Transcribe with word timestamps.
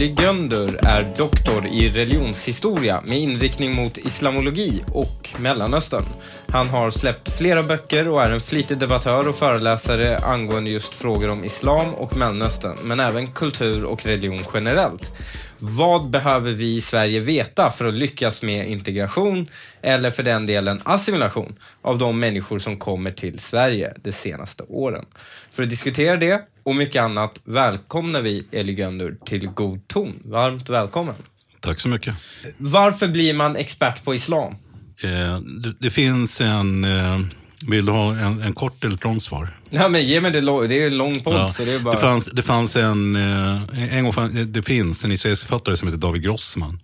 Eli 0.00 0.14
Göndur 0.18 0.78
är 0.82 1.14
doktor 1.16 1.66
i 1.66 1.88
religionshistoria 1.88 3.00
med 3.04 3.18
inriktning 3.18 3.74
mot 3.74 3.98
islamologi 3.98 4.82
och 4.92 5.30
Mellanöstern. 5.38 6.04
Han 6.48 6.68
har 6.68 6.90
släppt 6.90 7.38
flera 7.38 7.62
böcker 7.62 8.08
och 8.08 8.22
är 8.22 8.30
en 8.30 8.40
flitig 8.40 8.78
debattör 8.78 9.28
och 9.28 9.36
föreläsare 9.36 10.18
angående 10.18 10.70
just 10.70 10.94
frågor 10.94 11.30
om 11.30 11.44
islam 11.44 11.94
och 11.94 12.16
Mellanöstern, 12.16 12.76
men 12.82 13.00
även 13.00 13.26
kultur 13.26 13.84
och 13.84 14.06
religion 14.06 14.44
generellt. 14.54 15.12
Vad 15.58 16.10
behöver 16.10 16.52
vi 16.52 16.76
i 16.76 16.80
Sverige 16.80 17.20
veta 17.20 17.70
för 17.70 17.84
att 17.84 17.94
lyckas 17.94 18.42
med 18.42 18.68
integration 18.68 19.48
eller 19.82 20.10
för 20.10 20.22
den 20.22 20.46
delen 20.46 20.80
assimilation 20.84 21.58
av 21.82 21.98
de 21.98 22.20
människor 22.20 22.58
som 22.58 22.76
kommer 22.76 23.10
till 23.10 23.38
Sverige 23.38 23.94
de 24.02 24.12
senaste 24.12 24.62
åren? 24.62 25.04
För 25.52 25.62
att 25.62 25.70
diskutera 25.70 26.16
det 26.16 26.46
och 26.70 26.76
mycket 26.76 27.02
annat 27.02 27.40
välkomnar 27.44 28.22
vi 28.22 28.46
Eli 28.52 28.72
Göndur 28.72 29.16
till 29.26 29.46
God 29.46 29.88
ton. 29.88 30.22
Varmt 30.24 30.68
välkommen. 30.68 31.14
Tack 31.60 31.80
så 31.80 31.88
mycket. 31.88 32.14
Varför 32.56 33.08
blir 33.08 33.34
man 33.34 33.56
expert 33.56 34.04
på 34.04 34.14
islam? 34.14 34.54
Eh, 35.02 35.40
det, 35.40 35.74
det, 35.78 35.90
finns 35.90 36.40
en... 36.40 36.84
Eh, 36.84 37.20
vill 37.68 37.86
du 37.86 37.92
ha 37.92 38.14
en, 38.14 38.42
en, 38.42 38.52
kort 38.52 38.84
eller 38.84 38.94
ett 38.94 39.04
långt 39.04 39.22
svar? 39.22 39.58
Ja, 39.70 39.88
men 39.88 40.06
ge 40.06 40.20
mig 40.20 40.30
det. 40.30 40.40
Det 40.40 40.82
är 40.82 40.86
en 40.86 40.96
lång 40.96 41.20
podd. 41.20 41.34
Ja, 41.34 41.52
så 41.52 41.64
det, 41.64 41.72
är 41.72 41.78
bara... 41.78 41.94
det, 41.94 42.00
fanns, 42.00 42.26
det 42.32 42.42
fanns 42.42 42.76
en... 42.76 43.16
Eh, 43.16 43.96
en 43.96 44.04
gång 44.04 44.12
fann, 44.12 44.52
det 44.52 44.62
finns 44.62 45.04
en 45.04 45.12
israelisk 45.12 45.42
författare 45.42 45.76
som 45.76 45.88
heter 45.88 46.00
David 46.00 46.22
Grossman. 46.22 46.80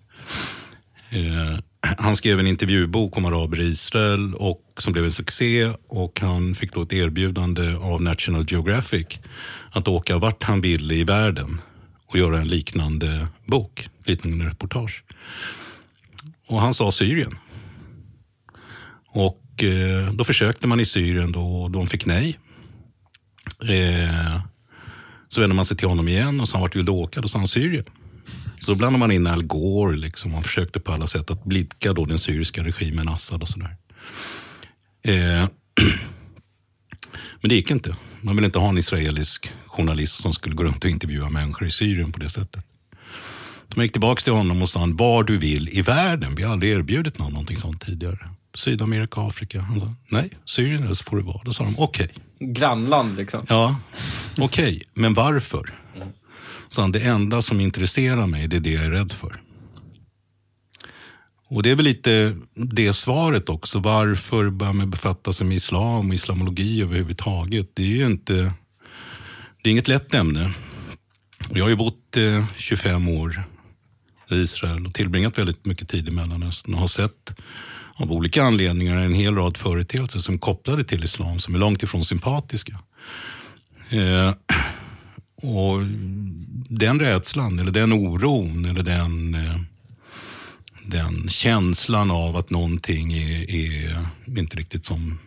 Eh, 1.11 1.59
han 1.99 2.17
skrev 2.17 2.41
en 2.41 2.47
intervjubok 2.47 3.17
om 3.17 3.25
araber 3.25 3.61
i 3.61 3.65
Israel 3.65 4.35
och, 4.35 4.61
som 4.79 4.93
blev 4.93 5.05
en 5.05 5.13
succé 5.13 5.71
och 5.89 6.21
han 6.21 6.55
fick 6.55 6.75
då 6.75 6.83
ett 6.83 6.93
erbjudande 6.93 7.75
av 7.75 8.03
National 8.03 8.45
Geographic 8.49 9.07
att 9.77 9.89
åka 9.89 10.19
vart 10.19 10.43
han 10.43 10.61
ville 10.61 10.95
i 10.95 11.05
världen 11.05 11.61
och 12.07 12.19
göra 12.19 12.39
en 12.41 12.49
liknande 12.49 13.29
bok, 13.45 13.89
liknande 14.05 14.45
reportage. 14.47 15.05
Och 16.47 16.61
han 16.61 16.75
sa 16.75 16.93
Syrien. 16.93 17.39
Och 19.09 19.65
eh, 19.65 20.13
då 20.13 20.25
försökte 20.25 20.67
man 20.67 20.81
i 20.81 20.85
Syrien 20.85 21.33
då, 21.33 21.63
och 21.63 21.71
de 21.71 21.87
fick 21.87 22.07
nej. 22.07 22.39
Eh, 23.69 24.41
så 25.29 25.41
vände 25.41 25.57
man 25.57 25.65
sig 25.65 25.77
till 25.77 25.89
honom 25.89 26.09
igen 26.09 26.41
och 26.41 26.49
sa 26.49 26.59
vart 26.59 26.77
vill 26.77 26.85
du 26.85 26.93
åka? 26.93 27.21
Då 27.21 27.29
sa 27.29 27.39
han 27.39 27.49
Syrien. 27.49 27.85
Så 28.61 28.73
då 28.73 28.79
blandade 28.79 28.99
man 28.99 29.11
in 29.11 29.27
Al 29.27 29.43
Gore. 29.43 29.97
Liksom. 29.97 30.33
Man 30.33 30.43
försökte 30.43 30.81
på 30.81 30.93
alla 30.93 31.07
sätt 31.07 31.31
att 31.31 31.45
blidka 31.45 31.93
då 31.93 32.05
den 32.05 32.19
syriska 32.19 32.63
regimen, 32.65 33.09
Assad 33.09 33.43
och 33.43 33.49
sådär. 33.49 33.77
Eh, 35.03 35.15
men 37.41 37.49
det 37.49 37.55
gick 37.55 37.71
inte. 37.71 37.97
Man 38.27 38.37
ville 38.37 38.47
inte 38.47 38.59
ha 38.59 38.69
en 38.69 38.79
israelisk 38.79 39.53
journalist 39.67 40.23
som 40.23 40.33
skulle 40.33 40.55
gå 40.55 40.65
runt 40.65 40.85
och 40.85 40.91
intervjua 40.91 41.31
människor 41.31 41.69
i 41.69 41.71
Syrien 41.71 42.13
på 42.13 42.19
det 42.19 42.31
sättet. 42.31 42.65
De 43.69 43.83
gick 43.83 43.93
tillbaka 43.93 44.21
till 44.21 44.33
honom 44.33 44.63
och 44.63 44.71
sa 44.71 44.89
var 44.95 45.25
du 45.25 45.39
vill 45.39 45.69
i 45.69 45.83
världen. 45.83 46.35
Vi 46.35 46.43
har 46.43 46.53
aldrig 46.53 46.73
erbjudit 46.73 47.19
någon 47.19 47.33
någonting 47.33 47.57
sånt 47.57 47.87
tidigare. 47.87 48.19
Sydamerika, 48.55 49.21
Afrika. 49.21 49.61
Han 49.61 49.81
sa, 49.81 49.95
nej, 50.09 50.31
Syrien 50.45 50.85
eller 50.85 50.95
så 50.95 51.05
får 51.05 51.17
det 51.17 51.23
vara. 51.23 51.41
Då 51.45 51.53
sa 51.53 51.65
de, 51.65 51.75
okej. 51.79 52.09
Okay. 52.39 52.53
Grannland 52.53 53.17
liksom. 53.17 53.47
Ja, 53.49 53.77
okej, 54.39 54.45
okay. 54.45 54.81
men 54.95 55.15
varför? 55.15 55.75
Så 56.69 56.81
han, 56.81 56.93
det 56.93 57.01
enda 57.01 57.43
som 57.43 57.61
intresserar 57.61 58.27
mig, 58.27 58.49
det 58.49 58.57
är 58.57 58.61
det 58.61 58.73
jag 58.73 58.85
är 58.85 58.91
rädd 58.91 59.13
för. 59.13 59.41
Och 61.49 61.63
det 61.63 61.71
är 61.71 61.75
väl 61.75 61.85
lite 61.85 62.37
det 62.55 62.93
svaret 62.93 63.49
också. 63.49 63.79
Varför 63.79 64.51
börjar 64.51 64.73
man 64.73 64.91
befatta 64.91 65.33
sig 65.33 65.47
med 65.47 65.57
islam 65.57 66.09
och 66.09 66.15
islamologi 66.15 66.83
överhuvudtaget? 66.83 67.71
Det 67.75 67.83
är 67.83 67.97
ju 67.97 68.07
inte, 68.07 68.35
det 69.63 69.69
är 69.69 69.71
inget 69.71 69.89
lätt 69.89 70.15
ämne. 70.15 70.53
Jag 71.51 71.65
har 71.65 71.71
ju 71.71 71.77
bott 71.77 72.17
eh, 72.17 72.45
25 72.57 73.09
år 73.09 73.45
i 74.31 74.35
Israel 74.35 74.87
och 74.87 74.95
tillbringat 74.95 75.39
väldigt 75.39 75.67
mycket 75.67 75.89
tid 75.89 76.09
i 76.09 76.11
Mellanöstern 76.11 76.75
och 76.75 76.81
har 76.81 76.89
sett 76.89 77.35
av 77.95 78.13
olika 78.13 78.43
anledningar 78.43 79.01
en 79.01 79.15
hel 79.15 79.35
rad 79.35 79.57
företeelser 79.57 80.19
som 80.19 80.35
är 80.35 80.39
kopplade 80.39 80.85
till 80.85 81.05
islam 81.05 81.39
som 81.39 81.55
är 81.55 81.59
långt 81.59 81.83
ifrån 81.83 82.05
sympatiska. 82.05 82.79
Eh, 83.89 84.35
och 85.43 85.83
den 86.69 87.01
rädslan, 87.01 87.59
eller 87.59 87.71
den 87.71 87.93
oron, 87.93 88.65
eller 88.65 88.83
den, 88.83 89.35
eh, 89.35 89.61
den 90.87 91.29
känslan 91.29 92.11
av 92.11 92.37
att 92.37 92.51
någonting 92.51 93.13
är, 93.13 93.51
är 93.51 94.07
inte 94.39 94.57
riktigt 94.57 94.85
som... 94.85 95.19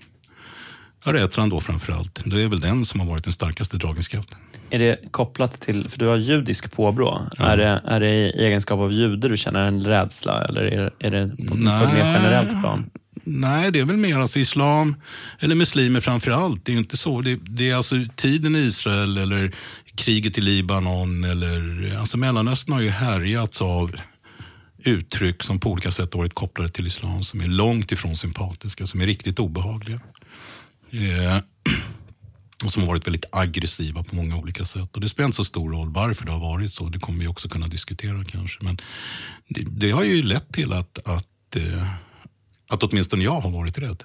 Ja, 1.06 1.14
rädslan 1.14 1.50
då 1.50 1.62
framför 1.62 1.94
allt. 1.94 2.22
Det 2.26 2.44
är 2.44 2.48
väl 2.48 2.60
den 2.60 2.86
som 2.86 3.00
har 3.00 3.08
varit 3.08 3.24
den 3.24 3.34
starkaste 3.34 3.78
dragningskraften. 3.78 4.38
Är 4.70 4.80
det 4.80 5.12
kopplat 5.12 5.62
till, 5.62 5.90
för 5.90 6.00
du 6.00 6.08
har 6.08 6.18
judisk 6.18 6.72
påbrå, 6.72 7.22
ja. 7.38 7.46
är, 7.46 7.58
det, 7.58 7.82
är 7.86 8.00
det 8.00 8.10
i 8.10 8.30
egenskap 8.30 8.80
av 8.80 8.92
jude 8.92 9.30
du 9.30 9.38
känner 9.38 9.68
en 9.68 9.82
rädsla 9.82 10.46
eller 10.46 10.62
är, 10.62 10.92
är 11.00 11.12
det 11.12 11.48
på, 11.48 11.56
Nej, 11.56 11.80
på 11.80 11.86
ett 11.86 11.94
mer 11.94 12.14
generellt 12.14 12.50
plan? 12.50 12.90
Nej, 13.24 13.72
det 13.72 13.80
är 13.80 13.86
väl 13.86 13.98
mer 13.98 14.20
alltså 14.20 14.40
islam, 14.40 14.96
eller 15.40 15.56
muslimer 15.56 16.00
framför 16.00 16.32
allt. 16.32 16.66
Det 16.66 16.72
är 16.72 16.74
ju 16.74 16.80
inte 16.80 16.98
så. 16.98 17.22
Det, 17.22 17.40
det, 17.42 17.70
är 17.70 17.76
alltså 17.76 17.96
tiden 18.16 18.56
i 18.56 18.60
Israel 18.60 19.18
eller 19.18 19.52
kriget 19.96 20.38
i 20.38 20.42
Libanon 20.42 21.24
eller 21.24 21.96
alltså 22.00 22.18
Mellanöstern 22.18 22.74
har 22.74 22.82
ju 22.82 22.90
härjats 22.90 23.62
av 23.62 23.96
uttryck 24.84 25.44
som 25.44 25.60
på 25.60 25.72
olika 25.72 25.92
sätt 25.92 26.16
varit 26.16 26.34
kopplade 26.34 26.70
till 26.70 26.88
islam 26.88 27.24
som 27.24 27.42
är 27.42 27.48
långt 27.48 27.92
ifrån 27.92 28.18
sympatiska, 28.18 28.86
som 28.86 29.02
är 29.02 29.06
riktigt 29.06 29.40
obehagliga. 29.40 30.00
Eh, 30.92 31.42
och 32.66 32.74
som 32.74 32.82
har 32.82 32.88
varit 32.88 33.08
väldigt 33.08 33.26
aggressiva 33.32 34.04
på 34.04 34.16
många 34.16 34.38
olika 34.38 34.66
sätt. 34.66 34.96
Och 34.96 35.02
Det 35.02 35.10
spelar 35.10 35.26
inte 35.26 35.36
så 35.36 35.44
stor 35.44 35.72
roll 35.72 35.90
varför 35.90 36.26
det 36.26 36.32
har 36.32 36.40
varit 36.40 36.74
så. 36.74 36.90
Det 36.90 37.00
kommer 37.00 37.20
vi 37.20 37.28
också 37.28 37.50
kunna 37.50 37.68
diskutera 37.68 38.24
kanske. 38.24 38.64
Men 38.64 38.78
det, 39.48 39.62
det 39.62 39.92
har 39.92 40.04
ju 40.04 40.24
lett 40.24 40.54
till 40.54 40.74
att, 40.74 41.08
att, 41.08 41.56
eh, 41.56 41.88
att 42.70 42.84
åtminstone 42.84 43.24
jag 43.24 43.40
har 43.40 43.52
varit 43.52 43.78
rädd. 43.78 44.04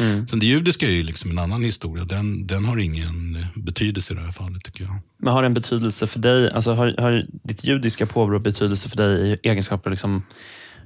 Mm. 0.00 0.28
Sen 0.28 0.38
det 0.38 0.46
judiska 0.46 0.86
är 0.86 0.90
ju 0.90 1.02
liksom 1.02 1.30
en 1.30 1.38
annan 1.38 1.62
historia. 1.62 2.04
Den, 2.04 2.46
den 2.46 2.64
har 2.64 2.78
ingen 2.78 3.46
betydelse 3.54 4.12
i 4.12 4.16
det 4.16 4.22
här 4.22 4.32
fallet 4.32 4.64
tycker 4.64 4.84
jag. 4.84 4.98
Men 5.18 5.32
har 5.32 5.42
den 5.42 5.54
betydelse 5.54 6.06
för 6.06 6.18
dig? 6.18 6.50
Alltså 6.50 6.74
har, 6.74 6.94
har 6.98 7.26
ditt 7.42 7.64
judiska 7.64 8.06
påbrå 8.06 8.38
betydelse 8.38 8.88
för 8.88 8.96
dig 8.96 9.30
i 9.30 9.48
egenskaper 9.48 9.90
liksom 9.90 10.22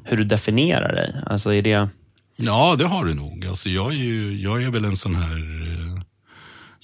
hur 0.04 0.16
du 0.16 0.24
definierar 0.24 0.94
dig? 0.94 1.22
Alltså 1.26 1.54
är 1.54 1.62
det... 1.62 1.88
Ja, 2.36 2.76
det 2.78 2.84
har 2.84 3.04
det 3.04 3.14
nog. 3.14 3.46
Alltså 3.46 3.68
jag, 3.68 3.92
är 3.92 3.96
ju, 3.96 4.40
jag 4.40 4.62
är 4.62 4.70
väl 4.70 4.84
en 4.84 4.96
sån 4.96 5.14
här 5.14 5.36
eh, 5.36 6.02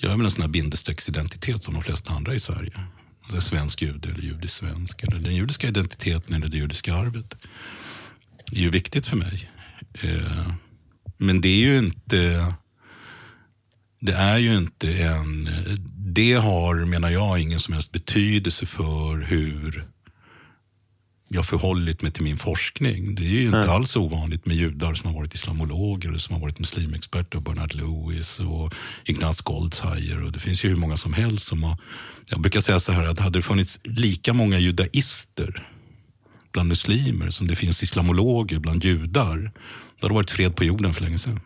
jag 0.01 0.13
är 0.13 0.17
väl 0.17 0.27
en 0.27 0.31
sån 0.31 0.43
här 0.43 0.49
bindestrecksidentitet 0.49 1.65
som 1.65 1.75
de 1.75 1.83
flesta 1.83 2.13
andra 2.13 2.35
i 2.35 2.41
Sverige. 2.41 2.81
Alltså 3.23 3.41
svensk 3.41 3.83
jude 3.83 4.09
eller 4.09 4.23
judisk 4.23 4.55
svensk. 4.55 5.03
Eller 5.03 5.19
den 5.19 5.35
judiska 5.35 5.69
identiteten 5.69 6.35
eller 6.35 6.49
det 6.49 6.57
judiska 6.57 6.95
arvet. 6.95 7.35
Det 8.51 8.57
är 8.57 8.63
ju 8.63 8.71
viktigt 8.71 9.07
för 9.07 9.17
mig. 9.17 9.51
Eh, 9.93 10.53
men 11.19 11.41
det 11.41 11.49
är 11.49 11.73
ju 11.73 11.79
inte... 11.79 12.47
Det 14.01 14.13
är 14.13 14.39
ju 14.39 14.57
inte 14.57 14.93
en... 14.99 15.49
Det 15.97 16.33
har, 16.33 16.75
menar 16.75 17.11
jag, 17.11 17.39
ingen 17.39 17.61
som 17.61 17.75
helst 17.75 17.93
betydelse 17.93 18.67
för 18.67 19.19
hur 19.19 19.89
jag 21.29 21.47
förhållit 21.47 22.03
mig 22.03 22.13
till 22.13 22.23
min 22.23 22.37
forskning. 22.37 23.15
Det 23.15 23.23
är 23.23 23.31
ju 23.31 23.45
inte 23.45 23.59
mm. 23.59 23.71
alls 23.71 23.97
ovanligt 23.97 24.47
med 24.47 24.57
judar 24.57 24.95
som 24.95 25.11
har 25.11 25.19
varit 25.19 25.35
islamologer 25.35 26.09
eller 26.09 26.19
som 26.19 26.35
har 26.35 26.41
varit 26.41 26.59
muslimexperter. 26.59 27.41
Bernard 27.41 27.75
Lewis 27.75 28.41
och 28.41 28.75
Ignaz 29.05 29.41
Goldzheier. 29.41 30.25
Och 30.25 30.33
det 30.33 30.39
finns 30.39 30.65
ju 30.65 30.69
hur 30.69 30.77
många 30.77 30.97
som 30.97 31.13
helst 31.13 31.49
som 31.49 31.63
har... 31.63 31.77
Jag 32.31 32.41
brukar 32.41 32.61
säga 32.61 32.81
så 32.81 32.93
här 32.93 33.07
att 33.07 33.19
hade 33.19 33.39
det 33.39 33.43
funnits 33.43 33.81
lika 33.85 34.33
många 34.33 34.59
judaister 34.59 35.69
bland 36.53 36.69
muslimer 36.69 37.31
som 37.31 37.47
det 37.47 37.57
finns 37.57 37.83
islamologer 37.83 38.59
bland 38.59 38.85
judar 38.85 39.53
det 40.01 40.05
hade 40.07 40.15
varit 40.15 40.31
fred 40.31 40.57
på 40.57 40.65
jorden 40.65 40.93
för 40.93 41.05
länge 41.05 41.19
sedan. 41.19 41.41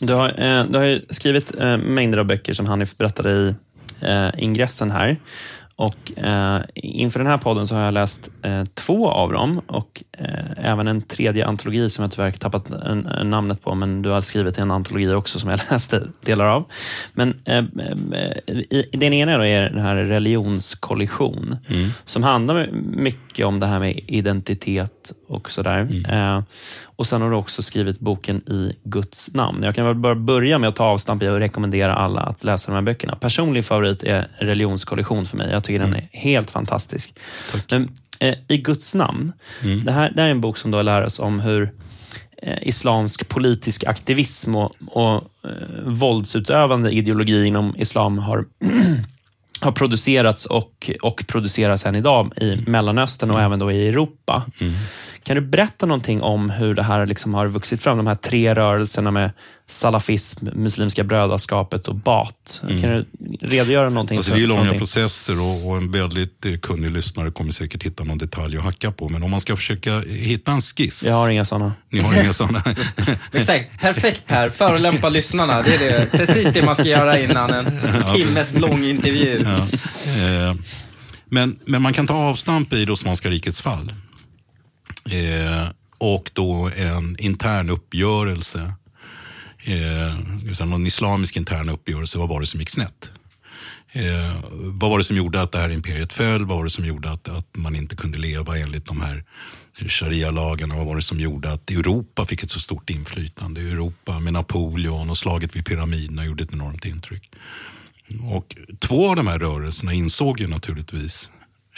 Du 0.00 0.12
har, 0.14 0.28
eh, 0.28 0.64
du 0.64 0.78
har 0.78 1.12
skrivit 1.14 1.60
eh, 1.60 1.76
mängder 1.76 2.18
av 2.18 2.26
böcker 2.26 2.52
som 2.52 2.66
Hanif 2.66 2.96
berättade 2.96 3.30
i 3.32 3.54
eh, 4.00 4.28
ingressen 4.38 4.90
här. 4.90 5.16
Och 5.76 6.12
Inför 6.74 7.18
den 7.18 7.26
här 7.26 7.38
podden 7.38 7.66
så 7.66 7.74
har 7.74 7.82
jag 7.82 7.94
läst 7.94 8.30
två 8.74 9.08
av 9.08 9.32
dem 9.32 9.58
och 9.66 10.02
även 10.56 10.88
en 10.88 11.02
tredje 11.02 11.46
antologi 11.46 11.90
som 11.90 12.02
jag 12.02 12.12
tyvärr 12.12 12.32
tappat 12.32 12.70
en, 12.70 13.00
namnet 13.30 13.62
på, 13.62 13.74
men 13.74 14.02
du 14.02 14.10
har 14.10 14.20
skrivit 14.20 14.58
en 14.58 14.70
antologi 14.70 15.12
också 15.12 15.38
som 15.38 15.50
jag 15.50 15.60
läste 15.70 16.02
delar 16.24 16.44
av. 16.44 16.64
Men 17.12 17.34
den 18.92 19.12
ena 19.12 19.48
är 19.48 19.70
den 19.70 19.82
här 19.82 19.96
religionskollision, 19.96 21.56
mm. 21.68 21.90
som 22.04 22.22
handlar 22.22 22.68
mycket 22.92 23.27
om 23.44 23.60
det 23.60 23.66
här 23.66 23.78
med 23.78 24.00
identitet 24.06 25.12
och 25.28 25.50
sådär. 25.50 25.78
Mm. 25.78 26.36
Eh, 26.36 26.42
och 26.84 27.06
Sen 27.06 27.22
har 27.22 27.30
du 27.30 27.36
också 27.36 27.62
skrivit 27.62 28.00
boken 28.00 28.36
I 28.36 28.72
Guds 28.84 29.34
namn. 29.34 29.62
Jag 29.62 29.74
kan 29.74 29.86
väl 29.86 29.94
bara 29.94 30.14
börja 30.14 30.58
med 30.58 30.68
att 30.68 30.76
ta 30.76 30.84
avstamp 30.84 31.22
i 31.22 31.28
och 31.28 31.38
rekommendera 31.38 31.94
alla 31.94 32.20
att 32.20 32.44
läsa 32.44 32.70
de 32.70 32.74
här 32.74 32.82
böckerna. 32.82 33.16
Personlig 33.16 33.64
favorit 33.64 34.02
är 34.02 34.26
Religionskollision 34.38 35.26
för 35.26 35.36
mig. 35.36 35.48
Jag 35.50 35.64
tycker 35.64 35.80
mm. 35.80 35.90
den 35.90 36.00
är 36.00 36.08
helt 36.12 36.50
fantastisk. 36.50 37.14
Men, 37.70 37.88
eh, 38.18 38.34
I 38.48 38.58
Guds 38.58 38.94
namn, 38.94 39.32
mm. 39.64 39.84
det, 39.84 39.92
här, 39.92 40.12
det 40.14 40.20
här 40.20 40.28
är 40.28 40.32
en 40.32 40.40
bok 40.40 40.56
som 40.56 40.70
då 40.70 40.82
lär 40.82 41.04
oss 41.04 41.18
om 41.18 41.40
hur 41.40 41.72
eh, 42.42 42.68
islamsk 42.68 43.28
politisk 43.28 43.84
aktivism 43.84 44.56
och, 44.56 44.72
och 44.86 45.14
eh, 45.44 45.82
våldsutövande 45.84 46.90
ideologi 46.90 47.46
inom 47.46 47.76
islam 47.76 48.18
har 48.18 48.44
har 49.60 49.72
producerats 49.72 50.46
och, 50.46 50.90
och 51.02 51.24
produceras 51.26 51.86
än 51.86 51.94
idag 51.94 52.32
i 52.36 52.56
Mellanöstern 52.66 53.30
och 53.30 53.40
även 53.40 53.58
då 53.58 53.72
i 53.72 53.88
Europa. 53.88 54.44
Kan 55.22 55.36
du 55.36 55.40
berätta 55.40 55.86
någonting 55.86 56.22
om 56.22 56.50
hur 56.50 56.74
det 56.74 56.82
här 56.82 57.06
liksom 57.06 57.34
har 57.34 57.46
vuxit 57.46 57.82
fram? 57.82 57.96
De 57.96 58.06
här 58.06 58.14
tre 58.14 58.54
rörelserna 58.54 59.10
med 59.10 59.30
salafism, 59.70 60.46
Muslimska 60.52 61.04
brödraskapet 61.04 61.88
och 61.88 61.94
BAT. 61.94 62.62
Kan 62.68 62.80
du 62.80 63.06
redogöra 63.40 63.90
någonting 63.90 64.18
Alltså 64.18 64.34
det 64.34 64.42
är 64.42 64.46
långa 64.46 64.58
någonting? 64.60 64.78
processer 64.78 65.40
och, 65.40 65.68
och 65.68 65.76
en 65.76 65.92
väldigt 65.92 66.46
eh, 66.46 66.58
kunnig 66.58 66.90
lyssnare 66.90 67.30
kommer 67.30 67.52
säkert 67.52 67.82
hitta 67.82 68.04
någon 68.04 68.18
detalj 68.18 68.56
att 68.56 68.64
hacka 68.64 68.92
på. 68.92 69.08
Men 69.08 69.22
om 69.22 69.30
man 69.30 69.40
ska 69.40 69.56
försöka 69.56 70.00
hitta 70.00 70.52
en 70.52 70.60
skiss. 70.60 71.04
Jag 71.06 71.14
har 71.14 71.28
inga 71.30 71.44
sådana. 71.44 71.72
Ni 71.90 72.00
har 72.00 72.22
inga 72.22 72.32
sådana? 72.32 72.62
Exakt, 73.32 73.80
perfekt 73.80 74.26
Per. 74.26 74.50
Förolämpa 74.50 75.08
lyssnarna. 75.08 75.62
Det 75.62 75.74
är 75.74 75.78
det, 75.78 76.06
precis 76.12 76.52
det 76.52 76.64
man 76.64 76.74
ska 76.74 76.84
göra 76.84 77.18
innan 77.18 77.50
en 77.50 77.66
timmes 78.14 78.54
lång 78.54 78.84
intervju. 78.84 79.44
Ja. 79.44 79.58
Eh, 79.58 80.54
men, 81.30 81.58
men 81.64 81.82
man 81.82 81.92
kan 81.92 82.06
ta 82.06 82.14
avstamp 82.14 82.72
i 82.72 82.84
det 82.84 82.92
Osmanska 82.92 83.30
rikets 83.30 83.60
fall. 83.60 83.92
Eh, 85.10 85.68
och 85.98 86.30
då 86.32 86.70
en 86.76 87.16
intern 87.18 87.70
uppgörelse. 87.70 88.72
Eh, 89.68 90.66
någon 90.66 90.86
islamisk 90.86 91.36
intern 91.36 91.68
uppgörelse. 91.68 92.18
Vad 92.18 92.28
var 92.28 92.40
det 92.40 92.46
som 92.46 92.60
gick 92.60 92.70
snett? 92.70 93.10
Eh, 93.92 94.36
vad 94.72 94.90
var 94.90 94.98
det 94.98 95.04
som 95.04 95.16
gjorde 95.16 95.42
att 95.42 95.52
det 95.52 95.58
här 95.58 95.70
imperiet 95.70 96.12
föll? 96.12 96.46
Vad 96.46 96.56
var 96.56 96.64
det 96.64 96.70
som 96.70 96.84
gjorde 96.84 97.10
att, 97.10 97.28
att 97.28 97.56
man 97.56 97.76
inte 97.76 97.96
kunde 97.96 98.18
leva 98.18 98.58
enligt 98.58 98.86
de 98.86 99.00
här 99.00 99.24
sharia-lagarna? 99.86 100.76
Vad 100.76 100.86
var 100.86 100.96
det 100.96 101.02
som 101.02 101.20
gjorde 101.20 101.52
att 101.52 101.70
Europa 101.70 102.26
fick 102.26 102.42
ett 102.42 102.50
så 102.50 102.60
stort 102.60 102.90
inflytande? 102.90 103.60
Europa 103.60 104.18
med 104.18 104.32
Napoleon 104.32 105.10
och 105.10 105.18
slaget 105.18 105.56
vid 105.56 105.66
pyramiderna 105.66 106.24
gjorde 106.24 106.44
ett 106.44 106.52
enormt 106.52 106.84
intryck. 106.84 107.30
Och 108.32 108.56
två 108.78 109.10
av 109.10 109.16
de 109.16 109.26
här 109.26 109.38
rörelserna 109.38 109.92
insåg 109.92 110.40
ju 110.40 110.46
naturligtvis, 110.46 111.30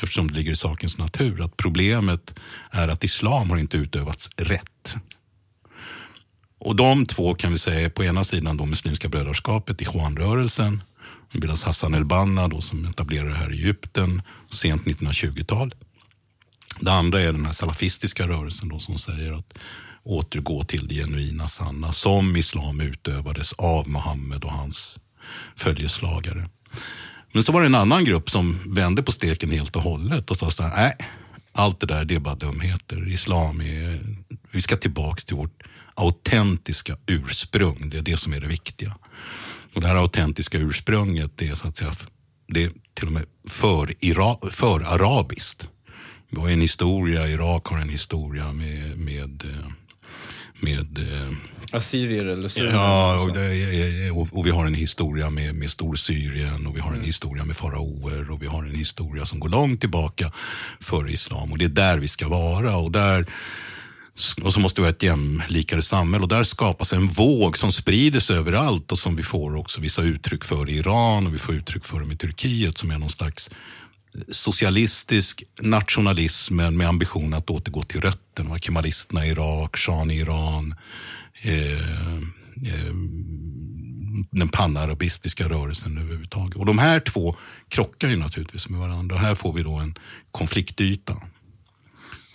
eftersom 0.02 0.28
det 0.28 0.34
ligger 0.34 0.52
i 0.52 0.56
sakens 0.56 0.98
natur, 0.98 1.44
att 1.44 1.56
problemet 1.56 2.34
är 2.70 2.88
att 2.88 3.04
islam 3.04 3.50
har 3.50 3.58
inte 3.58 3.76
utövats 3.76 4.30
rätt. 4.36 4.96
Och 6.60 6.76
de 6.76 7.06
två 7.06 7.34
kan 7.34 7.52
vi 7.52 7.58
säga 7.58 7.80
är 7.80 7.88
på 7.88 8.04
ena 8.04 8.24
sidan 8.24 8.56
då 8.56 8.66
Muslimska 8.66 9.08
brödraskapet, 9.08 9.80
Ikhwan-rörelsen. 9.80 10.82
Det 11.32 11.38
bildas 11.38 11.64
Hassan 11.64 11.94
el-Banna 11.94 12.48
då, 12.48 12.60
som 12.60 12.86
etablerar 12.86 13.28
det 13.28 13.34
här 13.34 13.52
i 13.52 13.56
Egypten 13.56 14.22
sent 14.50 14.84
1920-tal. 14.84 15.74
Det 16.80 16.92
andra 16.92 17.20
är 17.20 17.32
den 17.32 17.46
här 17.46 17.52
salafistiska 17.52 18.28
rörelsen 18.28 18.68
då, 18.68 18.78
som 18.78 18.98
säger 18.98 19.32
att 19.32 19.54
återgå 20.02 20.64
till 20.64 20.88
det 20.88 20.94
genuina 20.94 21.48
sanna 21.48 21.92
som 21.92 22.36
islam 22.36 22.80
utövades 22.80 23.52
av 23.52 23.88
Muhammed 23.88 24.44
och 24.44 24.52
hans 24.52 24.98
följeslagare. 25.56 26.48
Men 27.32 27.42
så 27.42 27.52
var 27.52 27.60
det 27.60 27.66
en 27.66 27.74
annan 27.74 28.04
grupp 28.04 28.30
som 28.30 28.74
vände 28.74 29.02
på 29.02 29.12
steken 29.12 29.50
helt 29.50 29.76
och 29.76 29.82
hållet 29.82 30.30
och 30.30 30.36
sa 30.36 30.50
så 30.50 30.62
här, 30.62 30.76
nej, 30.76 30.96
allt 31.52 31.80
det 31.80 31.86
där 31.86 32.04
det 32.04 32.14
är 32.14 32.20
bara 32.20 32.34
dumheter. 32.34 33.08
Islam 33.08 33.60
är, 33.60 34.00
vi 34.50 34.62
ska 34.62 34.76
tillbaks 34.76 35.24
till 35.24 35.36
vårt 35.36 35.62
autentiska 36.00 36.96
ursprung. 37.06 37.90
Det 37.90 37.98
är 37.98 38.02
det 38.02 38.16
som 38.16 38.32
är 38.32 38.40
det 38.40 38.46
viktiga. 38.46 38.96
Och 39.74 39.80
det 39.80 39.86
här 39.86 39.96
autentiska 39.96 40.58
ursprunget 40.58 41.30
det 41.36 41.48
är 41.48 41.54
så 41.54 41.68
att 41.68 41.76
säga, 41.76 41.92
det 42.48 42.64
är 42.64 42.72
till 42.94 43.06
och 43.06 43.12
med 43.12 43.24
för, 43.48 43.94
ira, 44.00 44.36
för 44.50 44.80
arabiskt. 44.80 45.68
Vi 46.30 46.40
har 46.40 46.50
en 46.50 46.60
historia, 46.60 47.28
Irak 47.28 47.66
har 47.66 47.78
en 47.78 47.88
historia 47.88 48.52
med, 48.52 48.98
med, 48.98 49.44
eh, 49.44 49.70
med 50.60 50.98
eh, 50.98 51.36
Assyrier 51.72 52.24
eller 52.24 52.48
syrier. 52.48 52.72
Ja, 52.72 53.20
och, 53.20 53.32
det, 53.32 54.10
och, 54.10 54.28
och 54.38 54.46
vi 54.46 54.50
har 54.50 54.66
en 54.66 54.74
historia 54.74 55.30
med, 55.30 55.54
med 55.54 55.70
Storsyrien 55.70 56.66
och 56.66 56.76
vi 56.76 56.80
har 56.80 56.92
en 56.92 57.04
historia 57.04 57.44
med 57.44 57.56
faraoer 57.56 58.30
och 58.30 58.42
vi 58.42 58.46
har 58.46 58.62
en 58.62 58.74
historia 58.74 59.26
som 59.26 59.40
går 59.40 59.48
långt 59.48 59.80
tillbaka 59.80 60.32
före 60.80 61.12
islam. 61.12 61.52
Och 61.52 61.58
det 61.58 61.64
är 61.64 61.68
där 61.68 61.98
vi 61.98 62.08
ska 62.08 62.28
vara. 62.28 62.76
Och, 62.76 62.92
där, 62.92 63.26
och 64.42 64.54
så 64.54 64.60
måste 64.60 64.80
vi 64.80 64.86
ha 64.86 64.90
ett 64.90 65.02
jämlikare 65.02 65.82
samhälle 65.82 66.22
och 66.22 66.28
där 66.28 66.44
skapas 66.44 66.92
en 66.92 67.06
våg 67.06 67.58
som 67.58 67.72
sprider 67.72 68.20
sig 68.20 68.36
överallt 68.36 68.92
och 68.92 68.98
som 68.98 69.16
vi 69.16 69.22
får 69.22 69.56
också 69.56 69.80
vissa 69.80 70.02
uttryck 70.02 70.44
för 70.44 70.70
i 70.70 70.76
Iran 70.76 71.26
och 71.26 71.34
vi 71.34 71.38
får 71.38 71.54
uttryck 71.54 71.84
för 71.84 72.00
dem 72.00 72.12
i 72.12 72.16
Turkiet 72.16 72.78
som 72.78 72.90
är 72.90 72.98
någon 72.98 73.10
slags 73.10 73.48
eh, 73.48 74.20
socialistisk 74.32 75.42
nationalism 75.60 76.56
med 76.56 76.88
ambition 76.88 77.34
att 77.34 77.50
återgå 77.50 77.82
till 77.82 78.00
rötterna. 78.00 78.58
Kemalisterna 78.58 79.26
i 79.26 79.30
Irak, 79.30 79.76
shahen 79.76 80.10
i 80.10 80.16
Iran, 80.16 80.74
eh, 81.42 81.72
eh, 82.68 82.94
den 84.30 84.48
panarabistiska 84.48 85.48
rörelsen 85.48 85.98
överhuvudtaget. 85.98 86.56
Och 86.56 86.66
de 86.66 86.78
här 86.78 87.00
två 87.00 87.36
krockar 87.68 88.08
ju 88.08 88.16
naturligtvis 88.16 88.68
med 88.68 88.80
varandra. 88.80 89.16
Och 89.16 89.22
här 89.22 89.34
får 89.34 89.52
vi 89.52 89.62
då 89.62 89.74
en 89.74 89.94
konfliktyta 90.30 91.16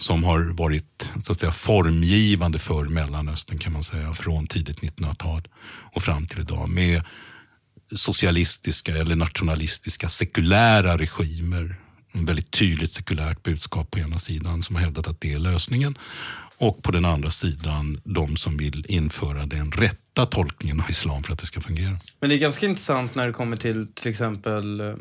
som 0.05 0.23
har 0.23 0.39
varit 0.39 1.11
så 1.23 1.31
att 1.31 1.39
säga, 1.39 1.51
formgivande 1.51 2.59
för 2.59 2.85
Mellanöstern 2.85 3.57
kan 3.57 3.73
man 3.73 3.83
säga 3.83 4.13
från 4.13 4.47
tidigt 4.47 4.81
1900-tal 4.81 5.47
och 5.93 6.03
fram 6.03 6.25
till 6.25 6.39
idag 6.39 6.69
med 6.69 7.03
socialistiska 7.95 8.91
eller 8.97 9.15
nationalistiska 9.15 10.09
sekulära 10.09 10.97
regimer. 10.97 11.75
En 12.11 12.25
väldigt 12.25 12.51
tydligt 12.51 12.93
sekulärt 12.93 13.43
budskap 13.43 13.91
på 13.91 13.99
ena 13.99 14.19
sidan 14.19 14.63
som 14.63 14.75
har 14.75 14.83
hävdat 14.83 15.07
att 15.07 15.21
det 15.21 15.33
är 15.33 15.39
lösningen. 15.39 15.97
Och 16.57 16.83
på 16.83 16.91
den 16.91 17.05
andra 17.05 17.31
sidan 17.31 18.01
de 18.03 18.37
som 18.37 18.57
vill 18.57 18.85
införa 18.89 19.45
den 19.45 19.71
rätta 19.71 20.25
tolkningen 20.25 20.81
av 20.81 20.89
islam 20.89 21.23
för 21.23 21.33
att 21.33 21.39
det 21.39 21.45
ska 21.45 21.61
fungera. 21.61 21.97
Men 22.19 22.29
det 22.29 22.35
är 22.35 22.39
ganska 22.39 22.65
intressant 22.65 23.15
när 23.15 23.27
det 23.27 23.33
kommer 23.33 23.57
till 23.57 23.87
till 23.93 24.11
exempel 24.11 24.79
eh, 24.79 24.95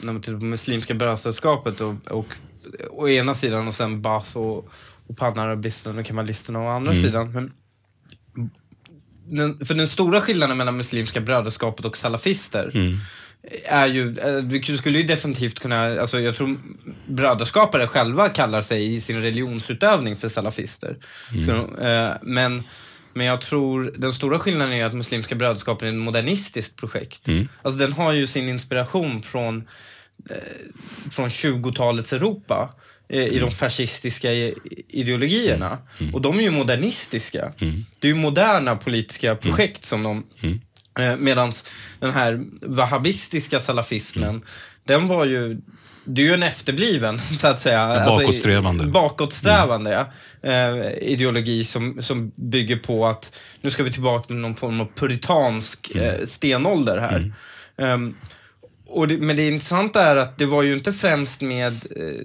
när 0.00 0.12
man 0.12 0.22
tittar 0.22 0.38
på 0.38 0.44
Muslimska 0.44 0.94
brödraskapet 0.94 1.80
och, 1.80 2.10
och 2.10 2.26
å 2.90 3.08
ena 3.08 3.34
sidan 3.34 3.68
och 3.68 3.74
sen 3.74 4.02
Baath 4.02 4.36
och, 4.36 4.68
och 5.06 5.16
panarabisterna 5.16 6.00
och 6.00 6.06
kemalisterna 6.06 6.60
å 6.60 6.68
andra 6.68 6.94
sidan. 6.94 7.32
Men, 7.32 7.52
den, 9.30 9.66
för 9.66 9.74
den 9.74 9.88
stora 9.88 10.20
skillnaden 10.20 10.56
mellan 10.56 10.76
Muslimska 10.76 11.20
brödraskapet 11.20 11.84
och 11.84 11.96
salafister 11.96 12.72
är 13.64 13.86
ju, 13.86 14.18
eh, 14.18 14.36
du 14.36 14.76
skulle 14.76 14.98
ju 14.98 15.04
definitivt 15.04 15.58
kunna, 15.58 16.00
alltså 16.00 16.20
jag 16.20 16.36
tror 16.36 16.56
brödraskapare 17.06 17.86
själva 17.86 18.28
kallar 18.28 18.62
sig 18.62 18.94
i 18.94 19.00
sin 19.00 19.22
religionsutövning 19.22 20.16
för 20.16 20.28
salafister. 20.28 20.96
Så, 21.46 21.82
eh, 21.84 22.12
men, 22.22 22.62
men 23.14 23.26
jag 23.26 23.40
tror 23.40 23.94
den 23.96 24.12
stora 24.12 24.38
skillnaden 24.38 24.74
är 24.74 24.84
att 24.84 24.94
Muslimska 24.94 25.34
brödraskapet 25.34 25.82
är 25.82 25.88
ett 25.88 25.94
modernistiskt 25.94 26.76
projekt. 26.76 27.28
Alltså 27.62 27.78
den 27.78 27.92
har 27.92 28.12
ju 28.12 28.26
sin 28.26 28.48
inspiration 28.48 29.22
från 29.22 29.68
från 31.10 31.28
20-talets 31.28 32.12
Europa 32.12 32.74
eh, 33.08 33.24
i 33.24 33.38
de 33.38 33.50
fascistiska 33.50 34.32
ideologierna. 34.88 35.78
Och 36.12 36.20
de 36.20 36.38
är 36.38 36.42
ju 36.42 36.50
modernistiska. 36.50 37.52
Det 38.00 38.08
är 38.08 38.12
ju 38.12 38.14
moderna 38.14 38.76
politiska 38.76 39.36
projekt 39.36 39.84
som 39.84 40.02
de... 40.02 40.24
Eh, 40.98 41.16
Medan 41.16 41.52
den 41.98 42.12
här 42.12 42.44
wahhabistiska 42.62 43.60
salafismen, 43.60 44.42
den 44.84 45.08
var 45.08 45.26
ju... 45.26 45.60
Det 46.10 46.22
är 46.22 46.26
ju 46.26 46.34
en 46.34 46.42
efterbliven, 46.42 47.20
så 47.20 47.46
att 47.46 47.60
säga. 47.60 47.80
alltså, 47.80 48.18
bakåtsträvande. 48.18 48.86
bakåtsträvande 48.86 49.90
ja. 49.90 50.50
eh, 50.50 50.92
ideologi 51.02 51.64
som, 51.64 52.02
som 52.02 52.32
bygger 52.36 52.76
på 52.76 53.06
att 53.06 53.32
nu 53.60 53.70
ska 53.70 53.82
vi 53.82 53.92
tillbaka 53.92 54.26
till 54.26 54.36
någon 54.36 54.56
form 54.56 54.80
av 54.80 54.88
puritansk 54.94 55.90
eh, 55.90 56.26
stenålder 56.26 56.98
här. 56.98 57.32
Ehm, 57.78 58.14
och 58.88 59.08
det, 59.08 59.18
men 59.18 59.36
det 59.36 59.48
intressanta 59.48 60.02
är 60.02 60.16
att 60.16 60.38
det 60.38 60.46
var 60.46 60.62
ju 60.62 60.74
inte 60.74 60.92
främst 60.92 61.40
med 61.40 61.72
eh, 61.96 62.24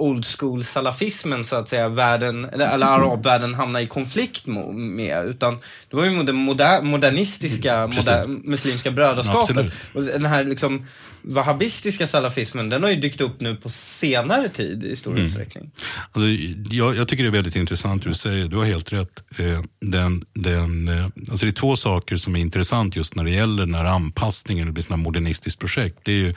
old 0.00 0.26
school 0.26 0.64
salafismen 0.64 1.44
så 1.44 1.56
att 1.56 1.68
säga, 1.68 1.88
världen, 1.88 2.44
eller, 2.44 2.74
eller 2.74 2.86
arabvärlden 2.96 3.54
hamnade 3.54 3.84
i 3.84 3.86
konflikt 3.86 4.46
med, 4.46 5.26
utan 5.26 5.58
det 5.90 5.96
var 5.96 6.04
ju 6.04 6.22
det 6.22 6.32
moder, 6.32 6.82
modernistiska 6.82 7.86
moder, 7.86 8.26
muslimska 8.26 8.90
brödraskapet. 8.90 9.56
Absolut. 9.56 9.72
Och 9.94 10.02
den 10.02 10.26
här 10.26 10.44
liksom 10.44 10.86
wahhabistiska 11.22 12.06
salafismen, 12.06 12.68
den 12.68 12.82
har 12.82 12.90
ju 12.90 12.96
dykt 12.96 13.20
upp 13.20 13.40
nu 13.40 13.56
på 13.56 13.68
senare 13.70 14.48
tid 14.48 14.84
i 14.84 14.96
stor 14.96 15.18
utsträckning. 15.18 15.70
Alltså, 16.12 16.28
jag, 16.74 16.96
jag 16.96 17.08
tycker 17.08 17.22
det 17.24 17.28
är 17.28 17.32
väldigt 17.32 17.56
intressant 17.56 18.02
du 18.02 18.14
säger. 18.14 18.48
Du 18.48 18.56
har 18.56 18.64
helt 18.64 18.92
rätt. 18.92 19.24
Eh, 19.38 19.62
den, 19.80 20.24
den, 20.34 20.88
eh, 20.88 21.04
alltså 21.04 21.46
det 21.46 21.50
är 21.50 21.52
två 21.52 21.76
saker 21.76 22.16
som 22.16 22.36
är 22.36 22.40
intressant 22.40 22.96
just 22.96 23.14
när 23.14 23.24
det 23.24 23.30
gäller 23.30 23.66
den 23.66 23.74
här 23.74 23.84
anpassningen, 23.84 24.66
det 24.66 24.72
blir 24.72 24.84
sådana 24.84 25.02
modernistiskt 25.02 25.60
projekt. 25.60 25.98
Det 26.02 26.12
är 26.12 26.16
ju 26.16 26.34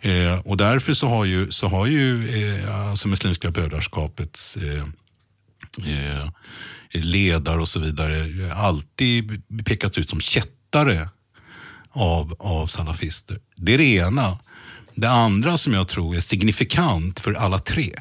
Eh, 0.00 0.38
och 0.44 0.56
därför 0.56 0.94
så 0.94 1.08
har 1.08 1.24
ju, 1.24 1.50
så 1.50 1.68
har 1.68 1.86
ju 1.86 2.28
eh, 2.62 2.90
alltså 2.90 3.08
Muslimska 3.08 3.50
brödraskapets 3.50 4.56
eh, 4.56 4.84
eh, 5.86 6.28
ledare 6.92 7.60
och 7.60 7.68
så 7.68 7.80
vidare 7.80 8.52
alltid 8.54 9.42
pekats 9.64 9.98
ut 9.98 10.10
som 10.10 10.20
kättare 10.20 11.08
av, 11.90 12.36
av 12.38 12.66
salafister. 12.66 13.38
Det 13.56 13.74
är 13.74 13.78
det 13.78 13.94
ena. 13.94 14.38
Det 14.94 15.10
andra 15.10 15.58
som 15.58 15.72
jag 15.72 15.88
tror 15.88 16.16
är 16.16 16.20
signifikant 16.20 17.20
för 17.20 17.32
alla 17.32 17.58
tre 17.58 18.00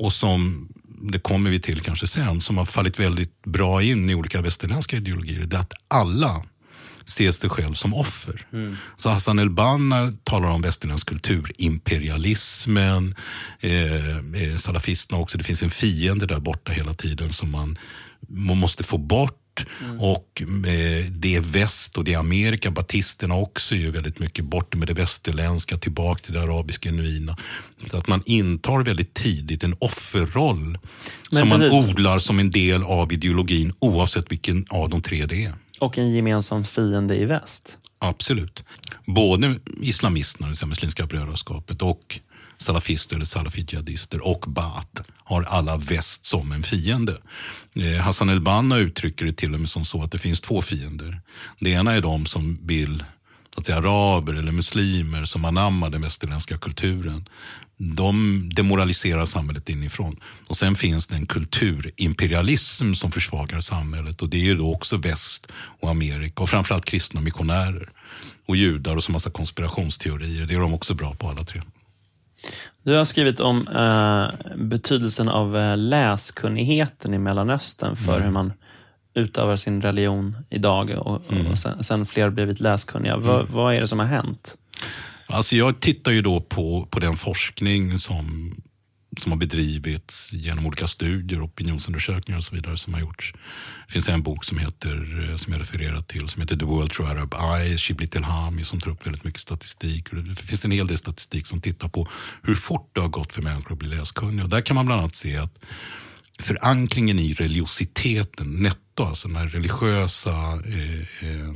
och 0.00 0.12
som, 0.12 0.68
det 1.12 1.18
kommer 1.18 1.50
vi 1.50 1.60
till 1.60 1.80
kanske 1.80 2.06
sen, 2.06 2.40
som 2.40 2.58
har 2.58 2.64
fallit 2.64 2.98
väldigt 2.98 3.42
bra 3.42 3.82
in 3.82 4.10
i 4.10 4.14
olika 4.14 4.40
västerländska 4.40 4.96
ideologier, 4.96 5.44
det 5.44 5.56
är 5.56 5.60
att 5.60 5.72
alla 5.88 6.42
ser 7.04 7.32
sig 7.32 7.50
själv 7.50 7.74
som 7.74 7.94
offer. 7.94 8.46
Så 8.96 9.10
Hassan 9.10 9.38
el-Banna 9.38 10.12
talar 10.24 10.48
om 10.48 10.62
västerländsk 10.62 11.08
kultur, 11.08 11.52
imperialismen, 11.58 13.14
eh, 13.60 14.16
eh, 14.18 14.56
salafisterna 14.56 15.20
också. 15.20 15.38
Det 15.38 15.44
finns 15.44 15.62
en 15.62 15.70
fiende 15.70 16.26
där 16.26 16.40
borta 16.40 16.72
hela 16.72 16.94
tiden 16.94 17.32
som 17.32 17.50
man, 17.50 17.78
man 18.28 18.56
måste 18.56 18.84
få 18.84 18.98
bort. 18.98 19.39
Och 19.98 20.42
eh, 20.42 21.04
det 21.10 21.34
är 21.34 21.40
väst 21.40 21.98
och 21.98 22.04
det 22.04 22.14
är 22.14 22.18
Amerika. 22.18 22.70
Batisterna 22.70 23.34
också 23.34 23.74
är 23.74 23.78
ju 23.78 23.90
väldigt 23.90 24.18
mycket 24.18 24.44
bort 24.44 24.74
med 24.74 24.88
det 24.88 24.94
västerländska, 24.94 25.78
tillbaka 25.78 26.22
till 26.22 26.34
det 26.34 26.42
arabiska 26.42 26.88
genuina. 26.88 27.36
Så 27.90 27.96
att 27.96 28.08
man 28.08 28.22
intar 28.26 28.82
väldigt 28.82 29.14
tidigt 29.14 29.64
en 29.64 29.74
offerroll 29.78 30.78
Men 31.30 31.40
som 31.40 31.48
man 31.48 31.58
precis. 31.58 31.78
odlar 31.78 32.18
som 32.18 32.38
en 32.38 32.50
del 32.50 32.82
av 32.82 33.12
ideologin 33.12 33.72
oavsett 33.78 34.32
vilken 34.32 34.66
av 34.68 34.88
de 34.88 35.02
tre 35.02 35.26
det 35.26 35.44
är. 35.44 35.54
Och 35.80 35.98
en 35.98 36.10
gemensam 36.10 36.64
fiende 36.64 37.16
i 37.16 37.24
väst. 37.24 37.78
Absolut. 37.98 38.64
Både 39.06 39.54
islamisterna, 39.82 40.50
det 40.60 40.66
Muslimska 40.66 41.06
brödraskapet 41.06 41.82
och 41.82 42.20
salafister 42.60 43.16
eller 43.16 43.24
salafitjihadister 43.24 44.26
och 44.26 44.44
Baath 44.48 45.02
har 45.24 45.42
alla 45.42 45.76
väst 45.76 46.26
som 46.26 46.52
en 46.52 46.62
fiende. 46.62 47.16
Eh, 47.74 48.02
Hassan 48.02 48.30
el-Banna 48.30 48.76
uttrycker 48.76 49.24
det 49.24 49.32
till 49.32 49.54
och 49.54 49.60
med 49.60 49.70
som 49.70 49.84
så 49.84 50.02
att 50.02 50.12
det 50.12 50.18
finns 50.18 50.40
två 50.40 50.62
fiender. 50.62 51.20
Det 51.58 51.70
ena 51.70 51.94
är 51.94 52.00
de 52.00 52.26
som 52.26 52.58
vill 52.66 53.04
så 53.54 53.60
att 53.60 53.66
säga, 53.66 53.78
araber 53.78 54.34
eller 54.34 54.52
muslimer 54.52 55.24
som 55.24 55.44
anammar 55.44 55.90
den 55.90 56.02
västerländska 56.02 56.58
kulturen. 56.58 57.28
De 57.76 58.48
demoraliserar 58.54 59.26
samhället 59.26 59.68
inifrån. 59.68 60.20
Och 60.46 60.56
sen 60.56 60.76
finns 60.76 61.06
det 61.06 61.14
en 61.14 61.26
kulturimperialism 61.26 62.94
som 62.94 63.10
försvagar 63.10 63.60
samhället. 63.60 64.22
Och 64.22 64.28
det 64.28 64.36
är 64.36 64.44
ju 64.44 64.56
då 64.56 64.74
också 64.74 64.96
väst 64.96 65.46
och 65.52 65.90
Amerika 65.90 66.42
och 66.42 66.50
framförallt 66.50 66.84
kristna 66.84 67.20
missionärer. 67.20 67.88
Och 68.46 68.56
judar 68.56 68.96
och 68.96 69.04
så 69.04 69.12
massa 69.12 69.30
konspirationsteorier. 69.30 70.46
Det 70.46 70.54
är 70.54 70.58
de 70.58 70.74
också 70.74 70.94
bra 70.94 71.14
på 71.14 71.28
alla 71.28 71.44
tre. 71.44 71.62
Du 72.82 72.94
har 72.94 73.04
skrivit 73.04 73.40
om 73.40 73.68
eh, 73.68 74.54
betydelsen 74.56 75.28
av 75.28 75.56
eh, 75.56 75.76
läskunnigheten 75.76 77.14
i 77.14 77.18
Mellanöstern 77.18 77.96
för 77.96 78.12
Mm. 78.12 78.24
hur 78.24 78.30
man 78.30 78.52
utövar 79.14 79.56
sin 79.56 79.82
religion 79.82 80.36
idag 80.50 80.90
och, 80.90 81.32
Mm. 81.32 81.46
och 81.46 81.58
sen, 81.58 81.84
sen 81.84 82.06
fler 82.06 82.30
blivit 82.30 82.60
läskunniga. 82.60 83.16
Vad, 83.16 83.48
vad 83.48 83.74
är 83.74 83.80
det 83.80 83.88
som 83.88 83.98
har 83.98 84.06
hänt? 84.06 84.56
Alltså 85.26 85.56
jag 85.56 85.80
tittar 85.80 86.12
ju 86.12 86.22
då 86.22 86.40
på, 86.40 86.86
på 86.90 87.00
den 87.00 87.16
forskning 87.16 87.98
som, 87.98 88.54
som 89.20 89.32
har 89.32 89.38
bedrivits 89.38 90.32
genom 90.32 90.66
olika 90.66 90.86
studier, 90.86 91.44
opinionsundersökningar 91.44 92.38
och 92.38 92.44
så 92.44 92.54
vidare 92.54 92.76
som 92.76 92.94
har 92.94 93.00
gjorts. 93.00 93.32
Det 93.86 93.92
finns 93.92 94.08
en 94.08 94.22
bok 94.22 94.44
som, 94.44 94.58
heter, 94.58 95.28
eh, 95.30 95.36
som 95.36 95.52
jag 95.52 95.60
refererar 95.60 96.02
till 96.02 96.28
som 96.28 96.42
heter 96.42 96.56
The 96.56 96.64
World 96.64 96.90
Through 96.90 97.10
Arab 97.10 97.34
Eyes, 97.34 97.80
Shibli 97.80 98.06
Telhami 98.06 98.64
som 98.64 98.80
tar 98.80 98.90
upp 98.90 99.06
väldigt 99.06 99.24
mycket 99.24 99.40
statistik. 99.40 100.08
Det 100.10 100.34
finns 100.34 100.64
en 100.64 100.70
hel 100.70 100.86
del 100.86 100.98
statistik 100.98 101.46
som 101.46 101.60
tittar 101.60 101.88
på 101.88 102.08
hur 102.42 102.54
fort 102.54 102.90
det 102.92 103.00
har 103.00 103.08
gått 103.08 103.32
för 103.32 103.42
människor 103.42 103.72
att 103.72 103.78
bli 103.78 103.88
läskunniga. 103.88 104.44
Och 104.44 104.50
där 104.50 104.60
kan 104.60 104.74
man 104.74 104.86
bland 104.86 105.00
annat 105.00 105.16
se 105.16 105.36
att 105.36 105.58
förankringen 106.38 107.18
i 107.18 107.34
religiositeten, 107.34 108.62
netto, 108.62 109.04
alltså 109.04 109.28
den 109.28 109.36
här 109.36 109.48
religiösa 109.48 110.30
eh, 110.30 111.30
eh, 111.30 111.54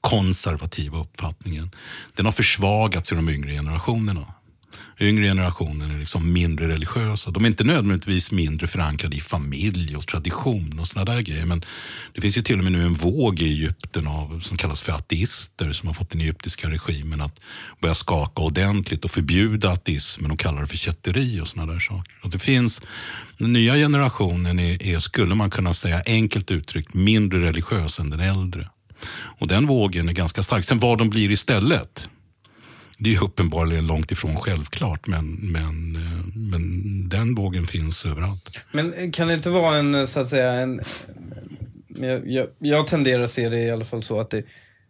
konservativa 0.00 0.98
uppfattningen. 0.98 1.70
Den 2.14 2.26
har 2.26 2.32
försvagats 2.32 3.12
i 3.12 3.14
de 3.14 3.28
yngre 3.28 3.52
generationerna. 3.52 4.34
Yngre 5.02 5.24
generationen 5.24 5.90
är 5.90 5.98
liksom 5.98 6.32
mindre 6.32 6.68
religiösa. 6.68 7.30
De 7.30 7.44
är 7.44 7.48
inte 7.48 7.64
nödvändigtvis 7.64 8.30
mindre 8.30 8.66
förankrade 8.66 9.16
i 9.16 9.20
familj 9.20 9.96
och 9.96 10.06
tradition 10.06 10.78
och 10.78 10.88
såna 10.88 11.04
där 11.04 11.20
grejer. 11.20 11.46
Men 11.46 11.64
det 12.14 12.20
finns 12.20 12.38
ju 12.38 12.42
till 12.42 12.58
och 12.58 12.64
med 12.64 12.72
nu 12.72 12.82
en 12.82 12.94
våg 12.94 13.40
i 13.40 13.44
Egypten 13.44 14.06
av, 14.06 14.40
som 14.40 14.56
kallas 14.56 14.80
för 14.80 14.92
ateister 14.92 15.72
som 15.72 15.86
har 15.86 15.94
fått 15.94 16.10
den 16.10 16.20
egyptiska 16.20 16.70
regimen 16.70 17.20
att 17.20 17.40
börja 17.80 17.94
skaka 17.94 18.42
ordentligt 18.42 19.04
och 19.04 19.10
förbjuda 19.10 19.70
ateismen 19.70 20.30
och 20.30 20.38
kalla 20.38 20.60
det 20.60 20.66
för 20.66 20.76
kätteri 20.76 21.40
och 21.40 21.48
såna 21.48 21.66
där 21.66 21.80
saker. 21.80 22.14
Och 22.22 22.30
det 22.30 22.38
finns, 22.38 22.82
den 23.38 23.52
nya 23.52 23.74
generationen 23.74 24.58
är, 24.58 24.82
är, 24.82 24.98
skulle 24.98 25.34
man 25.34 25.50
kunna 25.50 25.74
säga 25.74 26.02
enkelt 26.06 26.50
uttryckt, 26.50 26.94
mindre 26.94 27.40
religiös 27.40 28.00
än 28.00 28.10
den 28.10 28.20
äldre. 28.20 28.68
Och 29.14 29.48
den 29.48 29.66
vågen 29.66 30.08
är 30.08 30.12
ganska 30.12 30.42
stark. 30.42 30.64
Sen 30.64 30.78
vad 30.78 30.98
de 30.98 31.10
blir 31.10 31.30
istället, 31.30 32.08
det 33.02 33.14
är 33.14 33.24
uppenbarligen 33.24 33.86
långt 33.86 34.12
ifrån 34.12 34.36
självklart. 34.36 35.06
Men, 35.06 35.32
men, 35.32 35.96
eh, 35.96 36.26
men 36.34 37.08
den 37.08 37.34
vågen 37.34 37.66
finns 37.66 38.06
överallt. 38.06 38.58
Men 38.72 39.12
kan 39.12 39.28
det 39.28 39.34
inte 39.34 39.50
vara 39.50 39.76
en, 39.76 40.06
så 40.06 40.20
att 40.20 40.28
säga, 40.28 40.52
en... 40.52 40.80
Jag, 41.88 42.30
jag, 42.30 42.46
jag 42.58 42.86
tenderar 42.86 43.22
att 43.22 43.30
se 43.30 43.48
det 43.48 43.60
i 43.60 43.70
alla 43.70 43.84
fall 43.84 44.02
så 44.02 44.20
att 44.20 44.30
det, 44.30 44.42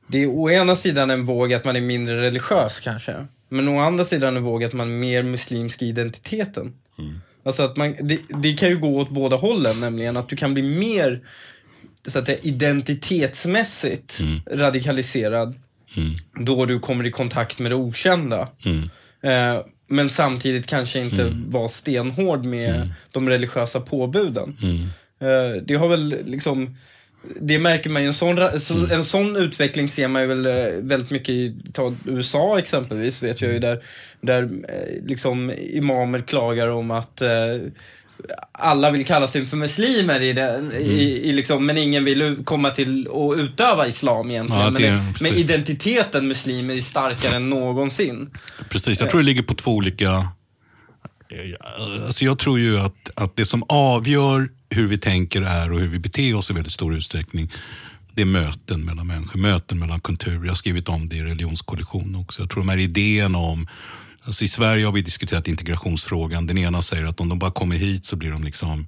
det 0.07 0.23
är 0.23 0.27
å 0.27 0.51
ena 0.51 0.77
sidan 0.77 1.11
en 1.11 1.25
våg 1.25 1.55
att 1.55 1.65
man 1.65 1.77
är 1.77 1.81
mindre 1.81 2.21
religiös 2.21 2.81
kanske. 2.81 3.27
Men 3.49 3.69
å 3.69 3.81
andra 3.81 4.05
sidan 4.05 4.37
en 4.37 4.43
våg 4.43 4.65
att 4.65 4.73
man 4.73 4.91
är 4.91 4.99
mer 4.99 5.23
muslimsk 5.23 5.83
i 5.83 5.87
identiteten. 5.87 6.73
Alltså 7.45 7.63
att 7.63 7.77
man, 7.77 7.95
det, 8.01 8.21
det 8.43 8.53
kan 8.53 8.69
ju 8.69 8.79
gå 8.79 8.99
åt 8.99 9.11
båda 9.11 9.37
hållen, 9.37 9.81
nämligen 9.81 10.17
att 10.17 10.29
du 10.29 10.37
kan 10.37 10.55
bli 10.55 10.63
mer 10.63 11.21
så 12.07 12.19
att 12.19 12.27
säga, 12.27 12.39
identitetsmässigt 12.43 14.21
radikaliserad 14.51 15.55
då 16.41 16.67
du 16.67 16.79
kommer 16.79 17.07
i 17.07 17.11
kontakt 17.11 17.59
med 17.59 17.71
det 17.71 17.77
okända. 17.77 18.49
Eh, 19.23 19.65
men 19.89 20.11
samtidigt 20.11 20.67
kanske 20.67 21.01
inte 21.01 21.33
vara 21.47 21.69
stenhård 21.69 22.45
med 22.45 22.93
de 23.11 23.29
religiösa 23.29 23.81
påbuden. 23.81 24.57
Eh, 25.21 25.63
det 25.63 25.75
har 25.75 25.89
väl 25.89 26.17
liksom 26.25 26.77
det 27.41 27.59
märker 27.59 27.91
man 27.91 28.03
ju, 28.03 28.09
en 28.09 28.15
sån, 28.15 28.91
en 28.91 29.05
sån 29.05 29.37
utveckling 29.37 29.89
ser 29.89 30.09
man 30.09 30.23
ju 30.23 30.29
väl 30.29 30.47
eh, 30.47 30.73
väldigt 30.81 31.11
mycket 31.11 31.29
i 31.29 31.57
ta 31.73 31.95
USA 32.05 32.59
exempelvis, 32.59 33.23
vet 33.23 33.41
jag 33.41 33.53
ju, 33.53 33.59
där, 33.59 33.83
där 34.21 34.43
eh, 34.43 35.05
liksom 35.07 35.53
imamer 35.59 36.21
klagar 36.21 36.69
om 36.69 36.91
att 36.91 37.23
alla 38.53 38.91
vill 38.91 39.05
kalla 39.07 39.29
sig 39.29 39.47
för 39.47 39.57
muslimer 39.57 40.21
i 40.21 40.33
den, 40.33 40.73
i, 40.73 41.03
i 41.29 41.33
liksom, 41.33 41.67
men 41.67 41.79
ingen 41.79 42.05
vill 42.05 42.37
komma 42.45 42.71
till 42.71 43.07
och 43.07 43.35
utöva 43.37 43.87
islam 43.87 44.31
egentligen. 44.31 44.63
Ja, 44.63 44.71
men, 44.71 44.83
det- 44.83 44.89
det, 44.89 45.05
men 45.21 45.33
identiteten 45.33 46.29
muslimer 46.29 46.75
är 46.77 46.81
starkare 46.81 47.37
än 47.37 47.51
någonsin. 47.51 48.31
Precis, 48.69 49.01
jag 49.01 49.11
tror 49.11 49.21
det 49.21 49.27
ligger 49.27 49.43
på 49.43 49.55
två 49.55 49.71
olika... 49.75 50.29
Alltså 52.07 52.25
jag 52.25 52.39
tror 52.39 52.59
ju 52.59 52.79
att, 52.79 53.11
att 53.15 53.37
det 53.37 53.47
som 53.47 53.65
avgör 53.69 54.49
hur 54.71 54.87
vi 54.87 54.99
tänker 54.99 55.43
är 55.43 55.73
och 55.73 55.81
hur 55.81 55.89
vi 55.89 55.99
beter 55.99 56.35
oss 56.35 56.51
i 56.51 56.55
väldigt 56.55 56.73
stor 56.73 56.95
utsträckning, 56.95 57.53
det 58.15 58.23
är 58.23 58.27
möten 58.27 58.85
mellan 58.85 59.07
människor, 59.07 59.39
möten 59.39 59.79
mellan 59.79 60.01
kulturer. 60.01 60.41
Jag 60.43 60.49
har 60.49 60.55
skrivit 60.55 60.89
om 60.89 61.09
det 61.09 61.17
i 61.17 61.23
religionskollision 61.23 62.17
också. 62.17 62.43
Jag 62.43 62.51
tror 62.51 62.61
de 62.63 62.69
här 62.69 62.79
idéerna 62.79 63.39
om 63.39 63.69
Alltså 64.25 64.45
I 64.45 64.49
Sverige 64.49 64.85
har 64.85 64.93
vi 64.93 65.03
diskuterat 65.03 65.49
integrationsfrågan. 65.49 66.47
Den 66.47 66.59
ena 66.59 66.83
säger 66.83 67.05
att 67.05 67.21
om 67.21 67.29
de 67.29 67.39
bara 67.39 67.51
kommer 67.51 67.77
hit 67.77 68.07
så 68.07 68.17
blir 68.17 68.31
de 68.31 68.45
liksom 68.45 68.87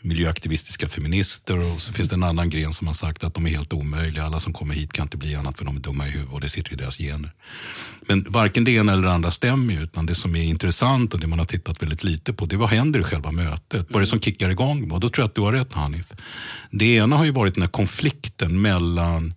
miljöaktivistiska 0.00 0.88
feminister 0.88 1.58
och 1.58 1.80
så 1.80 1.92
finns 1.92 2.08
det 2.08 2.14
en 2.14 2.22
annan 2.22 2.50
gren 2.50 2.72
som 2.72 2.86
har 2.86 2.94
sagt 2.94 3.24
att 3.24 3.34
de 3.34 3.46
är 3.46 3.50
helt 3.50 3.72
omöjliga. 3.72 4.24
Alla 4.24 4.40
som 4.40 4.52
kommer 4.52 4.74
hit 4.74 4.92
kan 4.92 5.02
inte 5.02 5.16
bli 5.16 5.34
annat 5.34 5.58
för 5.58 5.64
de 5.64 5.76
är 5.76 5.80
dumma 5.80 6.06
i 6.06 6.10
huvudet 6.10 6.32
och 6.32 6.40
det 6.40 6.48
sitter 6.48 6.72
i 6.72 6.76
deras 6.76 6.98
gener. 6.98 7.32
Men 8.00 8.26
varken 8.28 8.64
det 8.64 8.70
ena 8.70 8.92
eller 8.92 9.02
det 9.02 9.12
andra 9.12 9.30
stämmer 9.30 9.74
ju, 9.74 9.82
utan 9.82 10.06
det 10.06 10.14
som 10.14 10.36
är 10.36 10.42
intressant 10.42 11.14
och 11.14 11.20
det 11.20 11.26
man 11.26 11.38
har 11.38 11.46
tittat 11.46 11.82
väldigt 11.82 12.04
lite 12.04 12.32
på, 12.32 12.46
det 12.46 12.56
är 12.56 12.58
vad 12.58 12.68
händer 12.68 13.00
i 13.00 13.02
själva 13.02 13.30
mötet? 13.30 13.86
Vad 13.88 13.96
är 13.96 14.00
det 14.00 14.06
som 14.06 14.20
kickar 14.20 14.50
igång? 14.50 14.90
Och 14.90 15.00
då 15.00 15.08
tror 15.08 15.22
jag 15.22 15.28
att 15.28 15.34
du 15.34 15.40
har 15.40 15.52
rätt 15.52 15.72
Hanif. 15.72 16.06
Det 16.70 16.94
ena 16.94 17.16
har 17.16 17.24
ju 17.24 17.30
varit 17.30 17.54
den 17.54 17.62
här 17.62 17.70
konflikten 17.70 18.62
mellan 18.62 19.34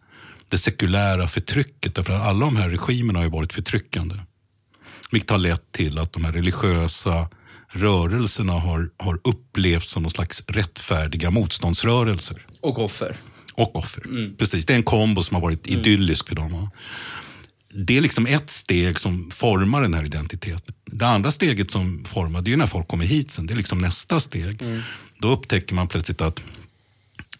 det 0.52 0.58
sekulära 0.58 1.28
förtrycket. 1.28 1.96
Därför 1.96 2.14
att 2.14 2.22
alla 2.22 2.46
de 2.46 2.56
här 2.56 2.70
regimerna 2.70 3.20
har 3.20 3.24
ju 3.24 3.32
varit 3.32 3.54
förtryckande. 3.54 4.16
Vilket 5.12 5.30
har 5.30 5.38
lett 5.38 5.72
till 5.72 5.98
att 5.98 6.14
de 6.14 6.26
här 6.26 6.32
religiösa 6.32 7.30
rörelserna 7.70 8.54
har, 8.54 8.90
har 8.98 9.20
upplevts 9.24 9.92
som 9.92 10.04
någon 10.04 10.12
slags 10.12 10.44
rättfärdiga 10.48 11.32
motståndsrörelser. 11.32 12.46
Och 12.62 12.80
offer. 12.80 13.16
Och 13.54 13.76
offer. 13.76 14.34
Precis, 14.38 14.66
det 14.66 14.74
är 14.74 14.78
en 14.78 14.84
kombo 14.84 15.24
som 15.24 15.36
har 15.36 15.42
varit 15.42 15.68
idyllisk 15.68 16.28
för 16.28 16.36
dem. 16.36 16.70
Det 17.74 17.98
är 17.98 18.02
liksom 18.02 18.28
ett 18.28 18.50
steg 18.50 19.00
som 19.00 19.32
formar 19.32 19.82
den 19.82 19.94
här 19.94 20.06
identiteten. 20.06 20.76
Det 20.86 21.08
andra 21.08 21.32
steget 21.32 21.72
som 21.72 22.04
formar, 22.06 22.42
det 22.42 22.54
är 22.54 22.58
när 22.58 22.68
folk 22.68 22.88
kommer 22.88 23.06
hit 23.06 23.32
sen. 23.32 23.48
Det 23.48 23.54
är 23.54 23.58
liksom 23.58 23.78
nästa 23.78 24.20
steg. 24.20 24.64
Då 25.20 25.32
upptäcker 25.32 25.76
man 25.76 25.88
plötsligt 25.88 26.22
att 26.22 26.42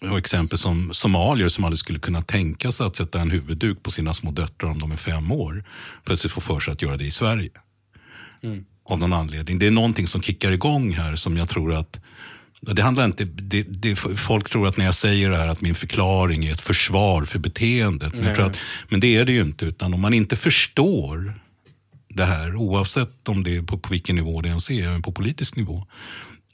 har 0.02 0.18
exempel 0.18 0.58
som 0.58 0.94
somalier 0.94 1.50
som 1.50 1.64
aldrig 1.64 1.80
skulle 1.80 2.00
kunna 2.00 2.22
tänka 2.22 2.72
sig 2.72 2.86
att 2.86 2.96
sätta 2.96 3.22
en 3.22 3.32
huvudduk 3.32 3.84
på 3.84 3.92
sina 3.92 4.14
små 4.14 4.32
döttrar 4.32 4.70
om 4.70 4.80
de 4.80 4.92
är 4.92 4.96
fem 4.96 5.32
år. 5.32 5.64
Plötsligt 6.04 6.34
får 6.34 6.42
för 6.42 6.60
sig 6.60 6.72
att 6.72 6.82
göra 6.82 6.98
det 6.98 7.04
i 7.04 7.12
Sverige. 7.12 7.52
Av 8.86 9.00
någon 9.00 9.14
anledning. 9.14 9.60
Det 9.60 9.68
är 9.68 9.72
någonting 9.72 10.08
som 10.08 10.22
kickar 10.22 10.52
igång 10.52 10.94
här 10.94 11.16
som 11.16 11.38
jag 11.38 11.50
tror 11.50 11.74
att 11.74 12.00
det 12.62 12.82
handlar 12.82 13.06
inte, 13.06 13.24
det, 13.26 13.64
det, 13.64 13.96
folk 13.96 14.50
tror 14.50 14.68
att 14.68 14.78
när 14.78 14.86
jag 14.86 14.96
säger 14.96 15.30
det 15.30 15.38
här 15.38 15.48
att 15.48 15.62
min 15.62 15.76
förklaring 15.76 16.46
är 16.46 16.54
ett 16.54 16.62
försvar 16.62 17.26
för 17.26 17.40
beteendet. 17.40 18.14
Men, 18.14 18.24
jag 18.24 18.36
tror 18.36 18.46
att, 18.46 18.58
men 18.90 19.00
det 19.00 19.18
är 19.18 19.26
det 19.26 19.32
ju 19.32 19.42
inte. 19.42 19.66
Utan 19.66 19.94
om 19.94 20.02
man 20.02 20.14
inte 20.14 20.36
förstår 20.36 21.34
det 22.10 22.26
här, 22.26 22.56
oavsett 22.56 23.30
om 23.30 23.44
det 23.44 23.56
är 23.56 23.62
på, 23.62 23.78
på 23.78 23.90
vilken 23.90 24.16
nivå 24.16 24.42
det 24.42 24.50
ens 24.50 24.72
är, 24.72 24.88
även 24.88 25.02
på 25.02 25.12
politisk 25.12 25.56
nivå. 25.56 25.86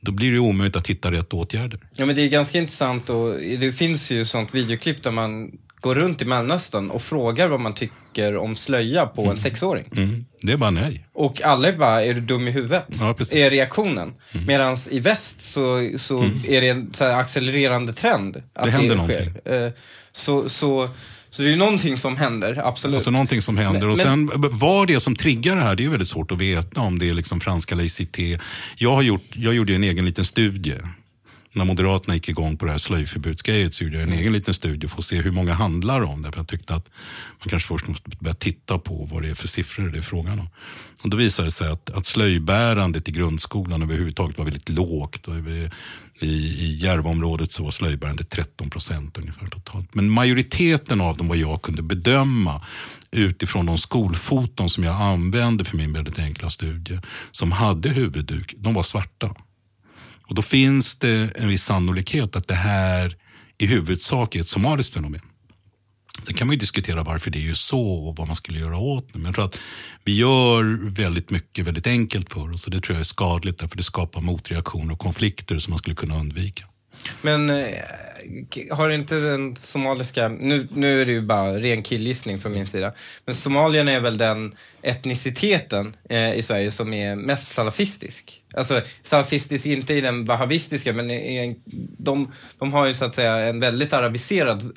Då 0.03 0.11
blir 0.11 0.31
det 0.31 0.39
omöjligt 0.39 0.75
att 0.75 0.87
hitta 0.87 1.11
rätt 1.11 1.33
åtgärder. 1.33 1.79
Ja, 1.95 2.05
men 2.05 2.15
det 2.15 2.21
är 2.21 2.27
ganska 2.29 2.57
intressant 2.57 3.09
och 3.09 3.33
det 3.39 3.71
finns 3.71 4.11
ju 4.11 4.25
sånt 4.25 4.55
videoklipp 4.55 5.03
där 5.03 5.11
man 5.11 5.51
går 5.81 5.95
runt 5.95 6.21
i 6.21 6.25
Mellanöstern 6.25 6.89
och 6.89 7.01
frågar 7.01 7.47
vad 7.47 7.59
man 7.59 7.73
tycker 7.73 8.37
om 8.37 8.55
slöja 8.55 9.05
på 9.05 9.25
en 9.25 9.37
sexåring. 9.37 9.85
Mm. 9.95 10.25
Det 10.41 10.51
är 10.53 10.57
bara 10.57 10.69
nej. 10.69 11.05
Och 11.13 11.41
alla 11.41 11.67
är 11.67 11.77
bara, 11.77 12.03
är 12.03 12.13
du 12.13 12.21
dum 12.21 12.47
i 12.47 12.51
huvudet? 12.51 12.85
Ja. 12.89 13.03
Mm. 13.05 13.15
är 13.45 13.49
reaktionen. 13.49 14.13
Medan 14.47 14.77
i 14.91 14.99
väst 14.99 15.41
så, 15.41 15.91
så 15.97 16.23
är 16.47 16.61
det 16.61 16.69
en 16.69 16.93
så 16.93 17.03
accelererande 17.05 17.93
trend. 17.93 18.37
Att 18.53 18.65
Det 18.65 18.71
händer 18.71 18.95
sker. 18.95 19.25
någonting. 19.25 19.53
Eh, 19.53 19.71
Så, 20.13 20.49
så, 20.49 20.89
så 21.35 21.41
det 21.41 21.47
är 21.47 21.51
ju 21.51 21.55
någonting 21.57 21.97
som 21.97 22.17
händer, 22.17 22.61
absolut. 22.67 22.95
Alltså 22.95 23.11
någonting 23.11 23.41
som 23.41 23.57
händer. 23.57 23.81
Men- 23.81 23.89
och 23.91 23.97
men- 23.97 24.05
sen 24.05 24.49
vad 24.59 24.87
det 24.87 24.93
är 24.93 24.99
som 24.99 25.15
triggar 25.15 25.55
det 25.55 25.61
här, 25.61 25.75
det 25.75 25.85
är 25.85 25.89
väldigt 25.89 26.07
svårt 26.07 26.31
att 26.31 26.37
veta 26.37 26.81
om 26.81 26.99
det 26.99 27.09
är 27.09 27.13
liksom 27.13 27.39
franska 27.39 27.75
laicité. 27.75 28.39
Jag, 28.77 28.91
har 28.91 29.01
gjort, 29.01 29.21
jag 29.35 29.53
gjorde 29.53 29.75
en 29.75 29.83
egen 29.83 30.05
liten 30.05 30.25
studie. 30.25 30.75
När 31.55 31.65
Moderaterna 31.65 32.15
gick 32.15 32.29
igång 32.29 32.57
på 32.57 32.65
det 32.65 32.71
här 32.71 32.77
slöjförbudsgrejet 32.77 33.73
så 33.73 33.83
gjorde 33.83 33.95
jag 33.95 34.03
en 34.03 34.13
egen 34.13 34.33
liten 34.33 34.53
studie 34.53 34.87
för 34.87 34.97
att 34.97 35.05
se 35.05 35.21
hur 35.21 35.31
många 35.31 35.53
handlar 35.53 36.01
om 36.01 36.21
det. 36.21 36.31
För 36.31 36.39
jag 36.39 36.47
tyckte 36.47 36.75
att 36.75 36.91
man 37.39 37.49
kanske 37.49 37.67
först 37.67 37.87
måste 37.87 38.09
börja 38.19 38.33
titta 38.33 38.79
på 38.79 39.07
vad 39.11 39.21
det 39.21 39.29
är 39.29 39.35
för 39.35 39.47
siffror 39.47 39.89
det 39.89 39.97
är 39.97 40.01
frågan 40.01 40.39
om. 40.39 40.49
Och 41.03 41.09
då 41.09 41.17
visade 41.17 41.47
det 41.47 41.51
sig 41.51 41.69
att, 41.69 41.89
att 41.89 42.05
slöjbärandet 42.05 43.09
i 43.09 43.11
grundskolan 43.11 43.81
överhuvudtaget 43.81 44.37
var 44.37 44.45
väldigt 44.45 44.69
lågt. 44.69 45.27
Och 45.27 45.35
i, 45.35 46.27
I 46.27 46.77
Järvaområdet 46.81 47.51
så 47.51 47.63
var 47.63 47.71
slöjbärandet 47.71 48.29
13 48.29 48.69
procent 48.69 49.17
ungefär 49.17 49.47
totalt. 49.47 49.95
Men 49.95 50.09
majoriteten 50.09 51.01
av 51.01 51.17
dem 51.17 51.27
vad 51.27 51.37
jag 51.37 51.61
kunde 51.61 51.81
bedöma 51.81 52.61
utifrån 53.11 53.65
de 53.65 53.77
skolfoton 53.77 54.69
som 54.69 54.83
jag 54.83 55.01
använde 55.01 55.65
för 55.65 55.77
min 55.77 55.93
väldigt 55.93 56.19
enkla 56.19 56.49
studie 56.49 56.99
som 57.31 57.51
hade 57.51 57.89
huvudduk, 57.89 58.53
de 58.57 58.73
var 58.73 58.83
svarta. 58.83 59.35
Och 60.27 60.35
då 60.35 60.41
finns 60.41 60.99
det 60.99 61.31
en 61.35 61.47
viss 61.47 61.63
sannolikhet 61.63 62.35
att 62.35 62.47
det 62.47 62.55
här 62.55 63.17
i 63.57 63.65
huvudsak 63.65 64.35
är 64.35 64.39
ett 64.39 64.47
somaliskt 64.47 64.93
fenomen. 64.93 65.21
Sen 66.23 66.35
kan 66.35 66.47
man 66.47 66.53
ju 66.53 66.59
diskutera 66.59 67.03
varför 67.03 67.31
det 67.31 67.49
är 67.49 67.53
så 67.53 67.81
och 67.81 68.15
vad 68.15 68.27
man 68.27 68.35
skulle 68.35 68.59
göra 68.59 68.77
åt 68.77 69.13
det. 69.13 69.19
Men 69.19 69.25
jag 69.25 69.35
tror 69.35 69.45
att 69.45 69.59
vi 70.03 70.15
gör 70.15 70.89
väldigt 70.89 71.29
mycket 71.29 71.67
väldigt 71.67 71.87
enkelt 71.87 72.33
för 72.33 72.51
oss 72.51 72.65
och 72.65 72.71
det 72.71 72.81
tror 72.81 72.95
jag 72.95 72.99
är 72.99 73.05
skadligt 73.05 73.59
därför 73.59 73.77
det 73.77 73.83
skapar 73.83 74.21
motreaktioner 74.21 74.93
och 74.93 74.99
konflikter 74.99 75.59
som 75.59 75.71
man 75.71 75.79
skulle 75.79 75.95
kunna 75.95 76.19
undvika. 76.19 76.65
Men 77.21 77.49
eh, 77.49 77.67
har 78.71 78.89
inte 78.89 79.15
den 79.15 79.55
somaliska, 79.55 80.27
nu, 80.27 80.67
nu 80.71 81.01
är 81.01 81.05
det 81.05 81.11
ju 81.11 81.21
bara 81.21 81.59
ren 81.59 81.83
killgissning 81.83 82.39
från 82.39 82.51
min 82.51 82.67
sida, 82.67 82.91
men 83.25 83.35
somalierna 83.35 83.91
är 83.91 83.99
väl 83.99 84.17
den 84.17 84.55
etniciteten 84.81 85.95
eh, 86.09 86.33
i 86.33 86.43
Sverige 86.43 86.71
som 86.71 86.93
är 86.93 87.15
mest 87.15 87.51
salafistisk. 87.51 88.41
Alltså 88.57 88.81
salafistisk 89.03 89.65
inte 89.65 89.93
i 89.93 90.01
den 90.01 90.25
wahhabistiska, 90.25 90.93
men 90.93 91.11
i 91.11 91.37
en, 91.37 91.55
de, 91.97 92.31
de 92.59 92.73
har 92.73 92.87
ju 92.87 92.93
så 92.93 93.05
att 93.05 93.15
säga 93.15 93.37
en 93.37 93.59
väldigt 93.59 93.93
arabiserad 93.93 94.71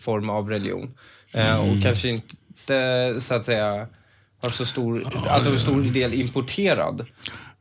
form 0.00 0.30
av 0.30 0.50
religion. 0.50 0.94
Eh, 1.32 1.56
och 1.56 1.82
kanske 1.82 2.08
inte 2.08 3.14
så 3.20 3.34
att 3.34 3.44
säga 3.44 3.86
har 4.42 4.50
så 4.50 4.66
stor, 4.66 5.06
att 5.28 5.44
de 5.44 5.54
är 5.54 5.58
stor 5.58 5.80
del 5.80 6.14
importerad. 6.14 7.06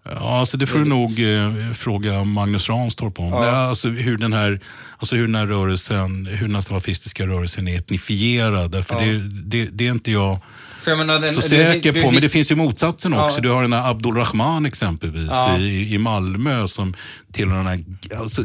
Ja, 0.03 0.39
alltså 0.39 0.57
det 0.57 0.67
får 0.67 0.79
du 0.79 0.85
nog 0.85 1.09
eh, 1.19 1.73
fråga 1.73 2.23
Magnus 2.23 2.69
Ranstorp 2.69 3.19
om. 3.19 3.29
Men 3.29 3.55
Alltså 3.55 3.89
hur 3.89 4.17
den 4.17 4.33
här, 4.33 4.59
alltså 4.97 5.15
hur 5.15 5.25
den 5.25 5.35
här 5.35 5.47
rörelsen, 5.47 6.25
hur 6.25 6.45
den 6.47 6.55
här 6.55 6.61
salafistiska 6.61 7.27
rörelsen 7.27 7.67
är 7.67 7.75
etnifierad. 7.77 8.71
Därför 8.71 8.99
det, 8.99 9.17
det, 9.29 9.65
det 9.71 9.87
är 9.87 9.91
inte 9.91 10.11
jag 10.11 10.39
För 10.81 10.91
jag 10.91 10.97
menar, 10.97 11.19
den, 11.19 11.33
så 11.33 11.41
du- 11.41 11.47
säker 11.47 11.93
du- 11.93 12.01
på. 12.01 12.11
Men 12.11 12.21
det 12.21 12.29
finns 12.29 12.51
ju 12.51 12.55
motsatsen 12.55 13.13
Ja. 13.13 13.25
också. 13.27 13.41
Du 13.41 13.49
har 13.49 13.61
den 13.61 13.73
här 13.73 13.89
Abdulrahman 13.91 14.65
exempelvis 14.65 15.29
Ja. 15.31 15.57
i, 15.57 15.93
i 15.93 15.97
Malmö 15.97 16.67
som 16.67 16.95
tillhör 17.33 17.57
den 17.57 17.67
här... 17.67 17.83
Alltså, 18.19 18.43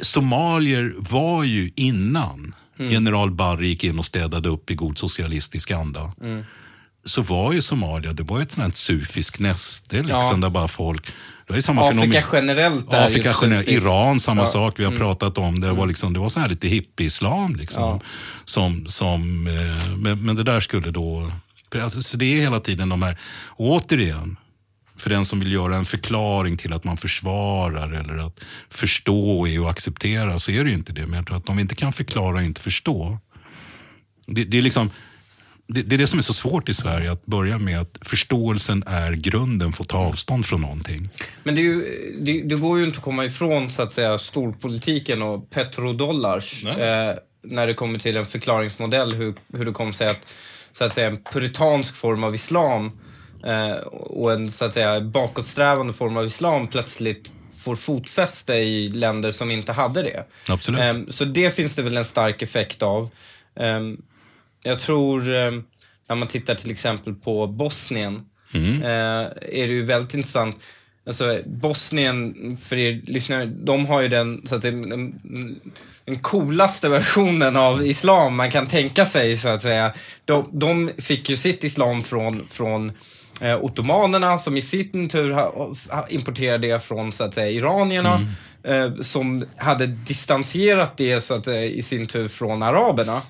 somalier 0.00 0.94
var 0.98 1.44
ju 1.44 1.70
innan 1.76 2.54
Mm. 2.80 2.92
general 2.92 3.30
Barry 3.30 3.68
gick 3.68 3.84
in 3.84 3.98
och 3.98 4.06
städade 4.06 4.48
upp 4.48 4.70
i 4.70 4.74
god 4.74 4.98
socialistisk 4.98 5.70
anda. 5.70 6.12
Mm. 6.22 6.44
Så 7.04 7.22
var 7.22 7.52
ju 7.52 7.62
Somalia, 7.62 8.12
det 8.12 8.22
var 8.22 8.40
ett 8.40 8.52
sånt 8.52 8.64
här 8.64 8.70
sufiskt 8.72 9.38
näste 9.40 9.96
liksom, 9.96 10.10
Ja. 10.20 10.36
där 10.36 10.50
bara 10.50 10.68
folk... 10.68 11.06
Det 11.48 11.54
ju 11.56 11.62
samma 11.62 11.88
Afrika 11.88 12.00
fenomen. 12.22 12.22
generellt 12.32 12.92
är 12.92 13.06
Afrika 13.06 13.34
generellt. 13.42 13.68
Iran 13.68 14.20
samma 14.20 14.40
Ja. 14.40 14.44
Mm. 14.44 14.52
sak 14.52 14.74
vi 14.80 14.84
har 14.84 14.92
pratat 14.92 15.38
om. 15.38 15.60
Det 15.60 15.72
var, 15.72 15.86
liksom, 15.86 16.12
det 16.12 16.18
var 16.18 16.28
så 16.28 16.40
här 16.40 16.48
lite 16.48 16.68
hippie-islam. 16.68 17.56
Liksom, 17.56 17.82
Ja. 17.82 18.00
som, 18.44 18.86
som, 18.86 19.46
eh, 19.46 19.96
men, 19.96 20.24
men 20.24 20.36
det 20.36 20.42
där 20.42 20.60
skulle 20.60 20.90
då... 20.90 21.32
Alltså, 21.82 22.02
så 22.02 22.16
det 22.16 22.24
är 22.36 22.40
hela 22.40 22.60
tiden 22.60 22.88
de 22.88 23.02
här, 23.02 23.18
återigen, 23.56 24.36
för 24.96 25.10
den 25.10 25.24
som 25.24 25.38
vill 25.40 25.52
göra 25.52 25.76
en 25.76 25.84
förklaring 25.84 26.56
till 26.56 26.72
att 26.72 26.84
man 26.84 26.96
försvarar 26.96 27.92
eller 27.92 28.26
att 28.26 28.40
förstå 28.70 29.48
är 29.48 29.60
och 29.62 29.70
acceptera 29.70 30.38
så 30.38 30.50
är 30.50 30.64
det 30.64 30.70
ju 30.70 30.76
inte 30.76 30.92
det. 30.92 31.06
Men 31.06 31.14
jag 31.14 31.26
tror 31.26 31.36
att 31.36 31.48
om 31.48 31.56
vi 31.56 31.62
inte 31.62 31.74
kan 31.74 31.92
förklara 31.92 32.36
och 32.36 32.42
inte 32.42 32.60
förstå. 32.60 33.18
Det, 34.26 34.44
det 34.44 34.58
är 34.58 34.62
liksom... 34.62 34.90
Det, 35.68 35.82
det 35.82 35.96
är 35.96 35.98
det 35.98 36.06
som 36.06 36.18
är 36.18 36.22
så 36.22 36.34
svårt 36.34 36.68
i 36.68 36.74
Sverige, 36.74 37.12
att 37.12 37.26
börja 37.26 37.58
med 37.58 37.80
att 37.80 37.98
förståelsen 38.00 38.84
är 38.86 39.12
grunden 39.12 39.72
för 39.72 39.84
att 39.84 39.88
ta 39.88 39.98
avstånd 39.98 40.46
från 40.46 40.60
någonting. 40.60 41.08
Men 41.44 41.54
det, 41.54 41.60
ju, 41.60 41.84
det, 42.20 42.42
det 42.42 42.54
går 42.54 42.78
ju 42.78 42.84
inte 42.84 42.98
att 42.98 43.04
komma 43.04 43.24
ifrån 43.24 43.70
så 43.70 43.82
att 43.82 43.92
säga 43.92 44.18
storpolitiken 44.18 45.22
och 45.22 45.50
petrodollars 45.50 46.66
eh, 46.66 47.14
när 47.42 47.66
det 47.66 47.74
kommer 47.74 47.98
till 47.98 48.16
en 48.16 48.26
förklaringsmodell 48.26 49.14
hur, 49.14 49.34
hur 49.52 49.64
det 49.64 49.72
kommer 49.72 49.92
sig 49.92 50.08
att, 50.08 50.26
så 50.72 50.84
att 50.84 50.94
säga, 50.94 51.06
en 51.06 51.22
puritansk 51.32 51.96
form 51.96 52.24
av 52.24 52.34
islam 52.34 52.92
eh, 53.44 53.76
och 53.92 54.32
en 54.32 54.52
så 54.52 54.64
att 54.64 54.74
säga 54.74 55.00
bakåtsträvande 55.00 55.92
form 55.92 56.16
av 56.16 56.26
islam 56.26 56.66
plötsligt 56.68 57.32
får 57.58 57.76
fotfäste 57.76 58.54
i 58.54 58.88
länder 58.88 59.32
som 59.32 59.50
inte 59.50 59.72
hade 59.72 60.02
det. 60.02 60.24
Absolut. 60.48 60.80
Ehm, 60.80 61.12
så 61.12 61.24
det 61.24 61.56
finns 61.56 61.74
det 61.74 61.82
väl 61.82 61.96
en 61.96 62.04
stark 62.04 62.42
effekt 62.42 62.82
av. 62.82 63.10
Jag 64.62 64.78
tror, 64.80 65.34
ehm, 65.34 65.64
när 66.08 66.16
man 66.16 66.28
tittar 66.28 66.54
till 66.54 66.70
exempel 66.70 67.14
på 67.14 67.46
Bosnien, 67.46 68.22
Mm. 68.54 68.82
eh, 68.82 69.26
är 69.60 69.68
det 69.68 69.74
ju 69.74 69.84
väldigt 69.84 70.14
intressant. 70.14 70.56
Alltså, 71.06 71.40
Bosnien, 71.46 72.34
för 72.62 72.76
er 72.76 73.00
lyssnare, 73.06 73.46
de 73.46 73.86
har 73.86 74.00
ju 74.00 74.08
den, 74.08 74.42
så 74.46 74.54
att 74.54 74.62
säga, 74.62 74.72
den, 74.76 75.20
den 76.04 76.18
coolaste 76.18 76.88
versionen 76.98 77.56
av 77.56 77.86
islam 77.86 78.36
man 78.36 78.50
kan 78.50 78.66
tänka 78.66 79.06
sig, 79.06 79.36
så 79.36 79.48
att 79.48 79.62
säga. 79.62 79.94
De, 80.24 80.48
de 80.52 80.90
fick 80.98 81.30
ju 81.30 81.36
sitt 81.36 81.64
islam 81.64 82.02
från, 82.02 82.46
från 82.46 82.92
eh, 83.40 83.56
ottomanerna 83.56 84.38
som 84.38 84.56
i 84.56 84.62
sin 84.62 85.08
tur 85.08 85.30
ha, 85.30 85.74
ha, 85.90 86.06
importerade 86.08 86.68
det 86.68 86.80
från, 86.82 87.12
så 87.12 87.24
att 87.24 87.34
säga, 87.34 87.50
iranierna. 87.50 88.20
Eh, 88.62 89.00
som 89.00 89.44
hade 89.56 89.86
distanserat 89.86 90.96
det 90.96 91.20
så 91.20 91.34
att 91.34 91.44
säga, 91.44 91.64
i 91.64 91.82
sin 91.82 92.06
tur 92.06 92.28
från 92.28 92.62
araberna. 92.62 93.22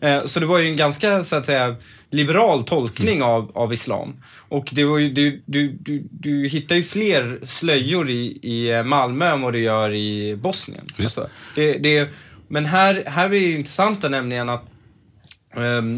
Eh, 0.00 0.24
så 0.26 0.40
det 0.40 0.46
var 0.46 0.58
ju 0.58 0.68
en 0.68 0.76
ganska 0.76 1.24
så 1.24 1.36
att 1.36 1.46
säga 1.46 1.76
liberal 2.10 2.62
tolkning 2.62 3.22
av, 3.22 3.50
av 3.54 3.72
islam. 3.72 4.16
Och 4.48 4.68
det 4.72 4.84
var 4.84 4.98
ju, 4.98 5.10
du, 5.10 5.42
du, 5.46 5.78
du, 5.80 6.08
du 6.10 6.48
hittar 6.48 6.76
ju 6.76 6.82
fler 6.82 7.46
slöjor 7.46 8.10
i, 8.10 8.38
i 8.42 8.82
Malmö 8.84 9.26
än 9.26 9.42
vad 9.42 9.52
du 9.52 9.60
gör 9.60 9.94
i 9.94 10.36
Bosnien. 10.36 10.84
Alltså, 10.98 11.28
det, 11.54 11.78
det, 11.78 12.08
men 12.48 12.66
här, 12.66 13.02
här 13.06 13.26
är 13.26 13.30
det 13.30 13.52
intressanta 13.52 14.08
nämligen 14.08 14.48
att 14.48 14.64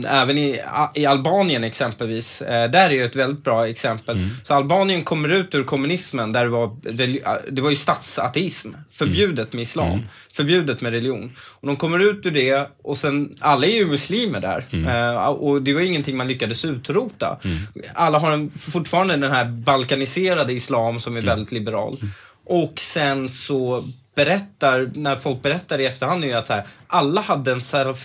även 0.08 0.38
i, 0.38 0.60
i 0.94 1.06
Albanien 1.06 1.64
exempelvis, 1.64 2.42
uh, 2.42 2.48
där 2.48 2.72
är 2.72 2.90
ju 2.90 3.04
ett 3.04 3.16
väldigt 3.16 3.44
bra 3.44 3.68
exempel. 3.68 4.16
Mm. 4.16 4.28
Så 4.44 4.54
Albanien 4.54 5.02
kommer 5.02 5.28
ut 5.28 5.54
ur 5.54 5.64
kommunismen 5.64 6.32
där 6.32 6.44
det 6.44 6.50
var, 6.50 6.76
det 7.50 7.62
var 7.62 7.70
ju 7.70 7.76
statsateism, 7.76 8.68
förbjudet 8.90 9.52
med 9.52 9.62
islam, 9.62 9.92
mm. 9.92 10.04
förbjudet 10.32 10.80
med 10.80 10.92
religion. 10.92 11.32
Och 11.38 11.66
de 11.66 11.76
kommer 11.76 11.98
ut 11.98 12.26
ur 12.26 12.30
det 12.30 12.70
och 12.82 12.98
sen, 12.98 13.36
alla 13.40 13.66
är 13.66 13.76
ju 13.76 13.86
muslimer 13.86 14.40
där. 14.40 14.64
Mm. 14.70 14.86
Uh, 14.86 15.26
och 15.26 15.62
det 15.62 15.74
var 15.74 15.80
ingenting 15.80 16.16
man 16.16 16.28
lyckades 16.28 16.64
utrota. 16.64 17.38
Mm. 17.44 17.58
Alla 17.94 18.18
har 18.18 18.30
en, 18.30 18.50
fortfarande 18.58 19.16
den 19.16 19.32
här 19.32 19.44
balkaniserade 19.44 20.52
islam 20.52 21.00
som 21.00 21.16
är 21.16 21.20
mm. 21.20 21.28
väldigt 21.28 21.52
liberal. 21.52 21.96
Mm. 22.00 22.12
Och 22.44 22.80
sen 22.80 23.28
så 23.28 23.84
berättar, 24.14 24.90
när 24.94 25.16
folk 25.16 25.42
berättar 25.42 25.79
i 25.79 25.87
efterhand, 25.87 26.25
är 26.25 26.29
ju 26.29 26.35
att 26.35 26.49
här, 26.49 26.66
alla 26.87 27.20
hade 27.20 27.53
en 27.53 27.61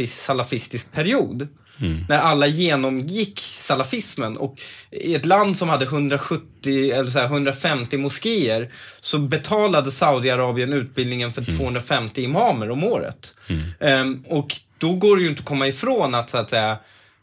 salafistisk 0.07 0.91
period. 0.91 1.47
Mm. 1.81 2.05
När 2.09 2.19
alla 2.19 2.47
genomgick 2.47 3.39
salafismen 3.39 4.37
och 4.37 4.61
i 4.91 5.15
ett 5.15 5.25
land 5.25 5.57
som 5.57 5.69
hade 5.69 5.85
170 5.85 6.91
eller 6.91 7.11
så 7.11 7.19
här, 7.19 7.25
150 7.25 7.97
moskéer 7.97 8.71
så 9.01 9.19
betalade 9.19 9.91
Saudiarabien 9.91 10.73
utbildningen 10.73 11.31
för 11.31 11.41
mm. 11.41 11.57
250 11.57 12.23
imamer 12.23 12.69
om 12.69 12.83
året. 12.83 13.35
Mm. 13.47 14.07
Um, 14.07 14.23
och 14.29 14.55
då 14.77 14.93
går 14.93 15.15
det 15.15 15.23
ju 15.23 15.29
inte 15.29 15.39
att 15.39 15.45
komma 15.45 15.67
ifrån 15.67 16.15
att, 16.15 16.29
så 16.29 16.37
att 16.37 16.49
säga, 16.49 16.79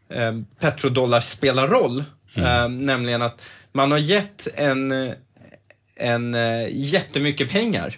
um, 0.09 0.47
petrodollar 0.61 1.21
spelar 1.21 1.69
roll. 1.69 2.05
Um, 2.37 2.81
nämligen 2.81 3.23
att 3.23 3.43
man 3.73 3.91
har 3.91 3.99
gett 3.99 4.49
en, 4.55 5.13
en 5.97 6.35
uh, 6.35 6.69
jättemycket 6.71 7.51
pengar 7.51 7.97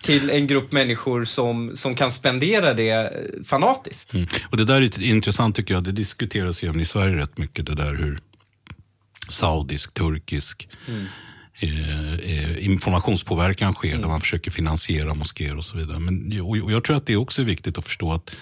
till 0.00 0.30
en 0.30 0.46
grupp 0.46 0.72
människor 0.72 1.24
som, 1.24 1.76
som 1.76 1.94
kan 1.94 2.12
spendera 2.12 2.74
det 2.74 3.12
fanatiskt. 3.46 4.14
Mm. 4.14 4.26
Och 4.50 4.56
Det 4.56 4.64
där 4.64 4.82
är 4.82 5.02
intressant 5.02 5.56
tycker 5.56 5.74
jag. 5.74 5.84
Det 5.84 5.92
diskuteras 5.92 6.62
även 6.62 6.80
i 6.80 6.84
Sverige 6.84 7.16
rätt 7.16 7.38
mycket 7.38 7.66
det 7.66 7.74
där 7.74 7.94
hur 7.94 8.20
saudisk, 9.28 9.94
turkisk 9.94 10.68
mm. 10.88 11.06
eh, 11.60 12.14
eh, 12.14 12.64
informationspåverkan 12.66 13.72
sker 13.72 13.88
mm. 13.88 14.00
där 14.00 14.08
man 14.08 14.20
försöker 14.20 14.50
finansiera 14.50 15.14
moskéer 15.14 15.56
och 15.56 15.64
så 15.64 15.76
vidare. 15.76 15.98
Men, 15.98 16.40
och, 16.40 16.56
och 16.56 16.72
jag 16.72 16.84
tror 16.84 16.96
att 16.96 17.06
det 17.06 17.12
är 17.12 17.16
också 17.16 17.42
viktigt 17.42 17.78
att 17.78 17.84
förstå 17.84 18.12
att 18.12 18.36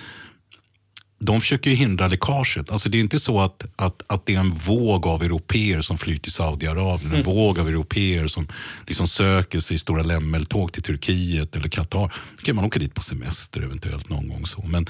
de 1.18 1.40
försöker 1.40 1.70
hindra 1.70 2.08
läckaget. 2.08 2.70
Alltså 2.70 2.88
det 2.88 2.98
är 2.98 3.00
inte 3.00 3.20
så 3.20 3.40
att, 3.40 3.66
att, 3.76 4.02
att 4.06 4.26
det 4.26 4.34
är 4.34 4.40
en 4.40 4.50
våg 4.50 5.06
av 5.06 5.22
europeer 5.22 5.80
som 5.80 5.98
flyr 5.98 6.18
till 6.18 6.32
Saudiarabien, 6.32 7.12
en 7.12 7.20
mm. 7.20 7.26
våg 7.26 7.58
av 7.58 7.68
europeer 7.68 8.26
som 8.26 8.48
liksom 8.86 9.08
söker 9.08 9.60
sig 9.60 9.74
i 9.74 9.78
stora 9.78 10.02
lämmeltåg 10.02 10.72
till 10.72 10.82
Turkiet 10.82 11.56
eller 11.56 11.68
Qatar. 11.68 12.14
kan 12.42 12.56
man 12.56 12.64
åka 12.64 12.78
dit 12.78 12.94
på 12.94 13.02
semester 13.02 13.62
eventuellt 13.62 14.08
någon 14.08 14.28
gång. 14.28 14.46
så. 14.46 14.64
Men 14.66 14.86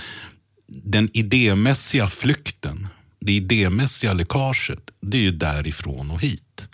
den 0.67 1.11
idémässiga 1.12 2.09
flykten, 2.09 2.88
det 3.21 3.33
idémässiga 3.33 4.12
läckaget, 4.12 4.91
det 5.01 5.17
är 5.17 5.23
ju 5.23 5.31
därifrån 5.31 6.11
och 6.11 6.21
hit. 6.21 6.69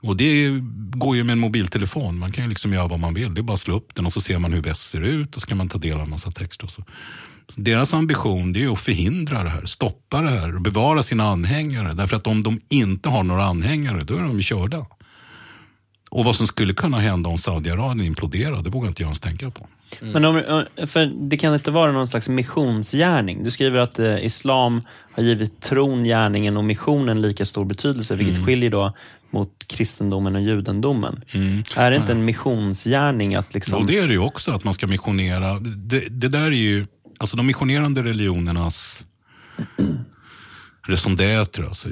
Och 0.00 0.16
det 0.16 0.50
går 0.96 1.16
ju 1.16 1.24
med 1.24 1.32
en 1.32 1.38
mobiltelefon. 1.38 2.18
Man 2.18 2.32
kan 2.32 2.44
ju 2.44 2.50
liksom 2.50 2.72
göra 2.72 2.88
vad 2.88 3.00
man 3.00 3.14
vill. 3.14 3.34
Det 3.34 3.40
är 3.40 3.42
bara 3.42 3.54
att 3.54 3.60
slå 3.60 3.76
upp 3.76 3.94
den 3.94 4.06
och 4.06 4.12
så 4.12 4.20
ser 4.20 4.38
man 4.38 4.52
hur 4.52 4.62
väst 4.62 4.90
ser 4.90 5.00
ut 5.00 5.36
och 5.36 5.42
så 5.42 5.46
kan 5.48 5.56
man 5.56 5.68
ta 5.68 5.78
del 5.78 5.94
av 5.94 6.00
en 6.00 6.10
massa 6.10 6.30
text. 6.30 6.62
Och 6.62 6.70
så. 6.70 6.84
Deras 7.56 7.94
ambition 7.94 8.56
är 8.56 8.72
att 8.72 8.80
förhindra 8.80 9.42
det 9.42 9.48
här, 9.48 9.66
stoppa 9.66 10.20
det 10.20 10.30
här 10.30 10.54
och 10.54 10.60
bevara 10.60 11.02
sina 11.02 11.24
anhängare. 11.24 11.94
Därför 11.94 12.16
att 12.16 12.26
om 12.26 12.42
de 12.42 12.60
inte 12.68 13.08
har 13.08 13.22
några 13.22 13.44
anhängare, 13.44 14.04
då 14.04 14.14
är 14.16 14.22
de 14.22 14.42
körda. 14.42 14.86
Och 16.10 16.24
vad 16.24 16.36
som 16.36 16.46
skulle 16.46 16.74
kunna 16.74 16.98
hända 16.98 17.30
om 17.30 17.38
Saudiarabien 17.38 18.06
imploderade, 18.06 18.62
det 18.62 18.70
vågar 18.70 18.88
inte 18.88 19.02
jag 19.02 19.06
ens 19.06 19.20
tänka 19.20 19.50
på. 19.50 19.66
Mm. 20.00 20.12
Men 20.12 20.24
om, 20.24 20.64
för 20.86 21.28
det 21.28 21.36
kan 21.36 21.54
inte 21.54 21.70
vara 21.70 21.92
någon 21.92 22.08
slags 22.08 22.28
missionsgärning. 22.28 23.44
Du 23.44 23.50
skriver 23.50 23.78
att 23.78 23.98
eh, 23.98 24.24
islam 24.24 24.82
har 25.12 25.22
givit 25.22 25.60
tron, 25.60 26.04
gärningen 26.04 26.56
och 26.56 26.64
missionen 26.64 27.20
lika 27.20 27.44
stor 27.44 27.64
betydelse, 27.64 28.16
vilket 28.16 28.36
mm. 28.36 28.46
skiljer 28.46 28.70
då 28.70 28.92
mot 29.30 29.64
kristendomen 29.66 30.36
och 30.36 30.42
judendomen. 30.42 31.20
Mm. 31.32 31.62
Är 31.76 31.90
det 31.90 31.96
inte 31.96 32.12
en 32.12 32.24
missionsgärning 32.24 33.34
att 33.34 33.54
liksom... 33.54 33.78
Ja, 33.80 33.86
det 33.86 33.98
är 33.98 34.06
det 34.06 34.12
ju 34.12 34.18
också, 34.18 34.52
att 34.52 34.64
man 34.64 34.74
ska 34.74 34.86
missionera. 34.86 35.58
Det, 35.60 36.00
det 36.08 36.28
där 36.28 36.46
är 36.46 36.50
ju 36.50 36.86
Alltså 37.18 37.36
de 37.36 37.46
missionerande 37.46 38.02
religionernas 38.02 39.06
raison 40.86 41.16
d'être, 41.16 41.68
alltså, 41.68 41.88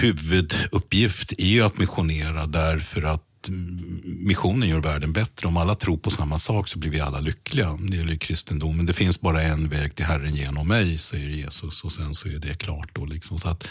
huvuduppgift 0.00 1.32
är 1.38 1.46
ju 1.46 1.62
att 1.62 1.78
missionera 1.78 2.46
därför 2.46 3.02
att 3.02 3.22
missionen 4.04 4.68
gör 4.68 4.80
världen 4.80 5.12
bättre. 5.12 5.48
Om 5.48 5.56
alla 5.56 5.74
tror 5.74 5.96
på 5.96 6.10
samma 6.10 6.38
sak 6.38 6.68
så 6.68 6.78
blir 6.78 6.90
vi 6.90 7.00
alla 7.00 7.20
lyckliga. 7.20 7.78
Det 7.80 7.96
gäller 7.96 8.12
ju 8.12 8.18
kristendomen. 8.18 8.86
Det 8.86 8.92
finns 8.92 9.20
bara 9.20 9.42
en 9.42 9.68
väg 9.68 9.94
till 9.94 10.04
Herren 10.04 10.34
genom 10.34 10.68
mig, 10.68 10.98
säger 10.98 11.28
Jesus. 11.28 11.84
Och 11.84 11.92
sen 11.92 12.14
så 12.14 12.28
är 12.28 12.38
det 12.38 12.54
klart. 12.54 12.88
Då 12.92 13.04
liksom. 13.04 13.38
så 13.38 13.48
att 13.48 13.68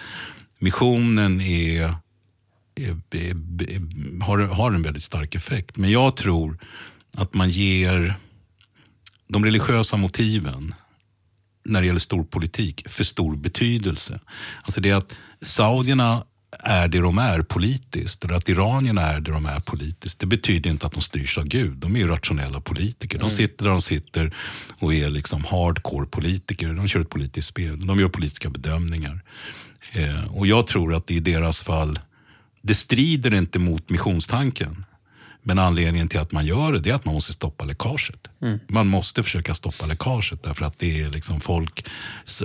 missionen 0.59 1.41
är, 1.41 1.95
är, 2.75 2.97
är, 3.11 3.35
är, 3.71 4.23
har, 4.23 4.39
har 4.39 4.71
en 4.71 4.81
väldigt 4.81 5.03
stark 5.03 5.35
effekt. 5.35 5.77
Men 5.77 5.91
jag 5.91 6.15
tror 6.15 6.57
att 7.17 7.33
man 7.33 7.49
ger 7.49 8.15
de 9.27 9.45
religiösa 9.45 9.97
motiven 9.97 10.75
när 11.65 11.81
det 11.81 11.87
gäller 11.87 11.99
storpolitik 11.99 12.89
för 12.89 13.03
stor 13.03 13.35
betydelse. 13.35 14.19
Alltså 14.63 14.81
det 14.81 14.91
att 14.91 15.15
saudierna 15.41 16.23
är 16.59 16.87
det 16.87 16.99
de 16.99 17.17
är 17.17 17.41
politiskt, 17.41 18.25
eller 18.25 18.35
att 18.35 18.49
iranierna 18.49 19.01
är 19.01 19.19
det 19.19 19.31
de 19.31 19.45
är 19.45 19.59
politiskt, 19.59 20.19
det 20.19 20.25
betyder 20.25 20.69
inte 20.69 20.85
att 20.85 20.91
de 20.91 21.01
styrs 21.01 21.37
av 21.37 21.45
Gud. 21.45 21.77
De 21.77 21.95
är 21.95 21.99
ju 21.99 22.07
rationella 22.07 22.61
politiker. 22.61 23.17
De 23.17 23.23
mm. 23.23 23.37
sitter 23.37 23.65
där 23.65 23.71
de 23.71 23.81
sitter 23.81 24.35
och 24.79 24.93
är 24.93 25.09
liksom 25.09 25.43
hardcore 25.43 26.05
politiker. 26.05 26.73
De 26.73 26.87
kör 26.87 26.99
ett 26.99 27.09
politiskt 27.09 27.47
spel. 27.47 27.87
De 27.87 27.99
gör 27.99 28.09
politiska 28.09 28.49
bedömningar. 28.49 29.21
Eh, 29.91 30.35
och 30.35 30.47
jag 30.47 30.67
tror 30.67 30.93
att 30.93 31.11
i 31.11 31.19
deras 31.19 31.61
fall, 31.61 31.99
det 32.61 32.75
strider 32.75 33.33
inte 33.33 33.59
mot 33.59 33.89
missionstanken. 33.89 34.85
Men 35.47 35.59
anledningen 35.59 36.07
till 36.07 36.19
att 36.19 36.31
man 36.31 36.45
gör 36.45 36.71
det, 36.71 36.79
det 36.79 36.89
är 36.89 36.93
att 36.93 37.05
man 37.05 37.13
måste 37.13 37.33
stoppa 37.33 37.65
läckaget. 37.65 38.29
Mm. 38.41 38.59
Man 38.67 38.87
måste 38.87 39.23
försöka 39.23 39.53
stoppa 39.53 39.85
läckaget 39.85 40.43
därför 40.43 40.65
att 40.65 40.79
det 40.79 41.01
är 41.01 41.09
liksom 41.09 41.39
folk 41.39 41.85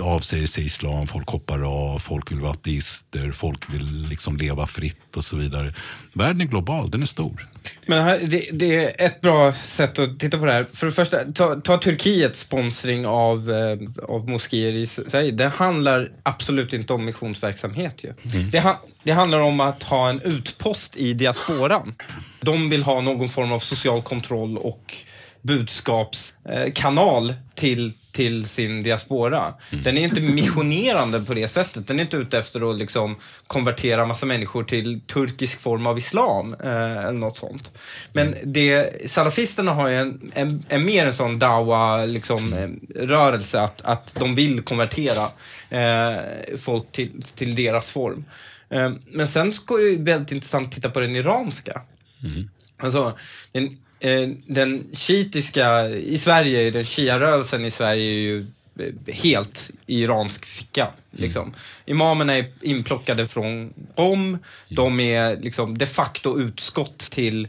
avsäger 0.01 0.47
sig 0.47 0.65
islam, 0.65 1.07
folk 1.07 1.29
hoppar 1.29 1.61
av, 1.93 1.99
folk 1.99 2.31
vill 2.31 2.39
vara 2.39 2.51
ateister, 2.51 3.31
folk 3.31 3.73
vill 3.73 4.07
liksom 4.09 4.37
leva 4.37 4.67
fritt 4.67 5.17
och 5.17 5.25
så 5.25 5.37
vidare. 5.37 5.73
Världen 6.13 6.41
är 6.41 6.45
global, 6.45 6.91
den 6.91 7.01
är 7.01 7.05
stor. 7.05 7.47
Men 7.85 8.03
här, 8.03 8.19
det, 8.19 8.49
det, 8.51 8.85
är 8.85 9.05
ett 9.05 9.21
bra 9.21 9.53
sätt 9.53 9.99
att 9.99 10.19
titta 10.19 10.37
på 10.37 10.45
det 10.45 10.51
här. 10.51 10.67
För 10.73 10.85
det 10.85 10.91
första, 10.91 11.31
ta, 11.31 11.55
ta 11.55 11.77
Turkiets 11.77 12.39
sponsring 12.39 13.05
av, 13.05 13.51
eh, 13.51 14.05
av 14.09 14.29
moskéer 14.29 14.73
i 14.73 14.87
Sverige. 14.87 15.31
Det 15.31 15.47
handlar 15.47 16.11
absolut 16.23 16.73
inte 16.73 16.93
om 16.93 17.05
missionsverksamhet. 17.05 18.03
Ju. 18.03 18.13
Mm. 18.33 18.51
Det, 18.51 18.77
det 19.03 19.11
handlar 19.11 19.39
om 19.39 19.59
att 19.59 19.83
ha 19.83 20.09
en 20.09 20.19
utpost 20.19 20.97
i 20.97 21.13
diasporan. 21.13 21.95
De 22.41 22.69
vill 22.69 22.83
ha 22.83 23.01
någon 23.01 23.29
form 23.29 23.51
av 23.51 23.59
social 23.59 24.01
kontroll 24.01 24.57
och 24.57 24.95
budskapskanal 25.41 27.33
till, 27.55 27.93
till 28.11 28.45
sin 28.45 28.83
diaspora. 28.83 29.53
Mm. 29.71 29.83
Den 29.83 29.97
är 29.97 30.01
inte 30.01 30.21
missionerande 30.21 31.21
på 31.21 31.33
det 31.33 31.47
sättet. 31.47 31.87
Den 31.87 31.99
är 31.99 32.03
inte 32.03 32.17
ute 32.17 32.39
efter 32.39 32.71
att 32.71 32.77
liksom 32.77 33.15
konvertera 33.47 34.05
massa 34.05 34.25
människor 34.25 34.63
till 34.63 35.01
turkisk 35.01 35.59
form 35.59 35.87
av 35.87 35.97
islam 35.97 36.55
eh, 36.63 36.97
eller 36.97 37.11
något 37.11 37.37
sånt. 37.37 37.71
Men 38.13 38.27
mm. 38.27 38.53
det, 38.53 39.11
salafisterna 39.11 39.73
har 39.73 39.89
ju 39.89 39.95
en, 39.95 40.31
en, 40.35 40.65
en 40.69 40.85
mer 40.85 41.05
en 41.05 41.13
sån 41.13 41.39
dawa 41.39 42.05
liksom, 42.05 42.53
mm. 42.53 42.79
rörelse 42.95 43.61
att, 43.61 43.81
att 43.81 44.15
de 44.19 44.35
vill 44.35 44.61
konvertera 44.61 45.23
eh, 45.69 46.19
folk 46.57 46.91
till, 46.91 47.23
till 47.35 47.55
deras 47.55 47.89
form. 47.89 48.25
Eh, 48.69 48.91
men 49.05 49.27
sen 49.27 49.47
är 49.47 49.95
det 49.95 50.03
väldigt 50.11 50.31
intressant 50.31 50.67
att 50.67 50.73
titta 50.73 50.89
på 50.89 50.99
den 50.99 51.15
iranska. 51.15 51.81
Mm. 52.23 52.49
Alltså, 52.77 53.17
den, 53.51 53.77
eh, 53.99 54.29
den 54.47 54.87
shiitiska, 54.93 55.89
i 55.89 56.17
Sverige, 56.17 56.71
den 56.71 56.85
shia-rörelsen 56.85 57.65
i 57.65 57.71
Sverige 57.71 58.11
är 58.11 58.19
ju 58.19 58.45
eh, 58.79 59.13
helt 59.13 59.71
i 59.87 60.01
iransk 60.01 60.45
ficka. 60.45 60.83
Mm. 60.83 60.95
Liksom. 61.11 61.53
Imamerna 61.85 62.37
är 62.37 62.51
inplockade 62.61 63.27
från 63.27 63.73
BOM. 63.95 64.27
Mm. 64.27 64.39
De 64.69 64.99
är 64.99 65.37
liksom 65.37 65.77
de 65.77 65.85
facto 65.85 66.39
utskott 66.39 66.99
till, 66.99 67.47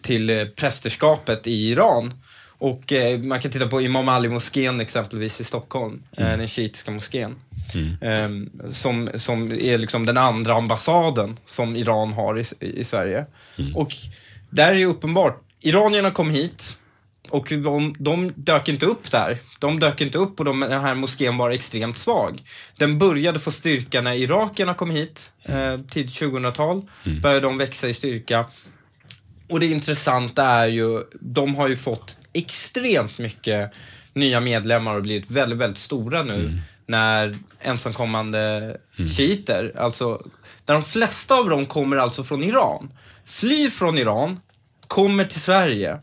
till 0.00 0.30
eh, 0.30 0.44
prästerskapet 0.44 1.46
i 1.46 1.70
Iran. 1.70 2.14
Och 2.58 2.92
eh, 2.92 3.18
man 3.18 3.40
kan 3.40 3.50
titta 3.50 3.66
på 3.66 3.80
Imam 3.80 4.08
Ali-moskén 4.08 4.80
exempelvis 4.80 5.40
i 5.40 5.44
Stockholm, 5.44 6.02
eh, 6.16 6.26
mm. 6.26 6.38
den 6.38 6.48
shiitiska 6.48 6.90
moskén. 6.90 7.36
Mm. 7.74 7.96
Eh, 8.00 8.70
som, 8.70 9.08
som 9.14 9.52
är 9.52 9.78
liksom 9.78 10.06
den 10.06 10.18
andra 10.18 10.54
ambassaden 10.54 11.38
som 11.46 11.76
Iran 11.76 12.12
har 12.12 12.38
i, 12.38 12.44
i 12.60 12.84
Sverige. 12.84 13.26
Mm. 13.58 13.76
Och 13.76 13.94
där 14.50 14.72
är 14.72 14.76
det 14.76 14.84
uppenbart, 14.84 15.42
iranierna 15.60 16.10
kom 16.10 16.30
hit 16.30 16.78
och 17.30 17.48
de, 17.50 17.94
de 17.98 18.32
dök 18.36 18.68
inte 18.68 18.86
upp 18.86 19.10
där. 19.10 19.38
De 19.58 19.78
dök 19.78 20.00
inte 20.00 20.18
upp 20.18 20.38
och 20.38 20.44
de, 20.44 20.60
den 20.60 20.80
här 20.80 20.94
moskén 20.94 21.36
var 21.36 21.50
extremt 21.50 21.98
svag. 21.98 22.42
Den 22.76 22.98
började 22.98 23.38
få 23.38 23.50
styrka 23.50 24.00
när 24.00 24.14
irakierna 24.14 24.74
kom 24.74 24.90
hit, 24.90 25.32
eh, 25.44 25.78
tidigt 25.90 26.20
2000-tal. 26.20 26.82
Mm. 27.06 27.20
Började 27.20 27.40
de 27.40 27.58
växa 27.58 27.88
i 27.88 27.94
styrka. 27.94 28.46
Och 29.48 29.60
det 29.60 29.66
intressanta 29.66 30.44
är 30.44 30.66
ju, 30.66 31.02
de 31.20 31.54
har 31.54 31.68
ju 31.68 31.76
fått 31.76 32.16
extremt 32.32 33.18
mycket 33.18 33.72
nya 34.12 34.40
medlemmar 34.40 34.96
och 34.96 35.02
blivit 35.02 35.30
väldigt, 35.30 35.58
väldigt 35.58 35.78
stora 35.78 36.22
nu. 36.22 36.34
Mm. 36.34 36.60
När 36.88 37.34
ensamkommande 37.60 38.76
shiiter, 39.16 39.72
alltså, 39.78 40.22
där 40.64 40.74
de 40.74 40.82
flesta 40.82 41.34
av 41.34 41.48
dem 41.48 41.66
kommer 41.66 41.96
alltså 41.96 42.24
från 42.24 42.42
Iran, 42.42 42.92
flyr 43.24 43.70
från 43.70 43.98
Iran, 43.98 44.40
kommer 44.86 45.24
till 45.24 45.40
Sverige. 45.40 45.98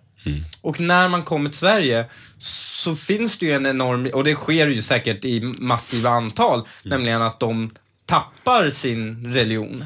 Och 0.62 0.80
när 0.80 1.10
man 1.10 1.24
kommer 1.24 1.50
till 1.50 1.60
Sverige 1.60 2.06
så 2.40 2.96
finns 2.96 3.38
det 3.38 3.46
ju 3.46 3.52
en 3.52 3.66
enorm, 3.66 4.10
och 4.14 4.24
det 4.24 4.36
sker 4.36 4.68
ju 4.68 4.82
säkert 4.82 5.26
i 5.26 5.42
massiva 5.60 6.10
antal, 6.10 6.68
nämligen 6.84 7.22
att 7.22 7.40
de 7.40 7.72
tappar 8.06 8.70
sin 8.70 9.34
religion. 9.34 9.84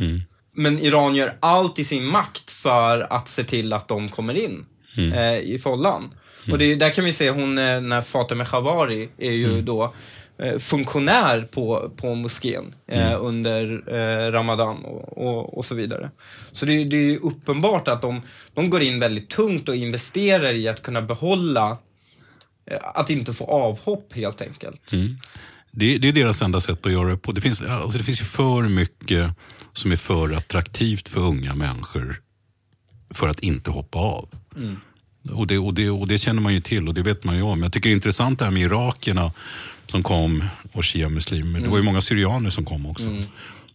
Men 0.56 0.80
Iran 0.80 1.16
gör 1.16 1.38
allt 1.40 1.80
i 1.80 1.86
sin 1.86 2.06
makt 2.06 2.52
för 2.52 3.08
att 3.14 3.28
se 3.28 3.44
till 3.44 3.74
att 3.74 3.88
de 3.88 4.10
kommer 4.10 4.34
in 4.34 4.66
eh, 5.14 5.38
i 5.38 5.60
follan. 5.64 6.14
Och 6.52 6.58
det, 6.58 6.76
där 6.76 6.90
kan 6.90 7.06
vi 7.06 7.14
se 7.14 7.30
hon, 7.30 7.58
eh, 7.58 7.82
när 7.82 8.02
Fatemeh 8.02 8.46
Shabari 8.48 9.10
är 9.18 9.32
ju 9.32 9.62
då 9.62 9.84
eh, 9.84 9.90
funktionär 10.60 11.42
på, 11.42 11.92
på 11.96 12.16
moskén 12.16 12.76
eh, 12.88 13.18
under 13.20 13.84
eh, 13.94 14.32
Ramadan 14.32 14.78
och, 14.78 15.18
och, 15.18 15.58
och 15.58 15.66
så 15.66 15.76
vidare. 15.76 16.12
Så 16.52 16.66
det, 16.66 16.84
det 16.84 16.98
är 16.98 17.02
ju 17.02 17.18
uppenbart 17.18 17.88
att 17.88 18.02
de, 18.02 18.22
de 18.54 18.70
går 18.70 18.82
in 18.82 19.00
väldigt 19.00 19.30
tungt 19.30 19.70
och 19.70 19.76
investerar 19.76 20.54
i 20.54 20.68
att 20.68 20.82
kunna 20.82 21.02
behålla, 21.02 21.78
eh, 22.72 22.78
att 22.82 23.10
inte 23.10 23.34
få 23.34 23.46
avhopp 23.46 24.14
helt 24.14 24.42
enkelt. 24.42 24.82
Det, 25.72 25.98
det 25.98 26.08
är 26.08 26.14
deras 26.14 26.42
enda 26.42 26.62
sätt 26.62 26.86
att 26.86 26.92
göra 26.92 27.10
det 27.10 27.18
på. 27.18 27.32
Det 27.32 27.42
finns, 27.42 27.62
alltså 27.62 27.98
det 27.98 28.04
finns 28.04 28.22
ju 28.22 28.26
för 28.26 28.62
mycket 28.62 29.32
som 29.74 29.92
är 29.92 29.96
för 29.96 30.32
attraktivt 30.32 31.08
för 31.08 31.22
unga 31.22 31.56
människor 31.56 32.22
för 33.14 33.28
att 33.28 33.40
inte 33.40 33.72
hoppa 33.72 34.00
av. 34.00 34.30
Och, 35.32 35.48
det, 35.48 35.58
och, 35.58 35.74
det, 35.74 35.90
och 35.90 36.08
det 36.08 36.18
känner 36.18 36.42
man 36.42 36.54
ju 36.54 36.62
till 36.62 36.88
och 36.88 36.94
det 36.94 37.02
vet 37.02 37.24
man 37.24 37.36
ju 37.36 37.42
om. 37.42 37.64
Jag 37.64 37.74
tycker 37.74 37.90
det 37.90 37.94
är 37.94 37.96
intressant 37.96 38.40
det 38.40 38.46
här 38.46 38.52
med 38.52 38.64
irakierna 38.64 39.32
som 39.92 40.04
kom 40.04 40.44
och 40.74 40.86
shia-muslimer. 40.86 41.60
Det 41.60 41.68
var 41.68 41.78
ju 41.78 41.84
många 41.84 42.02
syrianer 42.02 42.50
som 42.50 42.66
kom 42.66 42.86
också. 42.86 43.10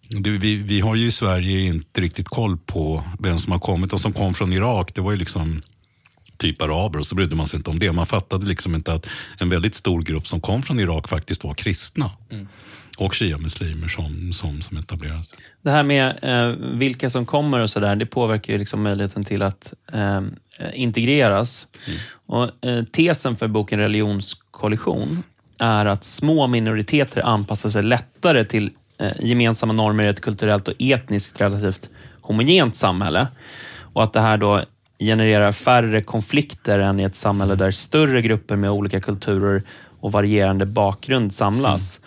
Det, 0.08 0.30
vi, 0.30 0.56
vi 0.56 0.80
har 0.80 0.94
ju 0.94 1.06
i 1.06 1.12
Sverige 1.12 1.60
inte 1.60 2.00
riktigt 2.00 2.28
koll 2.28 2.56
på 2.56 3.04
vem 3.18 3.38
som 3.38 3.52
har 3.52 3.58
kommit. 3.58 3.90
De 3.90 3.98
som 3.98 4.12
kom 4.12 4.34
från 4.34 4.52
Irak, 4.52 4.94
det 4.94 5.00
var 5.00 5.12
ju 5.12 5.18
liksom 5.18 5.62
typ 6.36 6.62
araber 6.62 6.98
och 6.98 7.06
så 7.06 7.14
brydde 7.14 7.36
man 7.36 7.46
sig 7.46 7.56
inte 7.56 7.70
om 7.70 7.78
det. 7.78 7.92
Man 7.92 8.06
fattade 8.06 8.46
liksom 8.46 8.74
inte 8.74 8.92
att 8.92 9.06
en 9.38 9.48
väldigt 9.48 9.74
stor 9.74 10.02
grupp 10.02 10.28
som 10.28 10.40
kom 10.40 10.62
från 10.62 10.80
Irak 10.80 11.08
faktiskt 11.08 11.44
var 11.44 11.54
kristna. 11.54 12.10
Och 12.98 13.14
shia-muslimer 13.14 13.88
som, 13.88 14.32
som, 14.32 14.62
som 14.62 14.76
etablerades. 14.76 15.34
Det 15.62 15.70
här 15.70 15.82
med 15.82 16.18
eh, 16.22 16.48
vilka 16.78 17.10
som 17.10 17.26
kommer 17.26 17.60
och 17.60 17.70
sådär, 17.70 17.96
det 17.96 18.06
påverkar 18.06 18.52
ju 18.52 18.58
liksom 18.58 18.82
möjligheten 18.82 19.24
till 19.24 19.42
att 19.42 19.74
eh, 19.92 20.20
integreras. 20.74 21.66
Och, 22.26 22.66
eh, 22.66 22.84
tesen 22.84 23.36
för 23.36 23.48
boken 23.48 23.78
Religionskollision 23.78 25.22
är 25.58 25.86
att 25.86 26.04
små 26.04 26.46
minoriteter 26.46 27.26
anpassar 27.26 27.70
sig 27.70 27.82
lättare 27.82 28.44
till 28.44 28.70
eh, 28.98 29.12
gemensamma 29.20 29.72
normer 29.72 30.04
i 30.04 30.08
ett 30.08 30.20
kulturellt 30.20 30.68
och 30.68 30.74
etniskt 30.78 31.40
relativt 31.40 31.90
homogent 32.20 32.76
samhälle. 32.76 33.26
Och 33.92 34.02
att 34.02 34.12
det 34.12 34.20
här 34.20 34.36
då 34.36 34.62
genererar 34.98 35.52
färre 35.52 36.02
konflikter 36.02 36.78
än 36.78 37.00
i 37.00 37.02
ett 37.02 37.16
samhälle 37.16 37.54
där 37.54 37.70
större 37.70 38.22
grupper 38.22 38.56
med 38.56 38.70
olika 38.70 39.00
kulturer 39.00 39.62
och 40.00 40.12
varierande 40.12 40.66
bakgrund 40.66 41.34
samlas. 41.34 42.00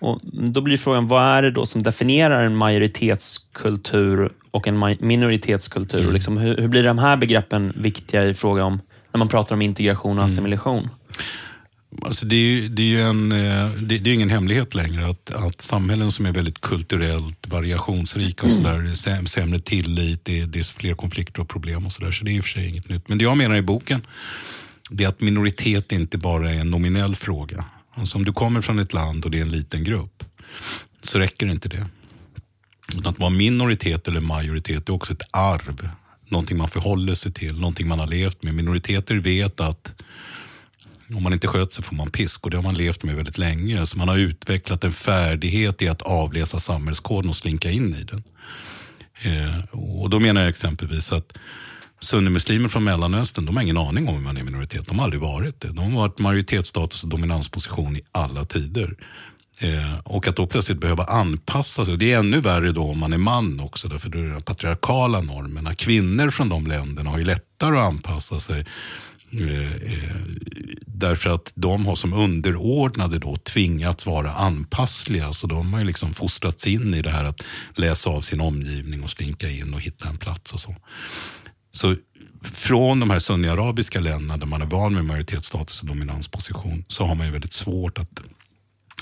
Och 0.00 0.20
då 0.32 0.60
blir 0.60 0.76
frågan, 0.76 1.06
vad 1.06 1.22
är 1.22 1.42
det 1.42 1.50
då 1.50 1.66
som 1.66 1.82
definierar 1.82 2.44
en 2.44 2.56
majoritetskultur 2.56 4.32
och 4.50 4.68
en 4.68 4.96
minoritetskultur? 5.00 6.06
Och 6.06 6.12
liksom, 6.12 6.38
hur, 6.38 6.56
hur 6.56 6.68
blir 6.68 6.82
de 6.82 6.98
här 6.98 7.16
begreppen 7.16 7.72
viktiga 7.76 8.24
i 8.24 8.34
fråga 8.34 8.64
om 8.64 8.80
när 9.12 9.18
man 9.18 9.28
pratar 9.28 9.54
om 9.54 9.62
integration 9.62 10.18
och 10.18 10.24
assimilation? 10.24 10.88
Alltså 12.02 12.26
det, 12.26 12.36
är 12.36 12.40
ju, 12.40 12.68
det 12.68 12.82
är 12.82 12.86
ju 12.86 13.00
en, 13.00 13.32
eh, 13.32 13.70
det, 13.70 13.98
det 13.98 14.10
är 14.10 14.14
ingen 14.14 14.30
hemlighet 14.30 14.74
längre 14.74 15.06
att, 15.06 15.30
att 15.30 15.60
samhällen 15.60 16.12
som 16.12 16.26
är 16.26 16.32
väldigt 16.32 16.60
kulturellt 16.60 17.46
variationsrika 17.46 18.46
och 18.46 18.52
sådär, 18.52 18.78
säm- 18.78 19.26
sämre 19.26 19.58
tillit, 19.58 20.24
det, 20.24 20.44
det 20.44 20.58
är 20.58 20.64
fler 20.64 20.94
konflikter 20.94 21.40
och 21.40 21.48
problem 21.48 21.86
och 21.86 21.92
sådär. 21.92 22.10
Så 22.10 22.24
det 22.24 22.30
är 22.30 22.32
i 22.32 22.40
och 22.40 22.44
för 22.44 22.50
sig 22.50 22.68
inget 22.68 22.88
nytt. 22.88 23.08
Men 23.08 23.18
det 23.18 23.24
jag 23.24 23.36
menar 23.36 23.56
i 23.56 23.62
boken, 23.62 24.06
det 24.90 25.04
är 25.04 25.08
att 25.08 25.20
minoritet 25.20 25.92
inte 25.92 26.18
bara 26.18 26.50
är 26.50 26.60
en 26.60 26.70
nominell 26.70 27.16
fråga. 27.16 27.64
Alltså 27.94 28.18
om 28.18 28.24
du 28.24 28.32
kommer 28.32 28.60
från 28.60 28.78
ett 28.78 28.92
land 28.92 29.24
och 29.24 29.30
det 29.30 29.38
är 29.38 29.42
en 29.42 29.50
liten 29.50 29.84
grupp, 29.84 30.24
så 31.02 31.18
räcker 31.18 31.46
inte 31.46 31.68
det. 31.68 31.86
Utan 32.96 33.06
att 33.06 33.18
vara 33.18 33.30
minoritet 33.30 34.08
eller 34.08 34.20
majoritet 34.20 34.88
är 34.88 34.92
också 34.92 35.12
ett 35.12 35.22
arv. 35.30 35.88
Någonting 36.28 36.56
man 36.56 36.68
förhåller 36.68 37.14
sig 37.14 37.32
till, 37.32 37.60
någonting 37.60 37.88
man 37.88 37.98
har 37.98 38.06
levt 38.06 38.42
med. 38.42 38.54
Minoriteter 38.54 39.14
vet 39.16 39.60
att 39.60 40.02
om 41.14 41.22
man 41.22 41.32
inte 41.32 41.46
sköter 41.46 41.74
sig 41.74 41.84
får 41.84 41.96
man 41.96 42.10
pisk 42.10 42.44
och 42.44 42.50
det 42.50 42.56
har 42.56 42.62
man 42.62 42.74
levt 42.74 43.04
med 43.04 43.16
väldigt 43.16 43.38
länge. 43.38 43.86
Så 43.86 43.98
man 43.98 44.08
har 44.08 44.16
utvecklat 44.16 44.84
en 44.84 44.92
färdighet 44.92 45.82
i 45.82 45.88
att 45.88 46.02
avläsa 46.02 46.60
samhällskoden 46.60 47.30
och 47.30 47.36
slinka 47.36 47.70
in 47.70 47.94
i 47.94 48.04
den. 48.04 48.22
Eh, 49.22 49.64
och 50.00 50.10
då 50.10 50.20
menar 50.20 50.40
jag 50.40 50.48
exempelvis 50.48 51.12
att 51.12 51.32
sunnimuslimer 52.00 52.68
från 52.68 52.84
Mellanöstern, 52.84 53.46
de 53.46 53.56
har 53.56 53.62
ingen 53.62 53.78
aning 53.78 54.08
om 54.08 54.14
hur 54.14 54.22
man 54.22 54.36
är 54.36 54.42
minoritet. 54.42 54.86
De 54.86 54.98
har 54.98 55.04
aldrig 55.04 55.22
varit 55.22 55.60
det. 55.60 55.68
De 55.68 55.92
har 55.92 56.00
varit 56.00 56.18
majoritetsstatus 56.18 57.02
och 57.02 57.08
dominansposition 57.08 57.96
i 57.96 58.00
alla 58.12 58.44
tider. 58.44 58.96
Eh, 59.60 59.98
och 60.04 60.28
att 60.28 60.36
då 60.36 60.46
plötsligt 60.46 60.80
behöva 60.80 61.04
anpassa 61.04 61.84
sig. 61.84 61.92
Och 61.92 61.98
det 61.98 62.12
är 62.12 62.18
ännu 62.18 62.40
värre 62.40 62.72
då 62.72 62.90
om 62.90 62.98
man 62.98 63.12
är 63.12 63.18
man 63.18 63.60
också. 63.60 63.88
Därför 63.88 64.08
då 64.08 64.18
är 64.18 64.22
det 64.22 64.32
de 64.32 64.42
patriarkala 64.42 65.20
normerna. 65.20 65.74
Kvinnor 65.74 66.30
från 66.30 66.48
de 66.48 66.66
länderna 66.66 67.10
har 67.10 67.18
ju 67.18 67.24
lättare 67.24 67.78
att 67.78 67.84
anpassa 67.84 68.40
sig. 68.40 68.66
Eh, 69.32 69.72
eh, 69.74 70.16
därför 70.86 71.30
att 71.30 71.52
de 71.54 71.86
har 71.86 71.96
som 71.96 72.12
underordnade 72.12 73.18
då 73.18 73.36
tvingats 73.36 74.06
vara 74.06 74.30
anpassliga. 74.30 75.32
Så 75.32 75.46
de 75.46 75.72
har 75.72 75.80
ju 75.80 75.86
liksom 75.86 76.14
fostrats 76.14 76.66
in 76.66 76.94
i 76.94 77.02
det 77.02 77.10
här 77.10 77.24
att 77.24 77.42
läsa 77.74 78.10
av 78.10 78.20
sin 78.20 78.40
omgivning 78.40 79.02
och 79.02 79.10
slinka 79.10 79.48
in 79.50 79.74
och 79.74 79.80
hitta 79.80 80.08
en 80.08 80.16
plats 80.16 80.52
och 80.52 80.60
så. 80.60 80.76
Så 81.72 81.96
från 82.42 83.00
de 83.00 83.10
här 83.10 83.18
sunniarabiska 83.18 84.00
länderna 84.00 84.36
där 84.36 84.46
man 84.46 84.62
är 84.62 84.66
van 84.66 84.94
med 84.94 85.04
majoritetsstatus 85.04 85.82
och 85.82 85.88
dominansposition 85.88 86.84
så 86.88 87.04
har 87.04 87.14
man 87.14 87.26
ju 87.26 87.32
väldigt 87.32 87.52
svårt 87.52 87.98
att 87.98 88.22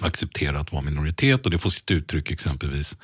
acceptera 0.01 0.61
att 0.61 0.73
vara 0.73 0.83
minoritet 0.83 1.45
och 1.45 1.51
det 1.51 1.59
får 1.59 1.71
sitt 1.71 1.91
uttryck 1.91 2.31
exempelvis 2.31 2.97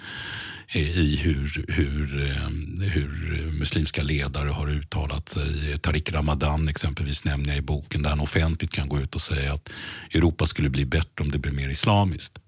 i 0.74 1.16
hur, 1.16 1.64
hur, 1.68 2.31
eh, 2.31 2.48
hur 2.88 3.52
muslimska 3.59 4.02
ledare 4.02 4.48
har 4.48 4.70
uttalat 4.70 5.28
sig. 5.28 5.78
Tariq 5.78 6.12
Ramadan 6.12 6.68
exempelvis 6.68 7.24
nämner 7.24 7.48
jag 7.48 7.59
i 7.59 7.62
boken 7.62 8.02
där 8.02 8.11
han 8.11 8.20
offentligt 8.20 8.70
kan 8.70 8.88
gå 8.88 9.00
ut 9.00 9.14
och 9.14 9.22
säga 9.22 9.52
att 9.52 9.70
Europa 10.14 10.46
skulle 10.46 10.70
bli 10.70 10.85
bättre 10.87 11.24
om 11.24 11.31
det 11.31 11.38
blev 11.38 11.55
mer 11.55 11.68
islamiskt. 11.68 12.38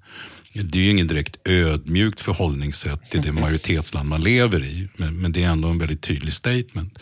Det 0.52 0.78
är 0.78 0.82
ju 0.82 0.90
ingen 0.90 1.06
direkt 1.06 1.36
ödmjukt 1.44 2.20
förhållningssätt 2.20 3.10
till 3.10 3.22
det 3.22 3.32
majoritetsland 3.32 4.08
man 4.08 4.22
lever 4.22 4.64
i. 4.64 4.88
Men, 4.96 5.16
men 5.16 5.32
det 5.32 5.44
är 5.44 5.48
ändå 5.48 5.68
en 5.68 5.78
väldigt 5.78 6.02
tydlig 6.02 6.34
statement. 6.34 6.98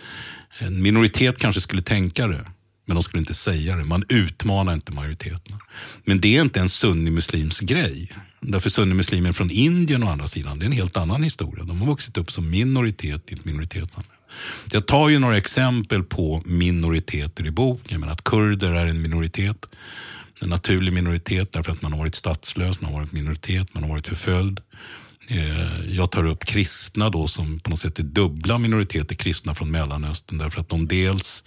En 0.59 0.83
minoritet 0.83 1.38
kanske 1.38 1.61
skulle 1.61 1.83
tänka 1.83 2.26
det. 2.26 2.46
Men 2.92 2.96
de 2.96 3.02
skulle 3.02 3.20
inte 3.20 3.35
säga 3.35 3.76
det. 3.76 3.85
Man 3.85 4.05
utmanar 4.09 4.72
inte 4.72 4.92
majoriteten. 4.92 5.59
Men 6.05 6.20
det 6.20 6.37
är 6.37 6.42
inte 6.42 6.61
en 6.61 6.68
sunnimuslims 6.68 7.61
grej. 7.61 8.12
Därför 8.40 8.70
sunnimuslimer 8.70 9.33
från 9.33 9.50
Indien 9.50 10.02
å 10.02 10.09
andra 10.09 10.28
sidan, 10.28 10.59
det 10.59 10.64
är 10.64 10.66
en 10.66 10.72
helt 10.72 10.96
annan 10.96 11.22
historia. 11.22 11.64
De 11.64 11.81
har 11.81 11.87
vuxit 11.87 12.16
upp 12.16 12.33
som 12.33 12.50
minoritet 12.50 13.33
i 13.33 13.35
ett 13.35 13.44
minoritetssamhälle. 13.44 14.14
Jag 14.72 14.87
tar 14.87 15.09
ju 15.09 15.18
några 15.18 15.37
exempel 15.37 16.02
på 16.02 16.42
minoriteter 16.46 17.46
i 17.46 17.50
boken. 17.50 18.00
Men 18.00 18.09
att 18.09 18.24
kurder 18.24 18.70
är 18.70 18.87
en 18.87 19.02
minoritet. 19.02 19.66
En 20.40 20.48
naturlig 20.48 20.92
minoritet 20.92 21.52
därför 21.52 21.72
att 21.72 21.83
man 21.83 21.92
har 21.92 21.98
varit 21.98 22.14
statslös, 22.14 22.81
man 22.81 22.92
har 22.92 23.00
varit 23.00 23.12
minoritet, 23.12 23.74
man 23.74 23.83
har 23.83 23.90
varit 23.90 24.09
förföljd. 24.09 24.61
Eh, 25.33 25.97
Jag 25.97 26.11
tar 26.11 26.27
upp 26.27 26.45
kristna 26.45 27.11
då 27.11 27.29
som 27.29 27.61
på 27.61 27.71
något 27.71 27.79
sätt 27.79 27.99
är 27.99 28.03
dubbla 28.03 28.59
minoriteter, 28.59 29.14
kristna 29.14 29.55
från 29.55 29.71
Mellanöstern. 29.71 30.38
Därför 30.38 30.61
att 30.61 30.68
de 30.68 30.88
dels 30.88 31.45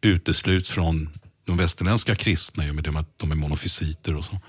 utesluts 0.00 0.70
från 0.70 1.08
de 1.46 1.56
västerländska 1.56 2.14
kristna 2.14 2.66
i 2.66 2.70
och 2.70 2.74
med 2.74 2.96
att 2.96 3.18
de 3.18 3.30
är 3.30 3.36
monofysiter 3.36 4.16
och 4.16 4.24
så. 4.24 4.40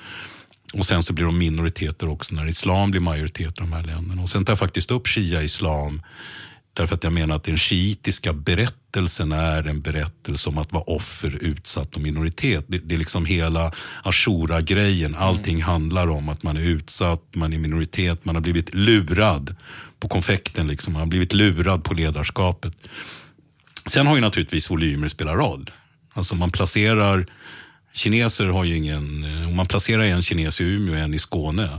Och 0.74 0.86
sen 0.86 1.04
så 1.04 1.14
blir 1.14 1.26
de 1.26 1.38
minoriteter 1.38 2.10
också 2.10 2.36
när 2.36 2.48
islam 2.48 2.92
blir 2.92 3.02
majoritet 3.02 3.58
i 3.58 3.62
de 3.62 3.74
här 3.74 3.84
länderna. 3.84 4.22
Och 4.22 4.30
sen 4.30 4.46
tar 4.46 4.52
jag 4.52 4.60
faktiskt 4.60 4.92
upp 4.92 5.08
shia-islam 5.08 6.02
därför 6.74 6.96
att 6.96 7.04
jag 7.04 7.14
menar 7.14 7.36
att 7.36 7.44
den 7.44 7.58
shiitiska 7.58 8.34
berättelsen 8.34 9.32
är 9.32 9.68
en 9.68 9.82
berättelse 9.82 10.50
om 10.50 10.58
att 10.58 10.72
vara 10.72 10.84
offer, 10.84 11.38
utsatt 11.42 11.96
och 11.96 12.02
minoritet. 12.02 12.66
Det, 12.68 12.78
det 12.78 12.96
är 12.96 13.00
liksom 13.00 13.26
hela 13.26 13.72
ashura-grejen. 14.04 15.16
Allting 15.16 15.62
handlar 15.62 16.10
om 16.10 16.30
att 16.30 16.44
man 16.44 16.58
är 16.58 16.62
utsatt, 16.62 17.24
man 17.34 17.54
är 17.54 17.58
minoritet, 17.58 18.26
man 18.26 18.36
har 18.36 18.42
blivit 18.42 18.74
lurad 18.74 19.56
på 20.00 20.08
konfekten. 20.08 20.68
Liksom. 20.68 20.94
Man 20.94 21.00
har 21.00 21.08
blivit 21.08 21.34
lurad 21.34 21.84
på 21.84 21.94
ledarskapet. 21.94 22.74
Sen 23.88 24.08
har 24.08 24.16
ju 24.16 24.22
naturligtvis 24.22 24.72
volymer 24.72 25.10
spelar 25.10 25.36
roll. 25.36 25.72
Alltså 26.14 26.36
man 26.36 26.52
placerar, 26.52 27.28
kineser 27.94 28.46
har 28.46 28.64
ju 28.64 28.78
ingen, 28.78 29.24
eh, 29.24 29.48
om 29.48 29.56
man 29.56 29.66
placerar 29.66 30.04
en 30.04 30.22
kines 30.22 30.62
i 30.62 30.64
Umeå 30.64 30.94
och 30.94 31.00
en 31.00 31.14
i 31.14 31.20
Skåne 31.20 31.70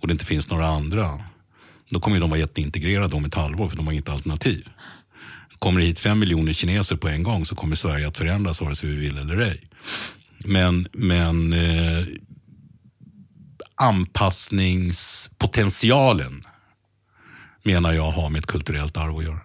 och 0.00 0.08
det 0.08 0.12
inte 0.12 0.24
finns 0.24 0.50
några 0.50 0.66
andra, 0.66 1.18
då 1.90 2.00
kommer 2.00 2.16
ju 2.16 2.20
de 2.20 2.30
vara 2.30 2.40
jätteintegrerade 2.40 3.16
om 3.16 3.24
ett 3.24 3.34
halvår 3.34 3.68
för 3.68 3.76
de 3.76 3.86
har 3.86 3.92
inget 3.92 4.08
alternativ. 4.08 4.68
Kommer 5.58 5.80
det 5.80 5.86
hit 5.86 5.98
fem 5.98 6.18
miljoner 6.18 6.52
kineser 6.52 6.96
på 6.96 7.08
en 7.08 7.22
gång 7.22 7.46
så 7.46 7.54
kommer 7.54 7.76
Sverige 7.76 8.08
att 8.08 8.16
förändras 8.16 8.60
vare 8.60 8.74
sig 8.74 8.88
vi 8.88 8.96
vill 8.96 9.18
eller 9.18 9.38
ej. 9.38 9.60
Men, 10.44 10.88
men 10.92 11.52
eh, 11.52 12.04
anpassningspotentialen 13.74 16.42
menar 17.62 17.92
jag 17.92 18.10
har 18.10 18.30
med 18.30 18.38
ett 18.38 18.46
kulturellt 18.46 18.96
arv 18.96 19.18
att 19.18 19.24
göra. 19.24 19.40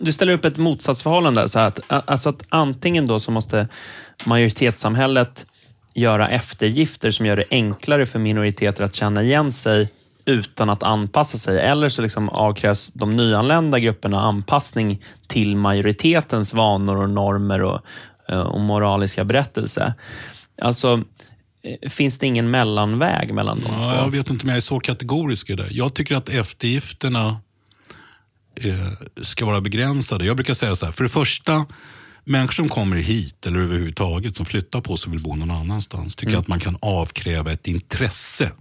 Du 0.00 0.12
ställer 0.12 0.32
upp 0.32 0.44
ett 0.44 0.56
motsatsförhållande. 0.56 1.48
Så 1.48 1.58
att, 1.58 1.80
alltså 1.88 2.28
att 2.28 2.42
antingen 2.48 3.06
då 3.06 3.20
så 3.20 3.30
måste 3.30 3.68
majoritetssamhället 4.24 5.46
göra 5.94 6.28
eftergifter 6.28 7.10
som 7.10 7.26
gör 7.26 7.36
det 7.36 7.44
enklare 7.50 8.06
för 8.06 8.18
minoriteter 8.18 8.84
att 8.84 8.94
känna 8.94 9.22
igen 9.22 9.52
sig 9.52 9.88
utan 10.26 10.70
att 10.70 10.82
anpassa 10.82 11.38
sig. 11.38 11.60
Eller 11.60 11.88
så 11.88 12.02
liksom 12.02 12.28
avkrävs 12.28 12.90
de 12.94 13.16
nyanlända 13.16 13.78
grupperna 13.78 14.20
anpassning 14.20 15.02
till 15.26 15.56
majoritetens 15.56 16.54
vanor 16.54 16.96
och 16.96 17.10
normer 17.10 17.62
och, 17.62 17.80
eh, 18.28 18.40
och 18.40 18.60
moraliska 18.60 19.24
berättelse. 19.24 19.94
Alltså, 20.62 21.02
eh, 21.62 21.90
finns 21.90 22.18
det 22.18 22.26
ingen 22.26 22.50
mellanväg 22.50 23.34
mellan 23.34 23.60
dem? 23.60 23.72
Ja, 23.78 23.94
jag 23.96 24.10
vet 24.10 24.30
inte 24.30 24.42
om 24.42 24.48
jag 24.48 24.56
är 24.56 24.60
så 24.60 24.80
kategorisk 24.80 25.50
i 25.50 25.54
det. 25.54 25.70
Jag 25.70 25.94
tycker 25.94 26.16
att 26.16 26.28
eftergifterna 26.28 27.40
eh, 28.54 29.22
ska 29.22 29.46
vara 29.46 29.60
begränsade. 29.60 30.26
Jag 30.26 30.36
brukar 30.36 30.54
säga 30.54 30.76
så 30.76 30.86
här, 30.86 30.92
för 30.92 31.04
det 31.04 31.10
första, 31.10 31.66
människor 32.24 32.52
som 32.54 32.68
kommer 32.68 32.96
hit 32.96 33.46
eller 33.46 33.60
överhuvudtaget 33.60 34.36
som 34.36 34.46
flyttar 34.46 34.80
på 34.80 34.96
sig 34.96 35.08
och 35.08 35.14
vill 35.14 35.22
bo 35.22 35.34
någon 35.34 35.50
annanstans, 35.50 36.16
tycker 36.16 36.32
mm. 36.32 36.40
att 36.40 36.48
man 36.48 36.60
kan 36.60 36.76
avkräva 36.80 37.52
ett 37.52 37.66
intresse 37.66 38.52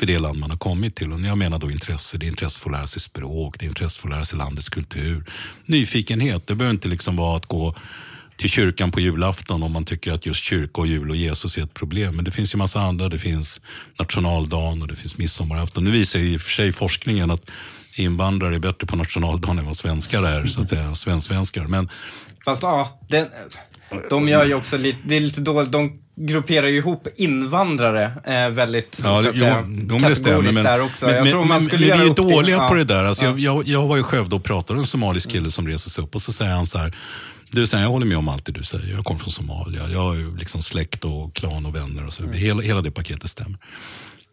för 0.00 0.06
det 0.06 0.18
land 0.18 0.38
man 0.38 0.50
har 0.50 0.58
kommit 0.58 0.96
till. 0.96 1.12
Och 1.12 1.20
när 1.20 1.28
jag 1.28 1.38
menar 1.38 1.58
då 1.58 1.70
intresse, 1.70 2.18
det 2.18 2.26
är 2.26 2.28
intresse 2.28 2.60
för 2.60 2.70
att 2.70 2.76
lära 2.76 2.86
sig 2.86 3.02
språk, 3.02 3.56
det 3.58 3.64
är 3.64 3.68
intresse 3.68 4.00
för 4.00 4.08
att 4.08 4.14
lära 4.14 4.24
sig 4.24 4.38
landets 4.38 4.68
kultur. 4.68 5.24
Nyfikenhet, 5.64 6.46
det 6.46 6.54
behöver 6.54 6.74
inte 6.74 6.88
liksom 6.88 7.16
vara 7.16 7.36
att 7.36 7.46
gå 7.46 7.74
till 8.36 8.50
kyrkan 8.50 8.90
på 8.90 9.00
julafton 9.00 9.62
om 9.62 9.72
man 9.72 9.84
tycker 9.84 10.12
att 10.12 10.26
just 10.26 10.42
kyrka 10.42 10.80
och 10.80 10.86
jul 10.86 11.10
och 11.10 11.16
Jesus 11.16 11.58
är 11.58 11.62
ett 11.62 11.74
problem. 11.74 12.16
Men 12.16 12.24
det 12.24 12.30
finns 12.30 12.54
ju 12.54 12.58
massa 12.58 12.80
andra. 12.80 13.08
Det 13.08 13.18
finns 13.18 13.60
nationaldagen 13.98 14.82
och 14.82 14.88
det 14.88 14.96
finns 14.96 15.18
midsommarafton. 15.18 15.84
Nu 15.84 15.90
visar 15.90 16.18
ju 16.18 16.32
i 16.32 16.36
och 16.36 16.40
för 16.40 16.50
sig 16.50 16.72
forskningen 16.72 17.30
att 17.30 17.50
invandrare 17.96 18.54
är 18.54 18.58
bättre 18.58 18.86
på 18.86 18.96
nationaldagen 18.96 19.58
än 19.58 19.66
vad 19.66 19.76
svenskar 19.76 20.22
är, 20.22 20.46
så 20.46 20.60
att 20.60 20.68
säga, 20.68 20.94
svensvenskar. 20.94 21.66
Men, 21.66 21.88
Fast 22.44 22.62
ja, 22.62 23.00
den, 23.08 23.26
de 24.10 24.28
gör 24.28 24.46
ju 24.46 24.54
också 24.54 24.76
lite, 24.76 24.98
det 25.04 25.16
är 25.16 25.20
lite 25.20 25.40
dåligt, 25.40 25.72
de 25.72 26.02
grupperar 26.26 26.66
ju 26.66 26.76
ihop 26.76 27.08
invandrare 27.16 28.12
eh, 28.24 28.50
väldigt 28.50 29.00
ja, 29.04 29.22
så 29.22 29.28
att 29.28 29.34
jo, 29.34 29.40
säga, 29.40 29.64
jo, 29.90 29.98
det 29.98 30.16
stämmer, 30.16 30.52
men, 30.52 30.64
där 30.64 30.82
också. 30.82 31.06
Men, 31.06 31.14
jag 31.14 31.28
tror 31.28 31.44
man 31.44 31.64
skulle 31.64 31.88
men, 31.88 32.00
vi 32.00 32.10
är 32.10 32.14
dåliga 32.14 32.62
det. 32.62 32.68
på 32.68 32.74
det 32.74 32.84
där. 32.84 33.04
Alltså, 33.04 33.24
ja. 33.24 33.38
jag, 33.38 33.68
jag 33.68 33.86
var 33.86 33.98
i 33.98 34.02
Skövde 34.02 34.34
och 34.34 34.44
pratade 34.44 34.74
med 34.74 34.80
en 34.80 34.86
somalisk 34.86 35.30
kille 35.30 35.50
som 35.50 35.68
reser 35.68 35.90
sig 35.90 36.04
upp 36.04 36.14
och 36.14 36.22
så 36.22 36.32
säger 36.32 36.52
han 36.52 36.66
så 36.66 36.78
här 36.78 36.96
du 37.52 37.66
säger, 37.66 37.84
jag 37.84 37.90
håller 37.90 38.06
med 38.06 38.18
om 38.18 38.28
allt 38.28 38.44
det 38.44 38.52
du 38.52 38.64
säger. 38.64 38.94
Jag 38.94 39.04
kommer 39.04 39.20
från 39.20 39.32
Somalia. 39.32 39.88
Jag 39.92 40.00
har 40.00 40.14
ju 40.14 40.36
liksom 40.36 40.62
släkt 40.62 41.04
och 41.04 41.34
klan 41.34 41.66
och 41.66 41.74
vänner. 41.74 42.06
Och 42.06 42.12
så. 42.12 42.22
Mm. 42.22 42.34
Hela, 42.34 42.62
hela 42.62 42.82
det 42.82 42.90
paketet 42.90 43.30
stämmer. 43.30 43.58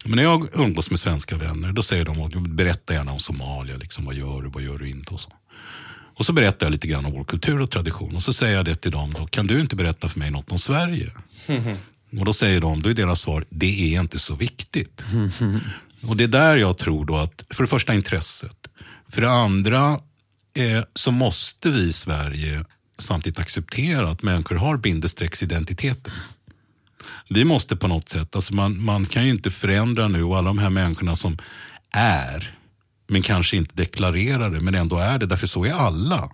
Men 0.05 0.15
när 0.15 0.23
jag 0.23 0.47
umgås 0.53 0.89
med 0.89 0.99
svenska 0.99 1.35
vänner, 1.35 1.71
då 1.71 1.83
säger 1.83 2.05
de, 2.05 2.55
berätta 2.55 2.93
gärna 2.93 3.11
om 3.11 3.19
Somalia. 3.19 3.77
Liksom, 3.77 4.05
vad 4.05 4.15
gör 4.15 4.41
du, 4.41 4.49
vad 4.49 4.63
gör 4.63 4.77
du 4.77 4.89
inte? 4.89 5.13
Och 5.13 5.19
så. 5.19 5.29
Och 6.17 6.25
så 6.25 6.33
berättar 6.33 6.65
jag 6.65 6.71
lite 6.71 6.87
grann 6.87 7.05
om 7.05 7.11
vår 7.11 7.23
kultur 7.23 7.61
och 7.61 7.71
tradition. 7.71 8.15
Och 8.15 8.23
så 8.23 8.33
säger 8.33 8.55
jag 8.55 8.65
det 8.65 8.75
till 8.75 8.91
dem, 8.91 9.13
då, 9.17 9.27
kan 9.27 9.47
du 9.47 9.59
inte 9.59 9.75
berätta 9.75 10.09
för 10.09 10.19
mig 10.19 10.31
något 10.31 10.51
om 10.51 10.59
Sverige? 10.59 11.11
Och 12.19 12.25
då 12.25 12.33
säger 12.33 12.61
de, 12.61 12.81
då 12.81 12.89
är 12.89 12.93
deras 12.93 13.21
svar, 13.21 13.45
det 13.49 13.95
är 13.95 14.01
inte 14.01 14.19
så 14.19 14.35
viktigt. 14.35 15.03
Och 16.03 16.17
det 16.17 16.23
är 16.23 16.27
där 16.27 16.57
jag 16.57 16.77
tror 16.77 17.05
då 17.05 17.15
att, 17.15 17.45
för 17.49 17.63
det 17.63 17.67
första 17.67 17.93
intresset. 17.93 18.67
För 19.09 19.21
det 19.21 19.31
andra 19.31 19.99
eh, 20.53 20.83
så 20.93 21.11
måste 21.11 21.69
vi 21.71 21.79
i 21.79 21.93
Sverige 21.93 22.65
samtidigt 22.99 23.39
acceptera 23.39 24.09
att 24.09 24.23
människor 24.23 24.55
har 24.55 24.77
bindestrecksidentiteter. 24.77 26.13
Vi 27.29 27.45
måste 27.45 27.75
på 27.75 27.87
något 27.87 28.09
sätt, 28.09 28.35
alltså 28.35 28.53
man, 28.53 28.83
man 28.83 29.05
kan 29.05 29.25
ju 29.25 29.29
inte 29.29 29.51
förändra 29.51 30.07
nu 30.07 30.23
och 30.23 30.37
alla 30.37 30.47
de 30.47 30.57
här 30.57 30.69
människorna 30.69 31.15
som 31.15 31.37
är 31.91 32.56
men 33.07 33.21
kanske 33.21 33.57
inte 33.57 33.75
deklarerar 33.75 34.49
det, 34.49 34.59
men 34.59 34.75
ändå 34.75 34.97
är 34.97 35.17
det. 35.17 35.25
Därför 35.25 35.47
så 35.47 35.65
är 35.65 35.73
alla. 35.73 36.29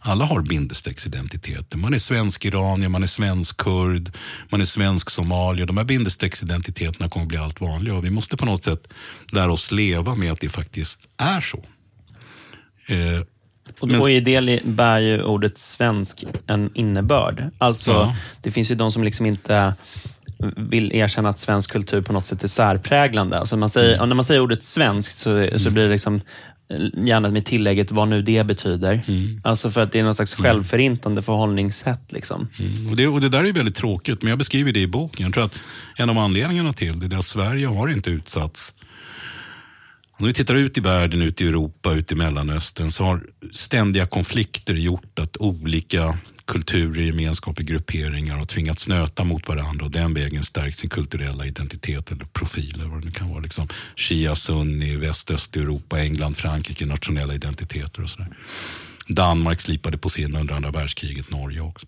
Alla 0.00 0.24
har 0.24 0.42
bindestrecksidentiteter. 0.42 1.78
Man 1.78 1.94
är 1.94 1.98
svensk-iranier, 1.98 2.88
man 2.88 3.02
är 3.02 3.06
svensk-kurd, 3.06 4.12
man 4.48 4.60
är 4.60 4.64
svensk-somalier. 4.64 5.66
De 5.66 5.76
här 5.76 5.84
bindestrecksidentiteterna 5.84 7.08
kommer 7.08 7.26
bli 7.26 7.38
allt 7.38 7.60
vanligare 7.60 7.98
och 7.98 8.04
vi 8.04 8.10
måste 8.10 8.36
på 8.36 8.44
något 8.44 8.64
sätt 8.64 8.88
lära 9.32 9.52
oss 9.52 9.70
leva 9.70 10.14
med 10.14 10.32
att 10.32 10.40
det 10.40 10.48
faktiskt 10.48 11.08
är 11.16 11.40
så. 11.40 11.64
Eh, 12.86 13.22
och, 13.80 13.88
men, 13.88 14.00
och 14.00 14.10
i 14.10 14.20
det 14.20 14.64
bär 14.64 14.98
ju 14.98 15.22
ordet 15.22 15.58
svensk 15.58 16.24
en 16.46 16.70
innebörd. 16.74 17.50
Alltså, 17.58 17.90
ja. 17.90 18.16
det 18.42 18.50
finns 18.50 18.70
ju 18.70 18.74
de 18.74 18.92
som 18.92 19.04
liksom 19.04 19.26
inte 19.26 19.74
vill 20.56 20.92
erkänna 20.92 21.28
att 21.28 21.38
svensk 21.38 21.72
kultur 21.72 22.02
på 22.02 22.12
något 22.12 22.26
sätt 22.26 22.44
är 22.44 22.48
särpräglande. 22.48 23.38
Alltså 23.38 23.56
man 23.56 23.70
säger, 23.70 23.96
mm. 23.96 24.08
När 24.08 24.16
man 24.16 24.24
säger 24.24 24.40
ordet 24.40 24.64
svenskt 24.64 25.18
så, 25.18 25.36
mm. 25.36 25.58
så 25.58 25.70
blir 25.70 25.82
det 25.82 25.90
liksom 25.90 26.20
eh, 26.70 27.04
gärna 27.06 27.30
med 27.30 27.44
tillägget 27.44 27.92
vad 27.92 28.08
nu 28.08 28.22
det 28.22 28.46
betyder. 28.46 29.00
Mm. 29.06 29.40
Alltså 29.44 29.70
för 29.70 29.82
att 29.82 29.92
det 29.92 29.98
är 29.98 30.02
någon 30.02 30.14
slags 30.14 30.38
mm. 30.38 30.44
självförintande 30.44 31.22
förhållningssätt. 31.22 32.12
Liksom. 32.12 32.48
Mm. 32.58 32.90
Och, 32.90 32.96
det, 32.96 33.06
och 33.06 33.20
det 33.20 33.28
där 33.28 33.44
är 33.44 33.52
väldigt 33.52 33.76
tråkigt, 33.76 34.22
men 34.22 34.30
jag 34.30 34.38
beskriver 34.38 34.72
det 34.72 34.80
i 34.80 34.86
boken. 34.86 35.26
Jag 35.26 35.34
tror 35.34 35.44
att 35.44 35.58
en 35.96 36.10
av 36.10 36.18
anledningarna 36.18 36.72
till 36.72 37.00
det 37.00 37.16
är 37.16 37.18
att 37.18 37.24
Sverige 37.24 37.66
har 37.66 37.88
inte 37.88 38.10
utsatts 38.10 38.74
om 40.20 40.26
vi 40.26 40.32
tittar 40.32 40.54
ut 40.54 40.78
i 40.78 40.80
världen, 40.80 41.22
ut 41.22 41.40
i 41.40 41.46
Europa, 41.46 41.94
ut 41.94 42.12
i 42.12 42.14
Mellanöstern 42.14 42.90
så 42.90 43.04
har 43.04 43.20
ständiga 43.52 44.06
konflikter 44.06 44.74
gjort 44.74 45.18
att 45.18 45.36
olika 45.36 46.18
kulturer, 46.48 47.02
gemenskaper, 47.02 47.62
grupperingar 47.62 48.36
har 48.36 48.44
tvingats 48.44 48.88
nöta 48.88 49.24
mot 49.24 49.48
varandra 49.48 49.84
och 49.84 49.90
den 49.90 50.14
vägen 50.14 50.42
stärkt 50.42 50.78
sin 50.78 50.90
kulturella 50.90 51.46
identitet 51.46 52.12
eller 52.12 52.24
profil. 52.24 52.74
Eller 52.74 52.88
vad 52.88 53.04
det 53.04 53.12
kan 53.12 53.30
vara. 53.30 53.40
Liksom 53.40 53.68
Shia, 53.96 54.36
Sunni, 54.36 54.96
Väst, 54.96 55.30
Östeuropa, 55.30 56.00
England, 56.00 56.36
Frankrike, 56.36 56.86
nationella 56.86 57.34
identiteter 57.34 58.02
och 58.02 58.10
sådär. 58.10 58.28
Danmark 59.08 59.60
slipade 59.60 59.98
på 59.98 60.08
sin 60.08 60.36
under 60.36 60.54
andra 60.54 60.70
världskriget, 60.70 61.30
Norge 61.30 61.60
också. 61.60 61.86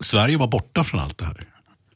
Sverige 0.00 0.36
var 0.36 0.48
borta 0.48 0.84
från 0.84 1.00
allt 1.00 1.18
det 1.18 1.24
här. 1.24 1.44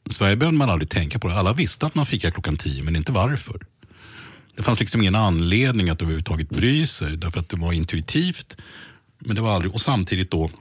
Sverige 0.09 0.35
behövde 0.35 0.57
man 0.57 0.69
aldrig 0.69 0.89
tänka 0.89 1.19
på 1.19 1.27
det. 1.27 1.35
Alla 1.35 1.53
visste 1.53 1.85
att 1.85 1.95
man 1.95 2.05
fikade 2.05 2.31
klockan 2.31 2.57
tio, 2.57 2.83
men 2.83 2.95
inte 2.95 3.11
varför. 3.11 3.65
Det 4.55 4.63
fanns 4.63 4.79
liksom 4.79 5.01
ingen 5.01 5.15
anledning 5.15 5.89
att 5.89 6.01
överhuvudtaget 6.01 6.49
bry 6.49 6.87
sig, 6.87 7.17
därför 7.17 7.39
att 7.39 7.49
det 7.49 7.57
var 7.57 7.73
intuitivt. 7.73 8.57
Men 9.19 9.35
det 9.35 9.41
var 9.41 9.55
aldrig, 9.55 9.73
och 9.73 9.81
samtidigt 9.81 10.31
då 10.31 10.51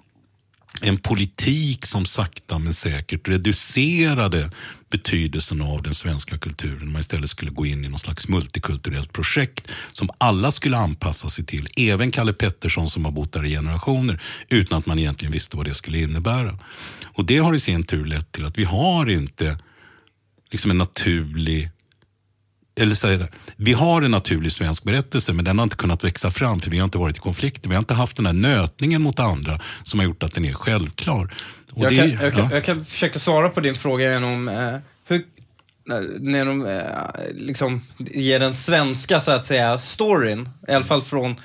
en 0.81 0.97
politik 0.97 1.87
som 1.87 2.07
sakta 2.07 2.59
men 2.59 2.75
säkert 2.75 3.29
reducerade 3.29 4.51
betydelsen 4.91 5.61
av 5.61 5.83
den 5.83 5.95
svenska 5.95 6.39
kulturen. 6.39 6.93
Man 6.93 7.01
istället 7.01 7.31
skulle 7.31 7.51
gå 7.51 7.67
in 7.67 7.85
i 7.85 7.89
någon 7.89 7.99
slags 7.99 8.29
multikulturellt 8.29 9.13
projekt 9.13 9.69
som 9.93 10.11
alla 10.19 10.53
skulle 10.53 10.77
anpassa 10.77 11.31
sig 11.31 11.47
till. 11.47 11.69
Även 11.77 12.11
Kalle 12.11 12.33
Pettersson 12.33 12.91
som 12.91 13.05
har 13.05 13.13
bott 13.13 13.33
där 13.33 13.45
i 13.45 13.51
generationer 13.51 14.23
utan 14.49 14.79
att 14.79 14.87
man 14.87 14.99
egentligen 14.99 15.33
visste 15.33 15.57
vad 15.57 15.67
det 15.67 15.75
skulle 15.75 15.99
innebära. 15.99 16.59
Och 17.15 17.25
Det 17.25 17.39
har 17.39 17.55
i 17.55 17.61
sin 17.61 17.83
tur 17.83 18.05
lett 18.05 18.33
till 18.33 18.45
att 18.45 18.59
vi 18.59 18.65
har 18.65 19.11
inte 19.11 19.59
liksom 20.51 20.71
en 20.71 20.79
naturlig 20.79 21.71
eller 22.81 22.95
så 22.95 23.09
här, 23.09 23.27
vi 23.57 23.73
har 23.73 24.03
en 24.03 24.11
naturlig 24.11 24.53
svensk 24.53 24.83
berättelse 24.83 25.33
men 25.33 25.45
den 25.45 25.59
har 25.59 25.63
inte 25.63 25.77
kunnat 25.77 26.05
växa 26.05 26.31
fram 26.31 26.61
för 26.61 26.71
vi 26.71 26.79
har 26.79 26.85
inte 26.85 26.99
varit 26.99 27.17
i 27.17 27.21
konflikter. 27.21 27.69
Vi 27.69 27.75
har 27.75 27.81
inte 27.81 27.95
haft 27.95 28.17
den 28.17 28.27
här 28.27 28.33
nötningen 28.33 29.03
mot 29.03 29.19
andra 29.19 29.61
som 29.85 29.99
har 30.01 30.07
gjort 30.07 30.23
att 30.23 30.35
den 30.35 30.45
är 30.45 30.53
självklar. 30.53 31.35
Jag, 31.75 31.91
det, 31.91 31.97
kan, 31.97 32.11
jag, 32.11 32.35
kan, 32.35 32.51
jag, 32.51 32.65
kan, 32.65 32.85
försöka 32.85 33.19
svara 33.19 33.49
på 33.49 33.61
din 33.61 33.75
fråga 33.75 34.13
genom 34.13 34.49
eh, 34.49 34.77
hur, 35.05 35.25
när 36.19 36.45
de 36.45 36.67
eh, 36.67 36.83
liksom 37.35 37.81
ger 37.99 38.41
den 38.41 38.55
svenska 38.55 39.21
så 39.21 39.31
att 39.31 39.45
säga 39.45 39.79
storyn, 39.79 40.49
i 40.69 40.73
alla 40.73 40.85
fall 40.85 41.03
från 41.03 41.37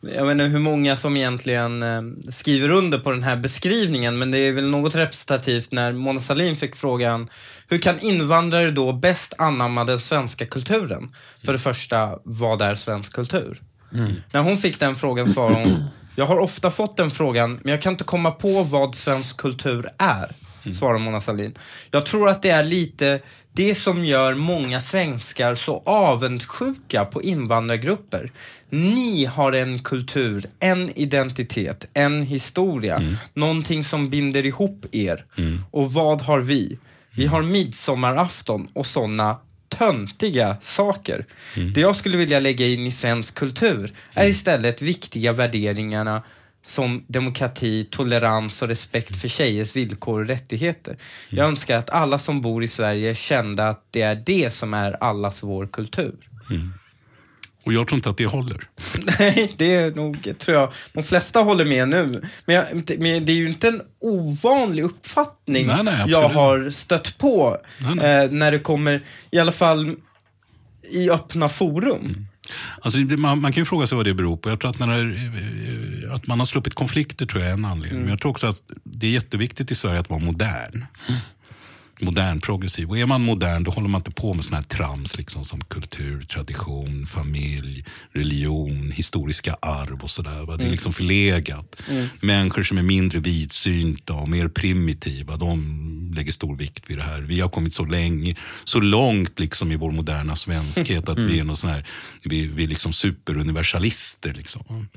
jag 0.00 0.24
vet 0.24 0.32
inte 0.32 0.44
hur 0.44 0.58
många 0.58 0.96
som 0.96 1.16
egentligen 1.16 1.82
eh, 1.82 2.02
skriver 2.30 2.70
under 2.70 2.98
på 2.98 3.10
den 3.10 3.22
här 3.22 3.36
beskrivningen, 3.36 4.18
men 4.18 4.30
det 4.30 4.38
är 4.38 4.52
väl 4.52 4.68
något 4.68 4.94
representativt 4.94 5.72
när 5.72 5.92
Mona 5.92 6.20
Sahlin 6.20 6.56
fick 6.56 6.76
frågan 6.76 7.28
hur 7.68 7.78
kan 7.78 7.98
invandrare 8.00 8.70
då 8.70 8.92
bäst 8.92 9.34
anamma 9.38 9.84
den 9.84 10.00
svenska 10.00 10.46
kulturen? 10.46 11.14
För 11.44 11.52
det 11.52 11.58
första, 11.58 12.18
vad 12.24 12.62
är 12.62 12.74
svensk 12.74 13.12
kultur? 13.12 13.62
Mm. 13.94 14.12
När 14.32 14.42
hon 14.42 14.56
fick 14.56 14.80
den 14.80 14.96
frågan 14.96 15.28
svarade 15.28 15.54
hon, 15.54 15.84
jag 16.16 16.26
har 16.26 16.38
ofta 16.38 16.70
fått 16.70 16.96
den 16.96 17.10
frågan, 17.10 17.60
men 17.62 17.70
jag 17.70 17.82
kan 17.82 17.92
inte 17.92 18.04
komma 18.04 18.30
på 18.30 18.62
vad 18.62 18.94
svensk 18.94 19.36
kultur 19.36 19.88
är, 19.98 20.30
mm. 20.62 20.74
svarar 20.74 20.98
Mona 20.98 21.20
Sahlin. 21.20 21.58
Jag 21.90 22.06
tror 22.06 22.28
att 22.28 22.42
det 22.42 22.50
är 22.50 22.64
lite 22.64 23.20
det 23.52 23.74
som 23.74 24.04
gör 24.04 24.34
många 24.34 24.80
svenskar 24.80 25.54
så 25.54 25.82
avundsjuka 25.86 27.04
på 27.04 27.22
invandrargrupper. 27.22 28.32
Ni 28.70 29.24
har 29.24 29.52
en 29.52 29.78
kultur, 29.78 30.44
en 30.60 30.98
identitet, 30.98 31.88
en 31.94 32.22
historia, 32.22 32.96
mm. 32.96 33.16
någonting 33.34 33.84
som 33.84 34.10
binder 34.10 34.46
ihop 34.46 34.86
er. 34.92 35.24
Mm. 35.38 35.64
Och 35.70 35.92
vad 35.92 36.22
har 36.22 36.40
vi? 36.40 36.78
Vi 37.16 37.26
har 37.26 37.42
midsommarafton 37.42 38.68
och 38.72 38.86
sådana 38.86 39.38
töntiga 39.68 40.56
saker. 40.62 41.26
Mm. 41.56 41.72
Det 41.72 41.80
jag 41.80 41.96
skulle 41.96 42.16
vilja 42.16 42.40
lägga 42.40 42.66
in 42.66 42.86
i 42.86 42.92
svensk 42.92 43.34
kultur 43.34 43.92
är 44.14 44.20
mm. 44.20 44.30
istället 44.30 44.82
viktiga 44.82 45.32
värderingarna 45.32 46.22
som 46.64 47.04
demokrati, 47.06 47.88
tolerans 47.90 48.62
och 48.62 48.68
respekt 48.68 49.20
för 49.20 49.28
tjejers 49.28 49.76
villkor 49.76 50.20
och 50.20 50.26
rättigheter. 50.26 50.96
Jag 51.28 51.48
önskar 51.48 51.78
att 51.78 51.90
alla 51.90 52.18
som 52.18 52.40
bor 52.40 52.64
i 52.64 52.68
Sverige 52.68 53.14
kände 53.14 53.68
att 53.68 53.84
det 53.90 54.02
är 54.02 54.22
det 54.26 54.52
som 54.52 54.74
är 54.74 55.04
allas 55.04 55.42
vår 55.42 55.66
kultur. 55.66 56.16
Och 57.66 57.72
jag 57.72 57.86
tror 57.88 57.96
inte 57.96 58.10
att 58.10 58.16
det 58.16 58.26
håller. 58.26 58.68
Nej, 59.18 59.52
det 59.56 59.74
är 59.74 59.90
nog, 59.90 60.32
tror 60.38 60.56
jag, 60.56 60.72
de 60.92 61.02
flesta 61.02 61.40
håller 61.40 61.64
med 61.64 61.88
nu. 61.88 62.22
Men, 62.46 62.56
jag, 62.56 62.66
men 62.98 63.24
det 63.24 63.32
är 63.32 63.36
ju 63.36 63.48
inte 63.48 63.68
en 63.68 63.82
ovanlig 64.00 64.82
uppfattning 64.82 65.66
Nej, 65.66 65.82
nej, 65.84 66.04
jag 66.06 66.28
har 66.28 66.70
stött 66.70 67.18
på 67.18 67.56
Nej. 67.94 68.24
Eh, 68.24 68.30
när 68.30 68.52
det 68.52 68.58
kommer, 68.58 69.02
i 69.30 69.38
alla 69.38 69.52
fall 69.52 69.96
i 70.92 71.10
öppna 71.10 71.48
forum. 71.48 72.26
Alltså, 72.80 72.98
det- 73.00 73.16
man, 73.16 73.40
man 73.40 73.52
kan 73.52 73.60
ju 73.60 73.64
fråga 73.64 73.86
sig 73.86 73.96
vad 73.96 74.04
det 74.06 74.14
beror 74.14 74.36
på. 74.36 74.48
Jag 74.48 74.60
tror 74.60 74.70
att, 74.70 74.78
när 74.78 74.98
eh, 76.06 76.14
att 76.14 76.26
man 76.26 76.38
har 76.38 76.46
sluppit 76.46 76.74
konflikter 76.74 77.26
tror 77.26 77.42
jag 77.42 77.50
är 77.50 77.54
en 77.54 77.64
anledning. 77.64 78.00
Men 78.00 78.10
jag 78.10 78.20
tror 78.20 78.30
också 78.30 78.46
att 78.46 78.62
det 78.84 79.06
är 79.06 79.10
jätteviktigt 79.10 79.70
i 79.70 79.74
Sverige 79.74 80.00
att 80.00 80.10
vara 80.10 80.20
modern. 80.20 80.84
Modern, 82.00 82.40
progressiv. 82.40 82.88
Och 82.90 82.98
är 82.98 83.06
man 83.06 83.22
modern 83.24 83.62
då 83.64 83.70
håller 83.70 83.88
man 83.88 83.98
inte 84.00 84.10
på 84.10 84.34
med 84.34 84.44
såna 84.44 84.56
här 84.56 84.64
trams 84.64 85.16
liksom, 85.16 85.44
som 85.44 85.64
kultur, 85.64 86.22
tradition, 86.22 87.06
familj, 87.06 87.84
religion, 88.12 88.92
historiska 88.96 89.56
arv 89.62 90.00
och 90.02 90.10
sådär. 90.10 90.46
va. 90.46 90.56
Det 90.56 90.64
är 90.64 90.70
liksom 90.70 90.92
förlegat. 90.92 91.76
Människor 92.20 92.62
som 92.62 92.78
är 92.78 92.82
mindre 92.82 93.18
vidsynta 93.20 94.14
och 94.14 94.28
mer 94.28 94.48
primitiva, 94.48 95.36
de 95.36 96.12
lägger 96.16 96.32
stor 96.32 96.56
vikt 96.56 96.84
vid 96.90 96.98
det 96.98 97.02
här. 97.02 97.20
Vi 97.20 97.40
har 97.40 97.48
kommit 97.48 97.74
så 97.74 97.84
länge, 97.84 98.36
så 98.64 98.80
långt 98.80 99.40
liksom 99.40 99.72
i 99.72 99.76
vår 99.76 99.90
moderna 99.90 100.36
svenskhet 100.36 101.08
att 101.08 101.18
vi 101.22 101.38
är 101.38 101.44
någon 101.44 101.56
sån 101.56 101.70
här, 101.70 101.86
vi, 102.24 102.46
vi 102.46 102.64
är 102.64 102.68
liksom 102.68 102.92
superuniversalister. 102.92 104.34
Liksom. 104.34 104.88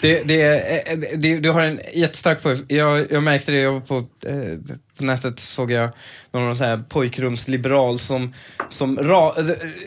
Det, 0.00 0.22
det, 0.22 0.42
är- 0.42 1.16
det, 1.16 1.40
du 1.40 1.50
har 1.50 1.60
en 1.60 1.80
jättestark 1.94 2.42
poäng. 2.42 2.62
Jag, 2.68 3.06
jag 3.12 3.22
märkte 3.22 3.52
det, 3.52 3.58
jag 3.58 3.72
var 3.72 3.80
på, 3.80 3.96
eh, 4.26 4.76
på 4.98 5.04
nätet 5.04 5.40
såg 5.40 5.70
jag 5.70 5.90
någon 6.32 6.56
sån 6.56 6.66
här 6.66 6.80
pojkrumsliberal 6.88 7.98
som, 7.98 8.34
som 8.70 8.98
ra, 8.98 9.34
eh, 9.38 9.44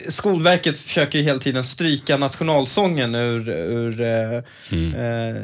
Skolverket 0.08 0.78
försöker 0.78 1.18
ju 1.18 1.24
hela 1.24 1.38
tiden 1.38 1.64
stryka 1.64 2.16
nationalsången 2.16 3.14
ur, 3.14 3.48
ur, 3.48 4.00
eh, 4.00 4.36
eh, 4.94 5.36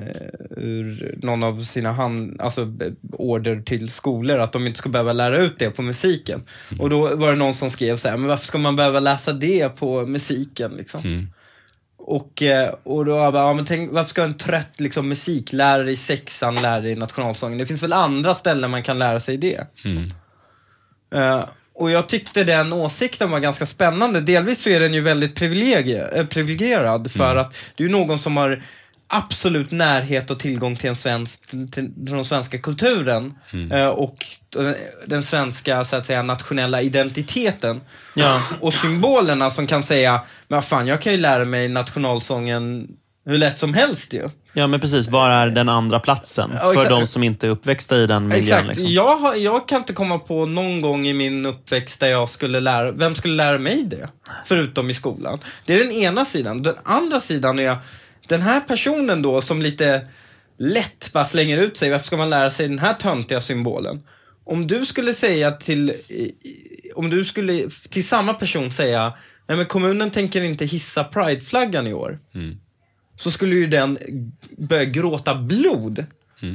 ur 0.57 1.15
någon 1.23 1.43
av 1.43 1.63
sina 1.65 1.93
hand, 1.93 2.41
alltså, 2.41 2.65
b- 2.65 2.85
order 3.13 3.61
till 3.61 3.91
skolor, 3.91 4.39
att 4.39 4.53
de 4.53 4.67
inte 4.67 4.79
ska 4.79 4.89
behöva 4.89 5.13
lära 5.13 5.39
ut 5.39 5.59
det 5.59 5.71
på 5.71 5.83
musiken. 5.83 6.43
Och 6.79 6.91
då 6.91 7.17
var 7.17 7.29
det 7.31 7.37
någon 7.37 7.55
som 7.55 7.71
skrev 7.71 7.97
så 7.97 8.09
här, 8.09 8.17
men 8.17 8.29
varför 8.29 8.47
ska 8.47 8.59
man 8.59 8.77
behöva 8.77 9.01
läsa 9.01 9.33
det 9.33 9.69
på 9.77 10.07
musiken 10.07 10.71
liksom? 10.77 11.01
Och, 12.09 12.43
eh, 12.43 12.75
och 12.83 13.05
då 13.05 13.17
jag 13.17 13.33
bara, 13.33 13.43
ja, 13.43 13.53
men 13.53 13.65
tänk, 13.65 13.93
varför 13.93 14.11
ska 14.11 14.23
en 14.23 14.37
trött 14.37 14.81
liksom, 14.81 15.09
musiklärare 15.09 15.91
i 15.93 15.97
sexan 15.97 16.55
lära 16.55 16.81
dig 16.81 16.97
nationalsången? 16.97 17.59
Det 17.59 17.67
finns 17.67 17.83
väl 17.83 17.93
andra 17.93 18.35
ställen 18.35 18.71
man 18.71 18.83
kan 18.83 18.99
lära 18.99 19.21
sig 19.21 19.37
det? 19.37 19.67
Eh, 21.15 21.45
och 21.75 21.91
jag 21.91 22.09
tyckte 22.09 22.45
den 22.45 22.73
åsikten 22.73 23.31
var 23.31 23.41
ganska 23.41 23.67
spännande. 23.67 24.21
Delvis 24.21 24.63
så 24.63 24.69
är 24.69 24.81
den 24.81 24.95
ju 24.95 25.01
väldigt 25.01 25.43
eh, 25.43 26.27
privilegierad 26.27 27.11
för 27.11 27.37
att 27.37 27.55
det 27.77 27.85
är 27.85 27.89
ju 27.89 27.93
någon 27.93 28.19
som 28.19 28.37
har 28.37 28.63
absolut 29.09 29.71
närhet 29.71 30.31
och 30.31 30.39
tillgång 30.39 30.77
till, 30.77 30.89
en 30.89 30.97
svensk, 30.97 31.47
till, 31.51 31.71
till 31.71 31.91
den 31.97 32.25
svenska 32.25 32.59
kulturen 32.59 33.35
eh, 33.73 33.89
och 33.89 34.15
den, 35.07 35.23
svenska 35.23 35.85
så 35.85 35.97
att 35.97 36.07
säga, 36.07 36.23
nationella 36.23 36.83
identiteten. 36.83 37.81
Ja. 38.15 38.43
Och 38.61 38.75
symbolerna 38.75 39.51
som 39.51 39.67
kan 39.67 39.83
säga, 39.83 40.21
men 40.49 40.63
fan, 40.63 40.87
jag 40.87 41.03
kan 41.03 41.13
ju 41.13 41.19
lära 41.19 41.45
mig 41.45 41.69
nationalsången 41.69 42.89
hur 43.27 43.39
lätt 43.39 43.59
som 43.59 43.75
helst 43.75 44.13
ju. 44.13 44.29
Ja, 44.53 44.67
men 44.67 44.81
precis. 44.81 45.09
Var 45.09 45.31
är 45.31 45.47
den 45.47 45.69
andra 45.69 46.01
platsen 46.01 46.51
Ja, 46.55 46.73
för 46.73 46.91
de 46.91 47.07
som 47.07 47.23
inte 47.23 47.47
är 47.47 47.51
uppväxta 47.51 47.97
i 47.97 48.07
den 48.07 48.29
miljön? 48.29 48.43
Exakt. 48.43 48.69
Liksom? 48.69 48.87
Jag, 48.87 49.17
har, 49.17 49.35
jag 49.35 49.69
kan 49.69 49.79
inte 49.79 49.93
komma 49.93 50.19
på 50.19 50.47
någon 50.47 50.81
gång 50.81 51.07
i 51.07 51.13
min 51.13 51.47
uppväxt 51.47 52.01
där 52.01 52.07
jag 52.07 52.29
skulle 52.29 52.61
lära, 52.61 52.93
vem 52.93 53.15
skulle 53.15 53.35
lära 53.35 53.59
mig 53.59 53.83
det? 53.83 54.09
Förutom 54.45 54.91
i 54.91 54.95
skolan. 54.95 55.39
Det 55.65 55.75
är 55.75 55.79
den 55.79 55.93
ena 55.93 56.25
sidan. 56.25 56.63
Den 56.63 56.75
andra 56.85 57.21
sidan 57.21 57.59
är, 57.59 57.77
den 58.29 58.43
här 58.43 58.61
personen 58.61 59.23
då 59.23 59.41
som 59.41 59.63
lite 59.63 60.07
lätt 60.59 61.13
bara 61.13 61.25
slänger 61.25 61.59
ut 61.59 61.77
sig, 61.77 61.91
varför 61.91 62.07
ska 62.07 62.17
man 62.17 62.31
lära 62.31 62.51
sig 62.51 62.69
den 62.69 62.79
här 62.79 62.95
töntiga 62.95 63.41
symbolen? 63.41 64.03
Om 64.45 64.67
du 64.67 64.87
skulle 64.87 65.15
säga 65.15 65.53
till, 65.53 65.93
om 66.95 67.11
du 67.11 67.25
skulle 67.25 67.71
till 67.89 68.07
samma 68.07 68.35
person 68.35 68.73
säga, 68.73 69.13
nej 69.47 69.57
men 69.57 69.67
kommunen 69.67 70.11
tänker 70.11 70.43
inte 70.43 70.65
hissa 70.65 71.05
prideflaggan 71.05 71.87
i 71.87 71.93
år 71.93 72.19
så 73.19 73.31
skulle 73.31 73.55
ju 73.55 73.67
den 73.67 73.99
börja 74.59 74.85
gråta 74.85 75.35
blod 75.35 76.07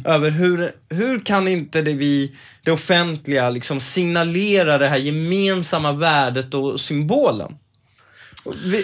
över 0.05 0.32
hur, 0.32 0.72
hur 0.89 1.19
kan 1.19 1.47
inte 1.47 1.82
det 1.82 1.93
vi, 1.93 2.36
det 2.63 2.72
offentliga, 2.72 3.49
liksom 3.49 3.80
signalera 3.80 4.78
det 4.78 4.88
här 4.88 4.97
gemensamma 4.97 5.91
värdet 5.91 6.53
och 6.53 6.82
symbolen. 6.82 7.55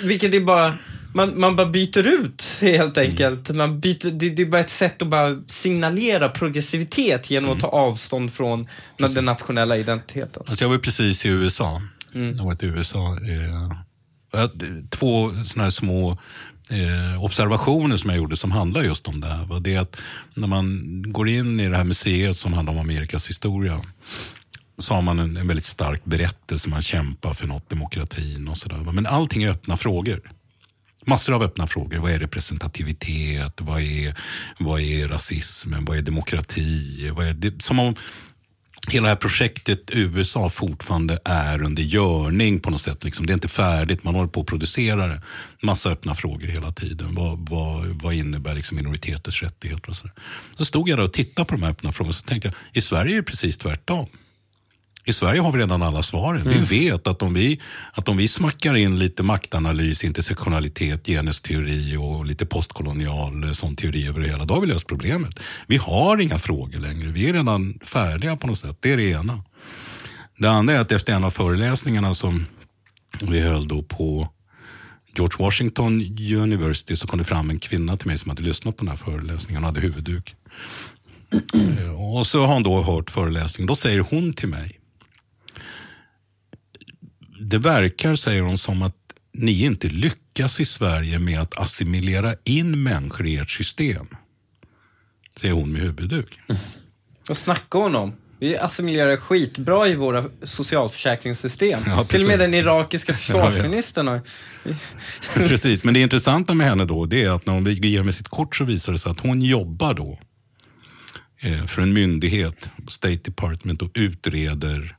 Vilket 0.04 0.34
är 0.34 0.40
bara, 0.40 0.78
man, 1.14 1.40
man 1.40 1.56
bara 1.56 1.68
byter 1.68 2.08
ut 2.08 2.58
helt 2.62 2.98
enkelt. 2.98 3.50
Man 3.50 3.80
byter, 3.80 4.12
det, 4.12 4.30
det 4.30 4.42
är 4.42 4.46
bara 4.46 4.62
ett 4.62 4.70
sätt 4.70 5.02
att 5.02 5.08
bara 5.08 5.42
signalera 5.48 6.30
progressivitet 6.30 7.30
genom 7.30 7.52
att 7.52 7.60
ta 7.60 7.68
avstånd 7.68 8.34
från 8.34 8.68
den 8.98 9.26
nationella 9.26 9.78
identiteten. 9.78 10.44
Alltså 10.48 10.64
jag 10.64 10.70
var 10.70 10.78
precis 10.78 11.26
i 11.26 11.30
USA. 11.30 11.82
Jag 12.12 12.46
var 12.46 12.64
i 12.64 12.68
USA. 12.68 13.18
Eh, 14.34 14.50
två 14.90 15.32
såna 15.46 15.64
här 15.64 15.70
små 15.70 16.18
eh, 16.70 17.24
observationer 17.24 17.98
som 17.98 18.10
jag 18.10 18.18
gjorde 18.18 18.38
som 18.38 18.52
handlar 18.52 18.84
just 18.84 19.08
om 19.08 19.22
det 19.22 19.28
här. 19.28 19.60
Det 19.60 19.74
är 19.74 19.80
att 19.80 19.98
när 20.34 20.48
man 20.48 20.84
går 21.08 21.30
in 21.30 21.60
i 21.60 21.68
det 21.68 21.78
här 21.78 21.84
museet 21.84 22.38
som 22.38 22.54
handlar 22.54 22.74
om 22.74 22.80
Amerikas 22.80 23.30
historia 23.30 23.82
så 24.78 24.94
har 24.94 25.02
man 25.02 25.20
en, 25.20 25.38
en 25.38 25.48
väldigt 25.48 25.66
stark 25.66 26.06
berättelse, 26.06 26.70
man 26.70 26.82
kämpar 26.82 27.34
för 27.34 27.48
något, 27.48 27.70
demokratin 27.70 28.48
och 28.48 28.58
sådär. 28.58 28.92
Men 28.92 29.06
allting 29.06 29.44
är 29.44 29.50
öppna 29.50 29.78
frågor. 29.78 30.22
Massor 31.08 31.34
av 31.34 31.44
öppna 31.44 31.68
frågor. 31.68 31.98
Vad 31.98 32.12
är 32.12 32.20
representativitet? 32.20 33.62
Vad 33.62 33.82
är, 33.82 34.16
vad 34.60 34.82
är 34.82 35.08
rasismen? 35.08 35.86
Vad 35.86 35.98
är 35.98 36.02
demokrati? 36.02 37.10
Vad 37.10 37.28
är 37.28 37.34
det? 37.34 37.62
Som 37.62 37.80
om 37.80 37.96
hela 38.88 39.04
det 39.04 39.10
här 39.10 39.16
projektet 39.16 39.92
USA 39.92 40.50
fortfarande 40.50 41.20
är 41.26 41.62
under 41.62 41.84
görning 41.84 42.60
på 42.60 42.70
något 42.70 42.82
sätt. 42.82 43.04
Liksom. 43.04 43.26
Det 43.26 43.32
är 43.32 43.34
inte 43.34 43.48
färdigt, 43.48 44.04
man 44.04 44.16
håller 44.16 44.30
på 44.30 44.42
att 44.42 44.48
producera 44.48 45.08
det. 45.08 45.22
Massa 45.62 45.90
öppna 45.90 46.16
frågor 46.16 46.48
hela 46.48 46.72
tiden. 46.72 47.16
Vad, 47.16 47.50
vad, 47.50 47.86
vad 47.86 48.14
innebär 48.14 48.56
liksom 48.56 48.78
minoriteters 48.78 49.44
rättigheter 49.44 49.90
och 49.90 49.96
så. 49.96 50.10
Så 50.58 50.66
stod 50.66 50.90
jag 50.90 50.98
där 51.00 51.04
och 51.04 51.14
tittade 51.14 51.46
på 51.46 51.56
de 51.56 51.64
här 51.64 51.72
öppna 51.72 51.92
frågorna 51.92 52.10
och 52.10 52.16
så 52.16 52.26
tänkte 52.26 52.48
jag, 52.48 52.56
i 52.74 52.82
Sverige 52.82 53.14
är 53.14 53.18
det 53.18 53.24
precis 53.24 53.58
tvärtom. 53.58 54.08
I 55.08 55.14
Sverige 55.14 55.42
har 55.42 55.52
vi 55.52 55.60
redan 55.60 55.82
alla 55.84 56.04
svaren. 56.04 56.50
Vi 56.50 56.60
vet 56.90 57.08
att 57.08 57.22
om 57.22 57.34
vi, 57.34 57.62
att 57.94 58.10
om 58.10 58.18
vi 58.18 58.28
smackar 58.28 58.76
in 58.76 59.00
lite 59.00 59.24
maktanalys, 59.24 60.04
intersektionalitet, 60.04 61.06
genesteori 61.06 61.96
och 61.98 62.26
lite 62.26 62.46
postkolonial 62.46 63.44
eh, 63.44 63.52
sån 63.52 63.76
teori 63.76 64.08
över 64.08 64.20
det 64.20 64.28
hela, 64.28 64.46
då 64.46 64.54
har 64.54 64.62
vi 64.62 64.68
löst 64.68 64.88
problemet. 64.88 65.40
Vi 65.68 65.78
har 65.78 66.22
inga 66.22 66.40
frågor 66.40 66.80
längre. 66.80 67.08
Vi 67.12 67.30
är 67.30 67.34
redan 67.34 67.80
färdiga 67.84 68.36
på 68.36 68.48
något 68.48 68.60
sätt. 68.60 68.78
Det 68.80 68.92
är 68.94 68.98
det 68.98 69.10
ena. 69.10 69.44
Det 70.38 70.50
andra 70.52 70.74
är 70.74 70.80
att 70.80 70.92
efter 70.92 71.14
en 71.14 71.24
av 71.24 71.32
föreläsningarna 71.32 72.16
som 72.16 72.46
vi 73.22 73.40
höll 73.40 73.68
då 73.68 73.84
på 73.84 74.30
George 75.16 75.46
Washington 75.46 76.02
University 76.36 76.96
så 76.96 77.08
kom 77.08 77.20
det 77.20 77.26
fram 77.26 77.50
en 77.50 77.60
kvinna 77.60 77.98
till 77.98 78.08
mig 78.08 78.18
som 78.18 78.30
hade 78.30 78.42
lyssnat 78.44 78.78
på 78.78 78.86
den 78.86 78.90
här 78.90 78.98
föreläsningen 78.98 79.64
och 79.64 79.68
hade 79.68 79.82
huvudduk. 79.82 80.36
Eh, 81.80 82.16
Och 82.18 82.28
så 82.28 82.46
har 82.46 82.54
hon 82.54 82.64
då 82.64 82.82
hört 82.82 83.12
föreläsningen. 83.12 83.68
Då 83.68 83.76
säger 83.76 84.00
hon 84.00 84.34
till 84.34 84.48
mig. 84.50 84.80
Det 87.40 87.58
verkar, 87.58 88.16
säger 88.16 88.42
hon, 88.42 88.58
som 88.58 88.82
att 88.82 88.96
ni 89.34 89.66
inte 89.66 89.88
lyckas 89.88 90.60
i 90.60 90.66
Sverige 90.66 91.20
med 91.20 91.40
att 91.40 91.58
assimilera 91.58 92.36
in 92.44 92.84
människor 92.84 93.28
i 93.28 93.38
ert 93.38 93.50
system. 93.50 94.08
Säger 95.40 95.54
hon 95.54 95.72
med 95.72 95.82
huvudduk. 95.82 96.40
Och 97.30 97.38
snacka 97.38 97.78
hon 97.78 97.96
om. 97.96 98.14
Vi 98.40 98.58
assimilerar 98.58 99.18
skitbra 99.18 99.88
i 99.88 99.96
våra 99.96 100.26
socialförsäkringssystem. 100.44 101.80
Ja, 101.86 102.04
Till 102.04 102.22
och 102.22 102.28
med 102.28 102.40
den 102.40 102.54
irakiska 102.54 103.14
försvarsministern 103.18 104.08
har... 104.08 104.22
Precis, 105.48 105.84
men 105.84 105.94
det 105.94 106.00
intressanta 106.00 106.54
med 106.54 106.68
henne 106.68 106.86
då 106.86 107.06
det 107.06 107.24
är 107.24 107.30
att 107.30 107.46
när 107.46 107.54
hon 107.54 107.66
ger 107.66 108.04
mig 108.04 108.14
sitt 108.14 108.28
kort 108.28 108.56
så 108.56 108.64
visar 108.64 108.94
det 108.94 109.00
sig 109.00 109.12
att 109.12 109.20
hon 109.20 109.42
jobbar 109.42 109.94
då 109.94 110.20
eh, 111.42 111.66
för 111.66 111.82
en 111.82 111.94
myndighet, 111.94 112.70
State 112.88 113.20
Department, 113.24 113.82
och 113.82 113.92
utreder, 113.94 114.97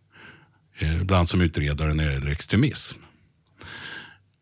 Eh, 0.79 0.95
bland 0.95 1.13
annat 1.13 1.29
som 1.29 1.41
utredare 1.41 1.95
när 1.95 2.05
det 2.05 2.13
gäller 2.13 2.31
extremism. 2.31 2.99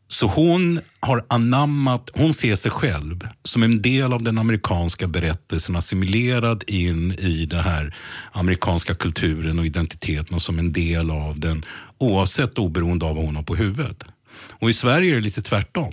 Så 0.09 0.27
hon 0.27 0.81
har 1.01 1.25
anammat, 1.29 2.11
hon 2.15 2.35
ser 2.35 2.57
sig 2.57 2.71
själv 2.71 3.29
som 3.45 3.63
en 3.63 3.83
del 3.83 4.13
av 4.13 4.23
den 4.23 4.39
amerikanska 4.39 5.07
berättelsen, 5.09 5.77
assimilerad 5.77 6.65
in 6.67 7.13
i 7.13 7.47
den 7.47 7.61
här 7.61 7.97
amerikanska 8.33 8.95
kulturen 8.95 9.59
och 9.59 9.67
identiteten 9.67 10.35
och 10.35 10.43
som 10.43 10.59
en 10.59 10.73
del 10.73 11.11
av 11.11 11.41
den, 11.41 11.65
oavsett 11.99 12.59
oberoende 12.59 13.05
av 13.05 13.17
vad 13.17 13.25
hon 13.25 13.37
har 13.37 13.43
på 13.43 13.57
huvudet. 13.57 14.05
Och 14.53 14.71
i 14.71 14.73
Sverige 14.73 15.11
är 15.11 15.15
det 15.15 15.21
lite 15.21 15.43
tvärtom. 15.43 15.93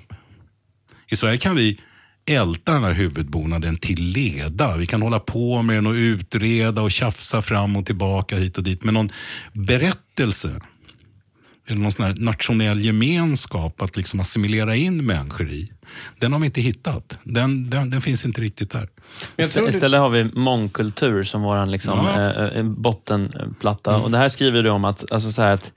I 1.08 1.16
Sverige 1.16 1.38
kan 1.38 1.56
vi 1.56 1.80
älta 2.26 2.74
den 2.74 2.84
här 2.84 2.94
huvudbonaden 2.94 3.76
till 3.76 4.04
leda. 4.04 4.78
Vi 4.78 4.86
kan 4.86 5.02
hålla 5.02 5.20
på 5.20 5.62
med 5.62 5.76
den 5.76 5.88
och 5.88 5.94
utreda 5.94 6.82
och 6.82 6.92
tjafsa 6.92 7.42
fram 7.42 7.76
och 7.76 7.86
tillbaka 7.86 8.36
hit 8.36 8.58
och 8.58 8.64
dit. 8.64 8.84
Men 8.84 8.94
någon 8.94 9.10
berättelse 9.54 10.50
eller 11.68 11.82
någon 11.82 11.92
sån 11.92 12.06
här 12.06 12.16
nationell 12.18 12.82
gemenskap 12.82 13.82
att 13.82 13.98
liksom 13.98 14.20
assimilera 14.20 14.76
in 14.76 15.06
människor 15.06 15.50
i. 15.50 15.72
Den 16.20 16.34
har 16.34 16.40
vi 16.40 16.46
inte 16.46 16.62
hittat. 16.62 17.18
Den, 17.24 17.70
den, 17.70 17.90
den 17.90 18.02
finns 18.02 18.26
inte 18.26 18.42
riktigt 18.42 18.72
där. 18.72 18.90
Istället 19.38 20.00
har 20.00 20.10
vi 20.10 20.24
mångkultur 20.24 21.24
som 21.24 21.42
vår 21.42 21.66
liksom, 21.66 22.06
ja. 22.06 22.50
äh, 22.50 22.64
bottenplatta. 22.64 23.92
Mm. 23.92 24.04
Och 24.04 24.12
det 24.12 24.18
här 24.18 24.30
skriver 24.30 24.64
du 24.64 24.70
om 24.70 24.86
att, 24.86 25.12
alltså 25.12 25.32
så 25.32 25.42
att 25.42 25.74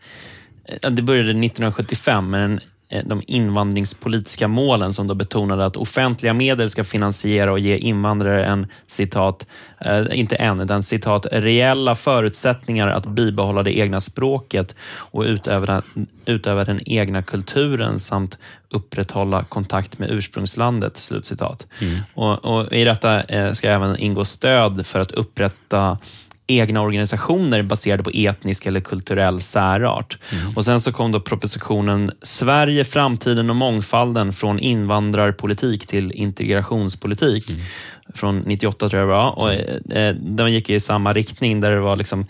det 0.91 1.03
började 1.03 1.31
1975 1.31 2.31
med 2.31 2.45
en 2.45 2.61
Eh, 2.61 2.76
de 3.05 3.23
invandringspolitiska 3.27 4.49
målen 4.49 4.93
som 4.93 5.07
då 5.07 5.15
betonade 5.15 5.67
att 5.67 5.77
offentliga 5.77 6.35
medel 6.35 6.71
ska 6.71 6.85
finansiera 6.85 7.53
och 7.53 7.59
ge 7.59 7.77
invandrare 7.77 8.45
en, 8.45 8.67
citat, 8.87 9.47
eh, 9.81 10.05
inte 10.13 10.37
en, 10.37 10.61
utan 10.61 10.83
citat, 10.83 11.27
reella 11.33 11.95
förutsättningar 11.95 12.89
att 12.89 13.07
bibehålla 13.07 13.63
det 13.63 13.79
egna 13.79 14.01
språket 14.01 14.75
och 14.95 15.23
utöva, 15.23 15.83
utöva 16.25 16.65
den 16.65 16.81
egna 16.87 17.23
kulturen 17.23 18.01
samt 18.01 18.39
upprätthålla 18.71 19.45
kontakt 19.45 19.99
med 19.99 20.11
ursprungslandet. 20.11 20.97
Slutcitat. 20.97 21.67
Mm. 21.81 21.99
Och, 22.15 22.45
och 22.45 22.73
I 22.73 22.85
detta 22.85 23.23
eh, 23.23 23.53
ska 23.53 23.69
även 23.69 23.99
ingå 23.99 24.25
stöd 24.25 24.87
för 24.87 25.01
att 25.01 25.11
upprätta 25.13 25.99
egna 26.47 26.81
organisationer 26.81 27.63
baserade 27.63 28.03
på 28.03 28.11
etnisk 28.15 28.67
eller 28.67 28.81
kulturell 28.81 29.41
särart. 29.41 30.19
Mm. 30.33 30.57
Och 30.57 30.65
Sen 30.65 30.81
så 30.81 30.93
kom 30.93 31.13
då 31.13 31.21
propositionen 31.21 32.11
Sverige, 32.23 32.85
framtiden 32.85 33.51
och 33.51 33.57
mångfalden 33.57 34.33
från 34.33 34.59
invandrarpolitik 34.59 35.87
till 35.87 36.13
integrationspolitik 36.13 37.51
mm. 37.51 37.63
från 38.15 38.39
98 38.39 38.89
tror 38.89 39.01
jag 39.01 39.09
det 39.09 39.15
var. 39.15 39.39
Och, 39.39 39.53
eh, 39.97 40.15
den 40.15 40.53
gick 40.53 40.71
i 40.71 40.81
samma 40.81 41.13
riktning 41.13 41.61
där 41.61 41.71
det 41.71 41.81
var 41.81 41.97
liksom 41.97 42.27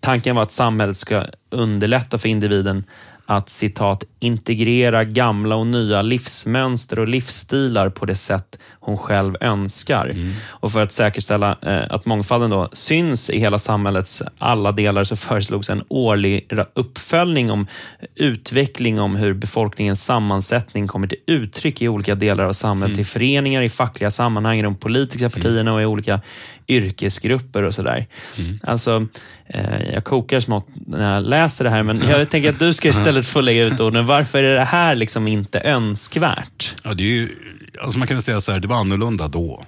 Tanken 0.00 0.36
var 0.36 0.42
att 0.42 0.52
samhället 0.52 0.96
ska 0.96 1.24
underlätta 1.50 2.18
för 2.18 2.28
individen 2.28 2.84
att 3.30 3.48
citat 3.48 4.04
integrera 4.20 5.04
gamla 5.04 5.56
och 5.56 5.66
nya 5.66 6.02
livsmönster 6.02 6.98
och 6.98 7.08
livsstilar 7.08 7.88
på 7.88 8.06
det 8.06 8.14
sätt 8.14 8.58
hon 8.80 8.98
själv 8.98 9.36
önskar. 9.40 10.08
Mm. 10.08 10.34
Och 10.46 10.72
för 10.72 10.82
att 10.82 10.92
säkerställa 10.92 11.58
eh, 11.62 11.82
att 11.90 12.06
mångfalden 12.06 12.50
då 12.50 12.68
syns 12.72 13.30
i 13.30 13.38
hela 13.38 13.58
samhällets 13.58 14.22
alla 14.38 14.72
delar 14.72 15.04
så 15.04 15.16
föreslogs 15.16 15.70
en 15.70 15.82
årlig 15.88 16.50
uppföljning 16.74 17.50
om 17.50 17.66
utveckling 18.14 19.00
om 19.00 19.16
hur 19.16 19.34
befolkningens 19.34 20.04
sammansättning 20.04 20.86
kommer 20.86 21.06
till 21.06 21.18
uttryck 21.26 21.82
i 21.82 21.88
olika 21.88 22.14
delar 22.14 22.44
av 22.44 22.52
samhället, 22.52 22.94
mm. 22.94 23.02
i 23.02 23.04
föreningar, 23.04 23.62
i 23.62 23.68
fackliga 23.68 24.10
sammanhang, 24.10 24.58
i 24.58 24.62
de 24.62 24.74
politiska 24.74 25.24
mm. 25.24 25.32
partierna 25.32 25.74
och 25.74 25.82
i 25.82 25.84
olika 25.84 26.20
yrkesgrupper 26.68 27.62
och 27.62 27.74
sådär. 27.74 28.06
Mm. 28.38 28.58
Alltså, 28.62 29.06
Eh, 29.48 29.92
jag 29.94 30.04
kokar 30.04 30.40
smått 30.40 30.66
när 30.86 31.14
jag 31.14 31.24
läser 31.24 31.64
det 31.64 31.70
här, 31.70 31.82
men 31.82 32.02
jag 32.08 32.30
tänker 32.30 32.50
att 32.50 32.58
du 32.58 32.72
ska 32.72 32.88
istället 32.88 33.26
få 33.26 33.40
lägga 33.40 33.64
ut 33.64 33.80
orden. 33.80 34.06
Varför 34.06 34.42
är 34.42 34.54
det 34.54 34.64
här 34.64 34.94
liksom 34.94 35.28
inte 35.28 35.60
önskvärt? 35.60 36.74
Ja, 36.84 36.94
det 36.94 37.02
är 37.02 37.06
ju, 37.06 37.36
alltså 37.82 37.98
man 37.98 38.08
kan 38.08 38.16
väl 38.16 38.22
säga 38.22 38.40
så 38.40 38.52
här, 38.52 38.60
det 38.60 38.68
var 38.68 38.76
annorlunda 38.76 39.28
då. 39.28 39.64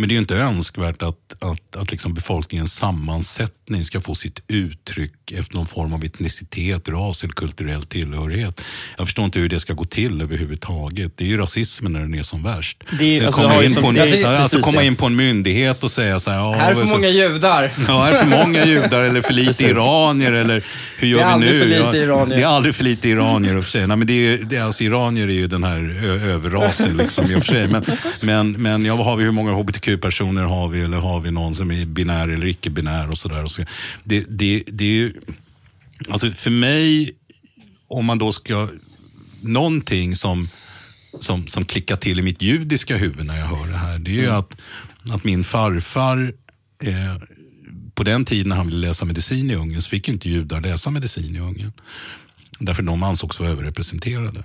Men 0.00 0.08
det 0.08 0.12
är 0.12 0.16
ju 0.16 0.20
inte 0.20 0.36
önskvärt 0.36 1.02
att, 1.02 1.34
att, 1.38 1.76
att 1.76 1.90
liksom 1.90 2.14
befolkningens 2.14 2.74
sammansättning 2.74 3.84
ska 3.84 4.00
få 4.00 4.14
sitt 4.14 4.42
uttryck 4.48 5.32
efter 5.32 5.54
någon 5.54 5.66
form 5.66 5.92
av 5.92 6.04
etnicitet, 6.04 6.88
ras 6.88 7.24
eller 7.24 7.32
kulturell 7.32 7.82
tillhörighet. 7.82 8.60
Jag 8.98 9.06
förstår 9.06 9.24
inte 9.24 9.38
hur 9.38 9.48
det 9.48 9.60
ska 9.60 9.72
gå 9.72 9.84
till 9.84 10.20
överhuvudtaget. 10.20 11.12
Det 11.16 11.24
är 11.24 11.28
ju 11.28 11.36
rasismen 11.36 11.92
när 11.92 12.00
den 12.00 12.14
är 12.14 12.22
som 12.22 12.42
värst. 12.42 12.84
Det 12.98 13.18
är, 13.18 13.26
alltså, 13.26 13.42
komma, 13.42 13.64
in, 13.64 13.74
på 13.74 13.86
en, 13.86 13.94
det, 13.94 14.24
alltså, 14.24 14.60
komma 14.60 14.82
in 14.82 14.96
på 14.96 15.06
en 15.06 15.16
myndighet 15.16 15.84
och 15.84 15.90
säga 15.90 16.20
så 16.20 16.30
här. 16.30 16.38
Ja, 16.38 16.52
här 16.52 16.70
är 16.70 16.74
för 16.74 16.86
så, 16.86 16.88
många 16.88 17.08
judar. 17.08 17.72
Ja, 17.88 18.02
här 18.02 18.12
är 18.12 18.18
för 18.18 18.44
många 18.44 18.64
judar 18.64 19.02
eller 19.02 19.22
för 19.22 19.32
lite 19.32 19.64
iranier. 19.64 20.32
Eller 20.32 20.64
hur 20.98 21.08
gör 21.08 21.38
vi 21.38 21.46
nu? 21.46 21.96
Iranier. 21.96 22.36
det 22.36 22.42
är 22.42 22.46
aldrig 22.46 22.74
för 22.74 22.84
lite 22.84 23.08
iranier 23.08 23.56
och 23.56 23.64
för 23.64 23.70
sig. 23.70 23.86
Nej, 23.86 23.96
men 23.96 24.06
det 24.06 24.12
är, 24.12 24.38
det 24.38 24.56
är, 24.56 24.62
alltså, 24.62 24.84
iranier 24.84 25.28
är 25.28 25.32
ju 25.32 25.46
den 25.46 25.64
här 25.64 26.04
överrasen 26.04 26.96
liksom, 26.96 27.30
i 27.30 27.34
och 27.34 27.44
för 27.44 27.52
sig. 27.52 27.68
Men, 27.68 27.84
men, 28.20 28.52
men 28.52 28.84
ja, 28.84 29.02
har 29.02 29.16
vi, 29.16 29.24
hur 29.24 29.30
många 29.30 29.52
hbtq-personer 29.90 30.44
har 30.44 30.68
vi? 30.68 30.80
Eller 30.80 30.98
har 30.98 31.20
vi 31.20 31.30
någon 31.30 31.54
som 31.54 31.70
är 31.70 31.86
binär 31.86 32.28
eller 32.28 32.46
icke-binär 32.46 33.10
och 33.10 33.18
sådär. 33.18 33.46
Så 33.46 33.64
det, 34.04 34.24
det, 34.28 34.62
det 34.66 34.84
är 34.84 34.94
ju, 34.94 35.14
alltså 36.08 36.30
för 36.30 36.50
mig, 36.50 37.12
om 37.88 38.04
man 38.04 38.18
då 38.18 38.32
ska, 38.32 38.68
någonting 39.42 40.16
som, 40.16 40.48
som, 41.20 41.46
som 41.46 41.64
klickar 41.64 41.96
till 41.96 42.18
i 42.18 42.22
mitt 42.22 42.42
judiska 42.42 42.96
huvud 42.96 43.26
när 43.26 43.36
jag 43.36 43.46
hör 43.46 43.66
det 43.66 43.76
här, 43.76 43.98
det 43.98 44.10
är 44.10 44.14
ju 44.14 44.24
mm. 44.24 44.38
att, 44.38 44.56
att 45.10 45.24
min 45.24 45.44
farfar 45.44 46.32
eh, 46.84 47.16
på 47.94 48.04
den 48.04 48.24
tiden 48.24 48.48
när 48.48 48.56
han 48.56 48.66
ville 48.66 48.88
läsa 48.88 49.04
medicin 49.04 49.50
i 49.50 49.54
Ungern 49.54 49.82
så 49.82 49.88
fick 49.88 50.08
inte 50.08 50.28
judar 50.28 50.60
läsa 50.60 50.90
medicin 50.90 51.36
i 51.36 51.40
Ungern. 51.40 51.72
Därför 52.58 52.82
de 52.82 53.02
ansågs 53.02 53.40
vara 53.40 53.50
överrepresenterade. 53.50 54.44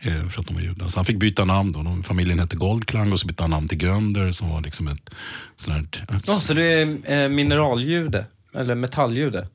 Eh, 0.00 0.28
för 0.28 0.40
att 0.40 0.46
de 0.46 0.54
var 0.54 0.62
judar. 0.62 0.88
Så 0.88 0.98
han 0.98 1.04
fick 1.04 1.16
byta 1.16 1.44
namn. 1.44 1.72
Då. 1.72 2.02
Familjen 2.02 2.38
hette 2.38 2.56
Goldklang 2.56 3.12
och 3.12 3.20
så 3.20 3.26
bytte 3.26 3.42
han 3.42 3.50
namn 3.50 3.68
till 3.68 3.82
Gönder 3.82 4.32
som 4.32 4.50
var 4.50 4.60
liksom 4.60 4.88
ett 4.88 5.10
sånt 5.56 5.96
här... 5.96 6.18
Ja, 6.26 6.40
så 6.40 6.54
det 6.54 6.62
är 6.62 7.22
eh, 7.22 7.28
mineraljude? 7.28 8.26
Eller 8.54 8.74
metalljude? 8.74 9.48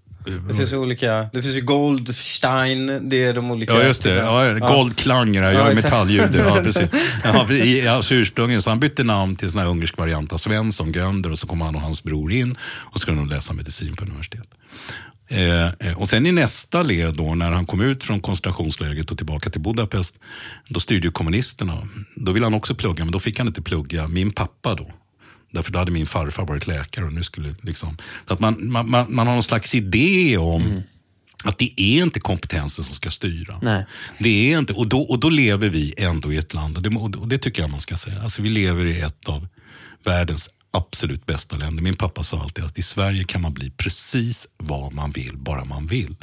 Det 0.48 0.54
finns 0.54 0.74
ju 0.74 0.78
olika, 0.78 1.30
det 1.34 1.42
finns 1.42 1.56
ju 1.56 1.62
Goldstein, 1.62 3.10
det 3.10 3.24
är 3.24 3.34
de 3.34 3.52
olika. 3.52 3.74
Ja, 3.74 3.84
just 3.84 4.04
det. 4.04 4.16
Ja, 4.16 4.54
Goldklang 4.54 5.36
är 5.36 5.52
jag 5.52 5.72
är 5.72 5.76
metalljude. 5.76 6.38
Ja, 6.38 6.62
precis. 6.64 7.84
Ja, 7.84 7.92
alltså 7.92 8.14
ursprungligen, 8.14 8.62
så 8.62 8.70
han 8.70 8.80
bytte 8.80 9.04
namn 9.04 9.36
till 9.36 9.58
en 9.58 9.68
ungersk 9.68 9.98
variant 9.98 10.34
av 10.34 10.38
Svensson, 10.38 10.92
Gönder 10.92 11.32
och 11.32 11.40
så 11.40 11.48
kom 11.48 11.62
han 11.62 11.76
och 11.76 11.82
hans 11.82 12.04
bror 12.04 12.32
in 12.32 12.58
och 12.64 13.02
skulle 13.02 13.18
de 13.18 13.30
läsa 13.30 13.54
medicin 13.54 13.96
på 13.96 14.06
universitet. 14.06 14.48
Eh, 15.32 15.68
eh, 15.80 15.98
och 15.98 16.10
sen 16.10 16.26
i 16.26 16.32
nästa 16.32 16.84
led 16.84 17.16
då, 17.16 17.36
när 17.36 17.52
han 17.52 17.66
kom 17.66 17.82
ut 17.82 18.04
från 18.04 18.22
koncentrationslägret 18.22 19.12
och 19.12 19.18
tillbaka 19.18 19.50
till 19.50 19.62
Budapest, 19.62 20.16
då 20.68 20.80
styrde 20.80 21.08
ju 21.08 21.12
kommunisterna. 21.12 21.88
Då 22.16 22.32
ville 22.32 22.46
han 22.46 22.54
också 22.54 22.76
plugga, 22.76 23.06
men 23.06 23.12
då 23.12 23.20
fick 23.20 23.38
han 23.38 23.48
inte 23.48 23.62
plugga. 23.62 24.08
Min 24.08 24.32
pappa 24.32 24.76
då, 24.76 24.92
Därför 25.52 25.72
då 25.72 25.80
hade 25.80 25.92
min 25.92 26.06
farfar 26.06 26.46
varit 26.46 26.68
läkare. 26.68 27.06
Och 27.06 27.14
nu 27.14 27.24
skulle 27.24 27.56
liksom, 27.62 27.98
så 28.28 28.34
att 28.34 28.40
man, 28.40 28.72
man, 28.72 28.90
man, 28.90 29.06
man 29.10 29.28
har 29.28 29.34
någon 29.34 29.44
slags 29.44 29.76
idé 29.76 30.38
om 30.38 30.62
mm. 30.62 30.82
att 31.44 31.58
det 31.58 31.82
är 31.82 32.04
inte 32.04 32.20
kompetensen 32.20 32.86
som 32.86 32.96
ska 32.96 33.12
styra. 33.12 33.60
Nej. 33.62 33.86
Det 34.20 34.54
är 34.54 34.60
inte, 34.60 34.74
och, 34.74 34.88
då, 34.88 35.02
och 35.02 35.20
då 35.20 35.30
lever 35.30 35.70
vi 35.70 35.94
ändå 35.98 36.34
i 36.34 36.38
ett 36.38 36.54
land, 36.54 36.78
och 36.78 36.84
det, 36.84 37.18
och 37.18 37.28
det 37.28 37.38
tycker 37.38 37.62
jag 37.62 37.70
man 37.70 37.80
ska 37.80 37.98
säga. 37.98 38.22
Alltså 38.22 38.42
vi 38.42 38.50
lever 38.50 38.86
i 38.86 39.02
ett 39.02 39.30
av 39.30 39.48
världens 40.04 40.50
absolut 40.72 41.26
bästa 41.26 41.56
länder. 41.56 41.84
Min 41.84 41.96
pappa 41.96 42.24
sa 42.24 42.42
alltid 42.42 42.64
att 42.64 42.78
i 42.78 42.82
Sverige 42.82 43.24
kan 43.24 43.42
man 43.42 43.54
bli 43.54 43.70
precis 43.70 44.48
vad 44.58 44.94
man 44.94 45.12
vill, 45.12 45.38
bara 45.38 45.66
man 45.66 45.88
vill. 45.88 46.16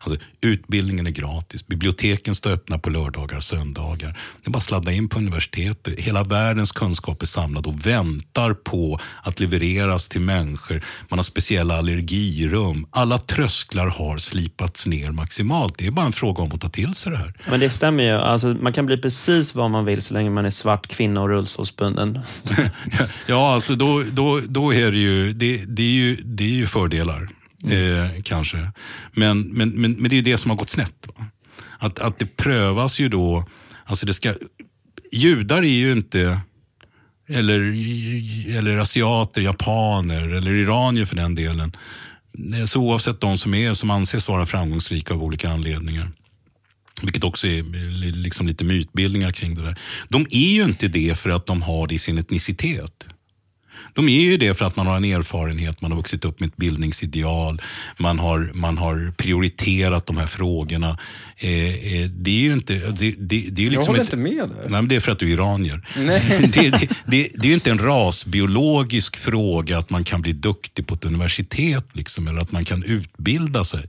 Alltså, 0.00 0.24
utbildningen 0.40 1.06
är 1.06 1.10
gratis, 1.10 1.66
biblioteken 1.66 2.34
står 2.34 2.50
öppna 2.50 2.78
på 2.78 2.90
lördagar 2.90 3.36
och 3.36 3.44
söndagar. 3.44 4.18
Det 4.42 4.48
är 4.48 4.50
bara 4.50 4.58
att 4.58 4.64
sladda 4.64 4.92
in 4.92 5.08
på 5.08 5.18
universitetet. 5.18 5.98
Hela 5.98 6.22
världens 6.22 6.72
kunskap 6.72 7.22
är 7.22 7.26
samlad 7.26 7.66
och 7.66 7.86
väntar 7.86 8.54
på 8.54 9.00
att 9.22 9.40
levereras 9.40 10.08
till 10.08 10.20
människor. 10.20 10.84
Man 11.08 11.18
har 11.18 11.24
speciella 11.24 11.78
allergirum. 11.78 12.86
Alla 12.90 13.18
trösklar 13.18 13.86
har 13.86 14.18
slipats 14.18 14.86
ner 14.86 15.10
maximalt. 15.10 15.74
Det 15.78 15.86
är 15.86 15.90
bara 15.90 16.06
en 16.06 16.12
fråga 16.12 16.42
om 16.42 16.52
att 16.52 16.60
ta 16.60 16.68
till 16.68 16.94
sig 16.94 17.12
det 17.12 17.18
här. 17.18 17.34
Men 17.48 17.60
det 17.60 17.70
stämmer 17.70 18.04
ju. 18.04 18.10
Alltså, 18.10 18.46
man 18.46 18.72
kan 18.72 18.86
bli 18.86 18.98
precis 18.98 19.54
vad 19.54 19.70
man 19.70 19.84
vill 19.84 20.02
så 20.02 20.14
länge 20.14 20.30
man 20.30 20.46
är 20.46 20.50
svart, 20.50 20.86
kvinna 20.86 21.20
och 21.20 21.28
rullstolsbunden. 21.28 22.20
ja, 23.26 23.54
alltså 23.54 23.74
då 23.74 23.93
då, 24.02 24.40
då, 24.40 24.74
är 24.74 24.92
det 24.92 24.98
ju, 24.98 25.32
det, 25.32 25.64
det, 25.64 25.82
är 25.82 25.92
ju, 25.92 26.16
det 26.24 26.44
är 26.44 26.48
ju 26.48 26.66
fördelar. 26.66 27.28
Eh, 27.70 28.22
kanske. 28.22 28.70
Men, 29.12 29.40
men, 29.40 29.68
men, 29.68 29.92
men 29.92 30.10
det 30.10 30.18
är 30.18 30.22
det 30.22 30.38
som 30.38 30.50
har 30.50 30.58
gått 30.58 30.70
snett. 30.70 31.08
Va? 31.16 31.26
Att, 31.78 31.98
att 31.98 32.18
det 32.18 32.36
prövas 32.36 33.00
ju 33.00 33.08
då, 33.08 33.44
alltså 33.84 34.06
det 34.06 34.14
ska, 34.14 34.34
judar 35.12 35.62
är 35.62 35.78
ju 35.78 35.92
inte, 35.92 36.40
eller, 37.28 37.60
eller 38.56 38.76
asiater, 38.76 39.42
japaner 39.42 40.34
eller 40.34 40.52
iranier 40.52 41.04
för 41.04 41.16
den 41.16 41.34
delen. 41.34 41.76
Så 42.66 42.80
oavsett 42.80 43.20
de 43.20 43.38
som 43.38 43.54
är, 43.54 43.74
som 43.74 43.90
anses 43.90 44.28
vara 44.28 44.46
framgångsrika 44.46 45.14
av 45.14 45.22
olika 45.22 45.50
anledningar. 45.50 46.10
Vilket 47.02 47.24
också 47.24 47.46
är 47.46 47.62
liksom 48.12 48.46
lite 48.46 48.64
mytbildningar 48.64 49.32
kring 49.32 49.54
det 49.54 49.62
där. 49.62 49.78
De 50.08 50.26
är 50.30 50.50
ju 50.50 50.64
inte 50.64 50.88
det 50.88 51.18
för 51.18 51.30
att 51.30 51.46
de 51.46 51.62
har 51.62 51.86
det 51.86 51.94
i 51.94 51.98
sin 51.98 52.18
etnicitet. 52.18 53.06
De 53.94 54.08
är 54.08 54.20
ju 54.20 54.36
det 54.36 54.54
för 54.54 54.64
att 54.64 54.76
man 54.76 54.86
har 54.86 54.96
en 54.96 55.04
erfarenhet, 55.04 55.80
man 55.80 55.90
har 55.90 55.98
vuxit 55.98 56.24
upp 56.24 56.40
med 56.40 56.48
ett 56.48 56.56
bildningsideal, 56.56 57.62
man 57.96 58.18
har, 58.18 58.50
man 58.54 58.78
har 58.78 59.12
prioriterat 59.16 60.06
de 60.06 60.16
här 60.16 60.26
frågorna. 60.26 60.98
Eh, 61.36 61.50
eh, 61.50 62.10
det 62.10 62.30
är 62.30 62.42
ju 62.42 62.52
inte... 62.52 62.74
Det, 62.74 63.14
det, 63.18 63.46
det 63.50 63.66
är 63.66 63.70
liksom 63.70 63.72
jag 63.72 63.82
håller 63.82 64.00
ett, 64.00 64.06
inte 64.06 64.16
med 64.16 64.48
där. 64.48 64.68
Nej, 64.68 64.82
det 64.86 64.96
är 64.96 65.00
för 65.00 65.12
att 65.12 65.18
du 65.18 65.28
är 65.28 65.32
iranier. 65.32 65.88
det, 66.52 66.70
det, 66.70 66.88
det, 67.06 67.28
det 67.34 67.46
är 67.46 67.48
ju 67.48 67.54
inte 67.54 67.70
en 67.70 67.78
rasbiologisk 67.78 69.16
fråga 69.16 69.78
att 69.78 69.90
man 69.90 70.04
kan 70.04 70.22
bli 70.22 70.32
duktig 70.32 70.86
på 70.86 70.94
ett 70.94 71.04
universitet, 71.04 71.84
liksom, 71.92 72.28
eller 72.28 72.40
att 72.40 72.52
man 72.52 72.64
kan 72.64 72.82
utbilda 72.82 73.64
sig. 73.64 73.88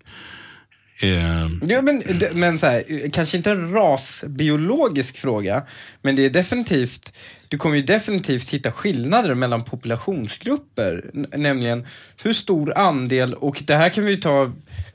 Eh, 0.99 1.49
Ja, 1.62 1.82
men, 1.82 2.03
men 2.34 2.60
så 2.60 2.66
här, 2.66 3.10
kanske 3.10 3.38
inte 3.38 3.51
en 3.51 3.74
rasbiologisk 3.74 5.18
fråga, 5.18 5.64
men 6.01 6.16
det 6.16 6.26
är 6.26 6.30
definitivt, 6.30 7.14
du 7.48 7.58
kommer 7.58 7.76
ju 7.76 7.82
definitivt 7.82 8.50
hitta 8.50 8.72
skillnader 8.72 9.34
mellan 9.34 9.64
populationsgrupper. 9.64 11.10
Nämligen 11.38 11.86
hur 12.24 12.34
stor 12.34 12.78
andel, 12.78 13.34
och 13.34 13.64
det 13.68 13.76
här 13.76 13.89
kan 13.89 14.06
vi 14.06 14.12
ju 14.12 14.18
ta 14.18 14.52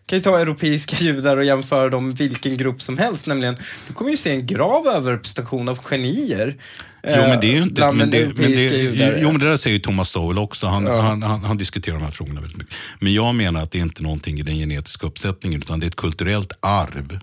kan 0.06 0.18
ju 0.18 0.22
ta 0.22 0.38
europeiska 0.38 0.96
judar 1.00 1.36
och 1.36 1.44
jämföra 1.44 1.88
dem 1.88 2.08
med 2.08 2.16
vilken 2.16 2.56
grupp 2.56 2.82
som 2.82 2.98
helst, 2.98 3.26
nämligen 3.26 3.56
du 3.88 3.94
kommer 3.94 4.10
ju 4.10 4.16
se 4.16 4.30
en 4.30 4.46
grav 4.46 4.86
överrepresentation 4.86 5.68
av 5.68 5.78
genier. 5.78 6.56
Jo, 7.02 7.10
men 7.10 7.40
det 7.40 7.46
är 7.46 7.52
ju 7.52 7.56
eh, 7.56 7.62
inte... 7.62 7.92
Men 7.92 8.10
det, 8.10 8.26
men 8.26 8.34
det, 8.36 8.62
judar. 8.62 9.18
jo, 9.22 9.30
men 9.30 9.40
det 9.40 9.48
där 9.48 9.56
säger 9.56 9.74
ju 9.74 9.80
Thomas 9.80 10.10
Sowell 10.10 10.38
också. 10.38 10.66
Han, 10.66 10.86
han, 10.86 11.22
han, 11.22 11.44
han 11.44 11.56
diskuterar 11.56 11.96
de 11.96 12.04
här 12.04 12.10
frågorna 12.10 12.40
väldigt 12.40 12.58
mycket. 12.58 12.74
Men 12.98 13.12
jag 13.12 13.34
menar 13.34 13.62
att 13.62 13.70
det 13.70 13.78
är 13.78 13.82
inte 13.82 14.02
någonting 14.02 14.38
i 14.38 14.42
den 14.42 14.54
genetiska 14.54 15.06
uppsättningen, 15.06 15.62
utan 15.62 15.80
det 15.80 15.86
är 15.86 15.88
ett 15.88 15.96
kulturellt 15.96 16.52
arv. 16.60 17.20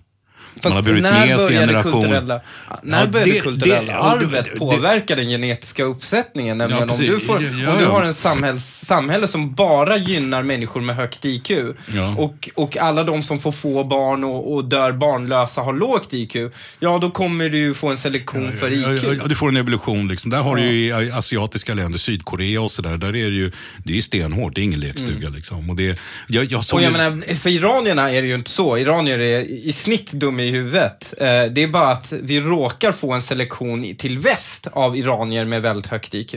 Man 0.64 0.72
har 0.72 0.82
burit 0.82 1.02
när 1.02 1.12
med 1.26 1.26
sig 1.28 1.36
började 1.46 1.66
generation... 1.66 1.92
kulturella, 2.02 2.40
när 2.82 3.00
Ja, 3.00 3.06
började 3.06 3.32
det- 3.32 3.40
kulturella 3.40 3.80
det- 3.92 3.92
ja, 3.92 3.98
arvet 3.98 4.44
det- 4.44 4.58
påverka 4.58 5.16
den 5.16 5.28
genetiska 5.28 5.84
uppsättningen? 5.84 6.58
Nämligen 6.58 6.82
om, 6.82 6.88
precis. 6.88 7.06
du 7.06 7.20
får, 7.20 7.42
Ja, 7.42 7.48
ja, 7.62 7.72
om 7.72 7.78
du 7.78 7.84
ja. 7.84 7.90
har 7.90 8.02
en 8.02 8.14
samhälls, 8.14 8.64
samhälle 8.86 9.26
som 9.28 9.54
bara 9.54 9.96
gynnar 9.96 10.42
människor 10.42 10.80
med 10.80 10.96
högt 10.96 11.24
IQ 11.24 11.50
Ja. 11.94 12.14
och, 12.18 12.50
och 12.54 12.76
alla 12.76 13.04
de 13.04 13.22
som 13.22 13.38
får 13.40 13.52
få 13.52 13.84
barn 13.84 14.24
och, 14.24 14.54
och 14.54 14.64
dör 14.64 14.92
barnlösa 14.92 15.60
har 15.60 15.72
lågt 15.72 16.12
IQ, 16.14 16.36
ja 16.80 16.98
då 16.98 17.10
kommer 17.10 17.48
du 17.48 17.74
få 17.74 17.88
en 17.88 17.98
selektion 17.98 18.52
för 18.52 18.70
Ja, 18.70 18.94
IQ. 18.94 19.02
ja, 19.04 19.14
ja, 19.14 19.26
du 19.26 19.34
får 19.34 19.48
en 19.48 19.56
evolution. 19.56 20.08
Liksom. 20.08 20.30
Där 20.30 20.42
har 20.42 20.56
du 20.56 20.62
ju 20.62 20.86
i 21.06 21.10
asiatiska 21.12 21.74
länder, 21.74 21.98
Sydkorea 21.98 22.60
och 22.60 22.70
sådär, 22.70 22.96
där 22.96 23.08
är 23.08 23.12
det 23.12 23.18
ju 23.18 23.52
det 23.84 23.98
är 23.98 24.02
stenhårt. 24.02 24.54
Det 24.54 24.60
är 24.60 24.62
ingen 24.62 24.80
lekstuga. 24.80 25.28
Liksom. 25.28 25.70
Och 25.70 25.76
det, 25.76 25.98
jag, 26.28 26.44
jag 26.44 26.58
Mm. 26.58 26.64
Och 26.72 26.82
jag 26.82 26.92
ju- 26.92 26.96
menar, 26.98 27.34
för 27.34 27.50
iranierna 27.50 28.10
är 28.12 28.22
det 28.22 28.28
ju 28.28 28.34
inte 28.34 28.50
så. 28.50 28.78
Iranier 28.78 29.18
är 29.20 29.40
i 29.40 29.72
snitt 29.72 30.12
dumma 30.12 30.42
i 30.48 30.50
huvudet. 30.50 31.14
Eh, 31.18 31.26
Det 31.26 31.62
är 31.62 31.68
bara 31.68 31.88
att 31.90 32.12
vi 32.12 32.40
råkar 32.40 32.92
få 32.92 33.12
en 33.12 33.22
selektion 33.22 33.94
till 33.96 34.18
väst 34.18 34.66
av 34.72 34.96
iranier 34.96 35.44
med 35.44 35.62
väldigt 35.62 35.86
högt 35.86 36.14
IQ. 36.14 36.34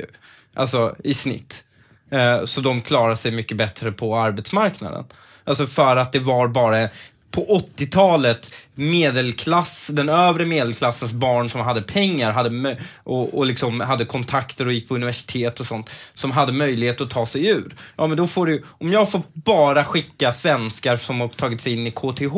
Alltså 0.54 0.96
i 1.04 1.14
snitt. 1.14 1.64
Eh, 2.12 2.46
Så 2.46 2.62
de 2.62 2.82
klarar 2.82 3.16
sig 3.16 3.32
mycket 3.32 3.58
bättre 3.58 3.92
på 3.92 4.18
arbetsmarknaden. 4.18 5.06
Alltså 5.44 5.68
för 5.68 5.96
att 5.96 6.12
det 6.14 6.20
var 6.20 6.48
bara 6.48 6.90
på 7.32 7.62
80-talet 7.78 8.54
medelklass, 8.76 9.88
den 9.94 10.10
övre 10.10 10.46
medelklassens 10.46 11.12
barn 11.12 11.50
som 11.50 11.62
hade 11.62 11.82
pengar 11.82 12.32
hade 12.32 12.78
och, 13.04 13.38
och 13.38 13.46
liksom 13.46 13.80
hade 13.80 14.06
kontakter 14.06 14.66
och 14.68 14.74
gick 14.74 14.88
på 14.88 14.96
universitet 14.96 15.60
och 15.60 15.66
sånt, 15.66 15.90
som 16.14 16.32
hade 16.32 16.52
möjlighet 16.52 17.02
att 17.02 17.10
ta 17.10 17.26
sig 17.26 17.48
ur. 17.48 17.76
Ja, 17.98 18.08
men 18.08 18.18
då 18.18 18.28
får 18.28 18.46
du, 18.46 18.64
om 18.68 18.92
jag 18.92 19.12
får 19.12 19.22
bara 19.34 19.86
skicka 19.86 20.34
svenskar 20.34 20.98
som 20.98 21.22
har 21.22 21.28
tagit 21.28 21.62
sig 21.62 21.74
in 21.74 21.88
i 21.88 21.92
KTH 21.92 22.36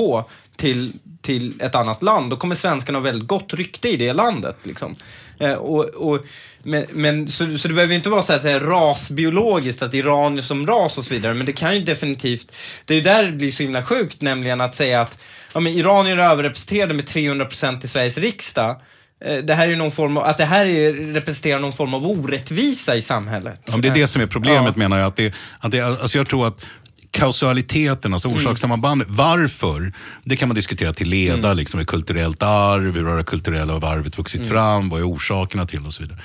till, 0.55 0.93
till 1.23 1.61
ett 1.61 1.75
annat 1.75 2.03
land, 2.03 2.29
då 2.29 2.37
kommer 2.37 2.55
svenskarna 2.55 2.97
ha 2.97 3.03
väldigt 3.03 3.27
gott 3.27 3.53
rykte 3.53 3.89
i 3.89 3.97
det 3.97 4.13
landet. 4.13 4.57
Liksom. 4.63 4.95
Eh, 5.39 5.53
och, 5.53 5.85
och, 5.85 6.19
men, 6.63 6.85
men, 6.91 7.27
så, 7.27 7.57
så 7.57 7.67
det 7.67 7.73
behöver 7.73 7.95
inte 7.95 8.09
vara 8.09 8.21
så 8.21 8.33
att 8.33 8.43
det 8.43 8.51
är 8.51 8.59
rasbiologiskt, 8.59 9.81
att 9.81 9.93
iranier 9.93 10.41
som 10.41 10.67
ras 10.67 10.97
och 10.97 11.05
så 11.05 11.13
vidare, 11.13 11.33
men 11.33 11.45
det 11.45 11.53
kan 11.53 11.75
ju 11.75 11.81
definitivt, 11.83 12.51
det 12.85 12.93
är 12.93 12.95
ju 12.97 13.03
där 13.03 13.23
det 13.23 13.31
blir 13.31 13.51
så 13.51 13.63
himla 13.63 13.83
sjukt, 13.83 14.21
nämligen 14.21 14.61
att 14.61 14.75
säga 14.75 15.01
att 15.01 15.21
ja, 15.53 15.59
men 15.59 15.73
iranier 15.73 16.17
är 16.17 16.29
överrepresenterade 16.31 16.93
med 16.93 17.05
300% 17.05 17.85
i 17.85 17.87
Sveriges 17.87 18.17
riksdag. 18.17 18.81
Eh, 19.25 19.37
Det 19.37 19.53
här 19.53 19.69
är 19.69 19.75
någon 19.75 19.91
form 19.91 20.17
av, 20.17 20.23
att 20.23 20.37
det 20.37 20.45
här 20.45 20.65
är, 20.65 20.93
representerar 21.13 21.59
någon 21.59 21.73
form 21.73 21.93
av 21.93 22.07
orättvisa 22.07 22.95
i 22.95 23.01
samhället. 23.01 23.61
Ja, 23.65 23.77
det 23.77 23.87
är 23.87 23.93
det 23.93 24.07
som 24.07 24.21
är 24.21 24.25
problemet 24.25 24.73
Ja. 24.75 24.79
menar 24.79 24.97
jag. 24.99 25.07
Att 25.07 25.15
det, 25.15 25.33
att 25.59 25.71
det, 25.71 25.81
alltså 25.81 26.17
jag 26.17 26.27
tror 26.29 26.47
att 26.47 26.65
kausaliteten, 27.13 28.13
alltså 28.13 28.27
orsakssammanbandet, 28.27 29.07
varför? 29.09 29.93
Det 30.23 30.35
kan 30.35 30.47
man 30.47 30.55
diskutera 30.55 30.93
till 30.93 31.09
leda, 31.09 31.53
liksom 31.53 31.79
ett 31.79 31.87
kulturellt 31.87 32.43
arv, 32.43 32.95
hur 32.95 33.05
har 33.05 33.17
det 33.17 33.23
kulturella 33.23 33.73
arvet 33.73 34.17
vuxit 34.17 34.47
fram, 34.47 34.89
vad 34.89 34.99
är 34.99 35.07
orsakerna 35.07 35.65
till 35.65 35.85
och 35.85 35.93
så 35.93 36.03
vidare. 36.03 36.19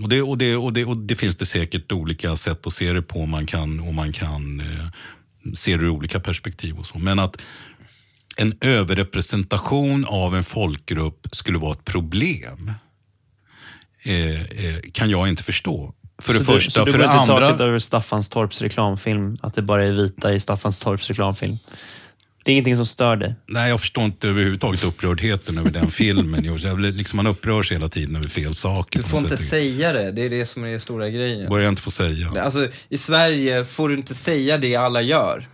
Och 0.00 0.08
det, 0.08 0.22
och, 0.22 0.38
det, 0.38 0.56
och, 0.56 0.72
det, 0.72 0.84
och 0.84 0.96
det 0.96 1.14
finns 1.14 1.36
det 1.36 1.46
säkert 1.46 1.92
olika 1.92 2.36
sätt 2.36 2.66
att 2.66 2.72
se 2.72 2.92
det 2.92 3.02
på, 3.02 3.26
man 3.26 3.46
kan, 3.46 3.80
och 3.80 3.94
man 3.94 4.12
kan 4.12 4.60
eh, 4.60 4.86
se 5.54 5.76
det 5.76 5.84
ur 5.84 5.88
olika 5.88 6.20
perspektiv 6.20 6.78
och 6.78 6.86
så. 6.86 6.98
Men 6.98 7.18
att 7.18 7.42
en 8.36 8.54
överrepresentation 8.60 10.04
av 10.04 10.36
en 10.36 10.44
folkgrupp 10.44 11.26
skulle 11.32 11.58
vara 11.58 11.72
ett 11.72 11.84
problem 11.84 12.72
eh, 14.02 14.40
eh, 14.40 14.80
kan 14.92 15.10
jag 15.10 15.28
inte 15.28 15.42
förstå. 15.42 15.94
För 16.22 16.32
det 16.34 16.44
så 16.44 16.52
du, 16.52 16.58
första. 16.60 16.70
så 16.80 16.84
du 16.84 16.92
för 16.92 16.98
går 16.98 17.06
det 17.06 17.10
inte 17.12 17.20
andra. 17.32 17.46
taket 17.48 17.60
över 17.60 17.78
Staffanstorps 17.78 18.62
reklamfilm, 18.62 19.36
att 19.42 19.54
det 19.54 19.62
bara 19.62 19.86
är 19.86 19.92
vita 19.92 20.34
i 20.34 20.40
Staffanstorps 20.40 21.08
reklamfilm. 21.08 21.56
Det 22.44 22.50
är 22.50 22.52
ingenting 22.52 22.76
som 22.76 22.86
stör 22.86 23.16
dig. 23.16 23.34
Nej, 23.46 23.68
jag 23.70 23.80
förstår 23.80 24.04
inte 24.04 24.28
överhuvudtaget 24.28 24.84
upprördheten 24.84 25.58
över 25.58 25.70
den 25.70 25.90
filmen. 25.90 26.44
Jag 26.44 26.76
blir- 26.76 26.92
liksom, 26.92 27.16
man 27.16 27.26
upprörs 27.26 27.72
hela 27.72 27.88
tiden 27.88 28.16
över 28.16 28.28
fel 28.28 28.54
saker. 28.54 28.98
Du 28.98 29.02
får 29.02 29.18
inte 29.18 29.36
sätt. 29.36 29.46
säga 29.48 29.92
det, 29.92 30.12
det 30.12 30.22
är 30.26 30.30
det 30.30 30.46
som 30.46 30.64
är 30.64 30.70
den 30.70 30.80
stora 30.80 31.08
grejen. 31.08 31.48
börjar 31.48 31.64
jag 31.64 31.72
inte 31.72 31.82
få 31.82 31.90
säga. 31.90 32.42
Alltså, 32.42 32.68
i 32.88 32.98
Sverige 32.98 33.64
får 33.64 33.88
du 33.88 33.94
inte 33.96 34.14
säga 34.14 34.58
det 34.58 34.76
alla 34.76 35.02
gör. 35.02 35.44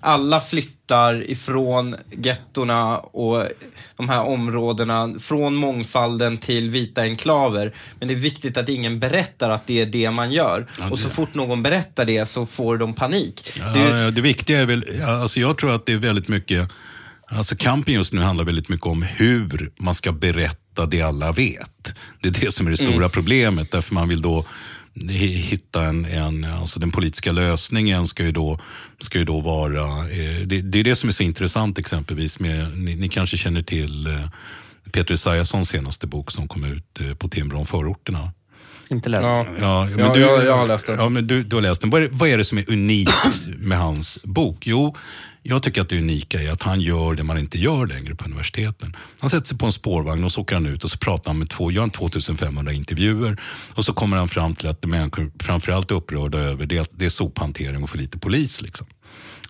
Alla 0.00 0.40
flyttar 0.40 0.81
ifrån 1.30 1.96
gettorna 2.10 2.98
och 2.98 3.48
de 3.96 4.08
här 4.08 4.22
områdena, 4.22 5.14
från 5.20 5.54
mångfalden 5.54 6.38
till 6.38 6.70
vita 6.70 7.00
enklaver. 7.02 7.74
Men 7.98 8.08
det 8.08 8.14
är 8.14 8.18
viktigt 8.18 8.56
att 8.56 8.68
ingen 8.68 9.00
berättar 9.00 9.50
att 9.50 9.66
det 9.66 9.80
är 9.80 9.86
det 9.86 10.10
man 10.10 10.32
gör. 10.32 10.66
Ja, 10.78 10.90
Och 10.90 10.98
så 10.98 11.08
det- 11.08 11.14
fort 11.14 11.34
någon 11.34 11.62
berättar 11.62 12.04
det 12.04 12.26
så 12.26 12.46
får 12.46 12.76
de 12.78 12.92
panik. 12.94 13.52
Ja, 13.58 13.64
Det 13.72 14.10
det 14.10 14.20
viktiga 14.20 14.60
är 14.60 14.66
väl, 14.66 14.84
alltså 15.06 15.40
jag 15.40 15.58
tror 15.58 15.70
att 15.74 15.86
det 15.86 15.92
är 15.92 15.96
väldigt 15.98 16.28
mycket, 16.28 16.68
alltså 17.26 17.56
kampen 17.56 17.94
just 17.94 18.12
nu 18.12 18.20
handlar 18.20 18.44
väldigt 18.44 18.68
mycket 18.68 18.86
om 18.86 19.02
hur 19.02 19.70
man 19.78 19.94
ska 19.94 20.12
berätta 20.12 20.86
det 20.86 21.02
alla 21.02 21.32
vet. 21.32 21.94
Det 22.22 22.28
är 22.28 22.32
det 22.44 22.52
som 22.54 22.66
är 22.66 22.70
det 22.70 22.76
stora 22.76 23.08
problemet, 23.08 23.70
därför 23.70 23.94
man 23.94 24.08
vill 24.08 24.22
då 24.22 24.44
hitta 25.10 25.84
en, 25.84 26.04
en 26.04 26.44
alltså 26.44 26.80
den 26.80 26.90
politiska 26.90 27.32
lösningen 27.32 28.06
ska 28.06 28.22
ju 28.24 28.32
då, 28.32 28.58
ska 29.00 29.18
ju 29.18 29.24
då 29.24 29.40
vara, 29.40 29.84
eh, 30.10 30.40
det, 30.46 30.60
det 30.62 30.78
är 30.80 30.84
det 30.84 30.96
som 30.96 31.08
är 31.08 31.12
så 31.12 31.22
intressant 31.22 31.78
exempelvis 31.78 32.38
med, 32.40 32.78
ni, 32.78 32.94
ni 32.96 33.08
kanske 33.08 33.36
känner 33.36 33.62
till 33.62 34.06
eh, 34.06 34.12
Peter 34.92 35.14
Esaiassons 35.14 35.68
senaste 35.68 36.06
bok 36.06 36.30
som 36.30 36.48
kom 36.48 36.64
ut 36.64 37.00
eh, 37.00 37.14
på 37.14 37.28
Timbro 37.28 37.58
om 37.58 37.66
förorterna. 37.66 38.32
Inte 38.90 39.08
läst. 39.08 39.24
Ja. 39.26 39.46
Ja, 39.60 39.84
men 39.90 39.98
Ja, 39.98 40.14
du, 40.14 40.20
jag- 40.20 40.44
jag 40.44 40.56
har 40.56 40.66
läst 40.66 40.86
den. 40.86 40.98
Ja, 40.98 41.08
men 41.08 41.26
du, 41.26 41.44
du 41.44 41.56
har 41.56 41.62
läst 41.62 41.80
den. 41.80 41.90
Vad 41.90 42.02
är, 42.02 42.08
vad 42.12 42.28
är 42.28 42.38
det 42.38 42.44
som 42.44 42.58
är 42.58 42.70
unikt 42.70 43.46
med 43.58 43.78
hans 43.78 44.18
bok? 44.22 44.66
Jo, 44.66 44.96
jag 45.42 45.62
tycker 45.62 45.80
att 45.80 45.88
det 45.88 45.98
unika 45.98 46.42
är 46.42 46.50
att 46.50 46.62
han 46.62 46.80
gör 46.80 47.14
det 47.14 47.22
man 47.22 47.38
inte 47.38 47.58
gör 47.58 47.86
längre 47.86 48.14
på 48.14 48.24
universiteten. 48.24 48.96
Han 49.20 49.30
sätter 49.30 49.46
sig 49.46 49.58
på 49.58 49.66
en 49.66 49.72
spårvagn 49.72 50.24
och 50.24 50.32
så 50.32 50.40
åker 50.40 50.54
han 50.54 50.66
ut 50.66 50.84
och 50.84 50.90
så 50.90 50.98
pratar 50.98 51.30
han 51.30 51.38
med 51.38 51.50
två, 51.50 51.70
gör 51.70 51.80
han 51.80 51.90
2500 51.90 52.72
intervjuer 52.72 53.40
och 53.74 53.84
så 53.84 53.92
kommer 53.92 54.16
han 54.16 54.28
fram 54.28 54.54
till 54.54 54.68
att 54.68 54.84
människor 54.84 55.32
framförallt 55.40 55.90
är 55.90 55.94
upprörda 55.94 56.38
över 56.38 56.66
det, 56.66 56.90
det 56.92 57.04
är 57.04 57.10
sophantering 57.10 57.82
och 57.82 57.90
för 57.90 57.98
lite 57.98 58.18
polis. 58.18 58.60
Liksom. 58.62 58.86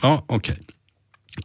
Ja, 0.02 0.24
okej. 0.26 0.58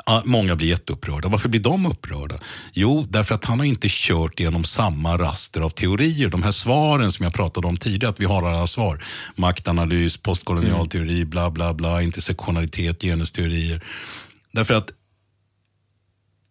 Ja, 0.06 0.22
många 0.26 0.56
blir 0.56 0.68
jätteupprörda. 0.68 1.28
Varför 1.28 1.50
blir 1.50 1.62
de 1.62 1.86
upprörda? 1.86 2.36
Jo, 2.74 3.08
därför 3.10 3.36
att 3.36 3.46
han 3.46 3.60
har 3.60 3.66
inte 3.66 3.88
kört 3.90 4.40
genom 4.40 4.64
samma 4.64 5.18
raster 5.18 5.62
av 5.62 5.70
teorier. 5.70 6.30
De 6.30 6.44
här 6.44 6.52
svaren 6.52 7.12
som 7.12 7.24
jag 7.24 7.34
pratade 7.34 7.68
om 7.68 7.78
tidigare, 7.78 8.10
att 8.10 8.20
vi 8.20 8.26
har 8.26 8.50
alla 8.50 8.68
svar. 8.68 9.04
Maktanalys, 9.36 10.18
postkolonial 10.18 10.88
teori, 10.88 11.26
bla 11.26 11.52
bla 11.52 11.74
bla, 11.74 12.02
intersektionalitet, 12.02 13.02
genusteorier. 13.02 13.84
Därför 14.58 14.74
att 14.74 14.92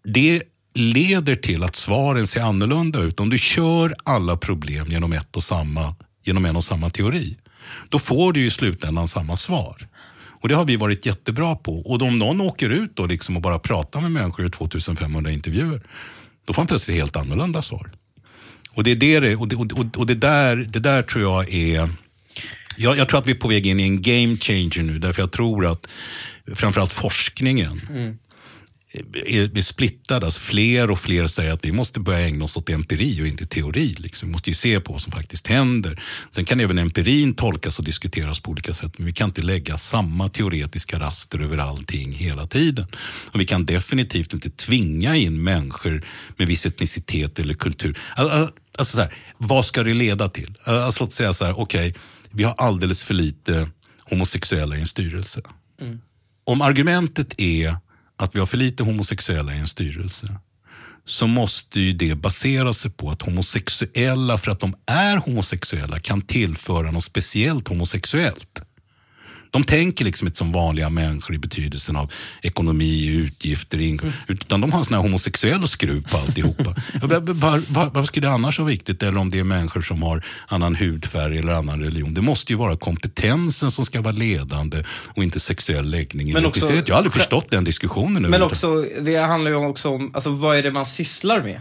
det 0.05 0.43
leder 0.75 1.37
till 1.37 1.63
att 1.63 1.77
svaren 1.77 2.27
ser 2.27 2.41
annorlunda 2.41 3.01
ut. 3.01 3.21
Om 3.21 3.31
du 3.31 3.39
kör 3.39 3.95
alla 4.05 4.37
problem 4.37 4.87
genom, 4.89 5.13
ett 5.13 5.37
och 5.37 5.45
samma, 5.45 5.95
genom 6.25 6.45
en 6.45 6.57
och 6.57 6.65
samma 6.65 6.91
teori, 6.91 7.37
då 7.89 7.99
får 7.99 8.33
du 8.33 8.41
ju 8.41 8.47
i 8.47 8.51
slutändan 8.51 9.09
samma 9.09 9.37
svar. 9.37 9.89
Och 10.43 10.49
Det 10.49 10.55
har 10.55 10.65
vi 10.65 10.77
varit 10.77 11.07
jättebra 11.07 11.57
på. 11.57 11.79
Och 11.81 12.03
om 12.03 12.19
någon 12.19 12.41
åker 12.41 12.71
ut 12.71 12.97
då 12.97 13.07
liksom 13.07 13.37
och 13.37 13.43
bara 13.43 13.59
pratar 13.59 14.01
med 14.01 14.11
människor 14.13 14.47
i 14.47 14.51
2500 14.51 15.31
intervjuer, 15.31 15.83
då 16.45 16.53
får 16.53 16.63
han 16.63 16.67
plötsligt 16.67 16.97
helt 16.97 17.17
annorlunda 17.17 17.63
svar. 17.63 17.91
Och 18.71 18.85
det, 18.85 18.91
är 18.91 18.97
det, 18.97 19.21
det- 19.21 19.37
och 19.37 19.49
det, 19.49 19.57
och, 19.57 19.97
och 19.97 20.07
det, 20.07 20.15
där, 20.15 20.57
det 20.57 20.81
där 20.81 21.03
tror 21.03 21.23
jag 21.25 21.55
är... 21.55 21.89
Jag, 22.77 22.99
jag 22.99 23.09
tror 23.09 23.19
att 23.21 23.27
vi 23.27 23.33
är 23.33 23.37
på 23.37 23.49
väg 23.49 23.67
in 23.67 23.81
i 23.81 23.83
en 23.83 24.03
game 24.03 24.37
changer 24.37 24.83
nu, 24.83 24.99
därför 24.99 25.23
jag 25.23 25.33
tror 25.33 25.67
att 25.67 25.89
framförallt 26.55 26.93
forskningen 26.93 27.81
är, 29.27 29.59
är 29.59 29.63
splittad. 29.63 30.25
Alltså 30.25 30.41
fler 30.41 30.91
och 30.91 30.99
fler 31.01 31.27
säger 31.27 31.53
att 31.53 31.65
vi 31.65 31.73
måste 31.73 32.01
börja 32.01 32.21
ägna 32.21 32.45
oss 32.45 32.57
åt 32.57 32.71
empiri 32.71 33.23
och 33.23 33.27
inte 33.27 33.47
teori. 33.47 33.95
Liksom. 33.99 34.29
Vi 34.29 34.33
måste 34.33 34.51
ju 34.51 34.55
se 34.55 34.81
på 34.81 34.93
vad 34.93 35.01
som 35.03 35.13
faktiskt 35.13 35.47
händer. 35.47 36.03
Sen 36.31 36.45
kan 36.45 36.61
även 36.61 36.79
empirin 36.79 37.35
tolkas 37.35 37.79
och 37.79 37.85
diskuteras 37.85 38.41
på 38.41 38.51
olika 38.51 38.75
sätt, 38.75 38.99
men 38.99 39.07
vi 39.07 39.13
kan 39.13 39.29
inte 39.29 39.43
lägga 39.43 39.77
samma 39.77 40.29
teoretiska 40.29 40.99
raster 40.99 41.39
över 41.39 41.59
allting 41.59 42.13
hela 42.13 42.47
tiden. 42.47 42.87
Och 43.33 43.41
vi 43.41 43.45
kan 43.45 43.65
definitivt 43.65 44.33
inte 44.33 44.51
tvinga 44.51 45.17
in 45.17 45.43
människor 45.43 46.05
med 46.37 46.49
viss 46.49 46.67
etnicitet 46.67 47.39
eller 47.39 47.55
kultur. 47.55 47.99
Alltså, 48.17 48.53
alltså 48.79 48.97
så 48.97 49.01
här, 49.01 49.15
vad 49.39 49.67
ska 49.67 49.83
det 49.83 49.95
leda 49.95 50.29
till? 50.29 50.55
Alltså, 50.65 51.05
låt 51.05 51.13
säga 51.13 51.35
så 51.35 51.45
här, 51.45 51.59
okej, 51.61 51.95
vi 52.31 52.45
har 52.45 52.55
alldeles 52.59 53.03
för 53.03 53.15
lite 53.15 53.69
homosexuella 54.05 54.77
i 54.77 54.81
en 54.81 54.87
styrelse. 54.87 55.43
Om 56.47 56.63
argumentet 56.63 57.41
är 57.41 57.77
att 58.17 58.35
vi 58.35 58.39
har 58.39 58.47
för 58.47 58.57
lite 58.57 58.83
homosexuella 58.83 59.55
i 59.55 59.59
en 59.59 59.69
styrelse 59.69 60.39
så 61.05 61.27
måste 61.27 61.81
ju 61.81 61.93
det 61.93 62.15
basera 62.15 62.73
sig 62.73 62.91
på 62.91 63.11
att 63.11 63.23
homosexuella, 63.23 64.39
för 64.39 64.51
att 64.51 64.61
de 64.61 64.75
är 64.87 65.17
homosexuella, 65.17 66.01
kan 66.01 66.21
tillföra 66.21 66.91
något 66.91 67.05
speciellt 67.05 67.69
homosexuellt. 67.69 68.63
De 69.57 69.65
tänker 69.65 70.05
liksom 70.05 70.29
inte 70.29 70.39
som 70.39 70.53
vanliga 70.53 70.91
människor 70.91 71.35
i 71.37 71.39
betydelsen 71.39 71.97
av 71.97 72.13
ekonomi, 72.43 73.07
utgifter, 73.07 73.81
inkomst. 73.81 74.19
Utan 74.29 74.61
de 74.61 74.73
har 74.73 74.79
en 74.79 74.85
sån 74.85 74.95
här 74.95 75.03
homosexuell 75.03 75.69
skruv 75.69 76.11
på 76.11 76.17
alltihopa. 76.17 76.75
Var, 77.03 77.21
var, 77.21 77.63
varför 77.91 78.05
skulle 78.05 78.27
det 78.27 78.33
annars 78.33 78.59
vara 78.59 78.69
viktigt? 78.69 79.03
Eller 79.03 79.19
om 79.19 79.31
det 79.31 79.39
är 79.39 79.45
människor 79.45 79.83
som 79.83 80.03
har 80.03 80.25
annan 80.49 80.75
hudfärg 80.75 81.39
eller 81.39 81.53
annan 81.53 81.81
religion. 81.81 82.15
Det 82.15 82.21
måste 82.21 82.53
ju 82.53 82.59
vara 82.59 82.77
kompetensen 82.77 83.71
som 83.71 83.85
ska 83.85 84.01
vara 84.01 84.13
ledande 84.13 84.85
och 84.89 85.23
inte 85.23 85.41
sexuell 85.41 85.91
läggning. 85.91 86.33
Men 86.33 86.47
också, 86.47 86.73
jag 86.73 86.89
har 86.89 86.97
aldrig 86.97 87.13
förstått 87.13 87.51
den 87.51 87.65
diskussionen. 87.65 88.23
Men 88.23 88.43
också, 88.43 88.85
det 89.01 89.17
handlar 89.17 89.51
ju 89.51 89.57
också 89.57 89.89
om, 89.89 90.11
alltså, 90.15 90.31
vad 90.31 90.57
är 90.57 90.63
det 90.63 90.71
man 90.71 90.87
sysslar 90.87 91.43
med? 91.43 91.61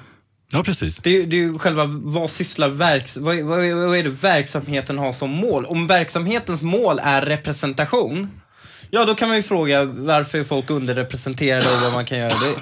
Ja, 0.51 0.63
precis. 0.63 0.97
Det, 0.97 1.25
det 1.25 1.37
är 1.37 1.41
ju 1.41 1.59
själva, 1.59 1.85
vad 1.87 2.31
sysslar 2.31 2.69
verks, 2.69 3.17
vad, 3.17 3.35
vad, 3.35 3.57
vad 3.59 3.97
är 3.97 4.03
det 4.03 4.09
verksamheten 4.09 4.97
har 4.97 5.13
som 5.13 5.29
mål? 5.29 5.65
Om 5.65 5.87
verksamhetens 5.87 6.61
mål 6.61 6.99
är 7.03 7.21
representation, 7.21 8.41
ja 8.89 9.05
då 9.05 9.15
kan 9.15 9.27
man 9.27 9.37
ju 9.37 9.43
fråga 9.43 9.83
varför 9.85 10.39
är 10.39 10.43
folk 10.43 10.69
underrepresenterade 10.69 11.75
och 11.75 11.81
vad 11.81 11.93
man 11.93 12.05
kan 12.05 12.17
göra. 12.17 12.39
Det. 12.39 12.55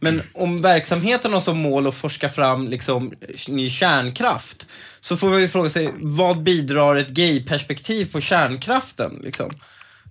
Men 0.00 0.22
om 0.34 0.62
verksamheten 0.62 1.32
har 1.32 1.40
som 1.40 1.58
mål 1.58 1.86
att 1.86 1.94
forska 1.94 2.28
fram 2.28 2.68
liksom, 2.68 3.12
ny 3.48 3.70
kärnkraft, 3.70 4.66
så 5.00 5.16
får 5.16 5.28
man 5.28 5.40
ju 5.40 5.48
fråga 5.48 5.70
sig, 5.70 5.92
vad 5.96 6.42
bidrar 6.42 6.96
ett 6.96 7.08
gay-perspektiv 7.08 8.12
på 8.12 8.20
kärnkraften? 8.20 9.20
Liksom? 9.24 9.50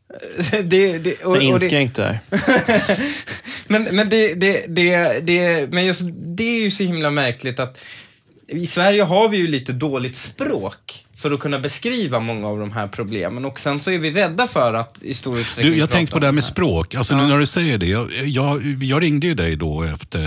Det, 0.64 0.98
det, 0.98 1.26
och, 1.26 1.42
inskränkt 1.42 1.96
där. 1.96 2.20
men 3.68 3.84
men, 3.84 4.10
det, 4.10 4.34
det, 4.34 4.66
det, 4.68 5.20
det, 5.20 5.72
men 5.72 5.86
just 5.86 6.02
det 6.14 6.44
är 6.44 6.62
ju 6.62 6.72
så 6.72 6.84
himla 6.84 7.12
märkligt 7.12 7.60
att 7.60 7.80
i 8.48 8.68
Sverige 8.68 9.04
har 9.04 9.30
vi 9.30 9.38
ju 9.38 9.48
lite 9.48 9.74
dåligt 9.74 10.16
språk 10.16 11.06
för 11.16 11.32
att 11.32 11.40
kunna 11.40 11.60
beskriva 11.60 12.20
många 12.20 12.48
av 12.48 12.60
de 12.60 12.72
här 12.72 12.88
problemen 12.88 13.46
och 13.46 13.60
sen 13.60 13.80
så 13.80 13.92
är 13.92 13.98
vi 13.98 14.12
rädda 14.12 14.48
för 14.48 14.74
att 14.74 15.04
i 15.04 15.14
stor 15.14 15.40
utsträckning 15.40 15.74
du, 15.74 15.80
Jag 15.80 15.90
tänkte 15.90 16.14
på 16.14 16.20
det 16.20 16.26
här 16.26 16.34
med 16.34 16.44
språk, 16.44 16.96
alltså 16.96 17.14
ja. 17.14 17.22
nu 17.22 17.28
när 17.28 17.40
du 17.40 17.46
säger 17.46 17.78
det. 17.78 17.86
Jag, 17.86 18.28
jag, 18.28 18.84
jag, 18.84 19.02
ringde 19.02 19.28
ju 19.28 19.34
dig 19.34 19.56
då 19.56 19.84
efter, 19.84 20.20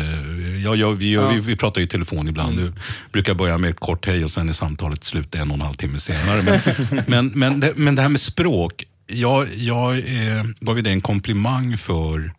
jag, 0.65 0.77
jag, 0.77 0.93
vi, 0.93 1.15
ja. 1.15 1.29
vi, 1.29 1.41
vi 1.41 1.57
pratar 1.57 1.81
ju 1.81 1.87
i 1.87 1.89
telefon 1.89 2.29
ibland. 2.29 2.59
Mm. 2.59 2.65
Du 2.67 2.81
brukar 3.13 3.35
börja 3.35 3.59
med 3.59 3.71
ett 3.71 3.81
kort 3.81 4.07
hej 4.07 4.25
och 4.25 4.31
sen 4.31 4.49
är 4.49 4.53
samtalet 4.53 5.05
slut 5.05 5.35
en 5.35 5.51
och 5.51 5.55
en 5.55 5.61
halv 5.61 5.75
timme 5.75 6.01
senare. 6.01 6.43
Men, 6.43 7.05
men, 7.07 7.27
men, 7.27 7.61
det, 7.61 7.73
men 7.77 7.95
det 7.95 8.03
här 8.03 8.09
med 8.09 8.21
språk, 8.21 8.85
jag, 9.11 9.49
jag 9.55 9.99
eh, 9.99 10.45
gav 10.61 10.77
ju 10.77 10.83
dig 10.83 10.93
en 10.93 11.01
komplimang 11.01 11.79
för 11.79 12.33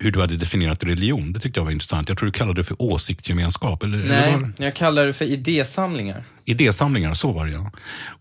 hur 0.00 0.12
du 0.12 0.20
hade 0.20 0.36
definierat 0.36 0.84
religion. 0.84 1.32
Det 1.32 1.40
tyckte 1.40 1.60
jag 1.60 1.64
var 1.64 1.72
intressant. 1.72 2.08
Jag 2.08 2.18
tror 2.18 2.26
du 2.26 2.32
kallade 2.32 2.60
det 2.60 2.64
för 2.64 2.82
åsiktsgemenskap. 2.82 3.82
Eller, 3.82 3.98
Nej, 3.98 4.32
eller 4.32 4.52
jag 4.58 4.74
kallade 4.74 5.06
det 5.06 5.12
för 5.12 5.24
idésamlingar. 5.24 6.24
Idésamlingar, 6.44 7.14
så 7.14 7.32
var 7.32 7.46
det 7.46 7.52
ja. 7.52 7.72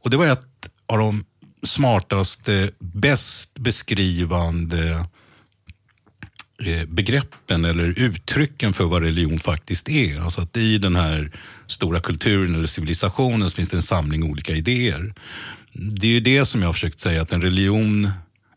Och 0.02 0.10
det 0.10 0.18
var 0.18 0.28
ett 0.28 0.70
av 0.86 0.98
de 0.98 1.26
smartaste, 1.64 2.72
bäst 2.80 3.60
beskrivande 3.60 5.06
eh, 6.64 6.88
begreppen 6.88 7.66
eller 7.66 8.00
uttrycken 8.00 8.74
för 8.74 8.84
vad 8.84 9.02
religion 9.02 9.40
faktiskt 9.40 9.90
är. 9.90 10.22
Alltså 10.22 10.42
att 10.42 10.58
i 10.58 10.78
den 10.78 10.96
här 10.96 11.32
stora 11.68 12.00
kulturen 12.00 12.56
eller 12.56 12.68
civilisationen 12.68 13.50
så 13.50 13.56
finns 13.56 13.70
det 13.70 13.78
en 13.78 13.82
samling 13.82 14.24
olika 14.24 14.52
idéer 14.52 15.14
det 15.78 16.08
är 16.08 16.12
ju 16.12 16.20
det 16.20 16.46
som 16.46 16.62
jag 16.62 16.68
har 16.68 16.74
försökt 16.74 17.00
säga, 17.00 17.22
att 17.22 17.34
en 17.34 17.42
religion 17.42 18.12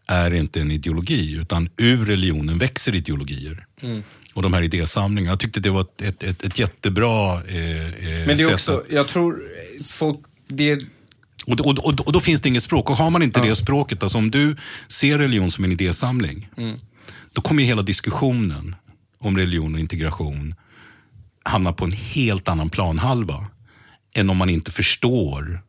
är 0.08 0.34
inte 0.34 0.60
en 0.60 0.70
ideologi, 0.70 1.34
utan 1.34 1.68
ur 1.76 2.06
religionen 2.06 2.58
växer 2.58 2.94
ideologier. 2.94 3.66
Mm. 3.82 4.02
Och 4.34 4.42
de 4.42 4.52
här 4.52 4.62
idésamlingarna, 4.62 5.32
jag 5.32 5.40
tyckte 5.40 5.60
det 5.60 5.70
var 5.70 5.80
ett, 5.80 6.02
ett, 6.02 6.22
ett, 6.22 6.44
ett 6.44 6.58
jättebra 6.58 7.42
eh, 7.48 7.86
eh 7.86 8.26
Men 8.26 8.36
det 8.36 8.42
är 8.42 8.54
också, 8.54 8.78
att... 8.78 8.84
jag 8.90 9.08
tror 9.08 9.42
folk, 9.86 10.18
det 10.48 10.82
och, 11.46 11.60
och, 11.60 11.78
och, 11.78 12.00
och, 12.00 12.12
då 12.12 12.20
finns 12.20 12.40
det 12.40 12.48
inget 12.48 12.62
språk. 12.62 12.90
Och 12.90 12.96
har 12.96 13.10
man 13.10 13.22
inte 13.22 13.40
ja. 13.40 13.46
det 13.46 13.56
språket, 13.56 14.02
alltså 14.02 14.18
om 14.18 14.30
du 14.30 14.56
ser 14.88 15.18
religion 15.18 15.50
som 15.50 15.64
en 15.64 15.72
idésamling, 15.72 16.48
mm. 16.56 16.78
då 17.32 17.42
kommer 17.42 17.62
hela 17.62 17.82
diskussionen 17.82 18.74
om 19.18 19.36
religion 19.36 19.74
och 19.74 19.80
integration 19.80 20.54
hamna 21.44 21.72
på 21.72 21.84
en 21.84 21.92
helt 21.92 22.48
annan 22.48 22.70
planhalva. 22.70 23.46
Än 24.14 24.30
om 24.30 24.36
man 24.36 24.50
inte 24.50 24.70
förstår 24.70 25.62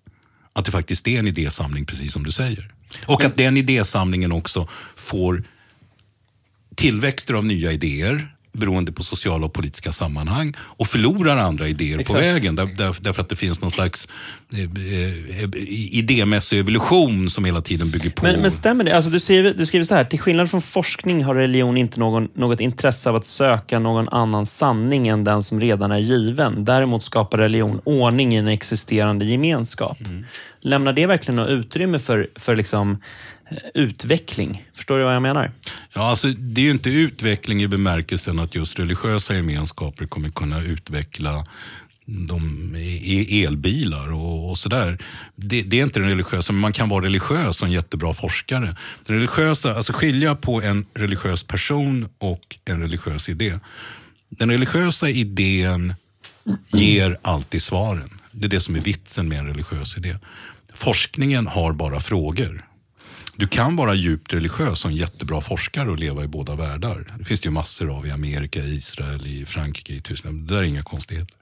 att 0.53 0.65
det 0.65 0.71
faktiskt 0.71 1.07
är 1.07 1.19
en 1.19 1.27
idésamling, 1.27 1.85
precis 1.85 2.13
som 2.13 2.23
du 2.23 2.31
säger. 2.31 2.71
Och 3.05 3.23
att 3.23 3.37
den 3.37 3.57
idésamlingen 3.57 4.31
också 4.31 4.67
får 4.95 5.43
tillväxter 6.75 7.33
av 7.33 7.45
nya 7.45 7.71
idéer 7.71 8.30
beroende 8.53 8.91
på 8.91 9.03
sociala 9.03 9.45
och 9.45 9.53
politiska 9.53 9.91
sammanhang 9.91 10.53
och 10.59 10.87
förlorar 10.87 11.37
andra 11.37 11.67
idéer 11.67 11.99
Exakt. 11.99 12.19
på 12.19 12.25
vägen 12.25 12.55
där, 12.55 12.65
där, 12.65 12.95
därför 13.01 13.21
att 13.21 13.29
det 13.29 13.35
finns 13.35 13.61
någon 13.61 13.71
slags 13.71 14.07
eh, 14.53 14.59
eh, 14.59 15.49
idémässig 15.91 16.59
evolution 16.59 17.29
som 17.29 17.45
hela 17.45 17.61
tiden 17.61 17.91
bygger 17.91 18.09
på. 18.09 18.23
Men, 18.23 18.41
men 18.41 18.51
stämmer 18.51 18.83
det? 18.83 18.95
Alltså, 18.95 19.09
du, 19.11 19.19
skriver, 19.19 19.53
du 19.53 19.65
skriver 19.65 19.83
så 19.83 19.95
här, 19.95 20.05
till 20.05 20.19
skillnad 20.19 20.49
från 20.49 20.61
forskning 20.61 21.23
har 21.23 21.35
religion 21.35 21.77
inte 21.77 21.99
någon, 21.99 22.27
något 22.33 22.59
intresse 22.59 23.09
av 23.09 23.15
att 23.15 23.25
söka 23.25 23.79
någon 23.79 24.09
annan 24.09 24.45
sanning 24.45 25.07
än 25.07 25.23
den 25.23 25.43
som 25.43 25.59
redan 25.59 25.91
är 25.91 25.99
given. 25.99 26.65
Däremot 26.65 27.03
skapar 27.03 27.37
religion 27.37 27.81
ordning 27.83 28.33
i 28.35 28.37
en 28.37 28.47
existerande 28.47 29.25
gemenskap. 29.25 29.99
Mm. 29.99 30.25
Lämnar 30.61 30.93
det 30.93 31.05
verkligen 31.05 31.35
något 31.35 31.49
utrymme 31.49 31.99
för, 31.99 32.29
för 32.35 32.55
liksom, 32.55 32.97
utveckling. 33.73 34.63
Förstår 34.73 34.97
du 34.97 35.03
vad 35.03 35.15
jag 35.15 35.21
menar? 35.21 35.51
Ja, 35.93 36.09
alltså, 36.09 36.27
det 36.27 36.61
är 36.61 36.65
ju 36.65 36.71
inte 36.71 36.89
utveckling 36.89 37.63
i 37.63 37.67
bemärkelsen 37.67 38.39
att 38.39 38.55
just 38.55 38.79
religiösa 38.79 39.35
gemenskaper 39.35 40.05
kommer 40.05 40.29
kunna 40.29 40.61
utveckla 40.61 41.45
de 42.05 42.75
e-, 42.75 43.01
e-, 43.03 43.43
elbilar 43.43 44.11
och, 44.11 44.49
och 44.49 44.57
sådär. 44.57 44.97
Det, 45.35 45.61
det, 45.61 45.79
är 45.79 45.83
inte 45.83 45.99
den 45.99 46.09
religiösa, 46.09 46.53
men 46.53 46.61
man 46.61 46.73
kan 46.73 46.89
vara 46.89 47.05
religiös 47.05 47.57
som 47.57 47.71
jättebra 47.71 48.13
forskare. 48.13 48.77
Den 49.05 49.15
religiösa, 49.15 49.75
alltså 49.75 49.93
skilja 49.93 50.35
på 50.35 50.61
en 50.61 50.85
religiös 50.93 51.43
person 51.43 52.09
och 52.17 52.57
en 52.65 52.81
religiös 52.81 53.29
idé. 53.29 53.59
Den 54.29 54.51
religiösa 54.51 55.09
idén 55.09 55.93
ger 56.67 57.17
alltid 57.21 57.61
svaren. 57.61 58.09
Det 58.31 58.45
är 58.45 58.49
det 58.49 58.61
som 58.61 58.75
är 58.75 58.79
vitsen 58.79 59.29
med 59.29 59.39
en 59.39 59.47
religiös 59.47 59.97
idé. 59.97 60.17
Forskningen 60.73 61.47
har 61.47 61.73
bara 61.73 61.99
frågor. 61.99 62.65
Du 63.41 63.47
kan 63.47 63.75
vara 63.75 63.93
djupt 63.93 64.33
religiös 64.33 64.85
och 64.85 64.91
en 64.91 64.97
jättebra 64.97 65.41
forskare 65.41 65.91
och 65.91 65.99
leva 65.99 66.23
i 66.23 66.27
båda 66.27 66.55
världar. 66.55 67.15
Det 67.17 67.25
finns 67.25 67.41
det 67.41 67.47
ju 67.47 67.51
massor 67.51 67.97
av 67.97 68.07
i 68.07 68.11
Amerika, 68.11 68.59
i 68.59 68.75
Israel, 68.75 69.27
i 69.27 69.45
Frankrike, 69.45 69.93
i 69.93 70.01
Tyskland. 70.01 70.47
Det 70.47 70.53
där 70.53 70.61
är 70.61 70.65
inga 70.65 70.83
konstigheter. 70.83 71.35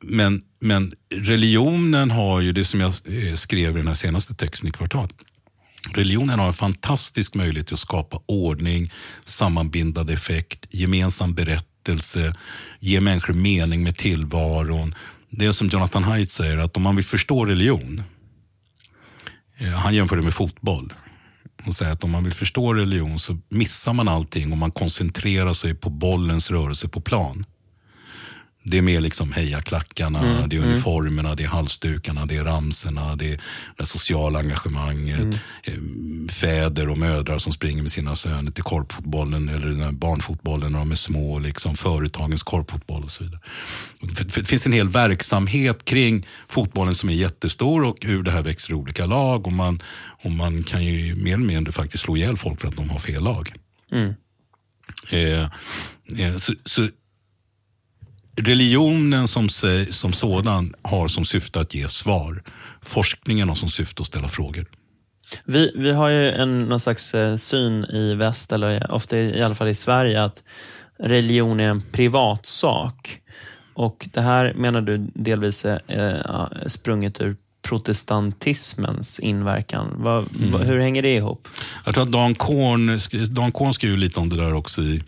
Men, 0.00 0.42
men 0.60 0.94
religionen 1.10 2.10
har 2.10 2.40
ju 2.40 2.52
det 2.52 2.64
som 2.64 2.80
jag 2.80 2.92
eh, 3.04 3.34
skrev 3.34 3.74
i 3.74 3.78
den 3.78 3.88
här 3.88 3.94
senaste 3.94 4.34
texten 4.34 4.68
i 4.68 4.70
kvartal. 4.70 5.12
Religionen 5.94 6.38
har 6.38 6.46
en 6.46 6.52
fantastisk 6.52 7.34
möjlighet 7.34 7.72
att 7.72 7.80
skapa 7.80 8.20
ordning, 8.26 8.92
sammanbindande 9.24 10.12
effekt, 10.12 10.66
gemensam 10.70 11.34
berättelse, 11.34 12.34
ge 12.80 13.00
människor 13.00 13.34
mening 13.34 13.82
med 13.82 13.96
tillvaron. 13.96 14.94
Det 15.30 15.46
är 15.46 15.52
som 15.52 15.68
Jonathan 15.68 16.04
Haidt 16.04 16.32
säger, 16.32 16.56
att 16.56 16.76
om 16.76 16.82
man 16.82 16.96
vill 16.96 17.04
förstå 17.04 17.44
religion 17.44 18.02
Eh, 19.58 19.68
han 19.68 19.94
jämför 19.94 20.16
det 20.16 20.22
med 20.22 20.34
fotboll. 20.34 20.92
Och 21.66 21.74
säger 21.74 21.92
att 21.92 22.04
om 22.04 22.10
man 22.10 22.24
vill 22.24 22.34
förstå 22.34 22.74
religion 22.74 23.18
så 23.18 23.38
missar 23.48 23.92
man 23.92 24.08
allting 24.08 24.52
om 24.52 24.58
man 24.58 24.70
koncentrerar 24.70 25.52
sig 25.52 25.74
på 25.74 25.90
bollens 25.90 26.50
rörelse 26.50 26.88
på 26.88 27.00
plan. 27.00 27.44
Det 28.62 28.78
är 28.78 28.82
mer 28.82 29.00
liksom 29.00 29.32
hejaklackarna, 29.32 30.18
mm, 30.18 30.48
det 30.48 30.56
är 30.56 30.60
mm. 30.60 30.72
uniformerna, 30.72 31.34
det 31.34 31.44
är 31.44 31.48
halsdukarna, 31.48 32.26
det 32.26 32.36
är 32.36 32.44
ramserna, 32.44 33.16
det 33.16 33.32
är 33.32 33.40
det 33.76 33.86
sociala 33.86 34.38
engagemanget. 34.38 35.18
Mm. 35.18 35.34
Eh, 35.62 36.32
fäder 36.32 36.88
och 36.88 36.98
mödrar 36.98 37.38
som 37.38 37.52
springer 37.52 37.82
med 37.82 37.92
sina 37.92 38.16
söner 38.16 38.50
till 38.50 38.62
korpfotbollen 38.62 39.48
eller 39.48 39.66
den 39.66 39.98
barnfotbollen 39.98 40.72
när 40.72 40.78
de 40.78 40.90
är 40.90 40.96
små. 40.96 41.38
Liksom 41.38 41.74
företagens 41.74 42.42
korpfotboll 42.42 43.02
och 43.02 43.10
så 43.10 43.24
vidare. 43.24 43.40
Det 44.34 44.46
finns 44.46 44.66
en 44.66 44.72
hel 44.72 44.88
verksamhet 44.88 45.84
kring 45.84 46.26
fotbollen 46.48 46.94
som 46.94 47.08
är 47.08 47.14
jättestor 47.14 47.84
och 47.84 47.96
ur 48.00 48.22
det 48.22 48.30
här 48.30 48.42
växer 48.42 48.74
olika 48.74 49.06
lag. 49.06 49.46
Och 49.46 49.52
man, 49.52 49.82
och 50.24 50.30
man 50.30 50.62
kan 50.62 50.84
ju 50.84 51.14
mer 51.14 51.34
eller 51.34 51.46
mindre 51.46 51.72
faktiskt 51.72 52.04
slå 52.04 52.16
ihjäl 52.16 52.36
folk 52.36 52.60
för 52.60 52.68
att 52.68 52.76
de 52.76 52.90
har 52.90 52.98
fel 52.98 53.22
lag. 53.22 53.52
Mm. 53.92 54.14
Eh, 55.10 55.42
eh, 56.26 56.36
så, 56.36 56.54
så 56.64 56.88
religionen 58.38 59.28
som, 59.28 59.48
som 59.90 60.12
sådan 60.12 60.74
har 60.82 61.08
som 61.08 61.24
syfte 61.24 61.60
att 61.60 61.74
ge 61.74 61.88
svar. 61.88 62.42
Forskningen 62.82 63.48
har 63.48 63.56
som 63.56 63.68
syfte 63.68 64.02
att 64.02 64.06
ställa 64.06 64.28
frågor. 64.28 64.66
Vi, 65.44 65.72
vi 65.76 65.92
har 65.92 66.08
ju 66.08 66.30
en, 66.30 66.58
någon 66.58 66.80
slags 66.80 67.14
eh, 67.14 67.36
syn 67.36 67.84
i 67.84 68.14
väst, 68.14 68.52
eller 68.52 68.90
ofta 68.92 69.18
i 69.18 69.42
alla 69.42 69.54
fall 69.54 69.68
i 69.68 69.74
Sverige, 69.74 70.24
att 70.24 70.42
religion 70.98 71.60
är 71.60 71.68
en 71.68 71.82
privatsak. 71.92 73.20
Och 73.74 74.08
det 74.12 74.20
här 74.20 74.54
menar 74.54 74.80
du 74.80 74.98
delvis 75.14 75.64
är 75.64 76.68
sprunget 76.68 77.20
ur 77.20 77.36
protestantismens 77.62 79.18
inverkan. 79.20 79.94
Vad, 79.96 80.26
Mm. 80.36 80.50
vad, 80.50 80.66
hur 80.66 80.78
hänger 80.78 81.02
det 81.02 81.14
ihop? 81.14 81.48
Jag 81.84 81.94
tror 81.94 82.02
att 82.04 82.12
Dan 82.12 82.34
Korn, 82.34 83.00
Dan 83.34 83.52
Korn 83.52 83.74
skriver 83.74 83.96
lite 83.96 84.20
om 84.20 84.28
det 84.28 84.36
där 84.36 84.52
också 84.54 84.82
i, 84.82 85.02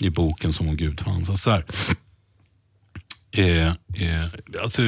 i 0.00 0.10
boken 0.10 0.52
som 0.52 0.68
om 0.68 0.76
Gud 0.76 1.00
fanns. 1.00 1.42
Så 1.42 1.50
här, 1.50 1.64
eh, 3.38 3.66
eh, 3.66 4.24
alltså, 4.62 4.82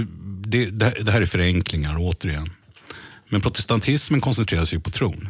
det, 0.46 0.66
det, 0.70 0.84
här- 1.12 1.20
är 1.22 1.26
förenklingar 1.26 1.96
återigen. 1.99 2.51
Men 3.28 3.40
protestantismen 3.40 4.20
koncentrerar 4.20 4.64
sig 4.64 4.80
på 4.80 4.90
tron. 4.90 5.28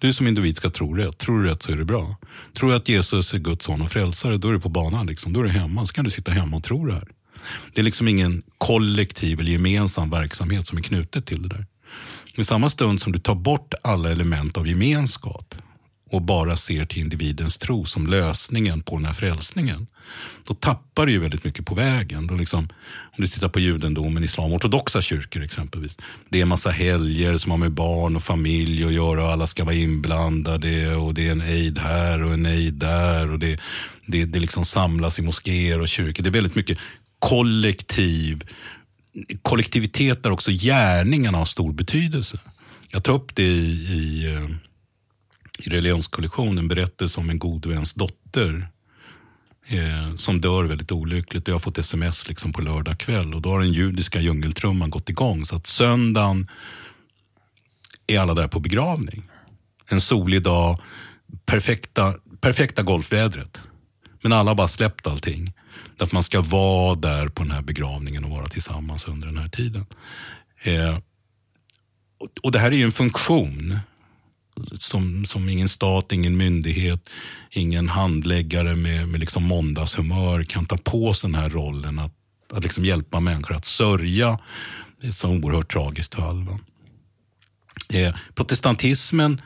Du 0.00 0.12
som 0.12 0.26
individ 0.26 0.56
ska 0.56 0.70
tro 0.70 0.94
rätt. 0.94 1.18
Tror 1.18 1.42
du 1.42 1.48
rätt 1.48 1.62
så 1.62 1.72
är 1.72 1.76
det 1.76 1.84
bra. 1.84 2.16
Tror 2.56 2.70
du 2.70 2.76
att 2.76 2.88
Jesus 2.88 3.34
är 3.34 3.38
Guds 3.38 3.64
son 3.64 3.82
och 3.82 3.90
frälsare, 3.90 4.36
då 4.36 4.48
är 4.48 4.52
du 4.52 4.60
på 4.60 4.68
banan. 4.68 5.06
Liksom. 5.06 5.32
Då 5.32 5.40
är 5.40 5.44
du 5.44 5.50
hemma. 5.50 5.86
Så 5.86 5.92
kan 5.94 6.04
du 6.04 6.10
sitta 6.10 6.32
hemma 6.32 6.56
och 6.56 6.64
tro 6.64 6.86
det 6.86 6.92
här. 6.92 7.08
Det 7.74 7.80
är 7.80 7.84
liksom 7.84 8.08
ingen 8.08 8.42
kollektiv 8.58 9.40
eller 9.40 9.52
gemensam 9.52 10.10
verksamhet 10.10 10.66
som 10.66 10.78
är 10.78 10.82
knutet 10.82 11.26
till 11.26 11.42
det 11.42 11.48
där. 11.48 11.66
I 12.36 12.44
samma 12.44 12.70
stund 12.70 13.02
som 13.02 13.12
du 13.12 13.18
tar 13.18 13.34
bort 13.34 13.74
alla 13.82 14.10
element 14.10 14.56
av 14.56 14.68
gemenskap 14.68 15.54
och 16.10 16.22
bara 16.22 16.56
ser 16.56 16.84
till 16.86 16.98
individens 17.02 17.58
tro 17.58 17.84
som 17.84 18.06
lösningen 18.06 18.80
på 18.80 18.96
den 18.96 19.04
här 19.04 19.12
frälsningen. 19.12 19.86
Då 20.44 20.54
tappar 20.54 21.06
du 21.06 21.12
ju 21.12 21.18
väldigt 21.18 21.44
mycket 21.44 21.66
på 21.66 21.74
vägen. 21.74 22.26
Då 22.26 22.34
liksom, 22.34 22.68
om 22.88 23.16
du 23.16 23.28
tittar 23.28 23.48
på 23.48 23.60
judendomen, 23.60 24.24
islam, 24.24 24.52
ortodoxa 24.52 25.02
kyrkor 25.02 25.42
exempelvis. 25.42 25.98
Det 26.28 26.38
är 26.38 26.42
en 26.42 26.48
massa 26.48 26.70
helger 26.70 27.38
som 27.38 27.50
har 27.50 27.58
med 27.58 27.72
barn 27.72 28.16
och 28.16 28.22
familj 28.22 28.84
att 28.84 28.92
göra 28.92 29.24
och 29.24 29.30
alla 29.30 29.46
ska 29.46 29.64
vara 29.64 29.74
inblandade 29.74 30.96
och 30.96 31.14
det 31.14 31.28
är 31.28 31.32
en 31.32 31.42
eid 31.42 31.78
här 31.78 32.22
och 32.22 32.32
en 32.32 32.46
eid 32.46 32.74
där 32.74 33.30
och 33.30 33.38
det, 33.38 33.60
det, 34.06 34.24
det 34.24 34.40
liksom 34.40 34.64
samlas 34.64 35.18
i 35.18 35.22
moskéer 35.22 35.80
och 35.80 35.88
kyrkor. 35.88 36.22
Det 36.22 36.28
är 36.28 36.32
väldigt 36.32 36.54
mycket 36.54 36.78
kollektiv 37.18 38.44
kollektivitet 39.42 40.22
där 40.22 40.30
också 40.30 40.50
gärningarna 40.50 41.38
har 41.38 41.44
stor 41.44 41.72
betydelse. 41.72 42.38
Jag 42.90 43.04
tar 43.04 43.12
upp 43.12 43.34
det 43.34 43.42
i, 43.42 43.86
i, 43.92 44.26
eh, 44.34 44.50
i 45.58 45.70
religionskollektionen, 45.70 46.68
berättelse 46.68 47.20
om 47.20 47.30
en 47.30 47.38
god 47.38 47.66
väns 47.66 47.94
dotter 47.94 48.68
eh, 49.68 50.16
som 50.16 50.40
dör 50.40 50.64
väldigt 50.64 50.92
olyckligt. 50.92 51.48
Jag 51.48 51.54
har 51.54 51.60
fått 51.60 51.78
sms 51.78 52.28
liksom 52.28 52.52
på 52.52 52.60
lördag 52.60 52.98
kväll 52.98 53.34
och 53.34 53.42
då 53.42 53.50
har 53.50 53.60
den 53.60 53.72
judiska 53.72 54.20
djungeltrumman 54.20 54.90
gått 54.90 55.08
igång. 55.08 55.46
Så 55.46 55.56
att 55.56 55.66
söndagen 55.66 56.48
är 58.06 58.20
alla 58.20 58.34
där 58.34 58.48
på 58.48 58.60
begravning. 58.60 59.22
En 59.88 60.00
solig 60.00 60.42
dag, 60.42 60.80
perfekta, 61.46 62.14
perfekta 62.40 62.82
golfvädret. 62.82 63.60
Men 64.22 64.32
alla 64.32 64.50
har 64.50 64.54
bara 64.54 64.68
släppt 64.68 65.06
allting. 65.06 65.52
Att 65.98 66.12
man 66.12 66.22
ska 66.22 66.40
vara 66.40 66.94
där 66.94 67.28
på 67.28 67.42
den 67.42 67.52
här 67.52 67.62
begravningen 67.62 68.24
och 68.24 68.30
vara 68.30 68.46
tillsammans 68.46 69.08
under 69.08 69.26
den 69.26 69.38
här 69.38 69.48
tiden. 69.48 69.86
Eh, 70.62 70.98
och 72.42 72.52
det 72.52 72.58
här 72.58 72.70
är 72.70 72.76
ju 72.76 72.84
en 72.84 72.92
funktion 72.92 73.78
som, 74.78 75.26
som 75.26 75.48
ingen 75.48 75.68
stat, 75.68 76.12
ingen 76.12 76.36
myndighet, 76.36 77.10
ingen 77.50 77.88
handläggare 77.88 78.76
med, 78.76 79.08
med 79.08 79.20
liksom 79.20 79.44
måndagshumör 79.44 80.44
kan 80.44 80.66
ta 80.66 80.76
på 80.76 81.14
sig 81.14 81.30
den 81.30 81.40
här 81.40 81.50
rollen 81.50 81.98
att, 81.98 82.12
att 82.54 82.62
liksom 82.62 82.84
hjälpa 82.84 83.20
människor 83.20 83.56
att 83.56 83.64
sörja 83.64 84.38
ett 85.02 85.14
så 85.14 85.28
oerhört 85.28 85.72
tragiskt 85.72 86.14
fall. 86.14 86.46
Eh, 87.92 88.14
protestantismen 88.34 89.40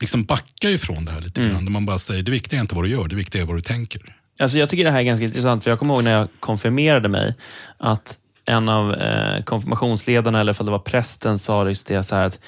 liksom 0.00 0.24
backar 0.24 0.68
ifrån 0.68 1.04
det 1.04 1.12
här 1.12 1.20
lite 1.20 1.40
grann. 1.40 1.64
Där 1.64 1.72
man 1.72 1.86
bara 1.86 1.98
säger 1.98 2.22
det 2.22 2.30
viktiga 2.30 2.58
är 2.58 2.62
inte 2.62 2.74
vad 2.74 2.84
du 2.84 2.90
gör, 2.90 3.08
det 3.08 3.16
viktiga 3.16 3.42
är 3.42 3.46
vad 3.46 3.56
du 3.56 3.60
tänker. 3.60 4.16
Alltså 4.40 4.58
jag 4.58 4.68
tycker 4.68 4.84
det 4.84 4.90
här 4.90 4.98
är 4.98 5.02
ganska 5.02 5.24
intressant, 5.24 5.64
för 5.64 5.70
jag 5.70 5.78
kommer 5.78 5.94
ihåg 5.94 6.04
när 6.04 6.12
jag 6.12 6.28
konfirmerade 6.40 7.08
mig, 7.08 7.34
att 7.78 8.18
en 8.46 8.68
av 8.68 8.94
eh, 8.94 9.44
konfirmationsledarna, 9.44 10.40
eller 10.40 10.60
om 10.60 10.66
det 10.66 10.72
var 10.72 10.78
prästen, 10.78 11.38
sa 11.38 11.68
just 11.68 11.86
det 11.86 12.02
så 12.02 12.16
här 12.16 12.24
att 12.24 12.40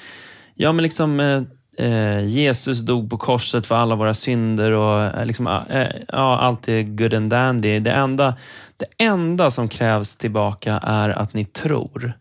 ja, 0.55 0.71
men 0.71 0.83
liksom, 0.83 1.19
eh, 1.19 1.41
eh, 1.87 2.25
Jesus 2.27 2.79
dog 2.79 3.09
på 3.09 3.17
korset 3.17 3.65
för 3.67 3.75
alla 3.75 3.95
våra 3.95 4.13
synder 4.13 4.71
och 4.71 5.01
eh, 5.01 5.25
liksom, 5.25 5.47
eh, 5.47 5.87
ja, 6.07 6.39
allt 6.39 6.67
är 6.67 6.83
good 6.83 7.13
and 7.13 7.29
dandy. 7.29 7.79
Det 7.79 7.91
enda, 7.91 8.35
det 8.77 9.03
enda 9.03 9.51
som 9.51 9.67
krävs 9.69 10.15
tillbaka 10.17 10.79
är 10.83 11.09
att 11.09 11.33
ni 11.33 11.45
tror. 11.45 12.13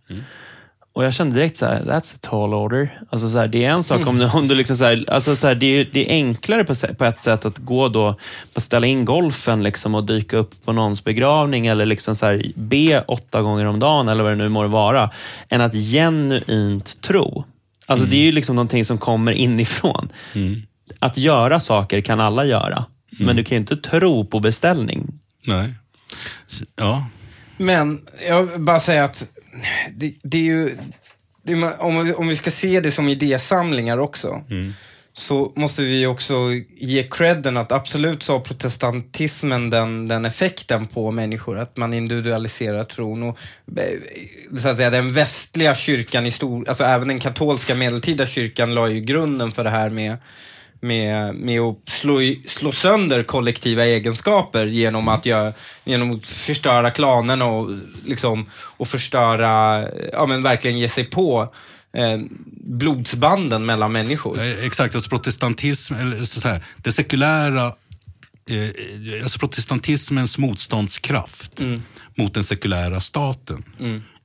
Och 0.95 1.05
jag 1.05 1.15
kände 1.15 1.35
direkt 1.37 1.57
så 1.57 1.67
här, 1.67 1.81
that's 1.81 2.15
a 2.15 2.19
tall 2.21 2.55
order. 2.55 3.01
Alltså 3.11 3.29
så 3.31 3.39
här, 3.39 3.49
det 3.49 3.65
är 3.65 3.71
en 3.71 3.83
sak 3.83 4.07
om, 4.07 4.19
du- 4.19 4.31
om 4.31 4.49
du 4.49 4.55
liksom 4.55 4.77
så 4.77 4.85
här, 4.85 5.05
alltså 5.09 5.37
så 5.37 5.47
här, 5.47 5.55
det, 5.55 5.67
är, 5.67 5.89
det 5.93 6.11
är 6.11 6.15
enklare 6.15 6.65
på, 6.65 6.75
på 6.99 7.05
ett 7.05 7.21
sätt 7.21 7.45
att 7.45 7.59
gå 7.59 7.89
då, 7.89 8.15
ställa 8.57 8.87
in 8.87 9.05
golfen 9.05 9.63
liksom 9.63 9.95
och 9.95 10.05
dyka 10.05 10.37
upp 10.37 10.65
på 10.65 10.73
någons 10.73 11.05
begravning 11.05 11.67
eller 11.67 11.87
liksom 11.87 12.17
så 12.17 12.27
här, 12.27 12.53
be 12.55 13.05
åtta 13.09 13.43
gånger 13.43 13.65
om 13.67 13.79
dagen 13.79 14.09
eller 14.09 14.23
vad 14.23 14.33
det 14.33 14.37
nu 14.37 14.49
må 14.49 14.67
vara, 14.69 15.11
än 15.51 15.61
att 15.61 15.75
genuint 15.75 17.01
tro. 17.01 17.45
Alltså 17.87 18.07
det 18.07 18.17
är 18.17 18.25
ju 18.25 18.33
liksom 18.33 18.57
någonting 18.57 18.85
som 18.85 18.99
kommer 18.99 19.33
inifrån. 19.33 20.13
Att 20.99 21.17
göra 21.17 21.61
saker 21.61 22.01
kan 22.01 22.21
alla 22.21 22.45
göra, 22.45 22.85
men 23.11 23.37
du 23.37 23.45
kan 23.45 23.57
ju 23.57 23.61
inte 23.61 23.77
tro 23.77 24.27
på 24.27 24.41
beställning. 24.41 25.21
Nej. 25.47 25.75
Ja, 26.77 27.07
Men 27.57 28.01
jag 28.29 28.43
vill 28.43 28.61
bara 28.61 28.81
säga 28.81 29.05
att 29.05 29.29
det, 29.95 30.15
det 30.23 30.39
är 30.39 30.43
ju... 30.43 30.77
Det 31.45 31.53
är, 31.53 31.83
om, 31.83 32.05
vi, 32.05 32.15
om 32.15 32.29
vi 32.29 32.37
ska 32.37 32.51
se 32.51 32.81
det 32.81 32.93
som 32.93 33.09
idésamlingar 33.09 33.99
också, 33.99 34.43
så 35.15 35.53
måste 35.57 35.83
vi 35.83 36.07
också 36.07 36.35
ge 36.77 37.03
credden 37.03 37.57
att 37.57 37.73
absolut 37.73 38.23
så 38.23 38.33
har 38.33 38.41
protestantismen 38.41 39.71
den, 39.71 40.09
den 40.09 40.25
effekten 40.25 40.87
på 40.87 41.11
människor, 41.11 41.59
att 41.59 41.77
man 41.77 41.95
individualiserar 41.95 42.85
tron. 42.85 43.23
Och, 43.23 43.39
eh, 43.77 44.59
så 44.59 44.69
att 44.69 44.77
säga, 44.77 44.91
den 44.91 45.13
västliga 45.13 45.75
kyrkan, 45.75 46.27
i 46.27 46.31
stor, 46.31 46.69
alltså 46.69 46.85
även 46.85 47.09
den 47.09 47.21
katolska 47.21 47.75
medeltida 47.75 48.27
kyrkan, 48.27 48.75
la 48.75 48.89
ju 48.89 49.01
grunden 49.01 49.53
för 49.53 49.65
det 49.65 49.71
här 49.71 49.91
med 49.91 50.17
med, 50.83 51.35
med 51.35 51.61
att 51.61 51.89
slå, 51.89 52.19
slå 52.47 52.73
sönder 52.73 53.23
kollektiva 53.23 53.85
egenskaper 53.85 54.67
genom 54.67 55.09
att, 55.09 55.27
göra, 55.27 55.53
genom 55.85 56.11
att 56.11 56.27
förstöra 56.27 56.91
klanerna 56.91 57.47
och, 57.47 57.71
liksom, 58.05 58.51
och 58.55 58.89
förstöra, 58.89 59.85
ja 60.13 60.27
men 60.27 60.43
verkligen 60.43 60.79
ge 60.79 60.89
sig 60.89 61.05
på 61.05 61.55
eh, 61.97 62.21
blodsbanden 62.65 63.67
mellan 63.67 63.93
människor. 63.93 64.41
Eh, 64.41 64.65
Exakt, 64.65 64.95
alltså 64.95 65.11
protestantism, 65.11 65.95
eller 65.95 66.25
så 66.25 66.49
här, 66.49 66.65
det 66.77 66.93
sekulära, 66.93 67.67
eh, 68.51 69.23
alltså 69.23 69.39
protestantismens 69.39 70.39
motståndskraft 70.39 71.63
mot 72.15 72.35
den 72.35 72.45
sekulära 72.45 73.01
staten 73.01 73.63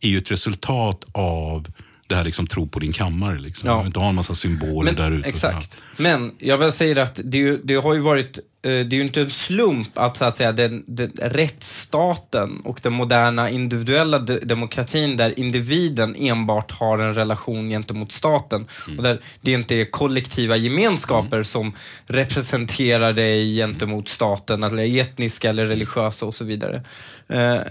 är 0.02 0.08
ju 0.08 0.18
ett 0.18 0.32
resultat 0.32 1.06
av 1.12 1.68
det 2.08 2.16
här 2.16 2.24
liksom 2.24 2.48
tro 2.48 2.68
på 2.68 2.80
din 2.80 2.94
kammare. 2.94 3.40
Liksom. 3.40 3.70
Ja. 3.70 3.86
Du 3.94 4.00
har 4.00 4.10
en 4.10 4.16
massa 4.16 4.36
symboler 4.36 4.94
där 4.94 5.12
ute. 5.12 5.30
Exakt. 5.30 5.78
Men 5.98 6.32
jag 6.40 6.58
vill 6.58 6.72
säga 6.72 7.04
att 7.04 7.20
det, 7.24 7.58
det 7.64 7.76
har 7.76 7.94
ju 7.94 8.00
varit, 8.00 8.40
det 8.70 8.96
är 8.96 8.98
ju 8.98 9.02
inte 9.02 9.22
en 9.22 9.30
slump 9.30 9.98
att 9.98 10.18
så 10.18 10.26
att 10.26 10.38
säga 10.38 10.52
den, 10.52 10.84
den 10.88 11.12
rättsstaten 11.22 12.62
och 12.64 12.80
den 12.84 12.94
moderna 12.94 13.50
individuella 13.50 14.20
de, 14.20 14.40
demokratin 14.40 15.18
där 15.18 15.40
individen 15.40 16.16
enbart 16.20 16.72
har 16.72 17.00
en 17.00 17.16
relation 17.16 17.70
gentemot 17.70 18.12
staten 18.12 18.68
och 18.98 19.04
där 19.04 19.22
det 19.42 19.52
inte 19.52 19.76
är 19.76 19.92
kollektiva 19.92 20.58
gemenskaper 20.58 21.44
som 21.44 21.76
representerar 22.06 23.14
dig 23.14 23.56
gentemot 23.56 24.10
staten, 24.10 24.64
eller 24.64 25.00
etniska 25.02 25.50
eller 25.50 25.66
religiösa 25.66 26.26
och 26.26 26.36
så 26.36 26.46
vidare. 26.46 26.84
Eh, 27.30 27.54
eh, 27.54 27.62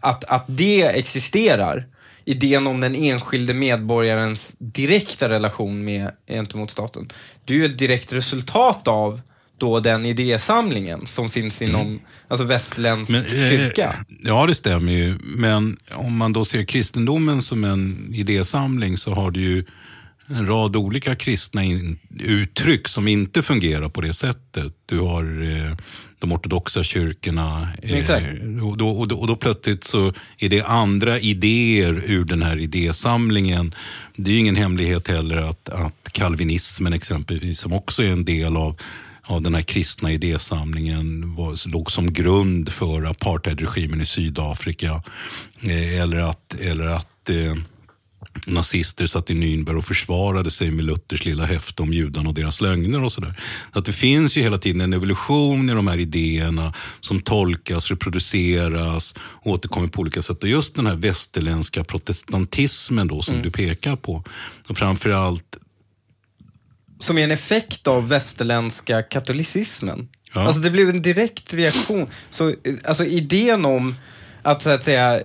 att, 0.00 0.24
att 0.24 0.44
det 0.48 0.82
existerar 0.82 1.86
idén 2.24 2.66
om 2.66 2.80
den 2.80 2.94
enskilde 2.94 3.54
medborgarens 3.54 4.56
direkta 4.58 5.28
relation 5.28 5.84
med, 5.84 6.10
gentemot 6.26 6.70
staten. 6.70 7.12
Det 7.44 7.54
är 7.54 7.58
ju 7.58 7.64
ett 7.64 7.78
direkt 7.78 8.12
resultat 8.12 8.88
av 8.88 9.20
då 9.58 9.80
den 9.80 10.06
idésamlingen 10.06 11.06
som 11.06 11.28
finns 11.28 11.62
inom 11.62 12.00
alltså 12.28 12.44
västländsk 12.44 13.12
Men, 13.12 13.26
eh, 13.26 13.50
kyrka. 13.50 13.94
Ja, 14.22 14.46
det 14.46 14.54
stämmer 14.54 14.92
ju. 14.92 15.14
Men 15.22 15.76
om 15.90 16.16
man 16.16 16.32
då 16.32 16.44
ser 16.44 16.64
kristendomen 16.64 17.42
som 17.42 17.64
en 17.64 18.10
idésamling 18.14 18.96
så 18.96 19.14
har 19.14 19.30
du 19.30 19.40
ju 19.40 19.64
en 20.28 20.46
rad 20.46 20.76
olika 20.76 21.14
kristna 21.14 21.64
in, 21.64 21.98
uttryck 22.18 22.88
som 22.88 23.08
inte 23.08 23.42
fungerar 23.42 23.88
på 23.88 24.00
det 24.00 24.12
sättet. 24.12 24.72
Du 24.86 24.98
har 24.98 25.42
eh, 25.42 25.76
de 26.18 26.32
ortodoxa 26.32 26.82
kyrkorna 26.82 27.68
Exakt. 27.82 28.26
och, 28.62 28.76
då, 28.76 28.88
och, 28.88 29.08
då, 29.08 29.18
och 29.18 29.26
då 29.26 29.36
plötsligt 29.36 29.84
så 29.84 30.12
är 30.38 30.48
det 30.48 30.62
andra 30.62 31.18
idéer 31.18 32.02
ur 32.06 32.24
den 32.24 32.42
här 32.42 32.58
idésamlingen. 32.58 33.74
Det 34.16 34.30
är 34.30 34.32
ju 34.32 34.40
ingen 34.40 34.56
hemlighet 34.56 35.08
heller 35.08 35.36
att, 35.36 35.68
att 35.68 36.12
kalvinismen 36.12 36.92
exempelvis, 36.92 37.60
som 37.60 37.72
också 37.72 38.02
är 38.02 38.10
en 38.10 38.24
del 38.24 38.56
av 38.56 38.80
av 39.26 39.42
den 39.42 39.54
här 39.54 39.62
kristna 39.62 40.12
idésamlingen 40.12 41.34
var, 41.34 41.68
låg 41.68 41.90
som 41.92 42.12
grund 42.12 42.68
för 42.72 43.04
apartheidregimen 43.04 44.00
i 44.00 44.06
Sydafrika. 44.06 45.02
Eh, 45.62 46.00
eller 46.00 46.16
att, 46.18 46.54
eller 46.54 46.86
att 46.86 47.30
eh, 47.30 47.54
nazister 48.46 49.06
satt 49.06 49.30
i 49.30 49.34
Nürnberg 49.34 49.76
och 49.76 49.84
försvarade 49.84 50.50
sig 50.50 50.70
med 50.70 50.84
Luthers 50.84 51.24
lilla 51.24 51.44
häfte 51.44 51.82
om 51.82 51.92
judarna 51.92 52.28
och 52.28 52.34
deras 52.34 52.60
lögner 52.60 53.04
och 53.04 53.12
sådär. 53.12 53.34
Att 53.72 53.84
det 53.84 53.92
finns 53.92 54.36
ju 54.36 54.40
hela 54.42 54.58
tiden 54.58 54.80
en 54.80 54.92
evolution 54.92 55.70
i 55.70 55.72
de 55.72 55.86
här 55.86 55.98
idéerna 55.98 56.72
som 57.00 57.20
tolkas, 57.20 57.90
reproduceras, 57.90 59.14
återkommer 59.42 59.88
på 59.88 60.00
olika 60.00 60.22
sätt. 60.22 60.42
Och 60.42 60.48
just 60.48 60.76
den 60.76 60.86
här 60.86 60.96
västerländska 60.96 61.84
protestantismen 61.84 63.06
då 63.08 63.22
som 63.22 63.34
Mm. 63.34 63.44
du 63.44 63.50
pekar 63.50 63.96
på. 63.96 64.24
Och 64.68 64.78
framförallt 64.78 65.56
Som 66.98 67.18
är 67.18 67.24
en 67.24 67.30
effekt 67.30 67.86
av 67.86 68.08
västerländska 68.08 69.02
katolicismen. 69.02 70.08
Ja. 70.34 70.40
Alltså 70.46 70.60
det 70.60 70.70
blev 70.70 70.88
en 70.88 71.02
direkt 71.02 71.54
reaktion. 71.54 72.06
Så, 72.30 72.54
alltså 72.84 73.04
idén 73.04 73.64
om 73.64 73.94
att 74.42 74.62
så 74.62 74.70
att 74.70 74.82
säga 74.84 75.20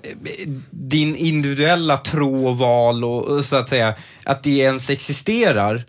din 0.70 1.16
individuella 1.16 1.98
tro 1.98 2.48
och 2.48 2.58
val 2.58 3.04
och 3.04 3.46
så 3.46 3.56
att 3.56 3.70
säga 3.70 3.96
att 4.24 4.44
det 4.44 4.50
ens 4.58 4.90
existerar 4.90 5.84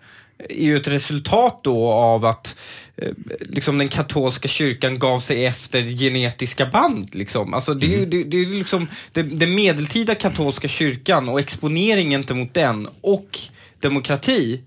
är 0.49 0.63
ju 0.63 0.77
ett 0.77 0.87
resultat 0.87 1.59
då 1.63 1.91
av 1.91 2.25
att 2.25 2.55
eh, 2.97 3.11
liksom 3.39 3.77
den 3.77 3.87
katolska 3.87 4.47
kyrkan 4.47 4.99
gav 4.99 5.19
sig 5.19 5.45
efter 5.45 5.81
genetiska 5.81 6.65
band. 6.65 7.15
Liksom. 7.15 7.53
Alltså 7.53 7.73
det, 7.73 7.95
är 7.95 7.99
ju- 7.99 8.05
det, 8.05 8.23
det 8.23 8.37
är 8.37 8.45
liksom 8.45 8.87
den 9.13 9.55
medeltida 9.55 10.15
katolska 10.15 10.67
kyrkan 10.67 11.29
och 11.29 11.39
exponering 11.39 12.09
gentemot 12.09 12.53
den 12.53 12.87
och 13.01 13.39
demokrati 13.79 14.61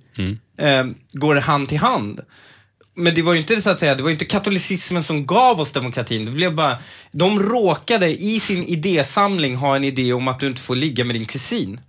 eh, 0.58 0.84
går 1.12 1.36
hand 1.36 1.68
till 1.68 1.78
hand. 1.78 2.20
Men 2.94 3.14
det 3.14 3.22
var 3.22 3.32
ju 3.32 3.40
inte 3.40 3.60
så 3.60 3.70
att 3.70 3.80
säga, 3.80 3.94
det 3.94 4.02
var 4.02 4.10
ju 4.10 4.14
inte 4.14 4.24
katolicismen 4.24 5.04
som 5.04 5.26
gav 5.26 5.60
oss 5.60 5.72
demokratin. 5.72 6.24
Det 6.24 6.30
blev 6.30 6.54
bara, 6.54 6.78
de 7.12 7.40
råkade 7.40 8.22
i 8.22 8.40
sin 8.40 8.64
idésamling 8.64 9.56
ha 9.56 9.76
en 9.76 9.84
idé 9.84 10.12
om 10.12 10.28
att 10.28 10.40
du 10.40 10.46
inte 10.46 10.60
får 10.60 10.76
ligga 10.76 11.04
med 11.04 11.16
din 11.16 11.24
kusin. 11.24 11.80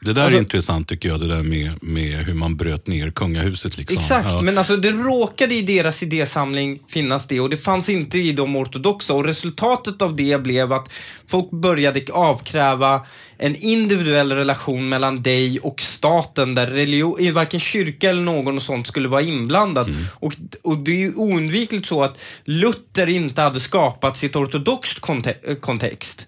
Det 0.00 0.12
där 0.12 0.22
Alltså- 0.22 0.36
är 0.36 0.40
intressant 0.40 0.88
tycker 0.88 1.08
jag, 1.08 1.20
det 1.20 1.28
där 1.28 1.42
med, 1.42 1.82
med 1.82 2.18
hur 2.26 2.34
man 2.34 2.56
bröt 2.56 2.86
ner 2.86 3.10
kungahuset. 3.10 3.76
Liksom. 3.78 3.98
Exakt, 3.98 4.26
Ja. 4.30 4.40
men 4.42 4.58
alltså 4.58 4.76
det 4.76 4.90
råkade 4.90 5.54
i 5.54 5.62
deras 5.62 6.02
idésamling 6.02 6.78
finnas 6.88 7.26
det 7.26 7.40
och 7.40 7.50
det 7.50 7.56
fanns 7.56 7.88
inte 7.88 8.18
i 8.18 8.32
de 8.32 8.56
ortodoxa 8.56 9.14
och 9.14 9.24
resultatet 9.24 10.02
av 10.02 10.16
det 10.16 10.42
blev 10.42 10.72
att 10.72 10.92
folk 11.26 11.50
började 11.50 12.02
avkräva 12.12 13.06
en 13.38 13.56
individuell 13.56 14.32
relation 14.32 14.88
mellan 14.88 15.22
dig 15.22 15.60
och 15.60 15.82
staten 15.82 16.54
där 16.54 16.66
religion, 16.66 17.32
varken 17.34 17.60
kyrka 17.60 18.10
eller 18.10 18.22
någon 18.22 18.56
och 18.56 18.62
sånt 18.62 18.86
skulle 18.86 19.08
vara 19.08 19.22
inblandad. 19.22 19.94
Och, 20.14 20.34
och 20.62 20.78
det 20.78 20.90
är 20.90 20.96
ju 20.96 21.14
oundvikligt 21.14 21.86
så 21.88 22.02
att 22.02 22.18
Luther 22.44 23.06
inte 23.08 23.42
hade 23.42 23.60
skapat 23.60 24.16
sitt 24.16 24.36
ortodoxt 24.36 24.98
konte- 25.00 25.54
kontext. 25.60 26.26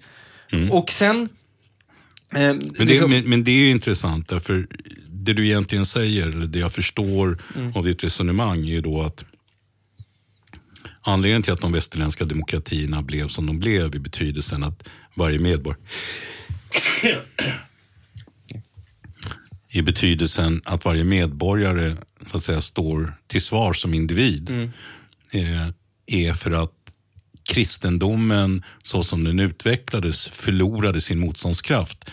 Och 0.70 0.90
sen... 0.90 1.28
eh, 2.34 2.38
Men 2.40 2.58
det, 2.78 2.84
liksom- 2.84 3.10
men, 3.10 3.24
men 3.30 3.44
det 3.44 3.50
är 3.50 3.56
ju 3.56 3.70
intressant, 3.70 4.28
därför 4.28 4.66
det 5.08 5.32
du 5.32 5.46
egentligen 5.46 5.86
säger, 5.86 6.28
eller 6.28 6.46
det 6.46 6.58
jag 6.58 6.72
förstår 6.72 7.38
Mm. 7.56 7.76
av 7.76 7.84
ditt 7.84 8.04
resonemang, 8.04 8.58
är 8.60 8.70
ju 8.70 8.80
då 8.80 9.02
att 9.02 9.24
anledningen 11.02 11.42
till 11.42 11.52
att 11.52 11.60
de 11.60 11.72
västerländska 11.72 12.24
demokratierna 12.24 13.02
blev 13.02 13.28
som 13.28 13.46
de 13.46 13.58
blev 13.58 13.94
i 13.94 13.98
betydelsen 13.98 14.64
att 14.64 14.88
varje 15.14 15.38
medborgare 15.38 15.80
i 19.72 19.82
betydelsen 19.82 20.62
att 20.64 20.84
varje 20.84 21.04
medborgare 21.04 21.96
så 22.26 22.36
att 22.36 22.42
säga, 22.42 22.60
står 22.60 23.14
till 23.26 23.42
svar 23.42 23.72
som 23.72 23.94
individ 23.94 24.50
eh, 25.32 25.68
är 26.06 26.32
för 26.34 26.50
att 26.50 26.72
kristendomen 27.50 28.62
så 28.82 29.02
som 29.02 29.24
den 29.24 29.40
utvecklades 29.40 30.28
förlorade 30.28 31.00
sin 31.00 31.18
motståndskraft. 31.18 32.10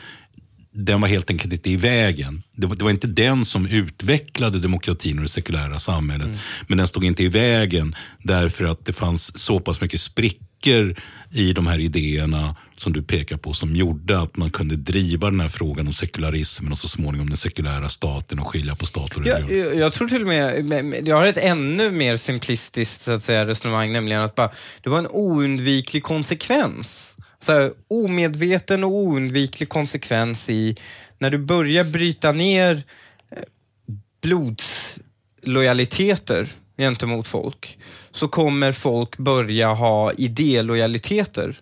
Den 0.73 1.01
var 1.01 1.07
helt 1.07 1.29
enkelt 1.29 1.53
inte 1.53 1.69
i 1.69 1.75
vägen. 1.75 2.43
Det 2.55 2.67
var, 2.67 2.75
det 2.75 2.83
var 2.83 2.91
inte 2.91 3.07
den 3.07 3.45
som 3.45 3.65
utvecklade 3.67 4.59
demokratin 4.59 5.17
och 5.17 5.23
det 5.23 5.29
sekulära 5.29 5.79
samhället. 5.79 6.29
Men 6.67 6.77
den 6.77 6.87
stod 6.87 7.03
inte 7.03 7.23
i 7.23 7.27
vägen 7.27 7.95
därför 8.19 8.65
att 8.65 8.85
det 8.85 8.93
fanns 8.93 9.37
så 9.37 9.59
pass 9.59 9.81
mycket 9.81 10.01
sprickor 10.01 10.95
i 11.31 11.53
de 11.53 11.67
här 11.67 11.79
idéerna 11.79 12.55
som 12.77 12.93
du 12.93 13.03
pekar 13.03 13.37
på 13.37 13.53
som 13.53 13.75
gjorde 13.75 14.19
att 14.19 14.37
man 14.37 14.49
kunde 14.51 14.75
driva 14.75 15.29
den 15.29 15.39
här 15.39 15.49
frågan 15.49 15.87
om 15.87 15.93
sekularismen 15.93 16.71
och 16.71 16.77
så 16.77 16.89
småningom 16.89 17.27
den 17.27 17.37
sekulära 17.37 17.89
staten 17.89 18.39
och 18.39 18.47
skilja 18.47 18.75
på 18.75 18.85
stat 18.85 19.15
och 19.17 19.23
religion. 19.25 19.57
Jag, 19.57 19.67
jag, 19.67 19.75
jag 19.75 19.93
tror 19.93 20.07
till 20.07 20.21
och 20.21 20.27
med- 20.27 21.07
jag 21.07 21.15
har 21.15 21.25
ett 21.25 21.37
ännu 21.37 21.91
mer 21.91 22.17
simplistiskt 22.17 23.01
så 23.01 23.11
att 23.11 23.23
säga, 23.23 23.45
resonemang, 23.45 23.91
nämligen 23.93 24.21
att 24.21 24.35
bara, 24.35 24.51
det 24.81 24.89
var 24.89 24.97
en 24.99 25.07
oundviklig 25.09 26.03
konsekvens. 26.03 27.15
Så 27.39 27.53
här, 27.53 27.71
omedveten 27.89 28.83
och 28.83 28.91
oundviklig 28.91 29.69
konsekvens 29.69 30.49
i 30.49 30.75
när 31.19 31.31
du 31.31 31.37
börjar 31.37 31.83
bryta 31.83 32.31
ner 32.31 32.83
eh, 33.31 33.37
blodslojaliteter 34.21 36.47
gentemot 36.77 37.27
folk, 37.27 37.77
så 38.17 38.27
kommer 38.27 38.71
folk 38.71 39.17
börja 39.17 39.73
ha 39.73 40.13
idélojaliteter. 40.13 41.55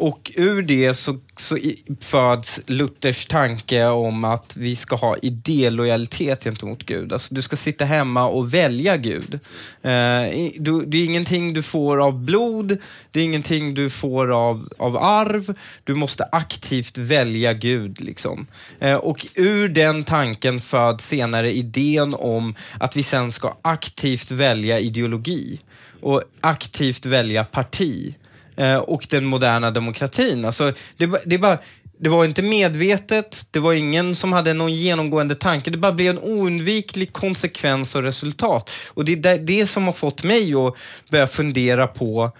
Och 0.00 0.32
ur 0.34 0.62
det 0.62 0.94
så, 0.94 1.18
så 1.36 1.58
föds 2.00 2.60
Luthers 2.66 3.26
tanke 3.26 3.86
om 3.86 4.24
att 4.24 4.56
vi 4.56 4.76
ska 4.76 4.96
ha 4.96 5.16
idélojalitet 5.16 6.44
gentemot 6.44 6.82
Gud. 6.86 7.12
Alltså 7.12 7.34
du 7.34 7.42
ska 7.42 7.56
sitta 7.56 7.84
hemma 7.84 8.26
och 8.26 8.54
välja 8.54 8.96
Gud. 8.96 9.34
Eh, 9.82 10.50
du, 10.58 10.84
det 10.86 10.98
är 10.98 11.04
ingenting 11.04 11.54
du 11.54 11.62
får 11.62 12.06
av 12.06 12.18
blod, 12.24 12.78
det 13.10 13.20
är 13.20 13.24
ingenting 13.24 13.74
du 13.74 13.90
får 13.90 14.32
av, 14.32 14.68
av 14.78 14.96
arv. 14.96 15.54
Du 15.84 15.94
måste 15.94 16.24
aktivt 16.32 16.98
välja 16.98 17.52
Gud. 17.52 18.00
Liksom. 18.00 18.46
Eh, 18.78 18.96
och 18.96 19.26
ur 19.34 19.68
den 19.68 20.04
tanken 20.04 20.60
föds 20.60 21.08
senare 21.08 21.52
idén 21.52 22.14
om 22.14 22.54
att 22.78 22.96
vi 22.96 23.02
sen 23.02 23.32
ska 23.32 23.56
aktivt 23.62 24.30
välja 24.30 24.78
ideologi 24.78 25.60
och 26.00 26.22
aktivt 26.40 27.06
välja 27.06 27.44
parti 27.44 28.14
eh, 28.60 28.76
och 28.76 29.06
den 29.10 29.24
moderna 29.24 29.70
demokratin. 29.70 30.44
Alltså, 30.44 30.72
det, 30.96 31.06
var- 31.06 31.20
det, 31.26 31.38
var, 31.38 31.58
det 31.98 32.08
var 32.08 32.24
inte 32.24 32.42
medvetet, 32.42 33.46
det 33.50 33.58
var 33.58 33.72
ingen 33.72 34.16
som 34.16 34.32
hade 34.32 34.54
någon 34.54 34.74
genomgående 34.74 35.34
tanke, 35.34 35.70
det 35.70 35.78
bara 35.78 35.92
blev 35.92 36.10
en 36.16 36.22
oundviklig 36.22 37.12
konsekvens 37.12 37.94
och 37.94 38.02
resultat. 38.02 38.70
Och 38.88 39.04
det 39.04 39.12
är 39.12 39.16
det, 39.16 39.36
det 39.36 39.66
som 39.66 39.84
har 39.84 39.92
fått 39.92 40.22
mig 40.22 40.54
att 40.54 40.74
börja 41.10 41.26
fundera 41.26 41.86
på 41.86 42.32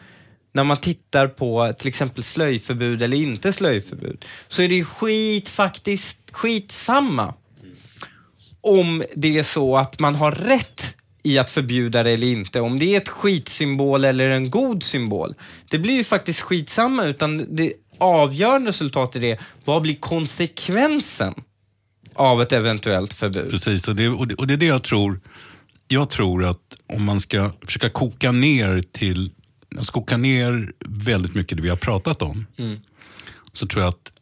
när 0.52 0.64
man 0.64 0.76
tittar 0.76 1.28
på 1.28 1.72
till 1.78 1.88
exempel 1.88 2.24
slöjförbud 2.24 3.02
eller 3.02 3.16
inte 3.16 3.52
slöjförbud, 3.52 4.24
så 4.48 4.62
är 4.62 4.68
det 4.68 4.74
ju 4.74 4.84
skit 4.84 5.48
faktiskt 5.48 6.18
skitsamma 6.32 7.34
om 8.60 9.04
det 9.16 9.38
är 9.38 9.42
så 9.42 9.76
att 9.76 10.00
man 10.00 10.14
har 10.14 10.32
rätt 10.32 10.96
i 11.22 11.38
att 11.38 11.50
förbjuda 11.50 12.02
det 12.02 12.10
eller 12.10 12.26
inte. 12.26 12.60
Om 12.60 12.78
det 12.78 12.94
är 12.94 12.96
ett 12.96 13.08
skitsymbol 13.08 14.04
eller 14.04 14.28
en 14.28 14.50
god 14.50 14.82
symbol. 14.82 15.34
Det 15.70 15.78
blir 15.78 15.94
ju 15.94 16.04
faktiskt 16.04 16.40
skitsamma 16.40 17.04
utan 17.04 17.56
det 17.56 17.72
avgörande 17.98 18.68
resultatet 18.68 19.22
är 19.22 19.40
vad 19.64 19.82
blir 19.82 19.96
konsekvensen 19.96 21.34
av 22.14 22.42
ett 22.42 22.52
eventuellt 22.52 23.14
förbud? 23.14 23.50
Precis, 23.50 23.88
och 23.88 23.96
det, 23.96 24.08
och, 24.08 24.28
det, 24.28 24.34
och 24.34 24.46
det 24.46 24.54
är 24.54 24.58
det 24.58 24.66
jag 24.66 24.82
tror. 24.82 25.20
Jag 25.88 26.10
tror 26.10 26.44
att 26.44 26.76
om 26.86 27.04
man 27.04 27.20
ska 27.20 27.50
försöka 27.66 27.90
koka 27.90 28.32
ner 28.32 28.82
till, 28.92 29.30
alltså 29.76 29.92
koka 29.92 30.16
ner 30.16 30.72
väldigt 30.86 31.34
mycket 31.34 31.56
det 31.56 31.62
vi 31.62 31.68
har 31.68 31.76
pratat 31.76 32.22
om. 32.22 32.46
Så 33.52 33.66
tror 33.66 33.82
jag 33.82 33.88
att 33.88 34.12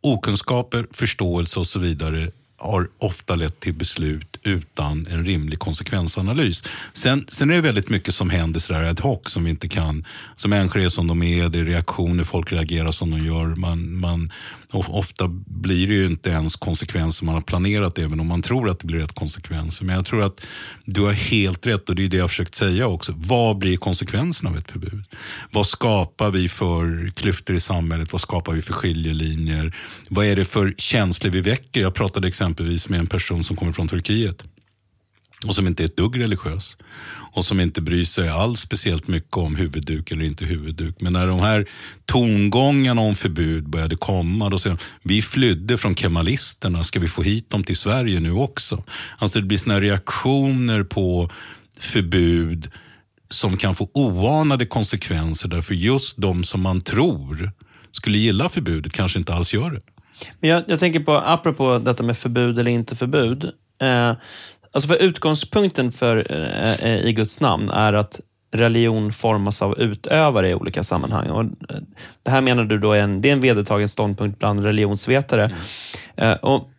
okunskaper, 0.00 0.86
förståelse 0.90 1.60
och 1.60 1.66
så 1.66 1.78
vidare 1.78 2.30
har 2.56 2.88
ofta 2.98 3.34
lett 3.34 3.60
till 3.60 3.74
beslut 3.74 4.37
utan 4.42 5.06
en 5.10 5.24
rimlig 5.24 5.58
konsekvensanalys. 5.58 6.64
Sen, 6.92 7.24
sen 7.28 7.50
är 7.50 7.54
det 7.54 7.60
väldigt 7.60 7.88
mycket 7.88 8.14
som 8.14 8.30
händer 8.30 8.60
sådär 8.60 8.82
ad 8.82 9.02
hoc 9.02 9.20
som 9.26 9.44
vi 9.44 9.50
inte 9.50 9.68
kan, 9.68 10.06
som 10.36 10.50
människor 10.50 10.80
är 10.80 10.88
som 10.88 11.06
de 11.06 11.22
är, 11.22 11.48
det 11.48 11.58
är 11.58 11.64
reaktioner, 11.64 12.24
folk 12.24 12.52
reagerar 12.52 12.92
som 12.92 13.10
de 13.10 13.26
gör. 13.26 13.46
Man, 13.46 14.00
man, 14.00 14.32
ofta 14.70 15.28
blir 15.46 15.86
det 15.86 15.94
ju 15.94 16.06
inte 16.06 16.30
ens 16.30 16.56
konsekvenser 16.56 17.24
man 17.24 17.34
har 17.34 17.42
planerat 17.42 17.98
även 17.98 18.20
om 18.20 18.26
man 18.26 18.42
tror 18.42 18.70
att 18.70 18.78
det 18.78 18.86
blir 18.86 18.98
rätt 18.98 19.14
konsekvenser. 19.14 19.84
Men 19.84 19.96
jag 19.96 20.06
tror 20.06 20.22
att 20.22 20.40
du 20.84 21.00
har 21.00 21.12
helt 21.12 21.66
rätt 21.66 21.88
och 21.88 21.94
det 21.94 22.04
är 22.04 22.08
det 22.08 22.16
jag 22.16 22.24
har 22.24 22.28
försökt 22.28 22.54
säga 22.54 22.86
också. 22.86 23.12
Vad 23.16 23.58
blir 23.58 23.76
konsekvenserna 23.76 24.50
av 24.50 24.58
ett 24.58 24.70
förbud? 24.70 25.04
Vad 25.50 25.66
skapar 25.66 26.30
vi 26.30 26.48
för 26.48 27.10
klyftor 27.10 27.56
i 27.56 27.60
samhället? 27.60 28.12
Vad 28.12 28.20
skapar 28.20 28.52
vi 28.52 28.62
för 28.62 28.72
skiljelinjer? 28.72 29.76
Vad 30.08 30.26
är 30.26 30.36
det 30.36 30.44
för 30.44 30.74
känslor 30.78 31.30
vi 31.30 31.40
väcker? 31.40 31.80
Jag 31.80 31.94
pratade 31.94 32.28
exempelvis 32.28 32.88
med 32.88 33.00
en 33.00 33.06
person 33.06 33.44
som 33.44 33.56
kommer 33.56 33.72
från 33.72 33.88
Turkiet 33.88 34.37
och 35.46 35.54
som 35.54 35.66
inte 35.66 35.82
är 35.82 35.84
ett 35.84 35.96
dugg 35.96 36.20
religiös 36.20 36.76
och 37.32 37.44
som 37.44 37.60
inte 37.60 37.80
bryr 37.80 38.04
sig 38.04 38.28
alls 38.28 38.60
speciellt 38.60 39.08
mycket 39.08 39.36
om 39.36 39.56
huvudduk 39.56 40.10
eller 40.10 40.24
inte 40.24 40.44
huvudduk. 40.44 40.94
Men 41.00 41.12
när 41.12 41.26
de 41.26 41.40
här 41.40 41.68
tongångarna 42.04 43.00
om 43.00 43.14
förbud 43.14 43.68
började 43.68 43.96
komma, 43.96 44.48
då 44.48 44.58
säger 44.58 44.76
de, 44.76 45.08
vi 45.08 45.22
flydde 45.22 45.78
från 45.78 45.94
kemalisterna, 45.94 46.84
ska 46.84 47.00
vi 47.00 47.08
få 47.08 47.22
hit 47.22 47.50
dem 47.50 47.64
till 47.64 47.76
Sverige 47.76 48.20
nu 48.20 48.32
också? 48.32 48.84
Alltså 49.18 49.40
det 49.40 49.46
blir 49.46 49.58
såna 49.58 49.74
här 49.74 49.80
reaktioner 49.80 50.84
på 50.84 51.30
förbud 51.78 52.70
som 53.30 53.56
kan 53.56 53.74
få 53.74 53.90
oanade 53.94 54.66
konsekvenser 54.66 55.48
därför 55.48 55.74
just 55.74 56.16
de 56.16 56.44
som 56.44 56.60
man 56.60 56.80
tror 56.80 57.52
skulle 57.92 58.18
gilla 58.18 58.48
förbudet 58.48 58.92
kanske 58.92 59.18
inte 59.18 59.34
alls 59.34 59.54
gör 59.54 59.70
det. 59.70 59.80
Men 60.40 60.50
jag, 60.50 60.62
jag 60.66 60.80
tänker 60.80 61.00
på, 61.00 61.12
apropå 61.12 61.78
detta 61.78 62.02
med 62.02 62.16
förbud 62.16 62.58
eller 62.58 62.70
inte 62.70 62.96
förbud. 62.96 63.44
Eh, 63.80 64.12
alltså 64.78 64.88
för 64.88 65.02
utgångspunkten 65.02 65.92
för, 65.92 66.26
eh, 66.84 67.06
i 67.06 67.12
Guds 67.12 67.40
namn 67.40 67.70
är 67.70 67.92
att 67.92 68.20
religion 68.50 69.12
formas 69.12 69.62
av 69.62 69.78
utövare 69.80 70.48
i 70.48 70.54
olika 70.54 70.82
sammanhang. 70.82 71.30
Och 71.30 71.42
eh, 71.42 71.80
det 72.22 72.30
här 72.30 72.40
menar 72.40 72.64
du 72.64 72.78
då 72.78 72.92
är 72.92 73.00
en, 73.00 73.20
det 73.20 73.28
är 73.28 73.32
en 73.32 73.40
vedertagen 73.40 73.88
ståndpunkt 73.88 74.38
bland 74.38 74.64
religionsvetare. 74.64 75.44
Mm. 75.44 76.32
Eh, 76.32 76.36
och 76.36 76.70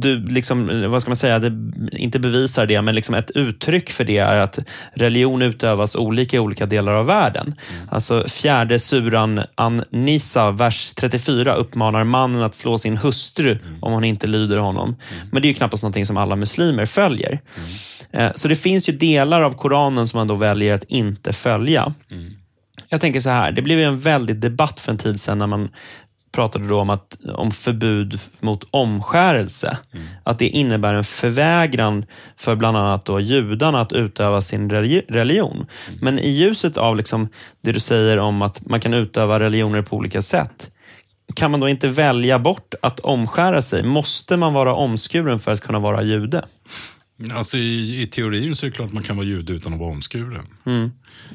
du 0.00 0.26
liksom, 0.26 0.84
vad 0.90 1.02
ska 1.02 1.08
man 1.08 1.16
säga, 1.16 1.38
det, 1.38 1.72
inte 1.92 2.18
bevisar 2.18 2.66
det, 2.66 2.82
men 2.82 2.94
liksom 2.94 3.14
ett 3.14 3.30
uttryck 3.30 3.90
för 3.90 4.04
det 4.04 4.18
är 4.18 4.38
att 4.38 4.58
religion 4.92 5.42
utövas 5.42 5.96
olika 5.96 6.36
i 6.36 6.40
olika 6.40 6.66
delar 6.66 6.92
av 6.92 7.06
världen. 7.06 7.46
Mm. 7.46 7.88
Alltså 7.90 8.24
fjärde 8.28 8.78
suran 8.78 9.40
An-Nisa, 9.54 10.50
vers 10.50 10.94
34, 10.94 11.54
uppmanar 11.54 12.04
mannen 12.04 12.42
att 12.42 12.54
slå 12.54 12.78
sin 12.78 12.96
hustru 12.96 13.52
mm. 13.52 13.62
om 13.80 13.92
hon 13.92 14.04
inte 14.04 14.26
lyder 14.26 14.58
honom. 14.58 14.88
Mm. 14.88 15.28
Men 15.32 15.42
det 15.42 15.46
är 15.48 15.50
ju 15.50 15.54
knappast 15.54 15.82
någonting 15.82 16.06
som 16.06 16.16
alla 16.16 16.36
muslimer 16.36 16.86
följer. 16.86 17.40
Mm. 17.56 18.26
Eh, 18.26 18.32
så 18.34 18.48
det 18.48 18.56
finns 18.56 18.88
ju 18.88 18.92
delar 18.92 19.42
av 19.42 19.54
Koranen 19.54 20.08
som 20.08 20.18
man 20.18 20.28
då 20.28 20.34
väljer 20.34 20.74
att 20.74 20.84
inte 20.84 21.32
följa. 21.32 21.94
Jag 22.88 23.00
tänker 23.00 23.20
så 23.20 23.30
här, 23.30 23.52
det 23.52 23.62
blev 23.62 23.80
en 23.80 23.98
väldig 23.98 24.36
debatt 24.36 24.80
för 24.80 24.92
en 24.92 24.98
tid 24.98 25.20
sedan 25.20 25.38
när 25.38 25.46
man 25.46 25.68
pratade 26.32 26.68
då 26.68 26.80
om, 26.80 26.90
att, 26.90 27.16
om 27.34 27.50
förbud 27.50 28.20
mot 28.40 28.66
omskärelse. 28.70 29.78
Mm. 29.92 30.06
Att 30.24 30.38
det 30.38 30.48
innebär 30.48 30.94
en 30.94 31.04
förvägran 31.04 32.04
för 32.36 32.56
bland 32.56 32.76
annat 32.76 33.04
då 33.04 33.20
judarna 33.20 33.80
att 33.80 33.92
utöva 33.92 34.42
sin 34.42 34.70
religion. 34.70 35.56
Mm. 35.56 35.98
Men 36.02 36.18
i 36.18 36.28
ljuset 36.28 36.76
av 36.76 36.96
liksom 36.96 37.28
det 37.60 37.72
du 37.72 37.80
säger 37.80 38.18
om 38.18 38.42
att 38.42 38.66
man 38.66 38.80
kan 38.80 38.94
utöva 38.94 39.40
religioner 39.40 39.82
på 39.82 39.96
olika 39.96 40.22
sätt, 40.22 40.70
kan 41.34 41.50
man 41.50 41.60
då 41.60 41.68
inte 41.68 41.88
välja 41.88 42.38
bort 42.38 42.74
att 42.82 43.00
omskära 43.00 43.62
sig? 43.62 43.82
Måste 43.82 44.36
man 44.36 44.52
vara 44.52 44.74
omskuren 44.74 45.40
för 45.40 45.52
att 45.52 45.60
kunna 45.60 45.78
vara 45.78 46.02
jude? 46.02 46.44
Alltså 47.32 47.56
i, 47.56 48.02
i 48.02 48.06
teorin 48.06 48.56
så 48.56 48.66
är 48.66 48.70
det 48.70 48.76
klart 48.76 48.86
att 48.86 48.94
man 48.94 49.02
kan 49.02 49.16
vara 49.16 49.26
jude 49.26 49.52
utan 49.52 49.72
att 49.72 49.78
vara 49.78 49.90
omskuren. 49.90 50.46
Mm. 50.66 50.90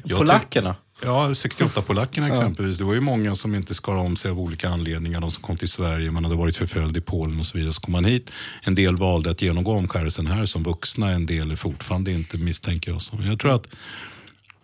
Polackerna? 0.08 0.76
Ja, 1.02 1.28
68-polackerna 1.28 2.32
exempelvis. 2.32 2.78
Det 2.78 2.84
var 2.84 2.94
ju 2.94 3.00
många 3.00 3.36
som 3.36 3.54
inte 3.54 3.74
skar 3.74 3.94
om 3.94 4.16
sig 4.16 4.30
av 4.30 4.40
olika 4.40 4.68
anledningar. 4.68 5.20
De 5.20 5.30
som 5.30 5.42
kom 5.42 5.56
till 5.56 5.68
Sverige, 5.68 6.10
man 6.10 6.24
hade 6.24 6.36
varit 6.36 6.56
förföljd 6.56 6.96
i 6.96 7.00
Polen 7.00 7.40
och 7.40 7.46
så 7.46 7.58
vidare. 7.58 7.72
Så 7.72 7.80
kom 7.80 7.92
man 7.92 8.04
hit. 8.04 8.30
En 8.62 8.74
del 8.74 8.96
valde 8.96 9.30
att 9.30 9.42
genomgå 9.42 9.72
omskärelsen 9.72 10.26
här 10.26 10.46
som 10.46 10.62
vuxna. 10.62 11.10
En 11.10 11.26
del 11.26 11.50
är 11.50 11.56
fortfarande 11.56 12.12
inte, 12.12 12.38
misstänker 12.38 12.90
jag. 12.90 13.02
Så. 13.02 13.18
Jag 13.26 13.40
tror 13.40 13.54
att, 13.54 13.66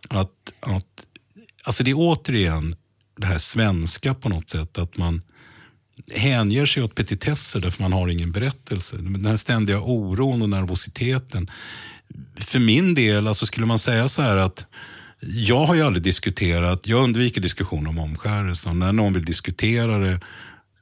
att, 0.08 0.52
att 0.60 1.06
alltså 1.64 1.84
det 1.84 1.90
är 1.90 1.96
återigen 1.98 2.76
det 3.16 3.26
här 3.26 3.38
svenska 3.38 4.14
på 4.14 4.28
något 4.28 4.48
sätt. 4.48 4.78
Att 4.78 4.96
man 4.96 5.22
hänger 6.12 6.66
sig 6.66 6.82
åt 6.82 6.94
petitesser 6.94 7.60
därför 7.60 7.82
man 7.82 7.92
har 7.92 8.08
ingen 8.08 8.32
berättelse. 8.32 8.96
Den 8.96 9.26
här 9.26 9.36
ständiga 9.36 9.80
oron 9.80 10.42
och 10.42 10.48
nervositeten. 10.48 11.50
För 12.36 12.58
min 12.58 12.94
del, 12.94 13.28
alltså 13.28 13.46
skulle 13.46 13.66
man 13.66 13.78
säga 13.78 14.08
så 14.08 14.22
här 14.22 14.36
att 14.36 14.66
jag 15.20 15.64
har 15.64 15.74
ju 15.74 15.82
aldrig 15.82 16.02
diskuterat, 16.02 16.86
jag 16.86 17.04
undviker 17.04 17.40
diskussion 17.40 17.86
om 17.86 17.98
omskärelse. 17.98 18.72
När 18.72 18.92
någon 18.92 19.12
vill 19.12 19.24
diskutera 19.24 19.98
det 19.98 20.20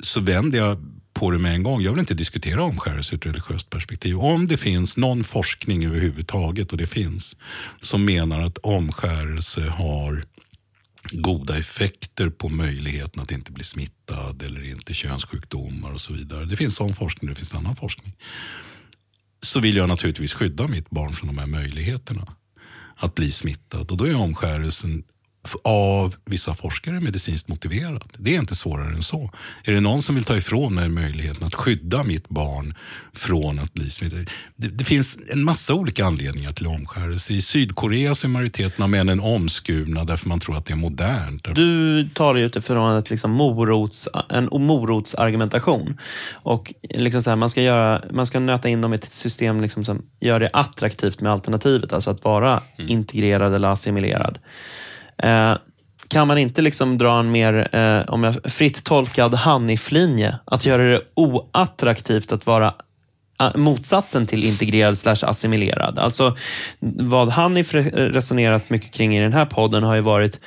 så 0.01 0.21
vänder 0.21 0.59
jag 0.59 0.79
på 1.13 1.31
det 1.31 1.39
med 1.39 1.55
en 1.55 1.63
gång. 1.63 1.83
Jag 1.83 1.91
vill 1.91 2.01
inte 2.01 2.15
diskutera 2.15 2.63
omskärelse 2.63 3.15
ur 3.15 3.19
ett 3.19 3.27
religiöst 3.27 3.71
perspektiv. 3.71 4.19
Om 4.19 4.47
det 4.47 4.57
finns 4.57 4.97
någon 4.97 5.25
forskning 5.25 5.85
överhuvudtaget, 5.85 6.73
och 6.73 6.79
det 6.79 6.87
finns, 6.87 7.37
som 7.81 8.05
menar 8.05 8.41
att 8.41 8.59
omskärelse 8.59 9.69
har 9.69 10.25
goda 11.13 11.59
effekter 11.59 12.31
på 12.31 12.49
möjligheten 12.49 13.23
att 13.23 13.33
inte 13.33 13.53
bli 13.53 13.65
smittad 13.65 14.43
eller 14.43 14.71
inte 14.71 14.95
könssjukdomar 14.95 15.93
och 15.93 16.01
så 16.01 16.13
vidare. 16.13 16.45
Det 16.45 16.57
finns 16.57 16.77
sån 16.77 16.95
forskning, 16.95 17.31
det 17.31 17.35
finns 17.35 17.55
annan 17.55 17.77
forskning. 17.77 18.17
Så 19.43 19.61
vill 19.61 19.77
jag 19.77 19.89
naturligtvis 19.89 20.33
skydda 20.33 20.69
mitt 20.69 20.91
barn 20.91 21.13
från 21.13 21.27
de 21.27 21.39
här 21.39 21.47
möjligheterna 21.47 22.35
att 22.97 23.15
bli 23.15 23.33
smittad. 23.33 23.91
Och 23.91 23.97
då 23.97 24.05
är 24.05 24.15
omskärelsen 24.15 25.05
av 25.65 26.15
vissa 26.25 26.55
forskare 26.55 27.01
medicinskt 27.01 27.49
motiverad. 27.49 28.05
Det 28.17 28.35
är 28.35 28.39
inte 28.39 28.55
svårare 28.55 28.95
än 28.95 29.03
så. 29.03 29.31
Är 29.65 29.73
det 29.73 29.81
någon 29.81 30.03
som 30.03 30.15
vill 30.15 30.25
ta 30.25 30.37
ifrån 30.37 30.75
mig 30.75 30.89
möjligheten 30.89 31.47
att 31.47 31.55
skydda 31.55 32.05
mitt 32.05 32.29
barn 32.29 32.75
från 33.13 33.59
att 33.59 33.75
bli 33.75 33.91
smittad? 33.91 34.31
Det, 34.57 34.69
det 34.69 34.85
finns 34.85 35.19
en 35.33 35.45
massa 35.45 35.75
olika 35.75 36.07
anledningar 36.07 36.53
till 36.53 36.67
omskärelse. 36.67 37.33
I 37.33 37.43
Sydkorea 37.43 38.15
så 38.15 38.27
är 38.27 38.29
majoriteten 38.29 38.83
av 38.83 38.91
männen 38.91 39.21
omskurna 39.21 40.05
därför 40.05 40.29
man 40.29 40.41
tror 40.41 40.57
att 40.57 40.67
det 40.67 40.73
är 40.73 40.77
modernt. 40.77 41.55
Du 41.55 42.09
tar 42.15 42.35
det 42.35 42.41
utifrån 42.41 42.97
ett 42.99 43.11
liksom 43.11 43.31
morots, 43.31 44.09
en 44.31 44.49
morotsargumentation. 44.53 45.99
Och 46.33 46.75
liksom 46.83 47.23
så 47.23 47.31
här, 47.31 47.37
man, 47.37 47.51
ska 47.51 47.63
göra, 47.63 48.03
man 48.11 48.27
ska 48.27 48.41
nöta 48.41 48.69
in 48.69 48.81
dem 48.81 48.93
i 48.93 48.97
ett 48.97 49.13
system 49.13 49.61
liksom 49.61 49.85
som 49.85 50.03
gör 50.21 50.41
det 50.41 50.51
attraktivt 50.53 51.21
med 51.21 51.33
alternativet, 51.33 51.93
alltså 51.93 52.11
att 52.11 52.25
vara 52.25 52.63
mm. 52.79 52.91
integrerad 52.91 53.55
eller 53.55 53.69
assimilerad. 53.69 54.39
Eh, 55.23 55.55
kan 56.09 56.29
man 56.29 56.39
inte 56.39 56.63
liksom 56.63 56.99
dra 56.99 57.19
en 57.19 57.31
mer, 57.31 57.69
eh, 57.77 58.01
om 58.09 58.25
jag 58.25 58.35
fritt 58.45 58.85
tolkad 58.85 59.35
Hanif-linje? 59.35 60.39
Att 60.45 60.67
göra 60.67 60.83
det 60.83 61.01
oattraktivt 61.15 62.33
att 62.33 62.47
vara 62.47 62.75
motsatsen 63.55 64.27
till 64.27 64.45
integrerad 64.45 64.99
slash 64.99 65.17
assimilerad. 65.23 65.99
Alltså, 65.99 66.37
vad 66.81 67.29
Hanif 67.29 67.75
resonerat 67.75 68.71
mycket 68.71 68.95
kring 68.95 69.17
i 69.17 69.21
den 69.21 69.33
här 69.33 69.45
podden 69.47 69.83
har 69.83 69.95
ju 69.95 70.01
varit 70.01 70.41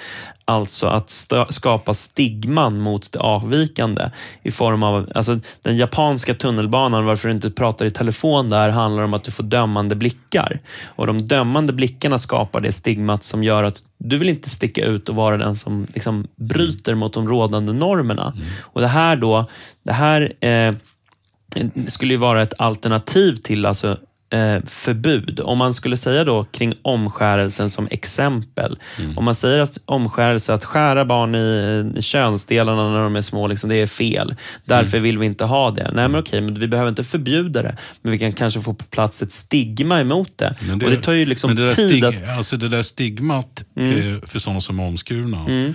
alltså 0.46 0.88
att 0.88 1.10
skapa 1.50 1.94
stigman 1.94 2.80
mot 2.80 3.12
det 3.12 3.20
avvikande 3.20 4.10
i 4.44 4.52
form 4.52 4.84
av 4.84 5.10
alltså, 5.16 5.40
den 5.62 5.78
japanska 5.78 6.34
tunnelbanan, 6.34 7.06
varför 7.06 7.28
du 7.28 7.34
inte 7.34 7.52
pratar 7.52 7.86
i 7.86 7.92
telefon 7.92 8.50
där, 8.50 8.70
handlar 8.70 9.04
om 9.04 9.14
att 9.14 9.24
du 9.24 9.32
får 9.32 9.44
dömande 9.44 9.96
blickar. 9.96 10.60
Och 10.86 11.08
De 11.08 11.28
dömande 11.28 11.74
blickarna 11.74 12.20
skapar 12.20 12.62
det 12.62 12.72
stigmat 12.72 13.24
som 13.24 13.44
gör 13.44 13.64
att 13.64 13.84
du 13.98 14.18
vill 14.18 14.30
inte 14.30 14.50
sticka 14.50 14.86
ut 14.86 15.10
och 15.10 15.16
vara 15.16 15.38
den 15.38 15.56
som 15.56 15.88
liksom 15.94 16.28
bryter 16.36 16.96
mot 16.96 17.14
de 17.14 17.28
rådande 17.28 17.74
normerna. 17.74 18.34
Mm. 18.36 18.48
Och 18.62 18.82
Det 18.82 18.88
här 18.88 19.16
då, 19.16 19.46
det 19.84 19.94
här 19.94 20.34
eh, 20.46 20.74
det 21.74 21.92
skulle 21.92 22.14
ju 22.14 22.18
vara 22.18 22.42
ett 22.42 22.54
alternativ 22.58 23.36
till 23.36 23.66
alltså, 23.66 23.98
eh, 24.34 24.64
förbud. 24.68 25.40
Om 25.40 25.58
man 25.58 25.74
skulle 25.74 25.98
säga 25.98 26.24
då 26.24 26.44
kring 26.44 26.74
omskärelsen 26.82 27.70
som 27.70 27.88
exempel. 27.92 28.78
Mm. 29.00 29.18
Om 29.18 29.26
man 29.26 29.36
säger 29.36 29.60
att 29.60 29.78
omskärelse, 29.86 30.54
att 30.54 30.66
skära 30.66 31.06
barn 31.06 31.36
i 31.36 32.02
könsdelarna 32.02 32.90
när 32.90 33.04
de 33.04 33.16
är 33.16 33.22
små, 33.22 33.48
liksom, 33.48 33.70
det 33.70 33.76
är 33.76 33.88
fel. 33.88 34.36
Därför 34.66 34.98
mm. 34.98 35.04
vill 35.04 35.18
vi 35.18 35.26
inte 35.26 35.46
ha 35.46 35.72
det. 35.72 35.92
Nej, 35.94 36.08
men 36.08 36.20
okej, 36.20 36.42
men 36.42 36.60
vi 36.60 36.68
behöver 36.68 36.90
inte 36.90 37.04
förbjuda 37.04 37.62
det. 37.62 37.78
Men 38.02 38.12
vi 38.12 38.20
kan 38.20 38.34
kanske 38.34 38.62
få 38.62 38.74
på 38.74 38.86
plats 38.86 39.22
ett 39.22 39.32
stigma 39.32 40.02
emot 40.02 40.38
det. 40.38 40.56
det 40.62 40.86
och 40.86 40.92
det 40.92 41.02
tar 41.02 41.14
ju 41.14 41.26
liksom 41.26 41.74
tid 41.76 42.06
att... 42.06 42.38
Alltså 42.38 42.58
det 42.58 42.70
där 42.70 42.84
stigmat 42.84 43.64
mm. 43.76 44.22
för 44.28 44.40
sådana 44.40 44.62
som 44.62 44.80
är 44.80 44.84
omskurna. 44.84 45.74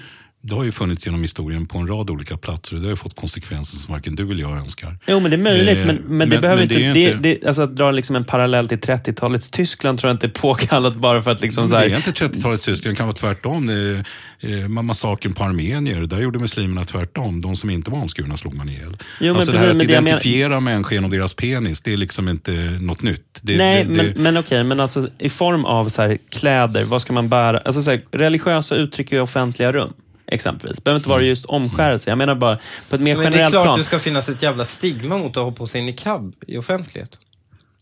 Det 0.48 0.54
har 0.54 0.64
ju 0.64 0.72
funnits 0.72 1.06
genom 1.06 1.22
historien 1.22 1.66
på 1.66 1.78
en 1.78 1.86
rad 1.86 2.10
olika 2.10 2.36
platser 2.36 2.76
och 2.76 2.82
det 2.82 2.88
har 2.88 2.96
fått 2.96 3.16
konsekvenser 3.16 3.76
som 3.76 3.94
varken 3.94 4.16
du 4.16 4.30
eller 4.30 4.42
jag 4.42 4.58
önskar. 4.58 4.98
Jo, 5.06 5.20
men 5.20 5.30
det 5.30 5.36
är 5.36 5.38
möjligt. 5.38 5.78
Eh, 5.78 5.86
men, 5.86 5.96
men, 5.96 6.18
men, 6.18 6.30
det 6.30 6.38
behöver 6.38 6.66
men 6.66 6.78
inte... 6.78 6.92
Det, 6.92 7.00
inte... 7.00 7.18
Det, 7.18 7.46
alltså 7.46 7.62
att 7.62 7.76
dra 7.76 7.90
liksom 7.90 8.16
en 8.16 8.24
parallell 8.24 8.68
till 8.68 8.78
30-talets 8.78 9.50
Tyskland 9.50 9.98
tror 9.98 10.08
jag 10.08 10.14
inte 10.14 10.26
är 10.26 10.40
påkallat 10.40 10.96
bara 10.96 11.22
för 11.22 11.30
att... 11.30 11.40
Liksom 11.40 11.72
här... 11.72 11.88
Det 11.88 11.94
är 11.94 11.96
inte 11.96 12.10
30-talets 12.10 12.64
Tyskland, 12.64 12.94
det 12.94 12.96
kan 12.96 13.06
vara 13.06 13.16
tvärtom. 13.16 13.66
Det, 13.66 14.04
eh, 14.40 14.68
massakern 14.68 15.32
på 15.32 15.44
armenier, 15.44 16.00
där 16.00 16.20
gjorde 16.20 16.38
muslimerna 16.38 16.84
tvärtom. 16.84 17.40
De 17.40 17.56
som 17.56 17.70
inte 17.70 17.90
var 17.90 17.98
omskurna 17.98 18.36
slog 18.36 18.54
man 18.54 18.68
ihjäl. 18.68 18.96
Jo, 19.20 19.34
alltså 19.34 19.52
precis, 19.52 19.66
det 19.66 19.66
här 19.66 19.76
att 19.76 19.82
identifiera 19.82 20.48
men... 20.48 20.64
människor 20.64 20.92
genom 20.92 21.10
deras 21.10 21.34
penis, 21.34 21.80
det 21.80 21.92
är 21.92 21.96
liksom 21.96 22.28
inte 22.28 22.50
något 22.80 23.02
nytt. 23.02 23.40
Det, 23.42 23.56
Nej, 23.56 23.84
det, 23.84 23.90
men, 23.90 24.22
men 24.22 24.36
okej, 24.36 24.64
men 24.64 24.80
alltså 24.80 25.08
i 25.18 25.28
form 25.28 25.64
av 25.64 25.88
så 25.88 26.02
här, 26.02 26.18
kläder, 26.28 26.84
vad 26.84 27.02
ska 27.02 27.12
man 27.12 27.28
bära? 27.28 27.58
Alltså, 27.58 27.82
så 27.82 27.90
här, 27.90 28.04
religiösa 28.10 28.74
uttryck 28.74 29.12
i 29.12 29.18
offentliga 29.18 29.72
rum 29.72 29.92
exempelvis. 30.26 30.76
Det 30.76 30.84
behöver 30.84 30.98
inte 30.98 31.08
vara 31.08 31.18
mm. 31.18 31.28
just 31.28 31.44
omskärelse. 31.44 32.10
Jag 32.10 32.18
menar 32.18 32.34
bara 32.34 32.58
på 32.88 32.96
ett 32.96 33.02
mer 33.02 33.16
generellt 33.16 33.32
plan. 33.32 33.40
Det 33.40 33.46
är 33.46 33.50
klart 33.50 33.64
plan. 33.64 33.78
det 33.78 33.84
ska 33.84 33.98
finnas 33.98 34.28
ett 34.28 34.42
jävla 34.42 34.64
stigma 34.64 35.18
mot 35.18 35.36
att 35.36 35.44
ha 35.44 35.50
på 35.50 35.66
sig 35.66 35.82
niqab 35.82 36.34
i 36.46 36.58
offentlighet. 36.58 37.18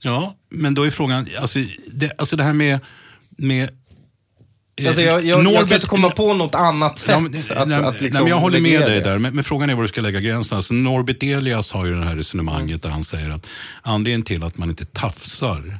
Ja, 0.02 0.34
men 0.48 0.74
då 0.74 0.82
är 0.82 0.90
frågan, 0.90 1.28
alltså 1.40 1.58
det, 1.86 2.12
alltså 2.18 2.36
det 2.36 2.42
här 2.42 2.52
med, 2.52 2.80
med 3.28 3.70
eh, 4.76 4.86
Alltså 4.86 5.02
jag, 5.02 5.24
jag, 5.24 5.44
Norbert, 5.44 5.60
jag 5.60 5.68
kan 5.68 5.76
inte 5.76 5.86
komma 5.86 6.10
på 6.10 6.34
något 6.34 6.54
annat 6.54 6.98
sätt. 6.98 7.16
Ja, 7.48 7.54
att, 7.56 7.68
nej, 7.68 7.78
att 7.78 8.00
liksom 8.00 8.24
nej, 8.24 8.30
jag 8.30 8.40
håller 8.40 8.60
med 8.60 8.80
dig 8.80 9.00
där, 9.00 9.18
men, 9.18 9.34
men, 9.34 9.44
frågan 9.44 9.70
är 9.70 9.74
var 9.74 9.82
du 9.82 9.88
ska 9.88 10.00
lägga 10.00 10.20
gränsen. 10.20 10.56
Alltså 10.56 10.74
Norbert 10.74 11.22
Elias 11.22 11.72
har 11.72 11.86
ju 11.86 11.94
det 11.94 12.04
här 12.04 12.16
resonemanget 12.16 12.82
där 12.82 12.90
han 12.90 13.04
säger 13.04 13.30
att 13.30 13.48
anledningen 13.82 14.22
till 14.22 14.42
att 14.42 14.58
man 14.58 14.70
inte 14.70 14.84
tafsar 14.84 15.78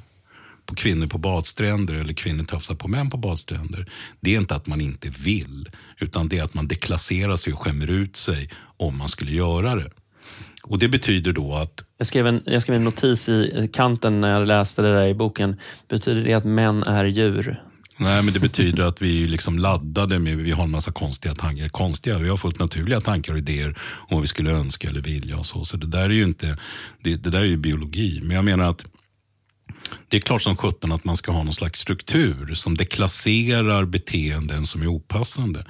på 0.67 0.75
kvinnor 0.75 1.07
på 1.07 1.19
badstränder 1.19 1.95
eller 1.95 2.15
kvinnor 2.15 2.45
tafsar 2.45 2.75
på 2.75 2.89
män 2.89 3.11
på 3.11 3.17
badstränder. 3.17 3.91
Det 4.21 4.35
är 4.35 4.39
inte 4.39 4.55
att 4.55 4.67
man 4.67 4.81
inte 4.81 5.13
vill, 5.19 5.71
utan 5.99 6.29
det 6.29 6.39
är 6.39 6.43
att 6.43 6.55
man 6.55 6.69
deklasserar 6.69 7.37
sig 7.37 7.53
och 7.53 7.59
skämmer 7.59 7.91
ut 7.91 8.17
sig 8.17 8.51
om 8.77 8.99
man 8.99 9.09
skulle 9.09 9.33
göra 9.33 9.75
det. 9.75 9.91
Och 10.63 10.79
Det 10.79 10.89
betyder 10.89 11.33
då 11.33 11.55
att... 11.55 11.85
Jag 11.99 12.07
skrev, 12.07 12.27
en, 12.27 12.43
jag 12.47 12.63
skrev 12.63 12.77
en 12.77 12.85
notis 12.85 13.29
i 13.29 13.71
kanten 13.73 14.21
när 14.21 14.33
jag 14.33 14.49
läste 14.49 14.83
det 14.83 14.95
där 14.95 15.07
i 15.07 15.15
boken. 15.15 15.57
Betyder 15.89 16.25
det 16.25 16.35
att 16.35 16.45
män 16.45 16.83
är 16.83 17.05
djur? 17.05 17.63
Nej, 17.97 18.23
men 18.23 18.35
det 18.35 18.41
betyder 18.41 18.83
att 18.83 19.03
vi 19.03 19.25
är 19.25 19.29
liksom 19.29 19.59
laddade 19.59 20.19
med, 20.19 20.37
vi 20.37 20.51
har 20.51 20.65
en 20.65 20.71
massa 20.71 20.93
konstiga 20.93 21.35
tankar. 21.35 21.69
Konstiga, 21.69 22.19
vi 22.19 22.29
har 22.29 22.37
fullt 22.37 22.59
naturliga 22.59 23.01
tankar 23.01 23.33
och 23.33 23.39
idéer 23.39 23.79
om 23.79 24.17
vad 24.17 24.21
vi 24.21 24.29
skulle 24.29 24.51
önska 24.51 24.89
eller 24.89 25.01
vilja 25.01 25.39
och 25.39 25.47
så. 25.47 25.65
Så 25.65 25.77
det 25.77 25.87
där 25.87 26.05
är 26.05 26.11
ju 26.11 26.25
inte, 26.25 26.59
det, 27.03 27.17
det 27.17 27.31
där 27.31 27.41
är 27.41 27.45
ju 27.45 27.57
biologi. 27.57 28.21
Men 28.23 28.37
jag 28.37 28.45
menar 28.45 28.71
att 28.71 28.85
det 30.09 30.17
är 30.17 30.21
klart 30.21 30.43
som 30.43 30.57
sjutton 30.57 30.93
att 30.93 31.05
man 31.05 31.17
ska 31.17 31.33
ha 31.33 31.43
någon 31.43 31.55
slags 31.55 31.81
struktur 31.81 32.55
som 32.55 32.77
deklasserar 32.77 33.85
beteenden 33.85 34.67
som 34.67 34.83
är 34.83 34.87
opassande. 34.87 35.65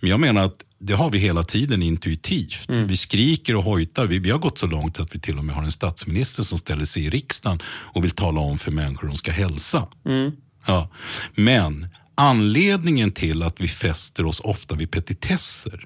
Men 0.00 0.10
jag 0.10 0.20
menar 0.20 0.44
att 0.44 0.64
det 0.78 0.94
har 0.94 1.10
vi 1.10 1.18
hela 1.18 1.42
tiden 1.42 1.82
intuitivt. 1.82 2.68
Mm. 2.68 2.86
Vi 2.86 2.96
skriker 2.96 3.56
och 3.56 3.64
hojtar. 3.64 4.06
Vi, 4.06 4.18
vi 4.18 4.30
har 4.30 4.38
gått 4.38 4.58
så 4.58 4.66
långt 4.66 5.00
att 5.00 5.14
vi 5.14 5.20
till 5.20 5.38
och 5.38 5.44
med 5.44 5.54
har 5.54 5.62
en 5.62 5.72
statsminister 5.72 6.42
som 6.42 6.58
ställer 6.58 6.84
sig 6.84 7.04
i 7.04 7.10
riksdagen 7.10 7.62
och 7.66 8.04
vill 8.04 8.10
tala 8.10 8.40
om 8.40 8.58
för 8.58 8.70
människor 8.70 9.02
hur 9.02 9.08
de 9.08 9.16
ska 9.16 9.32
hälsa. 9.32 9.88
Mm. 10.04 10.32
Ja. 10.66 10.88
Men 11.34 11.88
anledningen 12.14 13.10
till 13.10 13.42
att 13.42 13.60
vi 13.60 13.68
fäster 13.68 14.26
oss 14.26 14.40
ofta 14.40 14.74
vid 14.74 14.90
petitesser, 14.90 15.84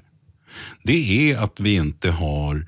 det 0.82 1.30
är 1.32 1.38
att 1.38 1.60
vi 1.60 1.74
inte 1.74 2.10
har 2.10 2.66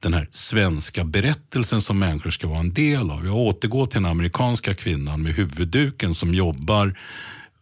den 0.00 0.14
här 0.14 0.28
svenska 0.30 1.04
berättelsen 1.04 1.80
som 1.80 1.98
människor 1.98 2.30
ska 2.30 2.46
vara 2.46 2.60
en 2.60 2.72
del 2.72 3.10
av. 3.10 3.26
Jag 3.26 3.36
återgår 3.36 3.86
till 3.86 4.02
den 4.02 4.10
amerikanska 4.10 4.74
kvinnan 4.74 5.22
med 5.22 5.34
huvudduken 5.34 6.14
som 6.14 6.34
jobbar 6.34 6.94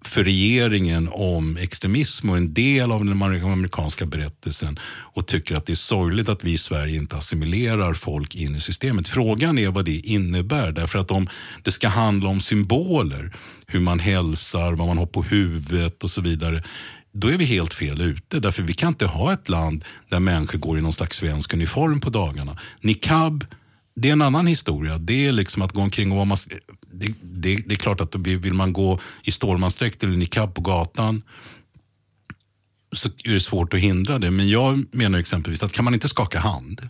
för 0.06 0.24
regeringen 0.24 1.08
om 1.12 1.56
extremism 1.56 2.30
och 2.30 2.36
en 2.36 2.54
del 2.54 2.92
av 2.92 3.04
den 3.04 3.22
amerikanska 3.22 4.06
berättelsen 4.06 4.78
och 4.86 5.26
tycker 5.26 5.56
att 5.56 5.66
det 5.66 5.72
är 5.72 5.76
sorgligt 5.76 6.28
att 6.28 6.44
vi 6.44 6.52
i 6.52 6.58
Sverige 6.58 6.96
inte 6.96 7.16
assimilerar 7.16 7.94
folk 7.94 8.34
in 8.34 8.56
i 8.56 8.60
systemet. 8.60 9.08
Frågan 9.08 9.58
är 9.58 9.68
vad 9.68 9.84
det 9.84 9.96
innebär. 9.96 10.72
Därför 10.72 10.98
att 10.98 11.10
om 11.10 11.28
det 11.62 11.72
ska 11.72 11.88
handla 11.88 12.28
om 12.28 12.40
symboler, 12.40 13.32
hur 13.66 13.80
man 13.80 14.00
hälsar, 14.00 14.72
vad 14.72 14.88
man 14.88 14.98
har 14.98 15.06
på 15.06 15.22
huvudet 15.22 16.04
och 16.04 16.10
så 16.10 16.20
vidare 16.20 16.62
då 17.18 17.28
är 17.28 17.38
vi 17.38 17.44
helt 17.44 17.74
fel 17.74 18.01
ute. 18.01 18.40
Därför 18.40 18.62
vi 18.62 18.74
kan 18.74 18.88
inte 18.88 19.06
ha 19.06 19.32
ett 19.32 19.48
land 19.48 19.84
där 20.09 20.20
människor 20.20 20.59
går 20.59 20.78
i 20.78 20.80
någon 20.80 20.93
slags 20.93 21.16
svensk 21.16 21.55
uniform 21.55 22.01
på 22.01 22.10
dagarna. 22.10 22.59
Niqab, 22.80 23.44
det 23.94 24.09
är 24.09 24.12
en 24.12 24.22
annan 24.22 24.47
historia. 24.47 24.98
Det 24.98 25.26
är 25.26 25.32
liksom 25.32 25.62
att 25.62 25.72
gå 25.72 25.80
omkring 25.80 26.10
och 26.10 26.16
vara 26.16 26.24
mas- 26.24 26.48
det, 26.93 27.14
det, 27.22 27.56
det, 27.56 27.74
är 27.74 27.76
klart 27.76 28.01
att 28.01 28.14
vill 28.14 28.55
man 28.55 28.72
gå 28.72 29.01
i 29.22 29.30
stålmansdräkt 29.30 30.05
eller 30.05 30.16
niqab 30.16 30.55
på 30.55 30.60
gatan 30.60 31.22
så 32.93 33.09
är 33.24 33.32
det 33.32 33.40
svårt 33.40 33.74
att 33.74 33.80
hindra 33.80 34.18
det. 34.18 34.30
Men 34.30 34.48
jag 34.48 34.84
menar 34.94 35.18
exempelvis 35.18 35.62
att 35.62 35.72
kan 35.72 35.84
man 35.84 35.94
inte 35.94 36.09
skaka 36.09 36.40
hand 36.40 36.88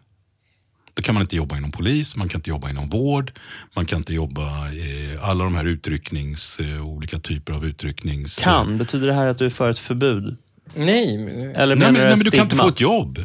då 0.97 1.03
kan 1.03 1.15
man 1.15 1.23
inte 1.23 1.37
jobba 1.37 1.57
inom 1.57 1.73
polis, 1.73 2.17
man 2.17 2.29
kan 2.29 2.39
inte 2.39 2.51
jobba 2.51 2.71
inom 2.71 2.89
vård, 2.89 3.33
man 3.75 3.87
kan 3.87 3.99
inte 3.99 4.15
jobba 4.15 4.71
i 4.71 5.19
alla 5.23 5.45
de 5.45 5.55
här 5.55 5.65
utrycknings, 5.65 6.59
eh, 6.61 6.87
olika 6.87 7.19
typer 7.19 7.53
av 7.53 7.67
utrycknings... 7.67 8.39
Kan? 8.39 8.79
Betyder 8.79 9.07
det 9.07 9.13
här 9.13 9.27
att 9.27 9.39
du 9.39 9.47
är 9.47 9.51
för 9.51 9.71
ett 9.71 9.79
förbud? 9.79 10.37
Nej. 10.75 11.15
Eller 11.57 11.77
nej, 11.77 11.93
men, 11.93 11.95
nej, 11.95 12.11
men 12.11 12.19
du 12.19 12.31
kan 12.31 12.41
inte 12.41 12.57
få 12.57 12.69
ett 12.69 12.81
jobb. 12.81 13.19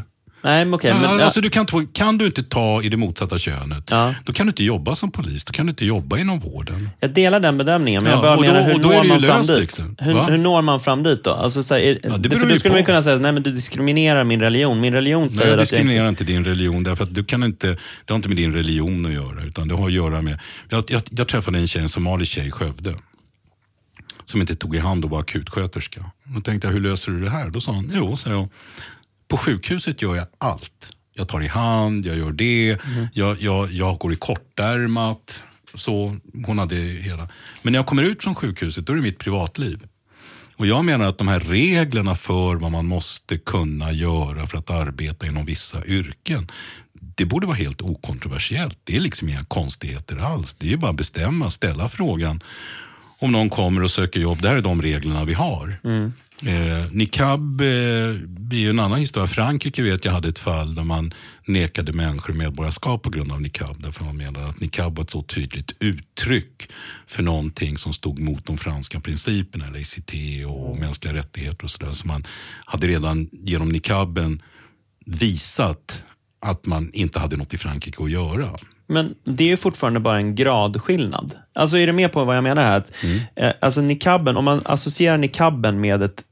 Nej, 0.43 0.65
men. 0.65 0.73
Okay, 0.73 0.93
men, 0.93 1.21
alltså, 1.21 1.41
du 1.41 1.49
kan, 1.49 1.65
kan 1.93 2.17
du 2.17 2.25
inte 2.25 2.43
ta 2.43 2.81
i 2.83 2.89
det 2.89 2.97
motsatta 2.97 3.37
könet, 3.37 3.87
ja. 3.89 4.15
då 4.25 4.33
kan 4.33 4.45
du 4.45 4.49
inte 4.49 4.63
jobba 4.63 4.95
som 4.95 5.11
polis. 5.11 5.45
Då 5.45 5.53
kan 5.53 5.65
du 5.65 5.69
inte 5.69 5.85
jobba 5.85 6.17
inom 6.17 6.39
vården. 6.39 6.89
Jag 6.99 7.13
delar 7.13 7.39
den 7.39 7.57
bedömningen, 7.57 8.03
men 8.03 8.11
ja, 8.11 8.17
jag 8.17 8.39
bara 8.39 8.53
menar, 8.53 8.61
hur 8.61 8.79
når 8.79 9.03
man 9.03 9.21
fram 9.21 9.45
dit? 9.45 9.59
Liksom. 9.59 9.95
Hur, 9.99 10.23
hur, 10.23 10.37
når 10.37 10.61
man 10.61 10.79
fram 10.79 11.03
dit 11.03 11.23
då? 11.23 11.31
Alltså, 11.31 11.63
så 11.63 11.73
här, 11.73 11.81
är, 11.81 11.99
ja, 12.03 12.17
det 12.17 12.29
för 12.39 12.49
då 12.49 12.59
skulle 12.59 12.73
man 12.73 12.85
kunna 12.85 13.03
säga, 13.03 13.17
nej 13.17 13.31
men 13.31 13.43
du 13.43 13.51
diskriminerar 13.51 14.23
min 14.23 14.39
religion. 14.39 14.79
Min 14.79 14.93
religion 14.93 15.29
säger 15.29 15.41
nej, 15.41 15.47
jag 15.47 15.53
att 15.53 15.59
jag 15.59 15.79
diskriminerar 15.79 16.09
inte 16.09 16.23
din 16.23 16.45
religion, 16.45 16.83
därför 16.83 17.03
att 17.03 17.15
du 17.15 17.23
kan 17.23 17.43
inte, 17.43 17.67
det 18.05 18.13
har 18.13 18.15
inte 18.15 18.27
med 18.27 18.37
din 18.37 18.53
religion 18.53 19.05
att 19.05 19.11
göra, 19.11 19.43
utan 19.43 19.67
det 19.67 19.75
har 19.75 19.87
att 19.87 19.93
göra 19.93 20.21
med, 20.21 20.39
jag, 20.69 20.83
jag, 20.87 21.01
jag 21.09 21.27
träffade 21.27 21.59
en 21.59 21.67
tjej, 21.67 21.81
en 21.81 21.89
somalisk 21.89 22.31
tjej 22.31 22.47
i 22.47 22.51
Skövde 22.51 22.93
som 24.25 24.41
inte 24.41 24.55
tog 24.55 24.75
i 24.75 24.79
hand 24.79 25.05
och 25.05 25.09
var 25.09 25.19
akutsköterska. 25.19 26.05
Då 26.23 26.41
tänkte 26.41 26.67
jag, 26.67 26.73
hur 26.73 26.81
löser 26.81 27.11
du 27.11 27.21
det 27.21 27.29
här? 27.29 27.49
Då 27.49 27.61
sa 27.61 27.71
hon, 27.71 27.91
jo, 27.95 28.17
sa 28.17 28.29
jag, 28.29 28.49
på 29.31 29.37
sjukhuset 29.37 30.01
gör 30.01 30.15
jag 30.15 30.27
allt. 30.37 30.91
Jag 31.13 31.27
tar 31.27 31.41
i 31.41 31.47
hand, 31.47 32.05
jag 32.05 32.17
gör 32.17 32.31
det, 32.31 32.71
mm. 32.71 33.07
jag, 33.13 33.41
jag, 33.41 33.71
jag 33.71 33.97
går 33.97 34.13
i 34.13 34.15
kortärmat. 34.15 35.43
Så 35.75 36.17
hon 36.45 36.59
hade 36.59 36.75
hela. 36.75 37.29
Men 37.61 37.73
när 37.73 37.79
jag 37.79 37.85
kommer 37.85 38.03
ut 38.03 38.23
från 38.23 38.35
sjukhuset, 38.35 38.85
då 38.85 38.93
är 38.93 38.97
det 38.97 39.03
mitt 39.03 39.19
privatliv. 39.19 39.87
Och 40.55 40.67
jag 40.67 40.85
menar 40.85 41.05
att 41.05 41.17
de 41.17 41.27
här 41.27 41.39
reglerna 41.39 42.15
för 42.15 42.55
vad 42.55 42.71
man 42.71 42.85
måste 42.85 43.37
kunna 43.37 43.91
göra 43.91 44.47
för 44.47 44.57
att 44.57 44.69
arbeta 44.69 45.27
inom 45.27 45.45
vissa 45.45 45.85
yrken, 45.85 46.51
det 46.93 47.25
borde 47.25 47.47
vara 47.47 47.57
helt 47.57 47.81
okontroversiellt. 47.81 48.79
Det 48.83 48.95
är 48.95 48.99
liksom 48.99 49.29
inga 49.29 49.43
konstigheter 49.43 50.17
alls. 50.17 50.53
Det 50.53 50.67
är 50.67 50.71
ju 50.71 50.77
bara 50.77 50.91
att 50.91 50.97
bestämma, 50.97 51.51
ställa 51.51 51.89
frågan 51.89 52.43
om 53.19 53.31
någon 53.31 53.49
kommer 53.49 53.83
och 53.83 53.91
söker 53.91 54.19
jobb. 54.19 54.41
Det 54.41 54.49
här 54.49 54.55
är 54.55 54.61
de 54.61 54.81
reglerna 54.81 55.25
vi 55.25 55.33
har. 55.33 55.79
Mm. 55.83 56.13
Eh, 56.45 56.91
Niqab 56.91 57.61
eh, 57.61 57.67
är 58.51 58.55
ju 58.55 58.69
en 58.69 58.79
annan 58.79 58.99
historia. 58.99 59.27
Frankrike 59.27 59.83
vet 59.83 60.05
jag 60.05 60.11
hade 60.11 60.29
ett 60.29 60.39
fall 60.39 60.75
där 60.75 60.83
man 60.83 61.13
nekade 61.45 61.93
människor 61.93 62.33
medborgarskap 62.33 63.03
på 63.03 63.09
grund 63.09 63.31
av 63.31 63.41
niqab. 63.41 63.75
Därför 63.79 64.05
man 64.05 64.17
menade 64.17 64.45
att 64.45 64.61
niqab 64.61 64.95
var 64.95 65.03
ett 65.03 65.09
så 65.09 65.23
tydligt 65.23 65.71
uttryck 65.79 66.69
för 67.07 67.23
någonting 67.23 67.77
som 67.77 67.93
stod 67.93 68.19
mot 68.19 68.45
de 68.45 68.57
franska 68.57 68.99
principerna, 68.99 69.67
eller 69.67 69.79
ICT 69.79 70.45
och 70.47 70.77
mänskliga 70.77 71.13
rättigheter 71.13 71.63
och 71.63 71.71
sådär. 71.71 71.91
Så 71.91 72.07
man 72.07 72.27
hade 72.65 72.87
redan 72.87 73.29
genom 73.31 73.69
niqaben 73.69 74.41
visat 75.05 76.03
att 76.45 76.65
man 76.65 76.89
inte 76.93 77.19
hade 77.19 77.37
något 77.37 77.53
i 77.53 77.57
Frankrike 77.57 78.03
att 78.03 78.11
göra. 78.11 78.49
Men 78.87 79.15
det 79.23 79.43
är 79.43 79.47
ju 79.47 79.57
fortfarande 79.57 79.99
bara 79.99 80.17
en 80.17 80.35
gradskillnad. 80.35 81.33
Alltså 81.53 81.77
är 81.77 81.87
du 81.87 81.93
med 81.93 82.11
på 82.11 82.23
vad 82.23 82.37
jag 82.37 82.43
menar 82.43 82.63
här? 82.63 82.77
Att, 82.77 83.03
mm. 83.03 83.19
eh, 83.35 83.53
alltså 83.61 83.81
niqaben, 83.81 84.37
om 84.37 84.45
man 84.45 84.61
associerar 84.65 85.17
niqaben 85.17 85.81
med 85.81 86.01
ett 86.03 86.23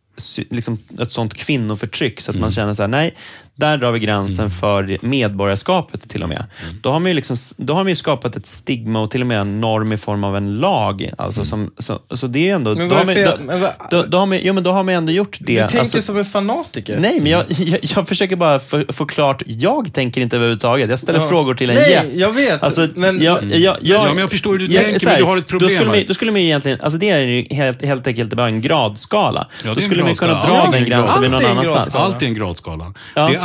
liksom 0.49 0.79
ett 0.99 1.11
sånt 1.11 1.33
kvinnoförtryck 1.33 2.21
så 2.21 2.31
att 2.31 2.35
mm. 2.35 2.41
man 2.41 2.51
känner 2.51 2.73
så 2.73 2.83
här, 2.83 2.87
nej, 2.87 3.15
där 3.59 3.77
drar 3.77 3.91
vi 3.91 3.99
gränsen 3.99 4.45
mm. 4.45 4.51
för 4.51 4.97
medborgarskapet 5.01 6.09
till 6.09 6.23
och 6.23 6.29
med. 6.29 6.45
Mm. 6.63 6.79
Då, 6.81 6.91
har 6.91 6.99
man 6.99 7.07
ju 7.09 7.13
liksom, 7.13 7.35
då 7.57 7.73
har 7.73 7.83
man 7.83 7.89
ju 7.89 7.95
skapat 7.95 8.35
ett 8.35 8.45
stigma 8.45 9.01
och 9.01 9.11
till 9.11 9.21
och 9.21 9.27
med 9.27 9.41
en 9.41 9.61
norm 9.61 9.93
i 9.93 9.97
form 9.97 10.23
av 10.23 10.37
en 10.37 10.57
lag. 10.57 11.09
Alltså 11.17 11.45
som, 11.45 11.71
så, 11.77 11.99
så 12.15 12.27
det 12.27 12.49
är 12.49 12.55
ändå... 12.55 12.75
Men 12.75 12.89
då, 12.89 12.95
har 12.95 13.05
man, 13.05 13.15
då, 13.15 13.67
då, 13.91 14.03
då, 14.07 14.17
har 14.17 14.25
man, 14.25 14.39
jo, 14.41 14.53
men 14.53 14.63
då 14.63 14.71
har 14.71 14.83
man 14.83 14.95
ändå 14.95 15.11
gjort 15.11 15.37
det. 15.39 15.53
Du 15.53 15.59
tänker 15.59 15.79
alltså, 15.79 16.01
som 16.01 16.17
en 16.17 16.25
fanatiker. 16.25 16.99
Nej, 16.99 17.19
men 17.21 17.31
jag, 17.31 17.45
jag, 17.49 17.79
jag 17.81 18.07
försöker 18.07 18.35
bara 18.35 18.59
få 18.89 19.05
klart. 19.05 19.43
Jag 19.45 19.93
tänker 19.93 20.21
inte 20.21 20.35
överhuvudtaget. 20.35 20.89
Jag 20.89 20.99
ställer 20.99 21.19
ja. 21.19 21.29
frågor 21.29 21.53
till 21.53 21.69
en 21.69 21.75
nej, 21.75 21.91
gäst. 21.91 22.17
jag 22.17 22.33
vet. 22.33 22.63
Alltså, 22.63 22.87
men, 22.95 23.21
jag, 23.21 23.43
jag, 23.43 23.59
jag, 23.59 23.77
ja, 23.81 24.05
men 24.07 24.17
jag 24.17 24.29
förstår 24.29 24.51
hur 24.51 24.59
du 24.59 24.67
tänker, 24.67 25.07
här, 25.07 25.13
men 25.13 25.17
du 25.17 25.23
har 25.23 25.37
ett 25.37 25.47
problem. 25.47 25.69
Då 25.69 25.75
skulle, 25.75 25.89
man, 25.89 26.03
då 26.07 26.13
skulle 26.13 26.31
man 26.31 26.41
egentligen... 26.41 26.81
Alltså 26.81 26.99
det 26.99 27.09
är 27.09 27.19
ju 27.19 27.45
helt, 27.49 27.85
helt 27.85 28.07
enkelt 28.07 28.33
bara 28.33 28.47
en 28.47 28.61
gradskala. 28.61 29.47
Ja, 29.65 29.73
då 29.75 29.81
skulle 29.81 30.03
man 30.03 30.15
kunna 30.15 30.33
dra 30.33 30.69
den 30.71 30.85
gränsen 30.85 31.21
vid 31.21 31.31
någon 31.31 31.45
annanstans. 31.45 31.95
Allt 31.95 32.21
är 32.21 32.25
en 32.25 32.33
gradskala. 32.33 32.93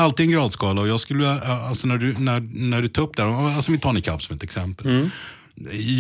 Alltid 0.05 0.27
en 0.27 0.33
gradskala 0.33 0.81
och 0.81 0.89
jag 0.89 1.01
skulle, 1.01 1.41
alltså 1.41 1.87
när 1.87 1.99
du, 1.99 2.15
när, 2.19 2.41
när 2.41 2.83
du 2.83 2.89
tar 2.89 3.03
upp 3.03 3.17
det 3.17 3.23
här, 3.23 3.57
alltså 3.57 3.73
vi 3.73 3.79
tar 3.79 3.93
niqab 3.93 4.23
som 4.23 4.37
ett 4.37 4.43
exempel. 4.43 4.87
Mm. 4.87 5.11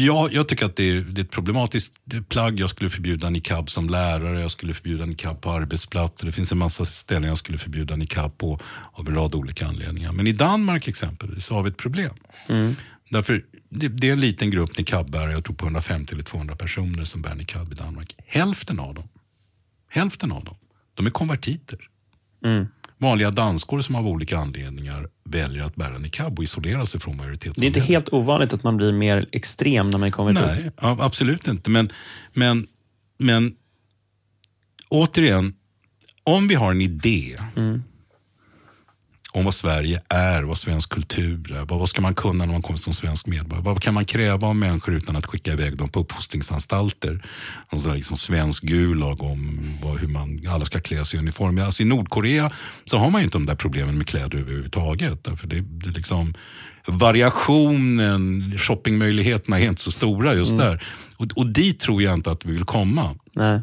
Jag, 0.06 0.32
jag 0.32 0.48
tycker 0.48 0.66
att 0.66 0.76
det 0.76 0.90
är, 0.90 1.00
det 1.00 1.20
är 1.20 1.24
ett 1.24 1.30
problematiskt 1.30 1.92
plagg. 2.28 2.60
Jag 2.60 2.70
skulle 2.70 2.90
förbjuda 2.90 3.30
niqab 3.30 3.70
som 3.70 3.88
lärare, 3.88 4.40
jag 4.40 4.50
skulle 4.50 4.74
förbjuda 4.74 5.06
niqab 5.06 5.40
på 5.40 5.50
arbetsplatser. 5.50 6.26
Det 6.26 6.32
finns 6.32 6.52
en 6.52 6.58
massa 6.58 6.84
ställen 6.84 7.28
jag 7.28 7.38
skulle 7.38 7.58
förbjuda 7.58 7.96
niqab 7.96 8.38
på 8.38 8.60
av 8.92 9.08
en 9.08 9.14
rad 9.14 9.34
olika 9.34 9.66
anledningar. 9.66 10.12
Men 10.12 10.26
i 10.26 10.32
Danmark 10.32 10.88
exempelvis 10.88 11.50
har 11.50 11.62
vi 11.62 11.70
ett 11.70 11.76
problem. 11.76 12.14
Mm. 12.48 12.74
Därför, 13.08 13.44
det, 13.68 13.88
det, 13.88 14.08
är 14.08 14.12
en 14.12 14.20
liten 14.20 14.50
grupp 14.50 14.78
niqabbärare, 14.78 15.32
jag 15.32 15.44
tror 15.44 15.54
på 15.56 15.66
150 15.66 16.14
eller 16.14 16.24
200 16.24 16.56
personer 16.56 17.04
som 17.04 17.22
bär 17.22 17.34
niqab 17.34 17.72
i 17.72 17.74
Danmark. 17.74 18.14
Hälften 18.26 18.80
av 18.80 18.94
dem, 18.94 19.08
hälften 19.90 20.32
av 20.32 20.44
dem, 20.44 20.56
de 20.94 21.06
är 21.06 21.10
konvertiter. 21.10 21.78
Mm 22.44 22.66
vanliga 23.04 23.30
danskor 23.30 23.80
som 23.80 23.94
av 23.94 24.08
olika 24.08 24.38
anledningar 24.38 25.08
väljer 25.24 25.62
att 25.62 25.74
bära 25.74 25.98
niqab 25.98 26.38
och 26.38 26.44
isolera 26.44 26.86
sig 26.86 27.00
från 27.00 27.16
majoriteten. 27.16 27.54
Det 27.56 27.64
är 27.64 27.66
inte 27.66 27.80
helt 27.80 28.12
ovanligt 28.12 28.52
att 28.52 28.62
man 28.62 28.76
blir 28.76 28.92
mer 28.92 29.28
extrem 29.32 29.90
när 29.90 29.98
man 29.98 30.12
kommer 30.12 30.32
Nej, 30.32 30.70
absolut 30.80 31.48
inte. 31.48 31.70
Men, 31.70 31.92
men, 32.32 32.66
men 33.18 33.54
återigen, 34.88 35.54
om 36.24 36.48
vi 36.48 36.54
har 36.54 36.70
en 36.70 36.80
idé 36.80 37.38
mm 37.56 37.82
om 39.34 39.44
vad 39.44 39.54
Sverige 39.54 40.00
är, 40.08 40.42
vad 40.42 40.58
svensk 40.58 40.90
kultur 40.90 41.52
är. 41.52 41.64
Vad, 41.64 41.88
ska 41.88 42.02
man 42.02 42.14
kunna 42.14 42.44
när 42.44 42.52
man 42.52 42.62
kommer 42.62 42.78
som 42.78 42.94
svensk 42.94 43.26
medborgare? 43.26 43.64
Vad 43.64 43.82
kan 43.82 43.94
man 43.94 44.04
kräva 44.04 44.48
av 44.48 44.56
människor 44.56 44.94
utan 44.94 45.16
att 45.16 45.26
skicka 45.26 45.52
iväg 45.52 45.76
dem 45.76 45.88
på 45.88 46.00
uppfostringsanstalter? 46.00 47.26
Någon 47.72 47.80
sån 47.80 47.94
liksom 47.94 48.16
svensk 48.16 48.62
gulag 48.62 49.22
om 49.22 49.70
vad, 49.82 49.98
hur 49.98 50.08
man, 50.08 50.40
alla 50.48 50.64
ska 50.64 50.80
klä 50.80 51.04
sig 51.04 51.18
i 51.18 51.22
uniform. 51.22 51.58
Alltså 51.58 51.82
I 51.82 51.86
Nordkorea 51.86 52.50
så 52.84 52.96
har 52.96 53.10
man 53.10 53.20
ju 53.20 53.24
inte 53.24 53.38
de 53.38 53.46
där 53.46 53.54
problemen 53.54 53.98
med 53.98 54.06
kläder 54.06 54.38
överhuvudtaget. 54.38 55.24
Därför 55.24 55.46
det, 55.46 55.60
det 55.60 55.90
liksom, 55.90 56.34
variationen, 56.86 58.54
shoppingmöjligheterna 58.58 59.60
är 59.60 59.68
inte 59.68 59.82
så 59.82 59.90
stora 59.90 60.34
just 60.34 60.52
mm. 60.52 60.66
där. 60.66 60.84
Och, 61.16 61.26
och 61.36 61.46
dit 61.46 61.80
tror 61.80 62.02
jag 62.02 62.14
inte 62.14 62.30
att 62.30 62.44
vi 62.44 62.52
vill 62.52 62.64
komma. 62.64 63.14
Nej. 63.32 63.60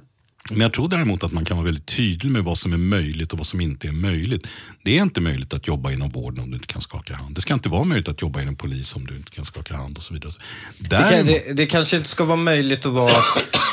Men 0.49 0.61
jag 0.61 0.73
tror 0.73 0.89
däremot 0.89 1.23
att 1.23 1.31
man 1.31 1.45
kan 1.45 1.57
vara 1.57 1.65
väldigt 1.65 1.85
tydlig 1.85 2.31
med 2.31 2.43
vad 2.43 2.57
som 2.57 2.73
är 2.73 2.77
möjligt 2.77 3.33
och 3.33 3.37
vad 3.37 3.47
som 3.47 3.61
inte 3.61 3.87
är 3.87 3.91
möjligt. 3.91 4.47
Det 4.83 4.97
är 4.97 5.01
inte 5.01 5.21
möjligt 5.21 5.53
att 5.53 5.67
jobba 5.67 5.91
inom 5.91 6.09
vården 6.09 6.43
om 6.43 6.51
du 6.51 6.55
inte 6.55 6.67
kan 6.67 6.81
skaka 6.81 7.15
hand. 7.15 7.35
Det 7.35 7.41
ska 7.41 7.53
inte 7.53 7.69
vara 7.69 7.83
möjligt 7.83 8.07
att 8.07 8.21
jobba 8.21 8.41
inom 8.41 8.55
polis 8.55 8.95
om 8.95 9.05
du 9.05 9.15
inte 9.15 9.31
kan 9.31 9.45
skaka 9.45 9.75
hand 9.75 9.97
och 9.97 10.03
så 10.03 10.13
vidare. 10.13 10.31
Det, 10.77 11.09
kan, 11.09 11.25
det, 11.25 11.53
det 11.53 11.65
kanske 11.65 11.97
inte 11.97 12.09
ska 12.09 12.23
vara 12.23 12.37
möjligt 12.37 12.85
att 12.85 12.93
vara 12.93 13.13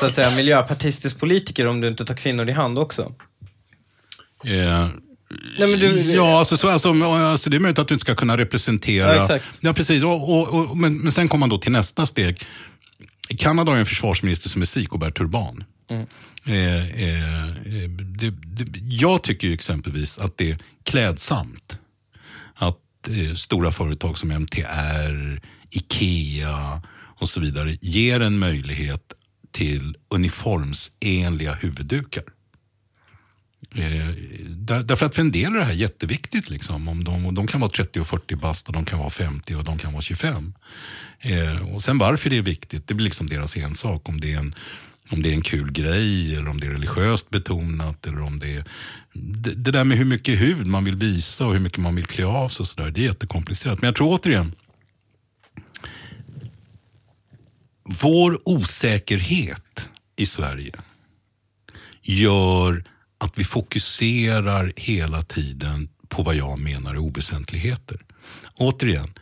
så 0.01 0.07
att 0.07 0.15
säga, 0.15 0.31
miljöpartistisk 0.31 1.19
politiker 1.19 1.67
om 1.67 1.81
du 1.81 1.89
inte 1.89 2.05
tar 2.05 2.15
kvinnor 2.15 2.49
i 2.49 2.53
hand 2.53 2.79
också? 2.79 3.13
Eh, 4.45 4.89
Nej, 5.59 5.77
du... 5.77 6.13
Ja, 6.13 6.39
alltså, 6.39 6.57
så, 6.57 6.69
alltså, 6.69 6.93
alltså, 7.03 7.51
det 7.51 7.57
är 7.57 7.61
möjligt 7.61 7.79
att 7.79 7.89
du 7.89 7.95
inte 7.95 8.05
ska 8.05 8.15
kunna 8.15 8.37
representera. 8.37 9.17
Ja, 9.17 9.23
exakt. 9.23 9.45
ja 9.61 9.73
precis. 9.73 10.03
Och, 10.03 10.39
och, 10.39 10.49
och, 10.49 10.77
men, 10.77 10.99
men 10.99 11.13
sen 11.13 11.29
kommer 11.29 11.41
man 11.41 11.49
då 11.49 11.59
till 11.59 11.73
nästa 11.73 12.07
steg. 12.07 12.47
Kanada 13.39 13.73
har 13.73 13.79
en 13.79 13.87
försvarsminister 13.87 14.49
som 14.49 14.63
är 14.63 14.67
sikh 14.67 14.93
och 14.93 14.99
bär 14.99 15.11
turban. 15.11 15.65
Mm. 15.91 16.07
Eh, 16.47 17.03
eh, 17.03 17.49
eh, 17.49 17.91
det, 17.91 18.31
det, 18.31 18.79
jag 18.95 19.23
tycker 19.23 19.53
exempelvis 19.53 20.19
att 20.19 20.37
det 20.37 20.51
är 20.51 20.59
klädsamt 20.83 21.79
att 22.55 23.09
eh, 23.09 23.35
stora 23.35 23.73
företag 23.73 24.19
som 24.19 24.31
MTR, 24.31 25.41
Ikea 25.71 26.83
och 27.19 27.29
så 27.29 27.41
vidare 27.41 27.77
ger 27.81 28.21
en 28.21 28.39
möjlighet 28.39 29.13
till 29.53 29.97
uniformsenliga 30.09 31.55
huvuddukar. 31.55 32.25
Eh, 33.75 34.09
där, 34.47 34.83
därför 34.83 35.07
att 35.07 35.15
för 35.15 35.23
en 35.23 35.33
del 35.33 35.55
är 35.55 35.59
det 35.59 35.65
här 35.65 35.73
jätteviktigt. 35.73 36.51
Liksom. 36.51 36.89
Om 36.89 37.05
de, 37.05 37.35
de 37.35 37.47
kan 37.47 37.61
vara 37.61 37.71
30 37.71 38.01
och 38.01 38.09
40 38.09 38.37
bast 38.37 38.67
och 38.69 38.73
de 38.73 38.85
kan 38.85 38.99
vara 38.99 39.11
50 39.11 39.55
och 39.55 39.65
de 39.65 39.79
kan 39.79 39.93
vara 39.93 40.03
25. 40.03 40.55
Eh, 41.21 41.75
och 41.75 41.83
sen 41.85 41.99
varför 41.99 42.31
det 42.31 42.39
är 42.39 42.43
viktigt, 42.43 42.87
det 42.87 42.95
blir 42.95 43.05
liksom 43.05 43.27
deras 43.29 43.57
ensak. 43.57 44.09
Om 44.09 44.21
det 44.21 44.33
är 44.33 44.39
en 44.39 44.55
om 45.11 45.23
det 45.23 45.29
är 45.29 45.35
en 45.35 45.43
kul 45.43 45.73
grej 45.73 46.37
eller 46.37 46.49
om 46.49 46.61
det 46.61 46.67
är 46.67 46.71
religiöst 46.71 47.31
betonat. 47.31 48.07
Eller 48.07 48.21
om 48.21 48.39
det, 48.39 48.55
är, 48.55 48.65
det, 49.13 49.55
det 49.55 49.71
där 49.71 49.85
med 49.85 49.99
hur 49.99 50.05
mycket 50.05 50.41
hud 50.41 50.67
man 50.67 50.85
vill 50.85 50.97
visa 50.97 51.47
och 51.47 51.53
hur 51.53 51.61
mycket 51.61 51.79
man 51.79 51.97
vill 51.97 52.07
klä 52.07 52.27
av 52.27 52.49
sig. 52.49 52.63
Och 52.63 52.69
så 52.69 52.83
där, 52.83 52.91
det 52.91 53.01
är 53.01 53.05
jättekomplicerat. 53.05 53.83
Men 53.83 53.89
jag 53.89 53.97
tror 53.97 54.13
återigen, 54.15 54.55
vår 58.03 58.49
osäkerhet 58.49 59.89
i 60.17 60.27
Sverige 60.27 60.73
gör 62.03 62.85
att 63.19 63.39
vi 63.39 63.45
fokuserar 63.45 64.73
hela 64.77 65.23
tiden 65.23 65.89
på 66.09 66.23
vad 66.23 66.35
jag 66.35 66.59
menar 66.59 66.95
är 66.95 66.99
oväsentligheter. 66.99 68.01
Återigen, 68.55 69.13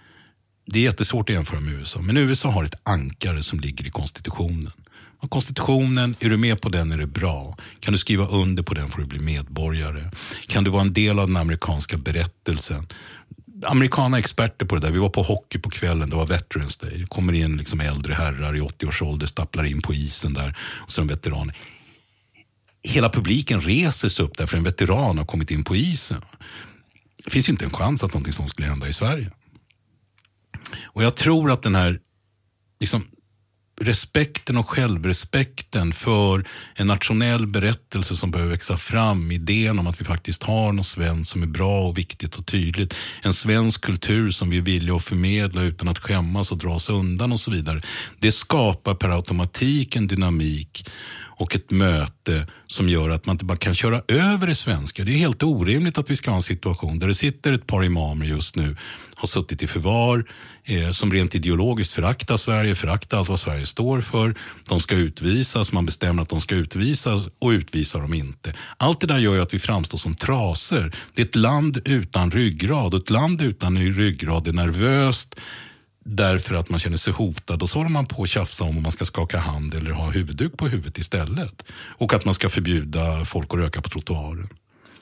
det 0.66 0.78
är 0.78 0.82
jättesvårt 0.82 1.30
att 1.30 1.34
jämföra 1.34 1.60
med 1.60 1.74
USA, 1.74 2.00
men 2.00 2.16
USA 2.16 2.50
har 2.50 2.64
ett 2.64 2.80
ankare 2.82 3.42
som 3.42 3.60
ligger 3.60 3.86
i 3.86 3.90
konstitutionen. 3.90 4.72
Och 5.18 5.30
konstitutionen, 5.30 6.16
är 6.20 6.30
du 6.30 6.36
med 6.36 6.60
på 6.60 6.68
den 6.68 6.92
är 6.92 6.98
det 6.98 7.06
bra. 7.06 7.56
Kan 7.80 7.92
du 7.92 7.98
skriva 7.98 8.26
under 8.26 8.62
på 8.62 8.74
den 8.74 8.90
får 8.90 8.98
du 9.02 9.08
bli 9.08 9.18
medborgare. 9.18 10.10
Kan 10.46 10.64
du 10.64 10.70
vara 10.70 10.82
en 10.82 10.92
del 10.92 11.18
av 11.18 11.26
den 11.26 11.36
amerikanska 11.36 11.96
berättelsen. 11.96 12.86
Amerikana 13.66 14.18
experter 14.18 14.66
på 14.66 14.74
det 14.74 14.80
där. 14.80 14.90
Vi 14.90 14.98
var 14.98 15.08
på 15.08 15.22
hockey 15.22 15.58
på 15.58 15.70
kvällen, 15.70 16.10
det 16.10 16.16
var 16.16 16.26
Veterans 16.26 16.76
Day. 16.76 16.98
Det 16.98 17.06
kommer 17.06 17.32
in 17.32 17.56
liksom 17.56 17.80
äldre 17.80 18.14
herrar 18.14 18.56
i 18.56 18.60
80-årsåldern, 18.60 19.28
stapplar 19.28 19.64
in 19.64 19.82
på 19.82 19.94
isen 19.94 20.34
där. 20.34 20.58
Och 20.60 20.92
så 20.92 21.00
är 21.00 21.06
de 21.06 21.14
veteraner. 21.14 21.56
Hela 22.82 23.08
publiken 23.08 23.60
reser 23.60 24.08
sig 24.08 24.24
upp 24.24 24.36
därför 24.36 24.56
en 24.56 24.62
veteran 24.62 25.18
har 25.18 25.24
kommit 25.24 25.50
in 25.50 25.64
på 25.64 25.76
isen. 25.76 26.22
Det 27.24 27.30
finns 27.30 27.48
ju 27.48 27.50
inte 27.50 27.64
en 27.64 27.70
chans 27.70 28.04
att 28.04 28.12
någonting 28.12 28.32
sånt 28.32 28.48
skulle 28.48 28.68
hända 28.68 28.88
i 28.88 28.92
Sverige. 28.92 29.30
Och 30.84 31.02
jag 31.02 31.16
tror 31.16 31.50
att 31.50 31.62
den 31.62 31.74
här 31.74 32.00
liksom, 32.80 33.04
respekten 33.80 34.56
och 34.56 34.70
självrespekten 34.70 35.92
för 35.92 36.44
en 36.74 36.86
nationell 36.86 37.46
berättelse 37.46 38.16
som 38.16 38.30
behöver 38.30 38.50
växa 38.50 38.76
fram. 38.76 39.30
Idén 39.32 39.78
om 39.78 39.86
att 39.86 40.00
vi 40.00 40.04
faktiskt 40.04 40.42
har 40.42 40.72
något 40.72 40.86
svenskt 40.86 41.32
som 41.32 41.42
är 41.42 41.46
bra 41.46 41.80
och 41.80 41.98
viktigt 41.98 42.34
och 42.34 42.46
tydligt. 42.46 42.94
En 43.22 43.32
svensk 43.32 43.84
kultur 43.84 44.30
som 44.30 44.50
vi 44.50 44.56
är 44.56 44.62
villiga 44.62 44.96
att 44.96 45.04
förmedla 45.04 45.62
utan 45.62 45.88
att 45.88 45.98
skämmas 45.98 46.52
och 46.52 46.58
dra 46.58 46.74
oss 46.74 46.90
undan 46.90 47.32
och 47.32 47.40
så 47.40 47.50
vidare. 47.50 47.82
Det 48.18 48.32
skapar 48.32 48.94
per 48.94 49.08
automatik 49.08 49.96
en 49.96 50.06
dynamik 50.06 50.88
och 51.36 51.54
ett 51.54 51.70
möte 51.70 52.46
som 52.66 52.88
gör 52.88 53.10
att 53.10 53.26
man 53.26 53.34
inte 53.34 53.44
bara 53.44 53.58
kan 53.58 53.74
köra 53.74 54.02
över 54.08 54.46
det 54.46 54.54
svenska. 54.54 55.04
Det 55.04 55.12
är 55.12 55.18
helt 55.18 55.42
orimligt 55.42 55.98
att 55.98 56.10
vi 56.10 56.16
ska 56.16 56.30
ha 56.30 56.36
en 56.36 56.42
situation 56.42 56.98
där 56.98 57.08
det 57.08 57.14
sitter 57.14 57.52
ett 57.52 57.66
par 57.66 57.84
imamer 57.84 58.26
just 58.26 58.56
nu, 58.56 58.76
har 59.16 59.28
suttit 59.28 59.62
i 59.62 59.66
förvar, 59.66 60.24
eh, 60.64 60.90
som 60.90 61.12
rent 61.12 61.34
ideologiskt 61.34 61.94
föraktar 61.94 62.36
Sverige, 62.36 62.74
föraktar 62.74 63.18
allt 63.18 63.28
vad 63.28 63.40
Sverige 63.40 63.66
står 63.66 64.00
för. 64.00 64.34
De 64.68 64.80
ska 64.80 64.94
utvisas, 64.94 65.72
man 65.72 65.86
bestämmer 65.86 66.22
att 66.22 66.28
de 66.28 66.40
ska 66.40 66.54
utvisas 66.54 67.28
och 67.38 67.48
utvisar 67.48 68.00
dem 68.00 68.14
inte. 68.14 68.54
Allt 68.76 69.00
det 69.00 69.06
där 69.06 69.18
gör 69.18 69.34
ju 69.34 69.42
att 69.42 69.54
vi 69.54 69.58
framstår 69.58 69.98
som 69.98 70.14
traser. 70.14 70.96
Det 71.14 71.22
är 71.22 71.26
ett 71.26 71.36
land 71.36 71.80
utan 71.84 72.30
ryggrad 72.30 72.94
och 72.94 73.00
ett 73.00 73.10
land 73.10 73.42
utan 73.42 73.78
ryggrad 73.78 74.48
är 74.48 74.52
nervöst, 74.52 75.34
därför 76.06 76.54
att 76.54 76.68
man 76.68 76.78
känner 76.78 76.96
sig 76.96 77.12
hotad 77.12 77.62
och 77.62 77.70
så 77.70 77.78
håller 77.78 77.90
man 77.90 78.06
på 78.06 78.22
att 78.22 78.28
tjafsa 78.28 78.64
om 78.64 78.76
om 78.76 78.82
man 78.82 78.92
ska 78.92 79.04
skaka 79.04 79.38
hand 79.38 79.74
eller 79.74 79.90
ha 79.90 80.10
huvudduk 80.10 80.56
på 80.56 80.68
huvudet 80.68 80.98
istället. 80.98 81.62
Och 81.98 82.14
att 82.14 82.24
man 82.24 82.34
ska 82.34 82.48
förbjuda 82.48 83.24
folk 83.24 83.54
att 83.54 83.58
röka 83.58 83.82
på 83.82 83.88
trottoaren. 83.88 84.48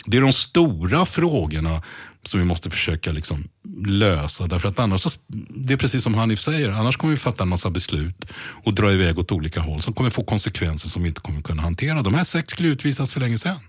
Det 0.07 0.17
är 0.17 0.21
de 0.21 0.33
stora 0.33 1.07
frågorna 1.07 1.83
som 2.27 2.41
vi 2.41 2.47
måste 2.47 2.71
försöka 2.71 3.13
liksom 3.13 3.49
lösa. 3.87 4.47
Därför 4.47 4.69
att 4.69 4.79
annars, 4.79 5.19
det 5.49 5.73
är 5.73 5.77
precis 5.77 6.03
som 6.03 6.15
Hanif 6.15 6.41
säger, 6.41 6.71
annars 6.71 6.97
kommer 6.97 7.15
vi 7.15 7.19
fatta 7.19 7.43
en 7.43 7.49
massa 7.49 7.71
beslut 7.71 8.25
och 8.37 8.75
dra 8.75 8.93
iväg 8.93 9.19
åt 9.19 9.33
olika 9.33 9.61
håll 9.61 9.83
som 9.83 9.93
kommer 9.93 10.11
få 10.11 10.25
konsekvenser 10.25 10.89
som 10.89 11.03
vi 11.03 11.09
inte 11.09 11.21
kommer 11.21 11.41
kunna 11.41 11.63
hantera. 11.63 12.03
De 12.03 12.15
här 12.15 12.25
sex 12.25 12.53
skulle 12.53 12.69
utvisas 12.69 13.13
för 13.13 13.21
länge 13.21 13.39
sedan. 13.39 13.61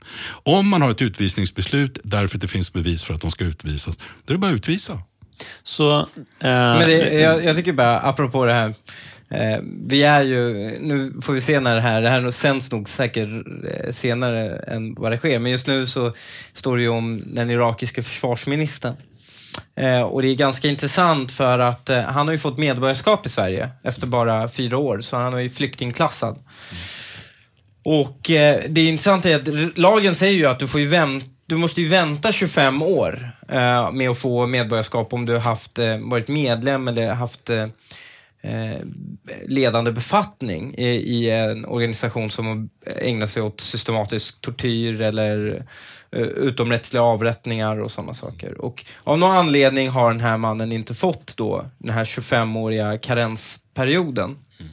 Om 0.43 0.69
man 0.69 0.81
har 0.81 0.91
ett 0.91 1.01
utvisningsbeslut 1.01 1.99
därför 2.03 2.37
att 2.37 2.41
det 2.41 2.47
finns 2.47 2.73
bevis 2.73 3.03
för 3.03 3.13
att 3.13 3.21
de 3.21 3.31
ska 3.31 3.43
utvisas, 3.43 3.97
då 3.97 4.31
är 4.31 4.33
det 4.33 4.37
bara 4.37 4.51
att 4.51 4.55
utvisa. 4.55 5.01
Så, 5.63 5.99
eh, 5.99 6.05
Men 6.39 6.89
det, 6.89 7.13
jag, 7.13 7.43
jag, 7.45 7.55
tycker 7.55 7.73
bara, 7.73 7.99
apropå 7.99 8.45
det 8.45 8.53
här, 8.53 8.73
eh, 9.29 9.59
vi 9.87 10.03
är 10.03 10.21
ju, 10.21 10.53
nu 10.81 11.13
får 11.21 11.33
vi 11.33 11.41
se 11.41 11.59
när 11.59 11.75
det 11.75 11.81
här, 11.81 12.01
det 12.01 12.09
här 12.09 12.31
sänds 12.31 12.71
nog 12.71 12.89
säkert 12.89 13.29
eh, 13.69 13.91
senare 13.93 14.55
än 14.67 14.93
vad 14.93 15.11
det 15.11 15.17
sker, 15.17 15.39
men 15.39 15.51
just 15.51 15.67
nu 15.67 15.87
så 15.87 16.13
står 16.53 16.77
det 16.77 16.83
ju 16.83 16.89
om 16.89 17.23
den 17.25 17.49
irakiska 17.49 18.03
försvarsministern. 18.03 18.95
Eh, 19.75 20.01
och 20.01 20.21
det 20.21 20.27
är 20.27 20.35
ganska 20.35 20.67
intressant 20.67 21.31
för 21.31 21.59
att 21.59 21.89
eh, 21.89 22.01
han 22.01 22.27
har 22.27 22.33
ju 22.33 22.39
fått 22.39 22.57
medborgarskap 22.57 23.25
i 23.25 23.29
Sverige 23.29 23.69
efter 23.83 24.07
bara 24.07 24.47
fyra 24.47 24.77
år, 24.77 25.01
så 25.01 25.17
han 25.17 25.33
är 25.33 25.39
ju 25.39 25.49
flyktingklassad. 25.49 26.39
Och 27.85 28.31
eh, 28.31 28.61
det 28.69 28.85
intressanta 28.85 29.29
är 29.29 29.35
att 29.35 29.77
lagen 29.77 30.15
säger 30.15 30.33
ju 30.33 30.45
att 30.45 30.59
du 30.59 30.67
får 30.67 30.81
ju 30.81 30.87
vänta 30.87 31.34
du 31.45 31.57
måste 31.57 31.81
ju 31.81 31.87
vänta 31.87 32.31
25 32.31 32.81
år 32.81 33.31
eh, 33.49 33.91
med 33.91 34.09
att 34.09 34.17
få 34.17 34.47
medborgarskap 34.47 35.13
om 35.13 35.25
du 35.25 35.33
har 35.33 35.39
haft, 35.39 35.79
eh, 35.79 35.97
varit 35.97 36.27
medlem 36.27 36.87
eller 36.87 37.13
haft 37.13 37.49
eh, 37.49 37.67
eh 38.41 38.79
ledande 39.45 39.91
befattning 39.91 40.75
i, 40.77 40.87
i, 40.87 41.29
en 41.29 41.65
organisation 41.65 42.31
som 42.31 42.69
ägnar 42.85 43.25
sig 43.25 43.43
åt 43.43 43.61
systematisk 43.61 44.41
tortyr 44.41 45.01
eller 45.01 45.65
eh, 46.11 46.21
utomrättsliga 46.21 47.03
avrättningar 47.03 47.81
och 47.81 47.91
sådana 47.91 48.13
saker. 48.13 48.61
Och 48.61 48.85
av 49.03 49.17
någon 49.17 49.37
anledning 49.37 49.89
har 49.89 50.11
den 50.11 50.21
här 50.21 50.37
mannen 50.37 50.71
inte 50.71 50.93
fått 50.93 51.37
då 51.37 51.65
den 51.77 51.93
här 51.93 52.05
25-åriga 52.05 52.97
karensperioden. 52.97 54.37
Mm. 54.59 54.71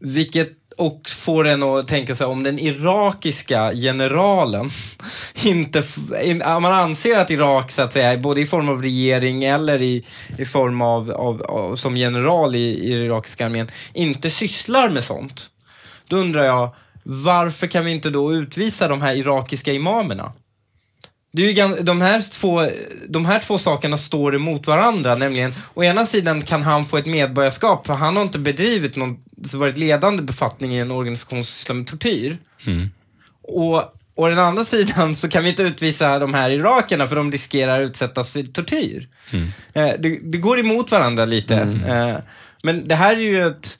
Vilket 0.00 0.63
och 0.76 1.10
får 1.10 1.46
en 1.46 1.62
att 1.62 1.88
tänka 1.88 2.14
sig 2.14 2.26
om 2.26 2.42
den 2.42 2.58
irakiska 2.58 3.72
generalen 3.72 4.70
inte, 5.42 5.82
in, 6.22 6.38
man 6.38 6.64
anser 6.64 7.18
att 7.18 7.30
Irak, 7.30 7.72
så 7.72 7.82
att 7.82 7.92
säga, 7.92 8.18
både 8.18 8.40
i 8.40 8.46
form 8.46 8.68
av 8.68 8.82
regering 8.82 9.44
eller 9.44 9.82
i, 9.82 10.04
i 10.38 10.44
form 10.44 10.82
av, 10.82 11.10
av, 11.10 11.42
av 11.42 11.76
som 11.76 11.96
general 11.96 12.56
i, 12.56 12.58
i 12.58 12.92
irakiska 12.92 13.46
armén, 13.46 13.70
inte 13.92 14.30
sysslar 14.30 14.90
med 14.90 15.04
sånt. 15.04 15.50
Då 16.08 16.16
undrar 16.16 16.44
jag, 16.44 16.74
varför 17.02 17.66
kan 17.66 17.84
vi 17.84 17.92
inte 17.92 18.10
då 18.10 18.32
utvisa 18.32 18.88
de 18.88 19.02
här 19.02 19.14
irakiska 19.16 19.72
imamerna? 19.72 20.32
Det 21.32 21.42
är 21.42 21.68
ju, 21.68 21.82
de, 21.82 22.00
här 22.00 22.30
två, 22.32 22.68
de 23.08 23.26
här 23.26 23.40
två 23.40 23.58
sakerna 23.58 23.98
står 23.98 24.34
emot 24.34 24.66
varandra, 24.66 25.14
nämligen 25.14 25.52
å 25.74 25.84
ena 25.84 26.06
sidan 26.06 26.42
kan 26.42 26.62
han 26.62 26.84
få 26.84 26.96
ett 26.96 27.06
medborgarskap 27.06 27.86
för 27.86 27.94
han 27.94 28.16
har 28.16 28.22
inte 28.22 28.38
bedrivit 28.38 28.96
någon, 28.96 29.16
varit 29.36 29.78
ledande 29.78 30.22
befattning 30.22 30.74
i 30.74 30.78
en 30.78 30.90
organisation 30.90 31.44
som 31.44 31.44
sysslar 31.44 31.76
med 31.76 31.86
tortyr. 31.86 32.38
Mm. 32.66 32.90
Och 33.42 33.94
Å 34.16 34.28
den 34.28 34.38
andra 34.38 34.64
sidan 34.64 35.16
så 35.16 35.28
kan 35.28 35.44
vi 35.44 35.50
inte 35.50 35.62
utvisa 35.62 36.18
de 36.18 36.34
här 36.34 36.50
irakerna 36.50 37.06
för 37.06 37.16
de 37.16 37.32
riskerar 37.32 37.82
att 37.82 37.90
utsättas 37.90 38.30
för 38.30 38.42
tortyr. 38.42 39.08
Mm. 39.32 39.48
Eh, 39.72 40.00
det, 40.00 40.18
det, 40.22 40.38
går 40.38 40.58
emot 40.58 40.90
varandra 40.90 41.24
lite. 41.24 41.56
Mm. 41.56 41.84
Eh, 41.84 42.16
men 42.62 42.88
det 42.88 42.94
här 42.94 43.16
är 43.16 43.20
ju 43.20 43.46
ett... 43.46 43.78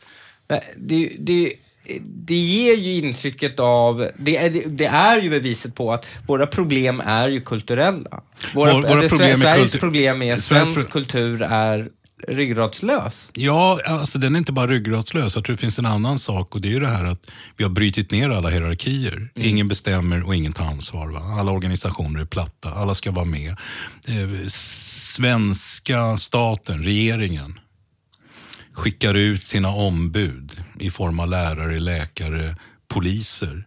Det, 0.77 1.11
det, 1.19 1.53
det 2.01 2.35
ger 2.35 2.77
ju 2.77 2.93
intrycket 2.93 3.61
av, 3.61 4.11
det 4.19 4.37
är, 4.37 4.51
det 4.67 4.87
är 4.87 5.21
ju 5.21 5.31
beviset 5.31 5.75
på 5.75 5.93
att 5.93 6.07
våra 6.27 6.47
problem 6.47 7.03
är 7.07 7.29
ju 7.29 7.41
kulturella. 7.41 8.23
Våra, 8.55 8.73
våra, 8.73 8.89
våra 8.89 9.09
problem 9.09 9.41
Sveriges 9.41 9.63
kultur, 9.63 9.79
problem 9.79 10.23
är 10.23 10.37
svensk, 10.37 10.75
svensk 10.75 10.91
kultur 10.91 11.43
är 11.43 11.89
ryggradslös. 12.29 13.31
Ja, 13.35 13.81
alltså 13.87 14.19
den 14.19 14.35
är 14.35 14.39
inte 14.39 14.53
bara 14.53 14.67
ryggradslös. 14.67 15.35
Jag 15.35 15.45
tror 15.45 15.57
det 15.57 15.61
finns 15.61 15.79
en 15.79 15.87
annan 15.87 16.19
sak 16.19 16.55
och 16.55 16.61
det 16.61 16.75
är 16.75 16.81
det 16.81 16.87
här 16.87 17.05
att 17.05 17.31
vi 17.57 17.65
har 17.65 17.71
brutit 17.71 18.11
ner 18.11 18.31
alla 18.31 18.49
hierarkier. 18.49 19.29
Ingen 19.35 19.69
bestämmer 19.69 20.27
och 20.27 20.35
ingen 20.35 20.53
tar 20.53 20.65
ansvar. 20.65 21.09
Va? 21.09 21.21
Alla 21.21 21.53
organisationer 21.53 22.21
är 22.21 22.25
platta, 22.25 22.71
alla 22.71 22.95
ska 22.95 23.11
vara 23.11 23.25
med. 23.25 23.51
Eh, 24.09 24.49
svenska 24.49 26.17
staten, 26.17 26.85
regeringen, 26.85 27.59
skickar 28.73 29.15
ut 29.15 29.47
sina 29.47 29.69
ombud 29.69 30.63
i 30.81 30.91
form 30.91 31.21
av 31.21 31.29
lärare, 31.29 31.81
läkare, 31.81 32.57
poliser 32.89 33.67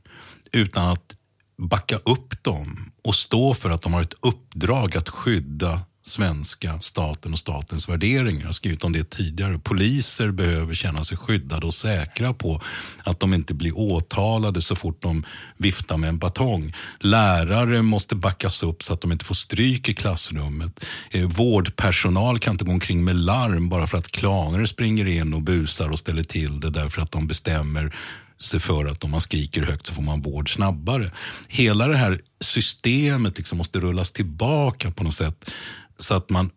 utan 0.52 0.88
att 0.88 1.16
backa 1.58 1.98
upp 1.98 2.44
dem 2.44 2.92
och 3.04 3.16
stå 3.16 3.54
för 3.54 3.70
att 3.70 3.82
de 3.82 3.94
har 3.94 4.02
ett 4.02 4.14
uppdrag 4.22 4.98
att 4.98 5.10
skydda 5.10 5.82
svenska 6.08 6.80
staten 6.82 7.34
och 7.34 7.40
statens 7.40 7.90
värderingar. 7.90 8.40
Jag 8.40 8.48
har 8.48 8.54
skrivit 8.54 8.84
om 8.84 8.94
det 8.94 9.10
tidigare. 9.10 9.60
Poliser 9.60 10.32
behöver 10.32 10.74
känna 10.74 11.04
sig 11.04 11.18
skyddade 11.18 11.66
och 11.66 11.74
säkra 11.74 12.34
på 12.34 12.62
att 13.04 13.20
de 13.20 13.34
inte 13.34 13.54
blir 13.54 13.78
åtalade 13.78 14.62
så 14.62 14.76
fort 14.76 15.02
de 15.02 15.26
viftar 15.58 15.98
med 15.98 16.10
en 16.10 16.18
batong. 16.18 16.74
Lärare 17.00 17.82
måste 17.82 18.16
backas 18.16 18.64
upp 18.64 18.84
så 18.84 18.94
att 18.94 19.02
de 19.02 19.12
inte 19.12 19.26
får 19.26 19.36
stryk 19.36 19.90
i 19.90 19.94
klassrummet. 19.94 20.86
Eh, 21.12 21.28
vårdpersonal 21.28 22.40
kan 22.40 22.52
inte 22.54 22.66
gå 22.66 22.72
omkring 22.72 23.04
med 23.04 23.16
larm 23.16 23.70
bara 23.70 23.88
för 23.88 23.98
att 23.98 24.12
klaner 24.12 24.66
springer 24.66 25.08
in 25.08 25.34
och 25.34 25.42
busar 25.42 25.90
och 25.90 26.00
ställer 26.00 26.24
till 26.24 26.60
det 26.60 26.70
därför 26.70 27.02
att 27.02 27.12
de 27.12 27.28
bestämmer 27.28 27.96
sig 28.40 28.60
för 28.60 28.86
att 28.86 29.04
om 29.04 29.12
man 29.12 29.22
skriker 29.22 29.62
högt 29.62 29.88
så 29.88 29.94
får 29.94 30.02
man 30.02 30.22
vård 30.22 30.54
snabbare. 30.54 31.12
Hela 31.48 31.88
det 31.88 31.98
här 31.98 32.22
systemet 32.42 33.38
liksom 33.38 33.58
måste 33.58 33.80
rullas 33.80 34.12
tillbaka 34.12 34.92
på 34.92 35.04
något 35.04 35.14
sätt 35.14 35.52
så 36.00 36.16
att 36.16 36.30
man 36.30 36.50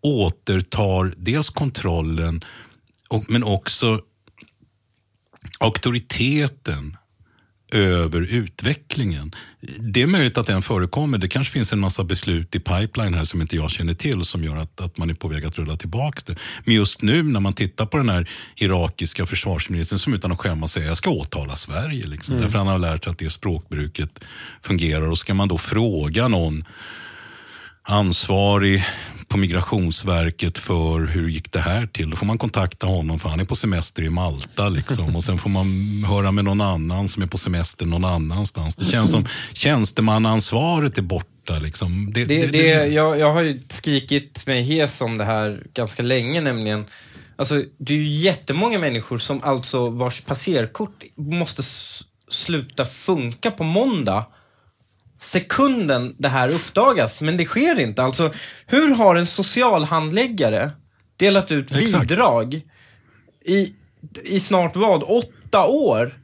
återtar 0.00 1.14
dels 1.16 1.50
kontrollen 1.50 2.44
och, 3.08 3.24
men 3.28 3.44
också 3.44 4.00
auktoriteten 5.58 6.96
över 7.72 8.20
utvecklingen. 8.20 9.32
Det 9.78 10.02
är 10.02 10.06
möjligt 10.06 10.38
att 10.38 10.46
den 10.46 10.62
förekommer. 10.62 11.18
Det 11.18 11.28
kanske 11.28 11.52
finns 11.52 11.72
en 11.72 11.78
massa 11.78 12.04
beslut 12.04 12.54
i 12.54 12.60
pipeline 12.60 13.14
här 13.14 13.24
som 13.24 13.40
inte 13.40 13.56
jag 13.56 13.70
känner 13.70 13.94
till 13.94 14.24
som 14.24 14.44
gör 14.44 14.56
att, 14.56 14.80
att 14.80 14.98
man 14.98 15.10
är 15.10 15.14
på 15.14 15.28
väg 15.28 15.44
att 15.44 15.58
rulla 15.58 15.76
tillbaka 15.76 16.20
det. 16.26 16.36
Men 16.64 16.74
just 16.74 17.02
nu 17.02 17.22
när 17.22 17.40
man 17.40 17.52
tittar 17.52 17.86
på 17.86 17.96
den 17.96 18.08
här 18.08 18.30
irakiska 18.56 19.26
försvarsministern 19.26 19.98
som 19.98 20.14
utan 20.14 20.32
att 20.32 20.38
skämmas 20.38 20.72
säger 20.72 20.88
jag 20.88 20.96
ska 20.96 21.10
åtala 21.10 21.56
Sverige. 21.56 22.06
Liksom, 22.06 22.34
mm. 22.34 22.44
Därför 22.44 22.58
han 22.58 22.66
har 22.66 22.78
lärt 22.78 23.04
sig 23.04 23.10
att 23.10 23.18
det 23.18 23.30
språkbruket 23.30 24.24
fungerar. 24.62 25.10
Och 25.10 25.18
ska 25.18 25.34
man 25.34 25.48
då 25.48 25.58
fråga 25.58 26.28
någon 26.28 26.64
ansvarig 27.84 28.84
på 29.28 29.38
Migrationsverket 29.38 30.58
för 30.58 31.06
hur 31.06 31.28
gick 31.28 31.52
det 31.52 31.58
här 31.58 31.86
till. 31.86 32.10
Då 32.10 32.16
får 32.16 32.26
man 32.26 32.38
kontakta 32.38 32.86
honom 32.86 33.18
för 33.18 33.28
han 33.28 33.40
är 33.40 33.44
på 33.44 33.56
semester 33.56 34.02
i 34.02 34.10
Malta. 34.10 34.68
Liksom. 34.68 35.16
Och 35.16 35.24
sen 35.24 35.38
får 35.38 35.50
man 35.50 35.66
höra 36.08 36.32
med 36.32 36.44
någon 36.44 36.60
annan 36.60 37.08
som 37.08 37.22
är 37.22 37.26
på 37.26 37.38
semester 37.38 37.86
någon 37.86 38.04
annanstans. 38.04 38.76
Det 38.76 38.84
känns 38.84 39.10
som 39.10 39.28
tjänstemannaansvaret 39.52 40.98
är 40.98 41.02
borta. 41.02 41.58
Liksom. 41.58 42.12
Det, 42.12 42.24
det, 42.24 42.40
det, 42.40 42.46
det, 42.46 42.86
jag, 42.86 43.18
jag 43.18 43.32
har 43.32 43.42
ju 43.42 43.62
skrikit 43.68 44.46
mig 44.46 44.62
hes 44.62 45.00
om 45.00 45.18
det 45.18 45.24
här 45.24 45.62
ganska 45.74 46.02
länge 46.02 46.40
nämligen. 46.40 46.84
Alltså, 47.36 47.62
det 47.78 47.92
är 47.92 47.98
ju 47.98 48.08
jättemånga 48.08 48.78
människor 48.78 49.18
som 49.18 49.42
alltså 49.42 49.90
vars 49.90 50.20
passerkort 50.20 51.02
måste 51.14 51.62
sluta 52.30 52.84
funka 52.84 53.50
på 53.50 53.64
måndag 53.64 54.24
sekunden 55.24 56.14
det 56.18 56.28
här 56.28 56.48
uppdagas, 56.48 57.20
men 57.20 57.36
det 57.36 57.44
sker 57.44 57.80
inte. 57.80 58.02
Alltså, 58.02 58.32
hur 58.66 58.94
har 58.94 59.16
en 59.16 59.26
socialhandläggare 59.26 60.70
delat 61.16 61.52
ut 61.52 61.72
Exakt. 61.72 62.08
bidrag 62.08 62.60
i, 63.44 63.74
i 64.24 64.40
snart 64.40 64.76
vad, 64.76 65.02
åtta 65.02 65.66
år 65.66 66.18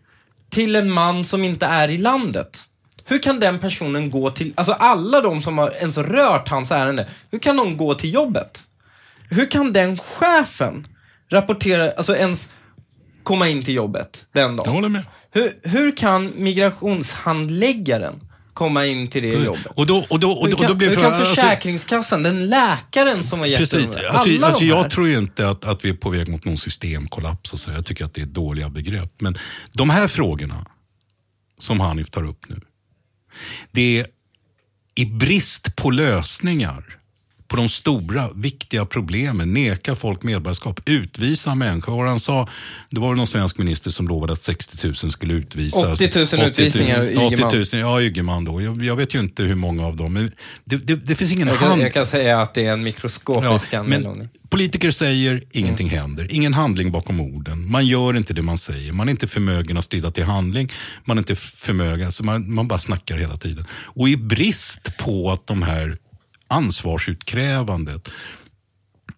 till 0.50 0.76
en 0.76 0.90
man 0.90 1.24
som 1.24 1.44
inte 1.44 1.66
är 1.66 1.88
i 1.88 1.98
landet? 1.98 2.58
Hur 3.04 3.18
kan 3.18 3.40
den 3.40 3.58
personen 3.58 4.10
gå 4.10 4.30
till, 4.30 4.52
alltså 4.54 4.72
alla 4.72 5.20
de 5.20 5.42
som 5.42 5.58
har 5.58 5.70
ens 5.70 5.98
rört 5.98 6.48
hans 6.48 6.70
ärende, 6.70 7.08
hur 7.30 7.38
kan 7.38 7.56
de 7.56 7.76
gå 7.76 7.94
till 7.94 8.14
jobbet? 8.14 8.62
Hur 9.30 9.50
kan 9.50 9.72
den 9.72 9.98
chefen 9.98 10.86
rapportera, 11.30 11.92
alltså 11.92 12.16
ens 12.16 12.50
komma 13.22 13.48
in 13.48 13.62
till 13.62 13.74
jobbet 13.74 14.26
den 14.32 14.56
dagen? 14.56 14.66
Jag 14.66 14.72
håller 14.72 14.88
med. 14.88 15.02
Hur, 15.30 15.50
hur 15.62 15.96
kan 15.96 16.32
migrationshandläggaren 16.36 18.20
komma 18.54 18.86
in 18.86 19.08
till 19.08 19.22
det 19.22 19.28
jobbet. 19.28 19.66
Och 19.66 19.86
då, 19.86 20.06
och 20.08 20.20
då, 20.20 20.32
och 20.32 20.50
då, 20.50 20.56
kan, 20.56 20.68
då 20.68 20.74
blir 20.74 20.90
frågan, 20.90 21.10
kan 21.10 21.20
alltså- 21.20 21.34
Försäkringskassan, 21.34 22.22
den 22.22 22.46
läkaren 22.46 23.24
som 23.24 23.38
har 23.38 23.46
gett 23.46 23.58
Precis. 23.58 23.96
Alltså, 23.96 23.98
alla 23.98 24.46
alltså, 24.46 24.64
här. 24.64 24.70
jag 24.70 24.90
tror 24.90 25.08
ju 25.08 25.18
inte 25.18 25.48
att, 25.48 25.64
att 25.64 25.84
vi 25.84 25.88
är 25.88 25.94
på 25.94 26.10
väg 26.10 26.28
mot 26.28 26.44
någon 26.44 26.58
systemkollaps. 26.58 27.52
Och 27.52 27.60
så. 27.60 27.70
Jag 27.70 27.86
tycker 27.86 28.04
att 28.04 28.14
det 28.14 28.22
är 28.22 28.26
dåliga 28.26 28.68
begrepp. 28.68 29.12
Men 29.20 29.38
de 29.72 29.90
här 29.90 30.08
frågorna 30.08 30.66
som 31.58 31.80
Hanif 31.80 32.10
tar 32.10 32.24
upp 32.24 32.48
nu. 32.48 32.60
Det 33.70 34.00
är 34.00 34.06
i 34.94 35.04
brist 35.04 35.76
på 35.76 35.90
lösningar 35.90 36.99
på 37.50 37.56
de 37.56 37.68
stora, 37.68 38.28
viktiga 38.34 38.84
problemen. 38.84 39.52
Neka 39.52 39.94
folk 39.94 40.22
medborgarskap, 40.22 40.80
utvisa 40.84 41.54
människor. 41.54 42.06
Han 42.06 42.20
sa, 42.20 42.48
det 42.90 43.00
var 43.00 43.14
någon 43.14 43.26
svensk 43.26 43.58
minister 43.58 43.90
som 43.90 44.08
lovade 44.08 44.32
att 44.32 44.44
60 44.44 44.86
000 44.86 45.12
skulle 45.12 45.34
utvisas. 45.34 46.00
80 46.00 46.36
000 46.36 46.46
utvisningar, 46.46 47.26
80 47.26 47.76
000, 47.76 47.82
ja, 47.82 48.02
Ygeman 48.02 48.44
då. 48.44 48.62
Jag, 48.62 48.84
jag, 48.84 48.96
vet 48.96 49.14
ju 49.14 49.20
inte 49.20 49.42
hur 49.42 49.54
många 49.54 49.86
av 49.86 49.96
dem. 49.96 50.12
Men 50.12 50.32
det, 50.64 50.76
det, 50.76 50.94
det 50.94 51.14
finns 51.14 51.32
ingen 51.32 51.48
jag 51.48 51.58
kan, 51.58 51.68
hand. 51.68 51.82
jag 51.82 51.92
kan 51.92 52.06
säga 52.06 52.40
att 52.40 52.54
det 52.54 52.66
är 52.66 52.72
en 52.72 52.82
mikroskopisk 52.82 53.72
Ja, 53.72 53.78
anledning. 53.78 54.18
men 54.18 54.28
politiker 54.48 54.90
säger, 54.90 55.44
ingenting 55.52 55.88
händer. 55.88 56.26
Ingen 56.30 56.54
handling 56.54 56.92
bakom 56.92 57.20
orden. 57.20 57.70
Man 57.70 57.86
gör 57.86 58.16
inte 58.16 58.34
det 58.34 58.42
man 58.42 58.58
säger. 58.58 58.92
Man 58.92 59.08
är 59.08 59.10
inte 59.10 59.26
förmögen 59.28 59.76
att 59.76 59.84
strida 59.84 60.10
till 60.10 60.24
handling. 60.24 60.72
Man 61.04 61.18
är 61.18 61.20
inte 61.20 61.36
förmögen, 61.36 62.12
så 62.12 62.24
man, 62.24 62.54
man 62.54 62.68
bara 62.68 62.78
snackar 62.78 63.16
hela 63.16 63.36
tiden. 63.36 63.64
Och 63.72 64.08
i 64.08 64.16
brist 64.16 64.96
på 64.98 65.30
att 65.30 65.46
de 65.46 65.62
här 65.62 65.96
ansvarsutkrävandet, 66.50 68.08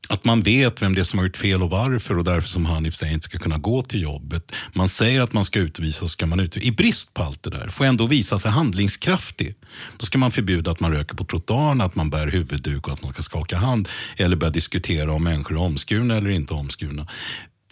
att 0.09 0.25
man 0.25 0.43
vet 0.43 0.83
vem 0.83 0.95
det 0.95 1.01
är 1.01 1.05
som 1.05 1.19
har 1.19 1.27
gjort 1.27 1.37
fel 1.37 1.63
och 1.63 1.71
varför 1.71 2.19
och 2.19 2.25
därför 2.25 2.49
som 2.49 2.67
han 2.67 2.87
i 2.87 2.93
sig 2.93 3.13
inte 3.13 3.25
ska 3.25 3.39
kunna 3.39 3.59
gå 3.59 3.83
till 3.83 4.03
jobbet. 4.03 4.53
Man 4.73 4.89
säger 4.89 5.21
att 5.21 5.33
man 5.33 5.45
ska 5.45 5.59
utvisas, 5.59 6.11
ska 6.11 6.27
man 6.27 6.41
utvisas. 6.41 6.69
I 6.69 6.73
brist 6.73 7.15
på 7.15 7.23
allt 7.23 7.43
det 7.43 7.51
där, 7.51 7.69
får 7.69 7.85
ändå 7.85 8.07
visa 8.07 8.39
sig 8.39 8.51
handlingskraftig. 8.51 9.55
Då 9.99 10.07
ska 10.07 10.19
man 10.19 10.31
förbjuda 10.31 10.71
att 10.71 10.81
man 10.81 10.93
röker 10.93 11.15
på 11.15 11.25
trottoaren, 11.25 11.81
att 11.81 11.95
man 11.95 12.11
bär 12.11 12.27
huvudduk 12.27 12.87
och 12.87 12.93
att 12.93 13.03
man 13.03 13.13
ska 13.13 13.23
skaka 13.23 13.57
hand. 13.57 13.89
Eller 14.17 14.37
börja 14.37 14.51
diskutera 14.51 15.13
om 15.13 15.25
människor 15.25 15.55
är 15.55 15.61
omskurna 15.61 16.17
eller 16.17 16.31
inte 16.31 16.55
omskurna. 16.55 17.09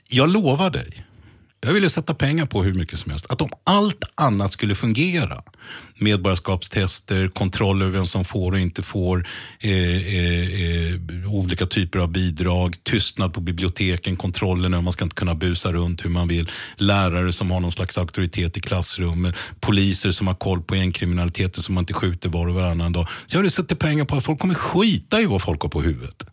Jag 0.08 0.32
lovar 0.32 0.70
dig, 0.70 1.04
jag 1.66 1.72
ville 1.72 1.90
sätta 1.90 2.14
pengar 2.14 2.46
på 2.46 2.62
hur 2.62 2.74
mycket 2.74 2.98
som 2.98 3.10
helst. 3.10 3.26
Att 3.28 3.40
om 3.40 3.50
allt 3.64 4.04
annat 4.14 4.52
skulle 4.52 4.74
fungera, 4.74 5.42
medborgarskapstester, 5.98 7.28
kontroll 7.28 7.82
över 7.82 7.92
vem 7.92 8.06
som 8.06 8.24
får 8.24 8.52
och 8.52 8.58
inte 8.58 8.82
får, 8.82 9.26
eh, 9.60 9.70
eh, 9.70 10.62
eh, 10.62 11.32
olika 11.32 11.66
typer 11.66 11.98
av 11.98 12.12
bidrag, 12.12 12.76
tystnad 12.82 13.34
på 13.34 13.40
biblioteken, 13.40 14.16
kontrollen 14.16 14.74
över 14.74 14.82
man 14.82 14.92
ska 14.92 15.04
inte 15.04 15.16
kunna 15.16 15.34
busa 15.34 15.72
runt 15.72 16.04
hur 16.04 16.10
man 16.10 16.28
vill, 16.28 16.50
lärare 16.76 17.32
som 17.32 17.50
har 17.50 17.60
någon 17.60 17.72
slags 17.72 17.98
auktoritet 17.98 18.56
i 18.56 18.60
klassrummet, 18.60 19.36
poliser 19.60 20.10
som 20.10 20.26
har 20.26 20.34
koll 20.34 20.62
på 20.62 20.76
gängkriminaliteten 20.76 21.62
som 21.62 21.74
man 21.74 21.82
inte 21.82 21.94
skjuter 21.94 22.28
var 22.28 22.46
och 22.46 22.54
varannan 22.54 22.92
dag. 22.92 23.08
Så 23.26 23.36
jag 23.36 23.42
ville 23.42 23.50
sätta 23.50 23.74
pengar 23.74 24.04
på 24.04 24.16
att 24.16 24.24
folk 24.24 24.38
kommer 24.38 24.54
skita 24.54 25.20
i 25.20 25.26
vad 25.26 25.42
folk 25.42 25.62
har 25.62 25.68
på 25.68 25.82
huvudet. 25.82 26.24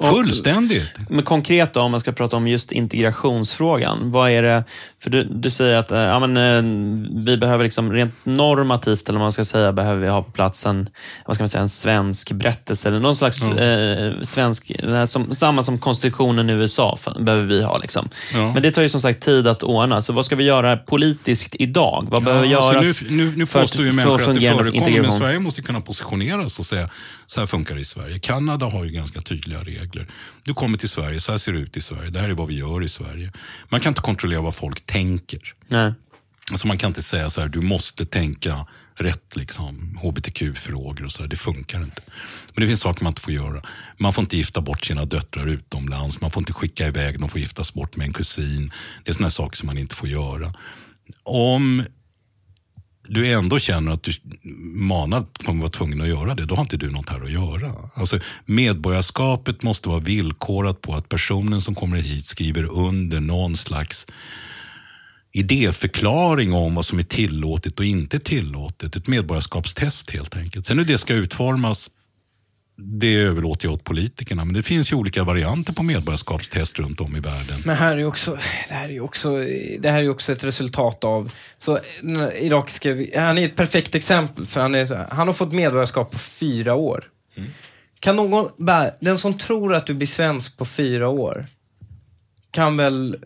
Fullständigt. 0.00 0.92
Men 1.08 1.24
konkret 1.24 1.74
då, 1.74 1.80
om 1.80 1.90
man 1.90 2.00
ska 2.00 2.12
prata 2.12 2.36
om 2.36 2.48
just 2.48 2.72
integrationsfrågan. 2.72 4.10
Vad 4.10 4.30
är 4.30 4.42
det, 4.42 4.64
för 5.02 5.10
du, 5.10 5.24
du 5.24 5.50
säger 5.50 5.74
att 5.74 5.90
eh, 5.90 5.98
ja, 5.98 6.26
men, 6.26 6.36
eh, 6.36 7.24
vi 7.24 7.36
behöver 7.36 7.64
liksom 7.64 7.92
rent 7.92 8.14
normativt, 8.24 9.08
eller 9.08 9.18
vad 9.18 9.24
man 9.24 9.32
ska 9.32 9.44
säga, 9.44 9.72
behöver 9.72 10.00
vi 10.00 10.08
ha 10.08 10.22
på 10.22 10.30
plats 10.30 10.66
en, 10.66 10.88
vad 11.26 11.36
ska 11.36 11.42
man 11.42 11.48
säga, 11.48 11.62
en 11.62 11.68
svensk 11.68 12.32
berättelse, 12.32 12.88
eller 12.88 13.00
någon 13.00 13.16
slags 13.16 13.48
eh, 13.48 14.22
svensk, 14.22 14.72
som, 15.06 15.34
samma 15.34 15.62
som 15.62 15.78
konstitutionen 15.78 16.50
i 16.50 16.52
USA 16.52 16.98
behöver 17.20 17.46
vi 17.46 17.62
ha. 17.62 17.78
Liksom. 17.78 18.08
Ja. 18.34 18.52
Men 18.52 18.62
det 18.62 18.70
tar 18.70 18.82
ju 18.82 18.88
som 18.88 19.00
sagt 19.00 19.22
tid 19.22 19.48
att 19.48 19.62
ordna, 19.62 20.02
så 20.02 20.12
vad 20.12 20.26
ska 20.26 20.36
vi 20.36 20.44
göra 20.44 20.76
politiskt 20.76 21.56
idag? 21.58 22.06
Vad 22.10 22.24
behöver 22.24 22.46
Ja, 22.46 22.50
göras 22.50 22.86
alltså 22.86 23.04
nu, 23.04 23.24
nu, 23.24 23.32
nu 23.36 23.46
för 23.46 23.58
att 23.58 23.64
påstår 23.64 23.84
ju 23.84 23.92
människor 23.92 24.14
att 24.14 24.34
det 24.34 24.40
förekommer, 24.40 25.02
men? 25.02 25.12
Sverige 25.12 25.38
måste 25.38 25.62
kunna 25.62 25.80
positionera 25.80 26.48
sig 26.48 26.62
och 26.62 26.66
säga 26.66 26.88
så 27.30 27.40
här 27.40 27.46
funkar 27.46 27.74
det 27.74 27.80
i 27.80 27.84
Sverige. 27.84 28.18
Kanada 28.18 28.66
har 28.66 28.84
ju 28.84 28.90
ganska 28.90 29.20
tydliga 29.20 29.62
regler. 29.62 30.06
Du 30.42 30.54
kommer 30.54 30.78
till 30.78 30.88
Sverige, 30.88 31.20
så 31.20 31.32
här 31.32 31.38
ser 31.38 31.52
det 31.52 31.58
ut 31.58 31.76
i 31.76 31.80
Sverige. 31.80 32.10
Det 32.10 32.20
här 32.20 32.28
är 32.28 32.34
vad 32.34 32.48
vi 32.48 32.54
gör 32.54 32.82
i 32.82 32.88
Sverige. 32.88 33.32
Man 33.68 33.80
kan 33.80 33.90
inte 33.90 34.00
kontrollera 34.00 34.40
vad 34.40 34.54
folk 34.54 34.86
tänker. 34.86 35.54
Nej. 35.68 35.92
Alltså 36.50 36.66
man 36.66 36.78
kan 36.78 36.88
inte 36.88 37.02
säga 37.02 37.30
så 37.30 37.40
här, 37.40 37.48
du 37.48 37.60
måste 37.60 38.06
tänka 38.06 38.66
rätt, 38.94 39.36
liksom, 39.36 39.98
hbtq-frågor 40.02 41.04
och 41.04 41.12
så 41.12 41.22
där. 41.22 41.28
Det 41.28 41.36
funkar 41.36 41.82
inte. 41.82 42.02
Men 42.54 42.60
det 42.60 42.66
finns 42.66 42.80
saker 42.80 43.04
man 43.04 43.10
inte 43.10 43.20
får 43.20 43.32
göra. 43.32 43.62
Man 43.96 44.12
får 44.12 44.22
inte 44.22 44.36
gifta 44.36 44.60
bort 44.60 44.84
sina 44.84 45.04
döttrar 45.04 45.46
utomlands. 45.46 46.20
Man 46.20 46.30
får 46.30 46.40
inte 46.40 46.52
skicka 46.52 46.86
iväg 46.86 47.20
dem 47.20 47.28
för 47.28 47.38
att 47.38 47.42
giftas 47.42 47.74
bort 47.74 47.96
med 47.96 48.06
en 48.06 48.12
kusin. 48.12 48.72
Det 49.04 49.10
är 49.10 49.14
sådana 49.14 49.30
saker 49.30 49.56
som 49.56 49.66
man 49.66 49.78
inte 49.78 49.94
får 49.94 50.08
göra. 50.08 50.52
Om 51.22 51.82
du 53.08 53.32
ändå 53.32 53.58
känner 53.58 53.92
att 53.92 54.02
du 54.02 54.12
manad 54.74 55.26
kommer 55.44 55.60
vara 55.60 55.72
tvungen 55.72 56.00
att 56.00 56.08
göra 56.08 56.34
det, 56.34 56.44
då 56.44 56.54
har 56.54 56.62
inte 56.62 56.76
du 56.76 56.90
något 56.90 57.08
här 57.08 57.24
att 57.24 57.30
göra. 57.30 57.74
Alltså, 57.94 58.20
medborgarskapet 58.44 59.62
måste 59.62 59.88
vara 59.88 60.00
villkorat 60.00 60.80
på 60.80 60.94
att 60.94 61.08
personen 61.08 61.60
som 61.60 61.74
kommer 61.74 61.96
hit 61.96 62.24
skriver 62.24 62.64
under 62.64 63.20
någon 63.20 63.56
slags 63.56 64.06
idéförklaring 65.32 66.52
om 66.52 66.74
vad 66.74 66.86
som 66.86 66.98
är 66.98 67.02
tillåtet 67.02 67.78
och 67.78 67.84
inte 67.84 68.18
tillåtet. 68.18 68.96
Ett 68.96 69.08
medborgarskapstest 69.08 70.10
helt 70.10 70.36
enkelt. 70.36 70.66
Sen 70.66 70.78
hur 70.78 70.86
det 70.86 70.98
ska 70.98 71.14
utformas, 71.14 71.90
det 72.80 73.14
överlåter 73.14 73.66
jag 73.66 73.74
åt 73.74 73.84
politikerna. 73.84 74.44
Men 74.44 74.54
det 74.54 74.62
finns 74.62 74.92
ju 74.92 74.96
olika 74.96 75.24
varianter 75.24 75.72
på 75.72 75.82
medborgarskapstest 75.82 76.78
runt 76.78 77.00
om 77.00 77.16
i 77.16 77.20
världen. 77.20 77.62
Men 77.64 77.76
här 77.76 77.96
är 77.96 78.04
också, 78.04 78.38
det 78.68 78.74
här 78.74 78.90
är 78.90 79.00
också, 79.00 79.30
det 79.78 79.90
här 79.90 80.02
är 80.02 80.08
också 80.08 80.32
ett 80.32 80.44
resultat 80.44 81.04
av... 81.04 81.32
Så, 81.58 81.78
irakiska, 82.40 82.88
han 83.20 83.38
är 83.38 83.44
ett 83.44 83.56
perfekt 83.56 83.94
exempel, 83.94 84.46
för 84.46 84.60
han, 84.60 84.74
är, 84.74 85.06
han 85.10 85.26
har 85.26 85.34
fått 85.34 85.52
medborgarskap 85.52 86.10
på 86.10 86.18
fyra 86.18 86.74
år. 86.74 87.04
Mm. 87.36 87.50
Kan 88.00 88.16
någon, 88.16 88.48
den 89.00 89.18
som 89.18 89.38
tror 89.38 89.74
att 89.74 89.86
du 89.86 89.94
blir 89.94 90.06
svensk 90.06 90.56
på 90.56 90.64
fyra 90.64 91.08
år, 91.08 91.46
kan 92.50 92.76
väl 92.76 93.16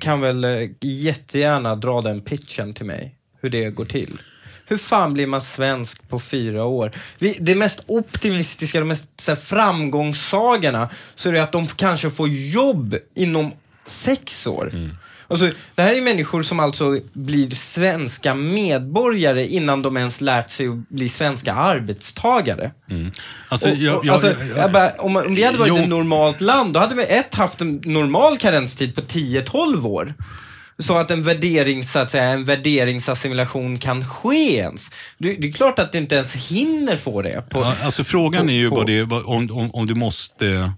kan 0.00 0.20
väl 0.20 0.44
eh, 0.44 0.68
jättegärna 0.80 1.76
dra 1.76 2.00
den 2.00 2.20
pitchen 2.20 2.72
till 2.72 2.86
mig, 2.86 3.18
hur 3.40 3.50
det 3.50 3.70
går 3.70 3.84
till. 3.84 4.18
Hur 4.66 4.78
fan 4.78 5.14
blir 5.14 5.26
man 5.26 5.40
svensk 5.40 6.08
på 6.08 6.20
fyra 6.20 6.64
år? 6.64 6.90
Vi, 7.18 7.36
det 7.40 7.54
mest 7.54 7.80
optimistiska, 7.86 8.78
de 8.78 8.88
mest 8.88 9.04
så 9.20 9.30
här, 9.30 9.36
framgångssagorna, 9.36 10.88
så 11.14 11.28
är 11.28 11.32
det 11.32 11.42
att 11.42 11.52
de 11.52 11.66
kanske 11.66 12.10
får 12.10 12.28
jobb 12.28 12.96
inom 13.14 13.52
sex 13.86 14.46
år. 14.46 14.70
Mm. 14.72 14.90
Alltså, 15.32 15.50
det 15.74 15.82
här 15.82 15.94
är 15.94 16.00
människor 16.00 16.42
som 16.42 16.60
alltså 16.60 16.98
blir 17.12 17.50
svenska 17.50 18.34
medborgare 18.34 19.46
innan 19.46 19.82
de 19.82 19.96
ens 19.96 20.20
lärt 20.20 20.50
sig 20.50 20.68
att 20.68 20.88
bli 20.88 21.08
svenska 21.08 21.54
arbetstagare. 21.54 22.70
Mm. 22.90 23.12
Alltså, 23.48 23.70
och, 23.70 23.76
jag, 23.76 24.04
jag, 24.04 24.14
alltså, 24.14 24.34
jag, 24.56 24.72
bara, 24.72 24.90
om, 24.90 25.16
om 25.16 25.34
det 25.34 25.42
hade 25.42 25.58
varit 25.58 25.80
ett 25.80 25.88
normalt 25.88 26.40
land, 26.40 26.74
då 26.74 26.80
hade 26.80 26.94
vi 26.94 27.04
ett 27.04 27.34
haft 27.34 27.60
en 27.60 27.80
normal 27.84 28.38
karenstid 28.38 28.94
på 28.94 29.00
10-12 29.00 29.86
år. 29.86 30.14
Så 30.82 30.96
att 30.96 31.10
en 31.10 31.22
värderings, 31.22 31.92
så 31.92 31.98
att 31.98 32.10
säga, 32.10 32.24
en 32.24 32.44
värderingsassimilation 32.44 33.78
kan 33.78 34.04
ske 34.04 34.56
ens. 34.56 34.90
Det, 35.18 35.34
det 35.34 35.48
är 35.48 35.52
klart 35.52 35.78
att 35.78 35.92
du 35.92 35.98
inte 35.98 36.14
ens 36.14 36.34
hinner 36.34 36.96
få 36.96 37.22
det. 37.22 37.50
På, 37.50 37.60
ja, 37.60 37.74
alltså 37.82 38.04
frågan 38.04 38.46
på, 38.46 38.50
är 38.50 38.54
ju 38.54 38.70
på, 38.70 38.84
det, 38.84 39.02
om, 39.02 39.50
om, 39.52 39.70
om 39.70 39.86
du 39.86 39.94
måste 39.94 40.72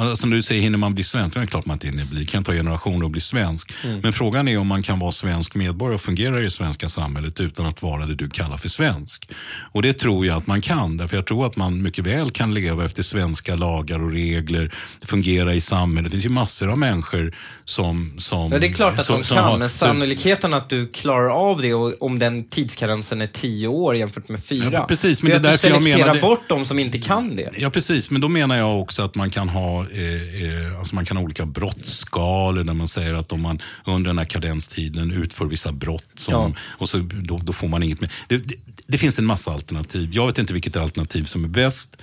Alltså, 0.00 0.16
som 0.16 0.30
du 0.30 0.42
säger, 0.42 0.62
hinner 0.62 0.78
man 0.78 0.94
bli 0.94 1.04
svensk? 1.04 1.36
Det 1.36 1.42
är 1.42 1.46
klart 1.46 1.66
man 1.66 1.74
inte 1.74 1.86
hinner 1.86 2.04
bli. 2.04 2.20
Det 2.20 2.26
kan 2.26 2.44
ta 2.44 2.52
generationer 2.52 3.06
att 3.06 3.12
bli 3.12 3.20
svensk. 3.20 3.72
Mm. 3.84 4.00
Men 4.00 4.12
frågan 4.12 4.48
är 4.48 4.58
om 4.58 4.66
man 4.66 4.82
kan 4.82 4.98
vara 4.98 5.12
svensk 5.12 5.54
medborgare 5.54 5.94
och 5.94 6.00
fungera 6.00 6.40
i 6.40 6.42
det 6.42 6.50
svenska 6.50 6.88
samhället 6.88 7.40
utan 7.40 7.66
att 7.66 7.82
vara 7.82 8.06
det 8.06 8.14
du 8.14 8.30
kallar 8.30 8.56
för 8.56 8.68
svensk. 8.68 9.30
Och 9.72 9.82
det 9.82 9.92
tror 9.92 10.26
jag 10.26 10.36
att 10.36 10.46
man 10.46 10.60
kan. 10.60 10.96
Därför 10.96 11.16
jag 11.16 11.26
tror 11.26 11.46
att 11.46 11.56
man 11.56 11.82
mycket 11.82 12.06
väl 12.06 12.30
kan 12.30 12.54
leva 12.54 12.84
efter 12.84 13.02
svenska 13.02 13.56
lagar 13.56 14.02
och 14.02 14.12
regler, 14.12 14.74
fungera 15.06 15.54
i 15.54 15.60
samhället. 15.60 16.10
Det 16.12 16.16
finns 16.16 16.26
ju 16.26 16.28
massor 16.28 16.70
av 16.70 16.78
människor 16.78 17.36
som... 17.64 18.14
som 18.18 18.52
ja, 18.52 18.58
det 18.58 18.66
är 18.66 18.72
klart 18.72 18.98
att 18.98 19.06
som, 19.06 19.22
de 19.22 19.24
kan, 19.24 19.44
har, 19.44 19.58
men 19.58 19.70
sannolikheten 19.70 20.54
att 20.54 20.68
du 20.68 20.86
klarar 20.88 21.30
av 21.30 21.62
det 21.62 21.74
och 21.74 22.02
om 22.02 22.18
den 22.18 22.44
tidskarensen 22.44 23.20
är 23.20 23.26
tio 23.26 23.68
år 23.68 23.96
jämfört 23.96 24.28
med 24.28 24.44
fyra. 24.44 24.70
Ja, 24.72 24.84
precis, 24.88 25.22
men 25.22 25.30
det 25.42 25.48
är, 25.48 25.54
att 25.54 25.62
du 25.62 25.68
selekterar 25.68 26.20
bort 26.20 26.48
de 26.48 26.64
som 26.64 26.78
inte 26.78 26.98
kan 26.98 27.36
det. 27.36 27.50
Ja, 27.56 27.70
precis. 27.70 28.10
Men 28.10 28.20
då 28.20 28.28
menar 28.28 28.56
jag 28.56 28.80
också 28.80 29.02
att 29.02 29.14
man 29.14 29.30
kan 29.30 29.48
ha 29.48 29.87
eh, 29.92 30.42
eh, 30.42 30.78
alltså 30.78 30.94
man 30.94 31.04
kan 31.04 31.16
ha 31.16 31.24
olika 31.24 31.46
brottsskalor 31.46 32.64
där 32.64 32.74
man 32.74 32.88
säger 32.88 33.14
att 33.14 33.32
om 33.32 33.40
man 33.40 33.62
under 33.84 34.10
den 34.10 34.18
här 34.18 34.24
kadenstiden 34.24 35.10
utför 35.10 35.44
vissa 35.44 35.72
brott 35.72 36.10
som, 36.14 36.34
ja. 36.34 36.52
och 36.60 36.88
så, 36.88 36.98
då, 36.98 37.38
då, 37.38 37.52
får 37.52 37.68
man 37.68 37.82
inget 37.82 38.00
mer. 38.00 38.12
Det, 38.28 38.36
det, 38.36 38.54
det, 38.86 38.98
finns 38.98 39.18
en 39.18 39.26
massa 39.26 39.50
alternativ. 39.50 40.10
Jag 40.12 40.26
vet 40.26 40.38
inte 40.38 40.52
vilket 40.52 40.76
alternativ 40.76 41.24
som 41.24 41.44
är 41.44 41.48
bäst. 41.48 41.96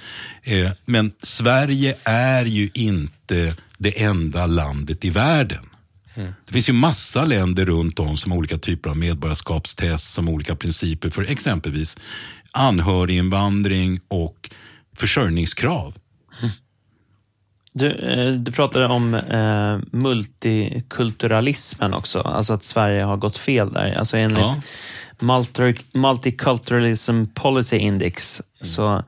Eh, 0.44 0.72
men 0.86 1.12
Sverige 1.22 1.95
är 2.03 2.45
ju 2.45 2.70
inte 2.74 3.56
det 3.78 4.03
enda 4.03 4.45
landet 4.45 5.06
i 5.06 5.10
världen. 5.10 5.66
Mm. 6.16 6.34
Det 6.45 6.53
finns 6.53 6.70
ju 6.70 6.74
massa 6.74 7.26
länder 7.26 7.66
runt 7.66 7.99
om 7.99 8.18
som 8.18 8.32
har 8.32 8.40
olika 8.40 8.57
typer 8.57 8.90
av 8.90 8.98
medborgarskapstest, 8.98 10.14
som 10.14 10.30
olika 10.30 10.56
principer 10.56 11.10
för 11.10 11.24
exempelvis 11.24 11.98
anhöriginvandring 12.52 13.99
och 14.07 14.49
försörjningskrav. 14.95 15.94
Du, 17.77 17.91
eh, 17.91 18.31
du 18.31 18.52
pratade 18.52 18.88
om 18.88 19.14
eh, 19.14 19.77
multikulturalismen 19.91 21.93
också, 21.93 22.19
alltså 22.19 22.53
att 22.53 22.64
Sverige 22.64 23.03
har 23.03 23.18
gått 23.18 23.38
fel 23.38 23.73
där. 23.73 23.93
Alltså 23.93 24.18
enligt 24.18 24.39
ja. 24.39 24.56
Multi 25.19 25.76
Multiculturalism 25.93 27.26
Policy 27.34 27.77
Index, 27.77 28.39
mm. 28.39 28.65
så, 28.65 29.03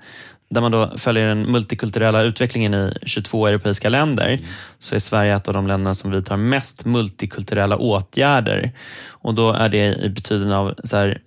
där 0.50 0.62
man 0.62 0.72
då 0.72 0.98
följer 0.98 1.28
den 1.28 1.52
multikulturella 1.52 2.22
utvecklingen 2.22 2.74
i 2.74 2.94
22 3.06 3.48
europeiska 3.48 3.90
länder, 3.90 4.28
mm. 4.28 4.46
så 4.80 4.96
är 4.96 5.00
Sverige 5.00 5.36
ett 5.36 5.48
av 5.48 5.54
de 5.54 5.68
länderna 5.68 5.96
som 5.96 6.12
vidtar 6.12 6.38
mest 6.38 6.86
multikulturella 6.86 7.78
åtgärder. 7.78 8.72
Och 9.10 9.34
då 9.34 9.54
är 9.54 9.70
det 9.70 9.96
i 9.96 10.10
betydelse 10.10 10.56
av 10.56 10.76
så 10.84 10.98
här, 10.98 11.22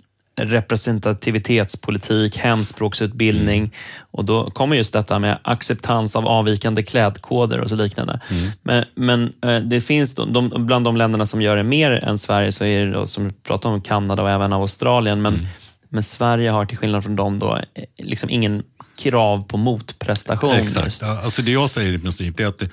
representativitetspolitik, 0.47 2.37
hemspråksutbildning 2.37 3.59
mm. 3.59 3.71
och 4.11 4.25
då 4.25 4.51
kommer 4.51 4.77
just 4.77 4.93
detta 4.93 5.19
med 5.19 5.39
acceptans 5.43 6.17
av 6.17 6.27
avvikande 6.27 6.83
klädkoder 6.83 7.61
och 7.61 7.69
så 7.69 7.77
liknande. 7.77 8.21
Mm. 8.31 8.51
Men, 8.63 8.85
men 8.95 9.33
eh, 9.51 9.63
det 9.63 9.81
finns 9.81 10.15
de, 10.15 10.53
bland 10.67 10.85
de 10.85 10.97
länderna 10.97 11.27
som 11.27 11.43
gör 11.43 11.57
det 11.57 11.63
mer 11.63 11.91
än 11.91 12.19
Sverige 12.19 12.53
så 12.53 12.65
är 12.65 12.87
det 12.87 12.93
då, 12.93 13.07
som 13.07 13.25
vi 13.25 13.33
pratar 13.33 13.71
om 13.71 13.83
Kanada 13.83 14.23
och 14.23 14.31
även 14.31 14.53
Australien. 14.53 15.23
Men, 15.23 15.35
mm. 15.35 15.47
men 15.89 16.03
Sverige 16.03 16.51
har 16.51 16.67
till 16.67 16.79
skillnad 16.79 17.05
från 17.05 17.17
dem 17.17 17.39
då 17.39 17.57
eh, 17.57 17.85
liksom 17.99 18.31
ingen 18.31 18.63
krav 18.99 19.43
på 19.43 19.57
motprestation. 19.57 20.53
Exakt. 20.53 21.03
Alltså 21.03 21.43
det 21.43 21.53
jag 21.53 21.71
säger 21.71 21.93
i 21.93 21.99
princip 21.99 22.41
är 22.41 22.47
att 22.47 22.59
det, 22.59 22.71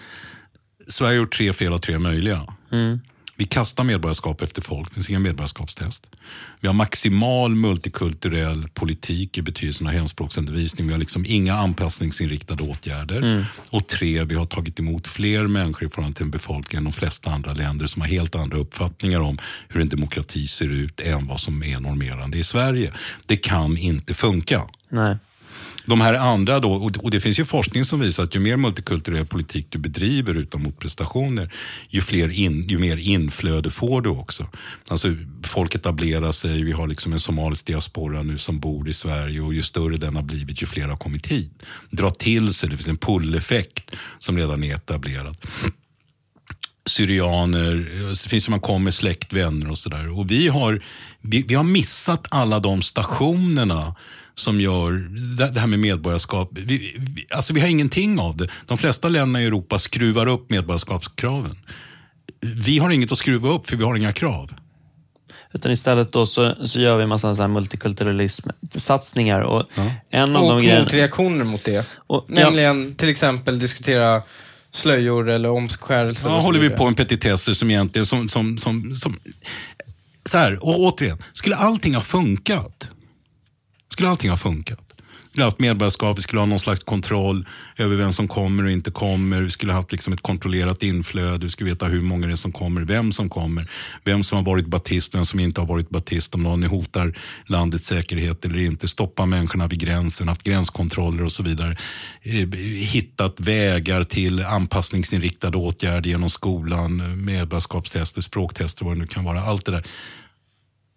Sverige 0.87 1.11
har 1.11 1.17
gjort 1.17 1.37
tre 1.37 1.53
fel 1.53 1.73
av 1.73 1.77
tre 1.77 1.99
möjliga. 1.99 2.41
Mm. 2.71 2.99
Vi 3.39 3.45
kastar 3.45 3.83
medborgarskap 3.83 4.41
efter 4.41 4.61
folk, 4.61 4.89
det 4.89 4.93
finns 4.93 5.09
inga 5.09 5.19
medborgarskapstest. 5.19 6.11
Vi 6.59 6.67
har 6.67 6.73
maximal 6.73 7.55
multikulturell 7.55 8.69
politik 8.73 9.37
i 9.37 9.41
betydelsen 9.41 9.87
av 9.87 9.93
hemspråksundervisning. 9.93 10.87
Vi 10.87 10.93
har 10.93 10.99
liksom 10.99 11.25
inga 11.27 11.53
anpassningsinriktade 11.53 12.63
åtgärder. 12.63 13.17
Mm. 13.17 13.43
Och 13.69 13.87
tre, 13.87 14.23
vi 14.23 14.35
har 14.35 14.45
tagit 14.45 14.79
emot 14.79 15.07
fler 15.07 15.47
människor 15.47 15.87
i 15.87 15.89
förhållande 15.89 16.17
till 16.17 16.25
en 16.25 16.31
befolkning 16.31 16.77
än 16.77 16.83
de 16.83 16.93
flesta 16.93 17.29
andra 17.29 17.53
länder 17.53 17.87
som 17.87 18.01
har 18.01 18.09
helt 18.09 18.35
andra 18.35 18.57
uppfattningar 18.57 19.19
om 19.19 19.37
hur 19.67 19.81
en 19.81 19.89
demokrati 19.89 20.47
ser 20.47 20.71
ut 20.71 20.99
än 20.99 21.27
vad 21.27 21.39
som 21.39 21.63
är 21.63 21.79
normerande 21.79 22.37
i 22.37 22.43
Sverige. 22.43 22.93
Det 23.27 23.37
kan 23.37 23.77
inte 23.77 24.13
funka. 24.13 24.61
Nej. 24.89 25.17
De 25.85 26.01
här 26.01 26.13
andra 26.13 26.59
då, 26.59 26.73
och 26.73 27.11
det 27.11 27.21
finns 27.21 27.39
ju 27.39 27.45
forskning 27.45 27.85
som 27.85 27.99
visar 27.99 28.23
att 28.23 28.35
ju 28.35 28.39
mer 28.39 28.57
multikulturell 28.57 29.25
politik 29.25 29.67
du 29.69 29.79
bedriver 29.79 30.33
utan 30.33 30.63
motprestationer, 30.63 31.53
ju, 31.89 32.01
fler 32.01 32.39
in, 32.39 32.67
ju 32.67 32.77
mer 32.77 32.97
inflöde 32.97 33.69
får 33.69 34.01
du 34.01 34.09
också. 34.09 34.47
Alltså 34.87 35.07
folk 35.43 35.75
etablerar 35.75 36.31
sig, 36.31 36.63
vi 36.63 36.71
har 36.71 36.87
liksom 36.87 37.13
en 37.13 37.19
somalisk 37.19 37.65
diaspora 37.65 38.23
nu 38.23 38.37
som 38.37 38.59
bor 38.59 38.89
i 38.89 38.93
Sverige 38.93 39.41
och 39.41 39.53
ju 39.53 39.63
större 39.63 39.97
den 39.97 40.15
har 40.15 40.23
blivit, 40.23 40.61
ju 40.61 40.65
fler 40.65 40.87
har 40.87 40.97
kommit 40.97 41.27
hit. 41.27 41.51
Dra 41.89 42.09
till 42.09 42.53
sig, 42.53 42.69
det 42.69 42.77
finns 42.77 42.87
en 42.87 42.97
pull-effekt 42.97 43.91
som 44.19 44.37
redan 44.37 44.63
är 44.63 44.75
etablerad 44.75 45.37
syrianer, 46.89 47.75
det 48.09 48.29
finns 48.29 48.43
som 48.43 48.51
man 48.51 48.59
kommer 48.59 48.91
släkt, 48.91 49.33
vänner 49.33 49.71
och 49.71 49.77
sådär. 49.77 50.19
Och 50.19 50.31
vi 50.31 50.47
har, 50.47 50.81
vi, 51.21 51.41
vi, 51.41 51.55
har 51.55 51.63
missat 51.63 52.27
alla 52.29 52.59
de 52.59 52.81
stationerna 52.81 53.95
som 54.37 54.61
gör 54.61 54.91
det 55.51 55.59
här 55.59 55.67
med 55.67 55.79
medborgarskap. 55.79 56.49
Vi, 56.51 56.95
vi, 56.99 57.27
alltså 57.29 57.53
vi 57.53 57.61
har 57.61 57.67
ingenting 57.67 58.19
av 58.19 58.37
det. 58.37 58.47
De 58.65 58.77
flesta 58.77 59.09
länderna 59.09 59.41
i 59.41 59.45
Europa 59.45 59.79
skruvar 59.79 60.27
upp 60.27 60.49
medborgarskapskraven. 60.49 61.55
Vi 62.41 62.79
har 62.79 62.89
inget 62.89 63.11
att 63.11 63.17
skruva 63.17 63.49
upp 63.49 63.69
för 63.69 63.75
vi 63.75 63.83
har 63.83 63.95
inga 63.95 64.13
krav. 64.13 64.53
Utan 65.53 65.71
istället 65.71 66.11
då 66.11 66.25
så, 66.25 66.67
så 66.67 66.79
gör 66.79 66.97
vi 66.97 67.03
en 67.03 67.09
massa 67.09 67.35
så 67.35 67.41
här 67.41 67.49
multikulturalism-satsningar. 67.49 69.41
Och, 69.41 69.63
ja. 69.75 69.91
en 70.09 70.35
av 70.35 70.43
och 70.43 70.61
de 70.61 70.79
motreaktioner 70.79 71.45
mot 71.45 71.63
det. 71.63 71.97
Och, 72.07 72.25
Nämligen 72.27 72.87
ja. 72.87 72.95
till 72.97 73.09
exempel 73.09 73.59
diskutera 73.59 74.21
slöjor 74.73 75.29
eller 75.29 75.49
omskärelse. 75.49 76.21
Ja, 76.23 76.39
håller 76.39 76.59
vi 76.59 76.69
på 76.69 76.85
en 76.85 76.93
petitesser 76.93 77.53
som 77.53 77.71
egentligen... 77.71 78.05
Som, 78.05 78.29
som, 78.29 78.57
som, 78.57 78.95
som, 78.95 79.19
så 80.25 80.37
här, 80.37 80.63
och 80.63 80.79
återigen, 80.79 81.23
skulle 81.33 81.55
allting 81.55 81.95
ha 81.95 82.01
funkat 82.01 82.91
skulle 83.97 84.09
allting 84.09 84.29
ha 84.29 84.37
funkat. 84.37 84.79
Vi 84.87 85.29
skulle 85.29 85.43
ha 85.43 85.47
haft 85.47 85.59
medborgarskap, 85.59 86.17
vi 86.17 86.21
skulle 86.21 86.41
ha 86.41 86.45
någon 86.45 86.59
slags 86.59 86.83
kontroll 86.83 87.47
över 87.77 87.95
vem 87.95 88.13
som 88.13 88.27
kommer 88.27 88.65
och 88.65 88.71
inte 88.71 88.91
kommer. 88.91 89.41
Vi 89.41 89.49
skulle 89.49 89.71
ha 89.71 89.79
haft 89.79 89.91
liksom 89.91 90.13
ett 90.13 90.21
kontrollerat 90.21 90.83
inflöde, 90.83 91.45
vi 91.45 91.49
skulle 91.49 91.69
veta 91.69 91.85
hur 91.85 92.01
många 92.01 92.27
det 92.27 92.33
är 92.33 92.35
som 92.35 92.51
kommer, 92.51 92.81
vem 92.81 93.13
som 93.13 93.29
kommer, 93.29 93.71
vem 94.03 94.23
som 94.23 94.37
har 94.37 94.45
varit 94.45 94.67
batist, 94.67 95.15
vem 95.15 95.25
som 95.25 95.39
inte 95.39 95.61
har 95.61 95.65
varit 95.65 95.89
batist, 95.89 96.35
om 96.35 96.43
någon 96.43 96.63
hotar 96.63 97.17
landets 97.45 97.85
säkerhet 97.85 98.45
eller 98.45 98.59
inte, 98.59 98.87
stoppa 98.87 99.25
människorna 99.25 99.67
vid 99.67 99.79
gränsen, 99.79 100.27
haft 100.27 100.43
gränskontroller 100.43 101.23
och 101.23 101.31
så 101.31 101.43
vidare. 101.43 101.77
Eh, 102.21 102.49
hittat 102.75 103.39
vägar 103.39 104.03
till 104.03 104.45
anpassningsinriktade 104.45 105.57
åtgärder 105.57 106.09
genom 106.09 106.29
skolan, 106.29 107.25
medborgarskapstester, 107.25 108.21
språktester, 108.21 108.85
vad 108.85 108.95
det 108.95 108.99
nu 108.99 109.07
kan 109.07 109.23
vara. 109.23 109.41
Allt 109.41 109.65
det 109.65 109.71
där. 109.71 109.83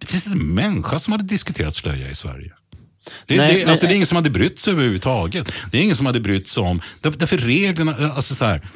Det 0.00 0.06
finns 0.06 0.26
inte 0.26 0.38
en 0.38 0.54
människa 0.54 0.98
som 0.98 1.12
hade 1.12 1.24
diskuterat 1.24 1.76
slöja 1.76 2.10
i 2.10 2.14
Sverige. 2.14 2.52
Det, 3.26 3.36
Nej, 3.36 3.52
det, 3.54 3.58
men- 3.60 3.68
alltså, 3.70 3.86
det 3.86 3.92
är 3.92 3.96
ingen 3.96 4.06
som 4.06 4.16
hade 4.16 4.30
brytt 4.30 4.58
sig 4.58 4.72
överhuvudtaget. 4.72 5.52
Det 5.70 5.78
är 5.78 5.82
ingen 5.82 5.96
som 5.96 6.06
hade 6.06 6.20
brytt 6.20 6.48
sig 6.48 6.62
om, 6.62 6.80
därför, 7.00 7.18
därför 7.18 7.38
reglerna, 7.38 7.94
alltså 8.14 8.34
så 8.34 8.44
här, 8.44 8.68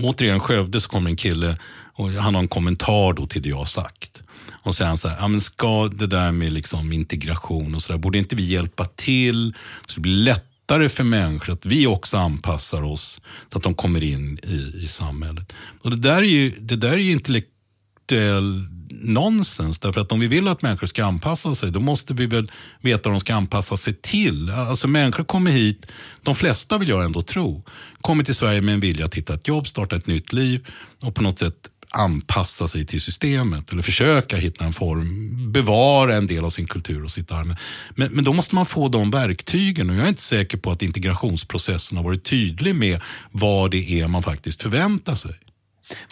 återigen 0.00 0.40
Skövde 0.40 0.80
så 0.80 0.88
kommer 0.88 1.10
en 1.10 1.16
kille 1.16 1.58
och 1.94 2.10
han 2.10 2.34
har 2.34 2.42
en 2.42 2.48
kommentar 2.48 3.12
då 3.12 3.26
till 3.26 3.42
det 3.42 3.48
jag 3.48 3.56
har 3.56 3.64
sagt. 3.64 4.22
Och 4.62 4.76
säger 4.76 4.88
han 4.88 4.98
så 4.98 5.08
här, 5.08 5.16
ja, 5.20 5.28
men 5.28 5.40
ska 5.40 5.88
det 5.88 6.06
där 6.06 6.32
med 6.32 6.52
liksom 6.52 6.92
integration 6.92 7.74
och 7.74 7.82
så 7.82 7.92
där, 7.92 7.98
borde 7.98 8.18
inte 8.18 8.36
vi 8.36 8.42
hjälpa 8.42 8.84
till 8.84 9.54
så 9.86 9.94
det 9.94 10.00
blir 10.00 10.12
lättare 10.12 10.88
för 10.88 11.04
människor 11.04 11.52
att 11.52 11.66
vi 11.66 11.86
också 11.86 12.16
anpassar 12.16 12.82
oss 12.82 13.20
så 13.52 13.58
att 13.58 13.64
de 13.64 13.74
kommer 13.74 14.02
in 14.02 14.38
i, 14.42 14.84
i 14.84 14.88
samhället. 14.88 15.52
Och 15.82 15.90
det 15.90 15.96
där 15.96 16.16
är 16.16 16.22
ju, 16.22 16.50
det 16.60 16.76
där 16.76 16.92
är 16.92 16.96
ju 16.98 17.12
intellektuell 17.12 18.64
nonsens. 19.02 19.78
Därför 19.78 20.00
att 20.00 20.12
om 20.12 20.20
vi 20.20 20.28
vill 20.28 20.48
att 20.48 20.62
människor 20.62 20.86
ska 20.86 21.04
anpassa 21.04 21.54
sig, 21.54 21.70
då 21.70 21.80
måste 21.80 22.14
vi 22.14 22.26
väl 22.26 22.52
veta 22.80 23.08
vad 23.08 23.16
de 23.16 23.20
ska 23.20 23.34
anpassa 23.34 23.76
sig 23.76 23.94
till. 23.94 24.50
Alltså 24.50 24.88
människor 24.88 25.24
kommer 25.24 25.50
hit, 25.50 25.86
de 26.22 26.34
flesta 26.34 26.78
vill 26.78 26.88
jag 26.88 27.04
ändå 27.04 27.22
tro, 27.22 27.64
kommer 28.00 28.24
till 28.24 28.34
Sverige 28.34 28.60
med 28.60 28.74
en 28.74 28.80
vilja 28.80 29.04
att 29.04 29.14
hitta 29.14 29.34
ett 29.34 29.48
jobb, 29.48 29.66
starta 29.66 29.96
ett 29.96 30.06
nytt 30.06 30.32
liv 30.32 30.66
och 31.02 31.14
på 31.14 31.22
något 31.22 31.38
sätt 31.38 31.70
anpassa 31.90 32.68
sig 32.68 32.86
till 32.86 33.00
systemet 33.00 33.72
eller 33.72 33.82
försöka 33.82 34.36
hitta 34.36 34.64
en 34.64 34.72
form, 34.72 35.52
bevara 35.52 36.14
en 36.14 36.26
del 36.26 36.44
av 36.44 36.50
sin 36.50 36.66
kultur 36.66 37.04
och 37.04 37.10
sitt 37.10 37.32
arv. 37.32 37.56
Men, 37.90 38.12
men 38.12 38.24
då 38.24 38.32
måste 38.32 38.54
man 38.54 38.66
få 38.66 38.88
de 38.88 39.10
verktygen 39.10 39.90
och 39.90 39.96
jag 39.96 40.04
är 40.04 40.08
inte 40.08 40.22
säker 40.22 40.58
på 40.58 40.70
att 40.70 40.82
integrationsprocessen 40.82 41.96
har 41.96 42.04
varit 42.04 42.24
tydlig 42.24 42.74
med 42.74 43.00
vad 43.30 43.70
det 43.70 44.00
är 44.00 44.08
man 44.08 44.22
faktiskt 44.22 44.62
förväntar 44.62 45.14
sig. 45.14 45.34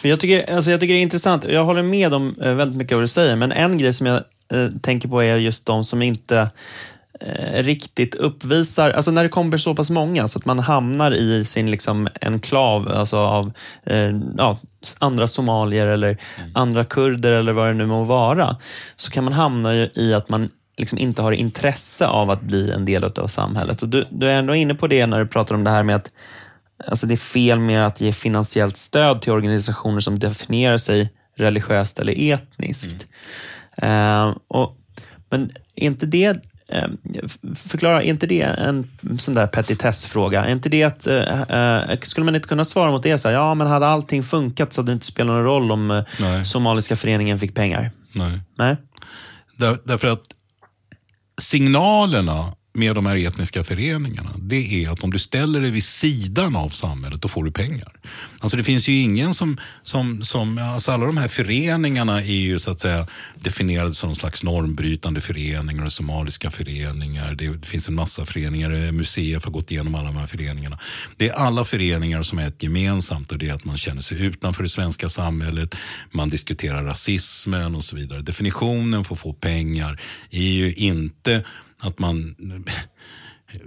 Men 0.01 0.09
jag, 0.09 0.19
tycker, 0.19 0.55
alltså 0.55 0.71
jag 0.71 0.79
tycker 0.79 0.93
det 0.93 0.99
är 0.99 1.01
intressant. 1.01 1.43
Jag 1.43 1.65
håller 1.65 1.83
med 1.83 2.13
om 2.13 2.35
eh, 2.41 2.53
väldigt 2.53 2.77
mycket 2.77 2.93
av 2.93 2.97
vad 2.97 3.03
du 3.03 3.07
säger, 3.07 3.35
men 3.35 3.51
en 3.51 3.77
grej 3.77 3.93
som 3.93 4.07
jag 4.07 4.15
eh, 4.53 4.69
tänker 4.81 5.07
på 5.07 5.23
är 5.23 5.37
just 5.37 5.65
de 5.65 5.85
som 5.85 6.01
inte 6.01 6.49
eh, 7.19 7.63
riktigt 7.63 8.15
uppvisar, 8.15 8.91
alltså 8.91 9.11
när 9.11 9.23
det 9.23 9.29
kommer 9.29 9.57
så 9.57 9.75
pass 9.75 9.89
många 9.89 10.27
så 10.27 10.39
att 10.39 10.45
man 10.45 10.59
hamnar 10.59 11.11
i 11.11 11.45
sin 11.45 11.71
liksom 11.71 12.07
enklav 12.21 12.87
alltså 12.87 13.17
av 13.17 13.51
eh, 13.83 14.11
ja, 14.37 14.59
andra 14.99 15.27
somalier 15.27 15.87
eller 15.87 16.17
andra 16.53 16.85
kurder 16.85 17.31
eller 17.31 17.53
vad 17.53 17.67
det 17.67 17.73
nu 17.73 17.85
må 17.85 18.03
vara, 18.03 18.57
så 18.95 19.11
kan 19.11 19.23
man 19.23 19.33
hamna 19.33 19.75
i 19.75 20.13
att 20.13 20.29
man 20.29 20.49
liksom 20.77 20.97
inte 20.97 21.21
har 21.21 21.31
intresse 21.31 22.07
av 22.07 22.29
att 22.29 22.41
bli 22.41 22.71
en 22.71 22.85
del 22.85 23.03
av 23.03 23.27
samhället. 23.27 23.81
Och 23.81 23.89
du, 23.89 24.05
du 24.09 24.27
är 24.27 24.35
ändå 24.35 24.55
inne 24.55 24.75
på 24.75 24.87
det 24.87 25.05
när 25.05 25.19
du 25.19 25.27
pratar 25.27 25.55
om 25.55 25.63
det 25.63 25.69
här 25.69 25.83
med 25.83 25.95
att 25.95 26.11
Alltså 26.87 27.07
det 27.07 27.13
är 27.13 27.17
fel 27.17 27.59
med 27.59 27.87
att 27.87 28.01
ge 28.01 28.13
finansiellt 28.13 28.77
stöd 28.77 29.21
till 29.21 29.31
organisationer 29.31 29.99
som 29.99 30.19
definierar 30.19 30.77
sig 30.77 31.13
religiöst 31.37 31.99
eller 31.99 32.33
etniskt. 32.33 33.07
Eh, 33.77 34.35
och, 34.47 34.77
men 35.29 35.51
är 35.75 35.85
inte 35.85 36.05
det, 36.05 36.43
eh, 36.67 36.87
förklara, 37.55 38.03
är 38.03 38.07
inte 38.07 38.27
det 38.27 38.41
en 38.41 38.91
sån 39.19 39.33
där 39.33 39.47
petitessfråga? 39.47 40.45
Är 40.45 40.51
inte 40.51 40.69
det 40.69 40.83
att, 40.83 41.07
eh, 41.07 41.41
eh, 41.41 41.99
skulle 42.01 42.25
man 42.25 42.35
inte 42.35 42.47
kunna 42.47 42.65
svara 42.65 42.91
mot 42.91 43.03
det 43.03 43.17
så 43.17 43.27
här, 43.27 43.35
ja 43.35 43.53
men 43.53 43.67
hade 43.67 43.87
allting 43.87 44.23
funkat 44.23 44.73
så 44.73 44.81
hade 44.81 44.91
det 44.91 44.93
inte 44.93 45.05
spelat 45.05 45.33
någon 45.33 45.43
roll 45.43 45.71
om 45.71 45.91
eh, 45.91 46.03
Nej. 46.19 46.45
somaliska 46.45 46.95
föreningen 46.95 47.39
fick 47.39 47.55
pengar? 47.55 47.91
Nej. 48.13 48.39
Nej? 48.57 48.77
Där, 49.57 49.77
därför 49.83 50.07
att 50.07 50.23
signalerna 51.41 52.53
med 52.75 52.95
de 52.95 53.05
här 53.05 53.27
etniska 53.27 53.63
föreningarna, 53.63 54.29
det 54.37 54.83
är 54.83 54.89
att 54.89 55.03
om 55.03 55.11
du 55.11 55.19
ställer 55.19 55.61
dig 55.61 55.71
vid 55.71 55.83
sidan 55.83 56.55
av 56.55 56.69
samhället, 56.69 57.21
då 57.21 57.27
får 57.27 57.43
du 57.43 57.51
pengar. 57.51 57.91
Alltså 58.39 58.57
det 58.57 58.63
finns 58.63 58.87
ju 58.87 58.93
ingen 58.93 59.33
som, 59.33 59.57
som, 59.83 60.23
som 60.23 60.57
alltså 60.57 60.91
alla 60.91 61.05
de 61.05 61.17
här 61.17 61.27
föreningarna 61.27 62.21
är 62.21 62.25
ju 62.25 62.59
så 62.59 62.71
att 62.71 62.79
säga 62.79 63.07
definierade 63.35 63.93
som 63.93 64.09
någon 64.09 64.15
slags 64.15 64.43
normbrytande 64.43 65.21
föreningar 65.21 65.85
och 65.85 65.93
somaliska 65.93 66.51
föreningar. 66.51 67.35
Det, 67.35 67.57
det 67.57 67.67
finns 67.67 67.89
en 67.89 67.95
massa 67.95 68.25
föreningar, 68.25 68.71
eh, 68.71 68.91
museer 68.91 69.41
har 69.43 69.51
gått 69.51 69.71
igenom 69.71 69.95
alla 69.95 70.07
de 70.07 70.17
här 70.17 70.27
föreningarna. 70.27 70.79
Det 71.17 71.29
är 71.29 71.33
alla 71.33 71.65
föreningar 71.65 72.23
som 72.23 72.39
är 72.39 72.47
ett 72.47 72.63
gemensamt 72.63 73.31
och 73.31 73.37
det 73.37 73.49
är 73.49 73.53
att 73.53 73.65
man 73.65 73.77
känner 73.77 74.01
sig 74.01 74.21
utanför 74.25 74.63
det 74.63 74.69
svenska 74.69 75.09
samhället, 75.09 75.75
man 76.11 76.29
diskuterar 76.29 76.83
rasismen 76.83 77.75
och 77.75 77.83
så 77.83 77.95
vidare. 77.95 78.21
Definitionen 78.21 79.03
för 79.03 79.15
att 79.15 79.21
få 79.21 79.33
pengar 79.33 80.01
är 80.31 80.41
ju 80.41 80.73
inte 80.73 81.43
att 81.79 81.99
man... 81.99 82.35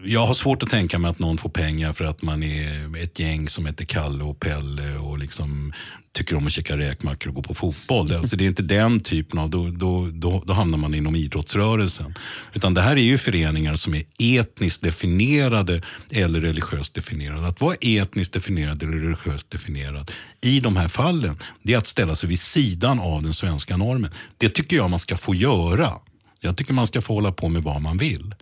Jag 0.05 0.27
har 0.27 0.35
svårt 0.35 0.63
att 0.63 0.71
tänka 0.71 0.99
mig 0.99 1.11
att 1.11 1.19
någon 1.19 1.39
får 1.39 1.49
pengar 1.49 1.93
för 1.93 2.05
att 2.05 2.23
man 2.23 2.43
är 2.43 2.97
ett 3.03 3.19
gäng 3.19 3.49
som 3.49 3.67
heter 3.67 3.85
Kalle 3.85 4.25
och 4.25 4.41
Pelle 4.41 4.97
och 4.97 5.19
liksom 5.19 5.73
tycker 6.13 6.37
om 6.37 6.47
att 6.47 6.53
käka 6.53 6.79
räkmackor 6.79 7.29
och 7.29 7.35
gå 7.35 7.43
på 7.43 7.55
fotboll. 7.55 8.13
Alltså 8.13 8.37
det 8.37 8.45
är 8.45 8.49
inte 8.49 8.63
den 8.63 9.01
typen 9.01 9.39
av, 9.39 9.51
då, 9.51 9.71
då, 9.71 10.09
då, 10.13 10.43
då 10.47 10.53
hamnar 10.53 10.79
man 10.79 10.95
inom 10.95 11.17
idrottsrörelsen. 11.17 12.15
Utan 12.55 12.75
det 12.75 12.83
här 12.83 12.97
är 12.97 13.03
ju 13.03 13.19
föreningar 13.19 13.75
som 13.75 13.95
är 13.95 14.05
etniskt 14.19 14.83
definierade 14.83 15.83
eller 16.11 16.41
religiöst 16.41 16.95
definierade. 16.95 17.47
Att 17.47 17.61
vara 17.61 17.77
etniskt 17.81 18.33
definierad 18.33 18.83
eller 18.83 18.97
religiöst 18.97 19.51
definierad 19.51 20.11
i 20.41 20.61
de 20.61 20.77
här 20.77 20.89
fallen, 20.89 21.39
det 21.63 21.75
är 21.75 21.79
att 21.79 21.87
ställa 21.87 22.17
sig 22.17 22.29
vid 22.29 22.41
sidan 22.41 23.01
av 23.01 23.23
den 23.23 23.35
svenska 23.35 23.77
normen. 23.77 24.11
Det 24.37 24.49
tycker 24.49 24.77
jag 24.77 24.91
man 24.91 24.99
ska 24.99 25.17
få 25.17 25.35
göra. 25.35 25.93
Jag 26.41 26.57
tycker 26.57 26.73
man 26.73 26.87
ska 26.87 27.01
få 27.01 27.15
hålla 27.15 27.33
på 27.33 27.49
med 27.49 27.63
vad 27.63 27.83
man 27.83 27.99
vill. 27.99 28.35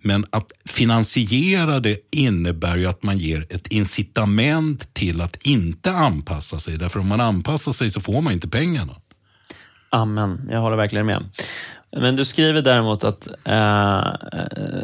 Men 0.00 0.26
att 0.30 0.52
finansiera 0.64 1.80
det 1.80 1.98
innebär 2.10 2.76
ju 2.76 2.86
att 2.86 3.02
man 3.02 3.18
ger 3.18 3.46
ett 3.50 3.66
incitament 3.66 4.94
till 4.94 5.20
att 5.20 5.36
inte 5.42 5.92
anpassa 5.92 6.58
sig. 6.58 6.78
Därför 6.78 7.00
om 7.00 7.08
man 7.08 7.20
anpassar 7.20 7.72
sig 7.72 7.90
så 7.90 8.00
får 8.00 8.20
man 8.20 8.32
inte 8.32 8.48
pengarna. 8.48 8.92
Amen, 9.90 10.48
jag 10.50 10.60
håller 10.60 10.76
verkligen 10.76 11.06
med. 11.06 11.24
Men 11.96 12.16
du 12.16 12.24
skriver 12.24 12.62
däremot 12.62 13.04
att, 13.04 13.28
eh, 13.44 13.98
eh 13.98 14.04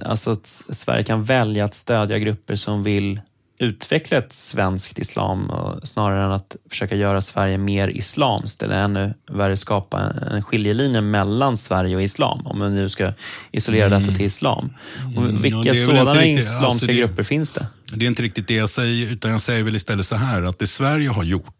alltså 0.04 0.30
att 0.30 0.46
Sverige 0.46 1.04
kan 1.04 1.24
välja 1.24 1.64
att 1.64 1.74
stödja 1.74 2.18
grupper 2.18 2.56
som 2.56 2.82
vill 2.82 3.20
utveckla 3.60 4.18
ett 4.18 4.32
svenskt 4.32 4.98
islam 4.98 5.52
snarare 5.84 6.24
än 6.24 6.32
att 6.32 6.56
försöka 6.70 6.96
göra 6.96 7.20
Sverige 7.20 7.58
mer 7.58 7.88
islamskt 7.88 8.62
eller 8.62 8.78
ännu 8.78 9.14
värre 9.30 9.56
skapa 9.56 10.00
en 10.30 10.42
skiljelinje 10.42 11.00
mellan 11.00 11.56
Sverige 11.56 11.96
och 11.96 12.02
islam, 12.02 12.46
om 12.46 12.58
man 12.58 12.74
nu 12.74 12.88
ska 12.88 13.12
isolera 13.52 13.88
detta 13.98 14.12
till 14.14 14.26
islam. 14.26 14.70
Och 15.16 15.22
Mm, 15.22 15.42
vilka 15.42 15.74
ja, 15.74 15.86
sådana 15.86 16.14
riktigt- 16.14 16.38
islamska 16.38 16.66
alltså 16.66 16.86
det- 16.86 16.94
grupper 16.94 17.22
finns 17.22 17.52
det? 17.52 17.66
Det 17.94 18.04
är 18.04 18.08
inte 18.08 18.22
riktigt 18.22 18.48
det 18.48 18.54
jag 18.54 18.70
säger, 18.70 19.12
utan 19.12 19.30
jag 19.30 19.40
säger 19.40 19.62
väl 19.62 19.76
istället 19.76 20.06
så 20.06 20.16
här 20.16 20.42
att 20.42 20.58
det 20.58 20.66
Sverige 20.66 21.08
har 21.08 21.24
gjort 21.24 21.54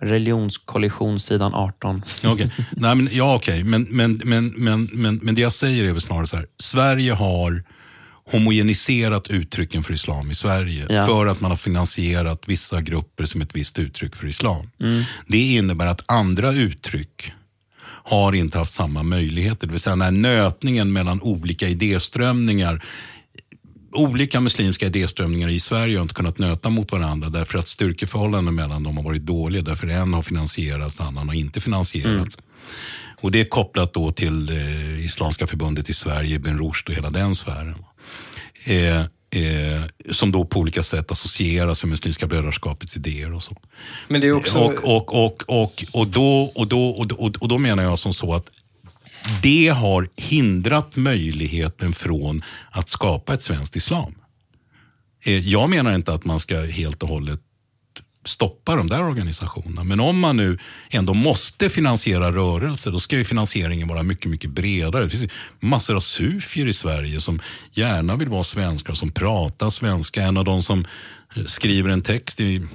Religionskollision 0.00 1.20
sidan 1.20 1.54
18. 1.54 2.02
Ja, 2.22 2.32
Okej, 2.32 2.50
Nej, 2.70 2.94
men, 2.94 3.08
ja, 3.12 3.34
okej. 3.34 3.64
Men, 3.64 3.82
men, 3.90 4.20
men, 4.24 4.52
men, 4.56 4.88
men, 4.92 5.20
men 5.22 5.34
det 5.34 5.40
jag 5.40 5.52
säger 5.52 5.84
är 5.84 5.92
väl 5.92 6.00
snarare 6.00 6.26
så 6.26 6.36
här. 6.36 6.46
Sverige 6.62 7.12
har 7.12 7.62
homogeniserat 8.32 9.30
uttrycken 9.30 9.82
för 9.82 9.94
islam 9.94 10.30
i 10.30 10.34
Sverige 10.34 10.86
Ja. 10.90 11.06
för 11.06 11.26
att 11.26 11.40
man 11.40 11.50
har 11.50 11.58
finansierat 11.58 12.42
vissa 12.46 12.80
grupper 12.80 13.24
som 13.24 13.40
ett 13.42 13.56
visst 13.56 13.78
uttryck 13.78 14.16
för 14.16 14.26
islam. 14.26 14.70
Det 15.26 15.38
innebär 15.54 15.86
att 15.86 16.02
andra 16.06 16.52
uttryck 16.52 17.32
har 18.04 18.32
inte 18.34 18.58
haft 18.58 18.74
samma 18.74 19.02
möjligheter. 19.02 19.66
Det 19.66 19.70
vill 19.72 19.80
säga 19.80 19.96
när 19.96 20.10
nötningen 20.10 20.92
mellan 20.92 21.20
olika 21.22 21.68
idéströmningar 21.68 22.84
olika 23.92 24.40
muslimska 24.40 24.86
idéströmningar 24.86 25.48
i 25.48 25.60
Sverige 25.60 25.96
har 25.98 26.02
inte 26.02 26.14
kunnat 26.14 26.38
nöta 26.38 26.70
mot 26.70 26.92
varandra 26.92 27.28
därför 27.28 27.58
att 27.58 27.68
styrkeförhållanden 27.68 28.54
mellan 28.54 28.82
dem 28.82 28.96
har 28.96 29.04
varit 29.04 29.22
dåliga. 29.22 29.62
Därför 29.62 29.86
en 29.86 30.14
har 30.14 30.22
finansierats, 30.22 31.00
annan 31.00 31.28
har 31.28 31.34
inte 31.34 31.60
finansierats. 31.60 32.38
Och 33.20 33.30
det 33.30 33.40
är 33.40 33.44
kopplat 33.44 33.92
då 33.94 34.12
till 34.12 34.48
eh, 34.50 35.04
Islamska 35.04 35.46
förbundet 35.46 35.90
i 35.90 35.94
Sverige, 35.94 36.36
Ibn 36.36 36.58
Rushd 36.58 36.88
och 36.88 36.94
hela 36.94 37.10
den 37.10 37.34
sfären. 37.34 37.74
Eh, 38.64 39.00
eh, 39.30 39.82
som 40.10 40.32
då 40.32 40.44
på 40.44 40.60
olika 40.60 40.82
sätt 40.82 41.10
associeras 41.10 41.82
med 41.84 41.90
Muslimska 41.90 42.26
brödraskapets 42.26 42.96
idéer 42.96 43.34
och 43.34 43.42
så. 43.42 43.56
Men 44.08 44.20
det 44.20 44.26
är 44.26 44.32
också... 44.32 44.58
Och, 44.58 44.84
och, 44.84 45.24
och, 45.26 45.44
och, 45.46 45.84
och, 45.92 46.08
då, 46.08 46.52
och, 46.54 46.66
då, 46.66 46.88
och, 46.88 47.06
då, 47.06 47.32
och 47.40 47.48
då 47.48 47.58
menar 47.58 47.82
jag 47.82 47.98
som 47.98 48.14
så 48.14 48.34
att 48.34 48.50
det 49.42 49.68
har 49.68 50.08
hindrat 50.16 50.96
möjligheten 50.96 51.92
från 51.92 52.42
att 52.70 52.88
skapa 52.88 53.34
ett 53.34 53.42
svenskt 53.42 53.76
islam. 53.76 54.14
Eh, 55.24 55.48
Jag 55.48 55.70
menar 55.70 55.94
inte 55.94 56.14
att 56.14 56.24
man 56.24 56.40
ska 56.40 56.60
helt 56.60 57.02
och 57.02 57.08
hållet 57.08 57.40
stoppa 58.28 58.76
de 58.76 58.88
där 58.88 59.02
organisationerna. 59.02 59.84
Men 59.84 60.00
om 60.00 60.20
man 60.20 60.36
nu 60.36 60.58
ändå 60.90 61.14
måste 61.14 61.68
finansiera 61.68 62.32
rörelser, 62.32 62.90
då 62.90 63.00
ska 63.00 63.16
ju 63.16 63.24
finansieringen 63.24 63.88
vara 63.88 64.02
mycket, 64.02 64.30
mycket 64.30 64.50
bredare. 64.50 65.04
Det 65.04 65.10
finns 65.10 65.32
massor 65.60 65.96
av 65.96 66.00
sufier 66.00 66.66
i 66.66 66.72
Sverige 66.72 67.20
som 67.20 67.40
gärna 67.72 68.16
vill 68.16 68.28
vara 68.28 68.44
svenskar, 68.44 68.94
som 68.94 69.10
pratar 69.10 69.70
svenska. 69.70 70.22
En 70.22 70.36
av 70.36 70.44
de 70.44 70.62
som 70.62 70.86
eh, 71.36 71.44
skriver 71.44 71.90
en 71.90 72.02
text 72.02 72.40
i 72.40 72.66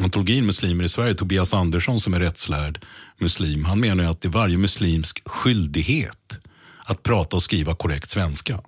antologin 0.00 0.46
Muslimer 0.46 0.84
i 0.84 0.88
Sverige, 0.88 1.14
Tobias 1.14 1.54
Andersson 1.54 2.00
som 2.00 2.14
är 2.14 2.20
rättslärd 2.20 2.84
muslim, 3.20 3.64
han 3.64 3.80
menar 3.80 4.04
ju 4.04 4.10
att 4.10 4.20
det 4.20 4.28
är 4.28 4.32
varje 4.32 4.56
muslimsk 4.56 5.28
skyldighet 5.28 6.38
att 6.84 7.02
prata 7.02 7.36
och 7.36 7.42
skriva 7.42 7.74
korrekt 7.74 8.10
svenska. 8.10 8.60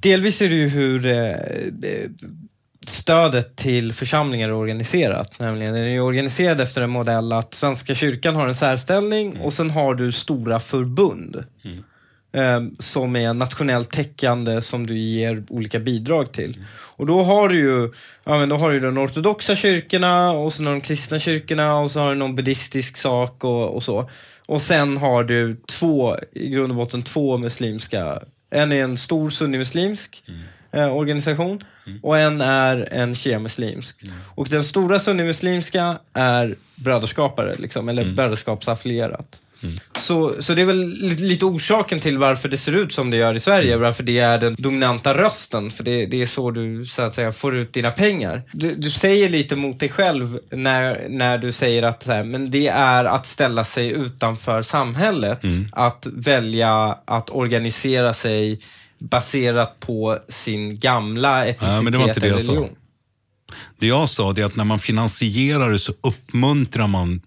Delvis 0.00 0.42
är 0.42 0.48
det 0.48 0.54
ju 0.54 0.68
hur 0.68 1.06
eh, 1.06 1.14
eh 1.16 2.10
stödet 2.88 3.56
till 3.56 3.92
församlingar 3.92 4.48
är 4.48 4.52
organiserat. 4.52 5.38
Nämligen, 5.38 5.74
den 5.74 5.84
är 5.84 6.00
organiserad 6.00 6.60
efter 6.60 6.80
en 6.80 6.90
modell 6.90 7.32
att 7.32 7.54
Svenska 7.54 7.94
kyrkan 7.94 8.34
har 8.34 8.48
en 8.48 8.54
särställning 8.54 9.40
och 9.40 9.52
sen 9.52 9.70
har 9.70 9.94
du 9.94 10.12
stora 10.12 10.60
förbund. 10.60 11.44
eh, 12.32 12.60
som 12.78 13.16
är 13.16 13.34
nationellt 13.34 13.90
täckande 13.90 14.62
som 14.62 14.86
du 14.86 14.98
ger 14.98 15.42
olika 15.48 15.78
bidrag 15.78 16.32
till. 16.32 16.58
Och 16.96 17.06
då 17.06 17.22
har 17.22 17.48
du 17.48 17.58
ju, 17.58 17.92
ja, 18.24 18.38
men 18.38 18.48
då 18.48 18.56
har 18.56 18.72
du 18.72 18.80
de 18.80 18.98
ortodoxa 18.98 19.56
kyrkorna 19.56 20.30
och 20.32 20.52
så 20.52 20.62
de 20.62 20.80
kristna 20.80 21.18
kyrkorna 21.18 21.78
och 21.78 21.90
så 21.90 22.00
har 22.00 22.08
du 22.08 22.14
någon 22.14 22.36
buddhistisk 22.36 22.96
sak 22.96 23.44
och, 23.44 23.74
och 23.74 23.82
så. 23.82 24.10
Och 24.46 24.62
sen 24.62 24.96
har 24.96 25.24
du 25.24 25.56
två, 25.68 26.16
i 26.32 26.48
grund 26.48 26.72
och 26.72 26.76
botten 26.76 27.02
två 27.02 27.38
muslimska. 27.38 28.22
En 28.50 28.72
är 28.72 28.82
en 28.82 28.98
stor 28.98 29.30
sunnimuslimsk 29.30 30.22
eh, 30.72 30.96
organisation 30.96 31.60
och 32.02 32.18
en 32.18 32.40
är 32.40 32.88
en 32.90 33.14
shia-muslimsk. 33.14 33.96
Och 34.34 34.48
den 34.48 34.64
stora 34.64 34.98
sunnimuslimska 35.00 35.98
är 36.12 36.56
brödraskapare, 36.74 37.54
liksom, 37.58 37.88
eller 37.88 38.04
brödraskapsaffilierat. 38.04 39.38
Så, 39.98 40.42
så 40.42 40.54
det 40.54 40.62
är 40.62 40.66
väl 40.66 40.84
lite, 41.18 41.44
orsaken 41.44 42.00
till 42.00 42.18
varför 42.18 42.48
det 42.48 42.56
ser 42.56 42.72
ut 42.72 42.92
som 42.92 43.10
det 43.10 43.16
gör 43.16 43.34
i 43.34 43.40
Sverige, 43.40 43.76
varför 43.76 44.02
det 44.02 44.18
är 44.18 44.38
den 44.38 44.56
dominanta 44.58 45.14
rösten, 45.14 45.70
för 45.70 45.84
det, 45.84 46.06
det 46.06 46.22
är 46.22 46.26
så 46.26 46.50
du 46.50 46.86
så 46.86 47.02
att 47.02 47.14
säga 47.14 47.32
får 47.32 47.56
ut 47.56 47.72
dina 47.72 47.90
pengar. 47.90 48.42
Du, 48.52 48.74
du 48.74 48.90
säger 48.90 49.28
lite 49.28 49.56
mot 49.56 49.80
dig 49.80 49.88
själv 49.88 50.38
när, 50.50 51.06
när 51.08 51.38
du 51.38 51.52
säger 51.52 51.82
att 51.82 52.06
här, 52.06 52.24
men 52.24 52.50
det 52.50 52.68
är 52.68 53.04
att 53.04 53.26
ställa 53.26 53.64
sig 53.64 53.88
utanför 53.88 54.62
samhället, 54.62 55.40
att 55.72 56.06
välja 56.12 56.98
att 57.04 57.30
organisera 57.30 58.12
sig 58.12 58.58
baserat 59.10 59.80
på 59.80 60.18
sin 60.28 60.78
gamla 60.78 61.46
etnicitet 61.46 61.82
men 61.82 61.92
det 61.92 61.98
var 61.98 62.08
inte 62.08 62.20
det 62.20 62.26
jag 62.26 62.40
sa. 62.40 62.52
religion. 62.52 62.76
Det 63.78 63.86
jag 63.86 64.08
sa 64.08 64.30
är 64.30 64.44
att 64.44 64.56
när 64.56 64.64
man 64.64 64.78
finansierar 64.78 65.70
det 65.70 65.78
så 65.78 65.92
uppmuntrar 66.00 66.86
man 66.86 67.20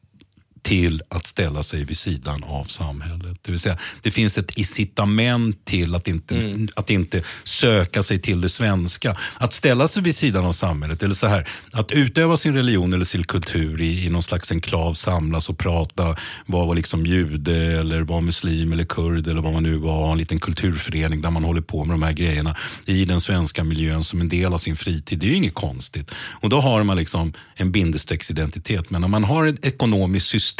till 0.66 1.02
att 1.10 1.26
ställa 1.28 1.64
sig 1.64 1.84
vid 1.84 1.98
sidan 1.98 2.44
av 2.44 2.64
samhället. 2.66 3.38
Det 3.42 3.52
vill 3.52 3.60
säga, 3.60 3.78
det 4.02 4.12
finns 4.12 4.38
ett 4.38 4.58
incitament 4.58 5.66
till 5.66 5.96
att 5.96 6.08
inte, 6.08 6.36
Mm. 6.38 6.68
att 6.76 6.90
inte 6.90 7.24
söka 7.44 8.04
sig 8.04 8.20
till 8.22 8.42
det 8.42 8.50
svenska. 8.50 9.18
Att 9.38 9.54
ställa 9.54 9.88
sig 9.88 10.04
vid 10.04 10.16
sidan 10.16 10.46
av 10.46 10.54
samhället, 10.54 11.04
eller 11.04 11.16
så 11.16 11.28
här, 11.28 11.48
att 11.72 11.92
utöva 11.92 12.38
sin 12.38 12.54
religion 12.54 12.94
eller 12.94 13.06
sin 13.06 13.24
kultur 13.24 13.82
i, 13.82 14.06
i 14.06 14.10
någon 14.10 14.24
slags 14.24 14.52
enklav, 14.52 14.94
samlas 14.94 15.50
och 15.50 15.58
prata, 15.58 16.16
vara 16.46 16.74
liksom 16.74 17.06
jude 17.06 17.56
eller 17.80 18.02
vara 18.02 18.22
muslim 18.22 18.74
eller 18.74 18.86
kurd 18.86 19.28
eller 19.28 19.42
vad 19.42 19.54
man 19.54 19.64
nu 19.64 19.78
var, 19.78 20.12
en 20.12 20.18
liten 20.18 20.40
kulturförening 20.40 21.22
där 21.22 21.32
man 21.32 21.44
håller 21.44 21.62
på 21.62 21.86
med 21.86 21.94
de 21.94 22.02
här 22.04 22.14
grejerna 22.14 22.56
i 22.86 23.06
den 23.06 23.22
svenska 23.22 23.64
miljön 23.64 24.04
som 24.04 24.22
en 24.22 24.30
del 24.30 24.54
av 24.54 24.58
sin 24.58 24.76
fritid. 24.76 25.20
Det 25.20 25.26
är 25.26 25.30
ju 25.30 25.36
inget 25.36 25.54
konstigt. 25.54 26.12
Och 26.42 26.50
då 26.50 26.60
har 26.60 26.84
man 26.84 26.98
liksom 26.98 27.34
en 27.56 27.72
bindestrecksidentitet. 27.72 28.90
Men 28.90 29.02
när 29.02 29.08
man 29.08 29.24
har 29.24 29.46
ett 29.48 29.66
ekonomiskt 29.66 30.28
system 30.28 30.55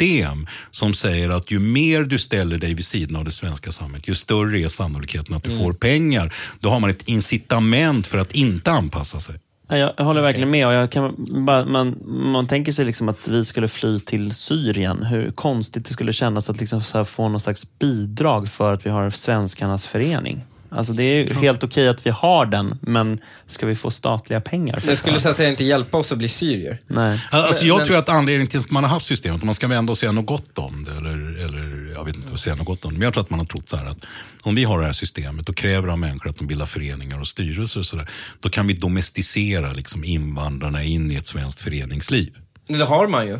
som 0.70 0.94
säger 0.94 1.30
att 1.30 1.50
ju 1.50 1.58
mer 1.58 2.02
du 2.02 2.18
ställer 2.18 2.58
dig 2.58 2.74
vid 2.74 2.86
sidan 2.86 3.16
av 3.16 3.24
det 3.24 3.32
svenska 3.32 3.72
samhället, 3.72 4.08
ju 4.08 4.14
större 4.14 4.60
är 4.60 4.68
sannolikheten 4.68 5.36
att 5.36 5.42
du 5.42 5.50
får 5.50 5.72
pengar. 5.72 6.34
Då 6.60 6.68
har 6.68 6.80
man 6.80 6.90
ett 6.90 7.08
incitament 7.08 8.06
för 8.06 8.18
att 8.18 8.32
inte 8.32 8.70
anpassa 8.70 9.20
sig. 9.20 9.34
Ja, 9.68 9.76
Jag, 9.76 10.04
håller 10.04 10.22
verkligen 10.22 10.50
med. 10.50 10.66
Och 10.66 10.72
jag 10.72 10.90
kan, 10.90 11.14
bara, 11.46 11.64
man, 11.64 11.98
man 12.06 12.46
tänker 12.46 12.72
sig 12.72 12.84
liksom 12.84 13.08
att 13.08 13.28
vi 13.28 13.44
skulle 13.44 13.68
fly 13.68 14.00
till 14.00 14.32
Syrien. 14.32 15.02
Hur 15.02 15.30
konstigt 15.30 15.84
det 15.84 15.92
skulle 15.92 16.12
kännas 16.12 16.50
att 16.50 16.60
liksom 16.60 16.82
få 17.04 17.28
någon 17.28 17.40
slags 17.40 17.78
bidrag 17.78 18.48
för 18.48 18.74
att 18.74 18.86
vi 18.86 18.90
har 18.90 19.10
Svenskarnas 19.10 19.86
förening. 19.86 20.44
Alltså 20.70 20.92
det 20.92 21.02
är 21.02 21.24
ju 21.24 21.34
helt 21.34 21.64
okej 21.64 21.88
att 21.88 22.06
vi 22.06 22.10
har 22.10 22.46
den, 22.46 22.78
men 22.82 23.20
ska 23.46 23.66
vi 23.66 23.74
få 23.74 23.90
statliga 23.90 24.40
pengar 24.40 24.80
för 24.80 24.90
Det 24.90 24.96
skulle 24.96 25.20
så 25.20 25.28
att 25.28 25.36
säga 25.36 25.48
inte 25.48 25.64
hjälpa 25.64 25.96
oss 25.96 26.12
att 26.12 26.18
bli 26.18 26.28
syrier. 26.28 26.80
Nej. 26.86 27.20
Alltså 27.30 27.64
jag 27.66 27.78
men- 27.78 27.86
tror 27.86 27.96
att 27.96 28.08
anledningen 28.08 28.46
till 28.46 28.60
att 28.60 28.70
man 28.70 28.84
har 28.84 28.90
haft 28.90 29.06
systemet, 29.06 29.42
om 29.42 29.46
man 29.46 29.54
ska 29.54 29.68
vända 29.68 29.92
och 29.92 29.98
säga 29.98 30.12
något 30.12 30.26
gott 30.26 30.58
om 30.58 30.84
det, 30.84 30.92
eller, 30.92 31.44
eller 31.44 31.92
jag 31.94 32.04
vet 32.04 32.16
inte 32.16 32.30
vad 32.30 32.40
säga 32.40 32.54
något 32.54 32.66
gott 32.66 32.84
om 32.84 32.92
det, 32.92 32.98
men 32.98 33.04
jag 33.06 33.12
tror 33.12 33.22
att 33.22 33.30
man 33.30 33.38
har 33.38 33.46
trott 33.46 33.68
så 33.68 33.76
här 33.76 33.86
att 33.86 33.98
om 34.42 34.54
vi 34.54 34.64
har 34.64 34.80
det 34.80 34.86
här 34.86 34.92
systemet 34.92 35.48
och 35.48 35.56
kräver 35.56 35.88
av 35.88 35.98
människor 35.98 36.30
att 36.30 36.38
de 36.38 36.46
bildar 36.46 36.66
föreningar 36.66 37.20
och 37.20 37.28
styrelser 37.28 37.80
och 37.80 37.86
sådär, 37.86 38.10
då 38.40 38.48
kan 38.48 38.66
vi 38.66 38.74
domesticera 38.74 39.72
liksom 39.72 40.04
invandrarna 40.04 40.82
in 40.82 41.12
i 41.12 41.14
ett 41.14 41.26
svenskt 41.26 41.60
föreningsliv. 41.60 42.34
Det 42.66 42.84
har 42.84 43.06
man 43.06 43.26
ju. 43.26 43.38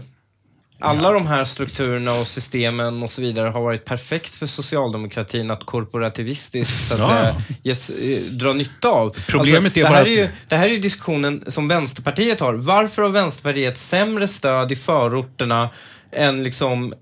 Alla 0.80 1.12
de 1.12 1.26
här 1.26 1.44
strukturerna 1.44 2.12
och 2.12 2.26
systemen 2.26 3.02
och 3.02 3.10
så 3.10 3.20
vidare 3.22 3.48
har 3.48 3.60
varit 3.62 3.84
perfekt 3.84 4.34
för 4.34 4.46
socialdemokratin 4.46 5.50
att 5.50 5.66
korporativistiskt 5.66 6.88
så 6.88 6.94
att 6.94 7.00
Ja. 7.00 7.08
säga, 7.08 7.34
ges, 7.62 7.90
eh, 7.90 8.20
dra 8.22 8.52
nytta 8.52 8.88
av. 8.88 9.16
Problemet 9.28 9.76
är 9.76 9.80
det 9.82 9.88
bara 9.88 9.94
här 9.94 10.00
att- 10.02 10.06
är 10.06 10.10
ju, 10.10 10.28
Det 10.48 10.56
här 10.56 10.68
är 10.68 10.78
diskussionen 10.78 11.44
som 11.48 11.68
Vänsterpartiet 11.68 12.40
har. 12.40 12.54
Varför 12.54 13.02
har 13.02 13.10
Vänsterpartiet 13.10 13.78
sämre 13.78 14.28
stöd 14.28 14.72
i 14.72 14.76
förorterna 14.76 15.70
än 16.12 16.44
liksom 16.44 16.94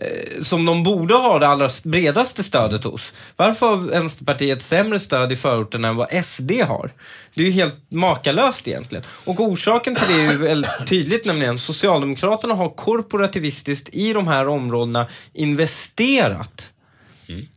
Eh, 0.00 0.42
som 0.42 0.64
de 0.64 0.82
borde 0.82 1.14
ha 1.14 1.38
det 1.38 1.46
allra 1.46 1.70
bredaste 1.84 2.42
stödet 2.42 2.84
hos. 2.84 3.12
Varför 3.36 3.66
har 3.66 3.76
Vänsterpartiet 3.76 4.62
sämre 4.62 5.00
stöd 5.00 5.32
i 5.32 5.36
förorterna 5.36 5.88
än 5.88 5.96
vad 5.96 6.24
SD 6.24 6.52
har? 6.52 6.92
Det 7.34 7.42
är 7.42 7.46
ju 7.46 7.52
helt 7.52 7.90
makalöst 7.90 8.68
egentligen. 8.68 9.04
Och 9.24 9.40
orsaken 9.40 9.94
till 9.94 10.04
det 10.08 10.22
är 10.22 10.32
ju 10.32 10.38
väldigt 10.38 10.70
tydligt 10.86 11.24
nämligen. 11.24 11.58
Socialdemokraterna 11.58 12.54
har 12.54 12.68
korporativistiskt 12.68 13.88
i 13.92 14.12
de 14.12 14.28
här 14.28 14.48
områdena 14.48 15.06
investerat 15.32 16.72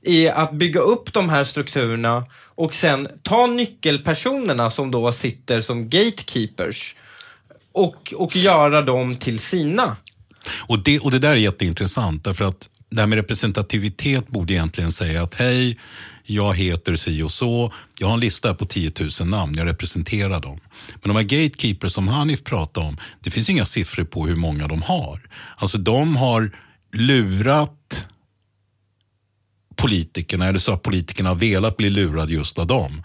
i 0.01 0.29
att 0.29 0.51
bygga 0.51 0.79
upp 0.79 1.13
de 1.13 1.29
här 1.29 1.43
strukturerna 1.43 2.25
och 2.55 2.73
sen 2.73 3.07
ta 3.23 3.47
nyckelpersonerna 3.47 4.71
som 4.71 4.91
då 4.91 5.11
sitter 5.11 5.61
som 5.61 5.89
gatekeepers 5.89 6.95
och, 7.73 8.13
och 8.17 8.35
göra 8.35 8.81
dem 8.81 9.15
till 9.15 9.39
sina. 9.39 9.97
Och 10.49 10.83
det, 10.83 10.99
och 10.99 11.11
det 11.11 11.19
där 11.19 11.31
är 11.31 11.35
jätteintressant, 11.35 12.23
därför 12.23 12.45
att 12.45 12.69
det 12.89 12.99
här 13.01 13.07
med 13.07 13.15
representativitet 13.15 14.27
borde 14.27 14.53
egentligen 14.53 14.91
säga 14.91 15.23
att 15.23 15.35
hej, 15.35 15.79
jag 16.23 16.55
heter 16.55 16.95
si 16.95 17.21
och 17.21 17.31
så, 17.31 17.73
jag 17.99 18.07
har 18.07 18.13
en 18.13 18.19
lista 18.19 18.53
på 18.53 18.65
10 18.65 18.91
000 19.19 19.29
namn, 19.29 19.55
jag 19.57 19.67
representerar 19.67 20.39
dem. 20.39 20.59
Men 20.93 21.07
de 21.07 21.15
här 21.15 21.23
gatekeepers 21.23 21.91
som 21.91 22.07
Hanif 22.07 22.43
pratade 22.43 22.87
om, 22.87 22.97
det 23.19 23.31
finns 23.31 23.49
inga 23.49 23.65
siffror 23.65 24.03
på 24.03 24.27
hur 24.27 24.35
många 24.35 24.67
de 24.67 24.81
har. 24.81 25.19
Alltså 25.55 25.77
de 25.77 26.15
har 26.15 26.51
lurat 26.93 28.05
politikerna, 29.75 30.47
eller 30.47 30.59
så 30.59 30.71
har 30.71 30.77
politikerna 30.77 31.33
velat 31.33 31.77
bli 31.77 31.89
lurade 31.89 32.33
just 32.33 32.59
av 32.59 32.67
dem. 32.67 33.03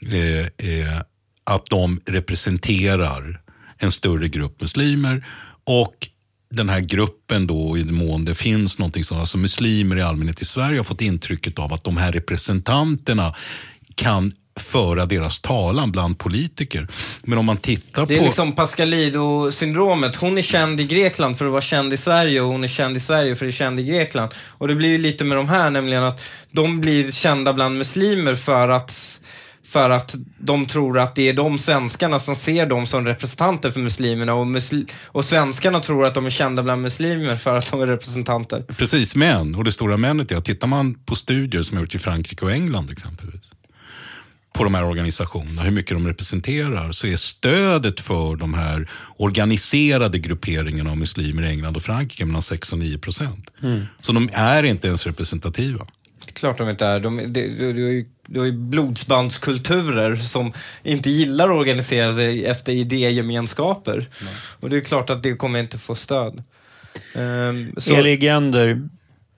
Eh, 0.00 0.70
eh, 0.70 1.00
att 1.44 1.66
de 1.66 2.00
representerar 2.06 3.40
en 3.78 3.92
större 3.92 4.28
grupp 4.28 4.60
muslimer 4.60 5.26
och 5.64 6.08
den 6.50 6.68
här 6.68 6.80
gruppen 6.80 7.46
då 7.46 7.78
i 7.78 7.82
den 7.82 7.94
mån 7.94 8.24
det 8.24 8.34
finns 8.34 8.78
någonting 8.78 9.04
sånt, 9.04 9.20
alltså 9.20 9.38
muslimer 9.38 9.96
i 9.96 10.02
allmänhet 10.02 10.42
i 10.42 10.44
Sverige 10.44 10.78
har 10.78 10.84
fått 10.84 11.00
intrycket 11.00 11.58
av 11.58 11.72
att 11.72 11.84
de 11.84 11.96
här 11.96 12.12
representanterna 12.12 13.34
kan 13.94 14.32
föra 14.58 15.06
deras 15.06 15.40
talan 15.40 15.92
bland 15.92 16.18
politiker. 16.18 16.88
Men 17.22 17.38
om 17.38 17.46
man 17.46 17.56
tittar 17.56 18.06
Det 18.06 18.14
är 18.14 18.18
på... 18.18 18.24
liksom 18.24 18.52
Pascalido-syndromet. 18.52 20.16
Hon 20.16 20.38
är 20.38 20.42
känd 20.42 20.80
i 20.80 20.84
Grekland 20.84 21.38
för 21.38 21.44
att 21.44 21.50
vara 21.50 21.60
känd 21.60 21.92
i 21.92 21.96
Sverige 21.96 22.40
och 22.40 22.48
hon 22.48 22.64
är 22.64 22.68
känd 22.68 22.96
i 22.96 23.00
Sverige 23.00 23.36
för 23.36 23.46
att 23.46 23.48
vara 23.48 23.52
känd 23.52 23.80
i 23.80 23.82
Grekland. 23.82 24.34
Och 24.48 24.68
det 24.68 24.74
blir 24.74 24.88
ju 24.88 24.98
lite 24.98 25.24
med 25.24 25.36
de 25.38 25.48
här, 25.48 25.70
nämligen 25.70 26.04
att 26.04 26.20
de 26.50 26.80
blir 26.80 27.10
kända 27.10 27.52
bland 27.52 27.78
muslimer 27.78 28.34
för 28.34 28.68
att 28.68 29.20
för 29.68 29.90
att 29.90 30.14
de 30.38 30.66
tror 30.66 30.98
att 30.98 31.14
det 31.14 31.28
är 31.28 31.32
de 31.32 31.58
svenskarna 31.58 32.20
som 32.20 32.36
ser 32.36 32.66
dem 32.66 32.86
som 32.86 33.06
representanter 33.06 33.70
för 33.70 33.80
muslimerna 33.80 34.34
och, 34.34 34.46
musli- 34.46 34.90
och 35.04 35.24
svenskarna 35.24 35.80
tror 35.80 36.06
att 36.06 36.14
de 36.14 36.26
är 36.26 36.30
kända 36.30 36.62
bland 36.62 36.82
muslimer 36.82 37.36
för 37.36 37.58
att 37.58 37.70
de 37.70 37.80
är 37.80 37.86
representanter. 37.86 38.62
Precis, 38.62 39.14
men, 39.14 39.54
och 39.54 39.64
det 39.64 39.72
stora 39.72 39.96
männet 39.96 40.32
är 40.32 40.36
att 40.36 40.44
tittar 40.44 40.66
man 40.66 40.94
på 40.94 41.16
studier 41.16 41.62
som 41.62 41.76
har 41.76 41.84
gjorts 41.84 41.94
i 41.94 41.98
Frankrike 41.98 42.44
och 42.44 42.52
England 42.52 42.90
exempelvis, 42.90 43.50
på 44.52 44.64
de 44.64 44.74
här 44.74 44.84
organisationerna, 44.84 45.62
hur 45.62 45.70
mycket 45.70 45.96
de 45.96 46.06
representerar, 46.06 46.92
så 46.92 47.06
är 47.06 47.16
stödet 47.16 48.00
för 48.00 48.36
de 48.36 48.54
här 48.54 48.90
organiserade 49.16 50.18
grupperingarna 50.18 50.90
av 50.90 50.96
muslimer 50.96 51.42
i 51.42 51.48
England 51.48 51.76
och 51.76 51.82
Frankrike 51.82 52.24
mellan 52.24 52.42
6 52.42 52.72
och 52.72 52.78
9 52.78 52.98
procent. 52.98 53.50
Så 54.00 54.12
de 54.12 54.30
är 54.32 54.62
inte 54.62 54.88
ens 54.88 55.06
representativa. 55.06 55.86
Klart 56.40 56.58
de 56.58 56.68
inte 56.70 56.86
är. 56.86 57.00
De, 57.00 57.16
det, 57.16 57.24
det, 57.26 57.72
det, 57.72 57.80
är 58.40 58.44
ju- 58.44 58.52
blodsbandskulturer 58.52 60.16
som 60.16 60.52
inte 60.82 61.10
gillar 61.10 61.48
att 61.48 61.56
organisera 61.56 62.14
sig 62.14 62.46
efter 62.46 62.72
idégemenskaper. 62.72 64.08
Och 64.60 64.70
det 64.70 64.76
är 64.76 64.80
klart 64.80 65.10
att 65.10 65.22
det 65.22 65.34
kommer 65.34 65.58
inte 65.60 65.78
få 65.78 65.94
stöd. 65.94 66.42
Um, 67.14 67.72
så, 67.76 67.94
Eli 67.94 68.16
Gender, 68.16 68.88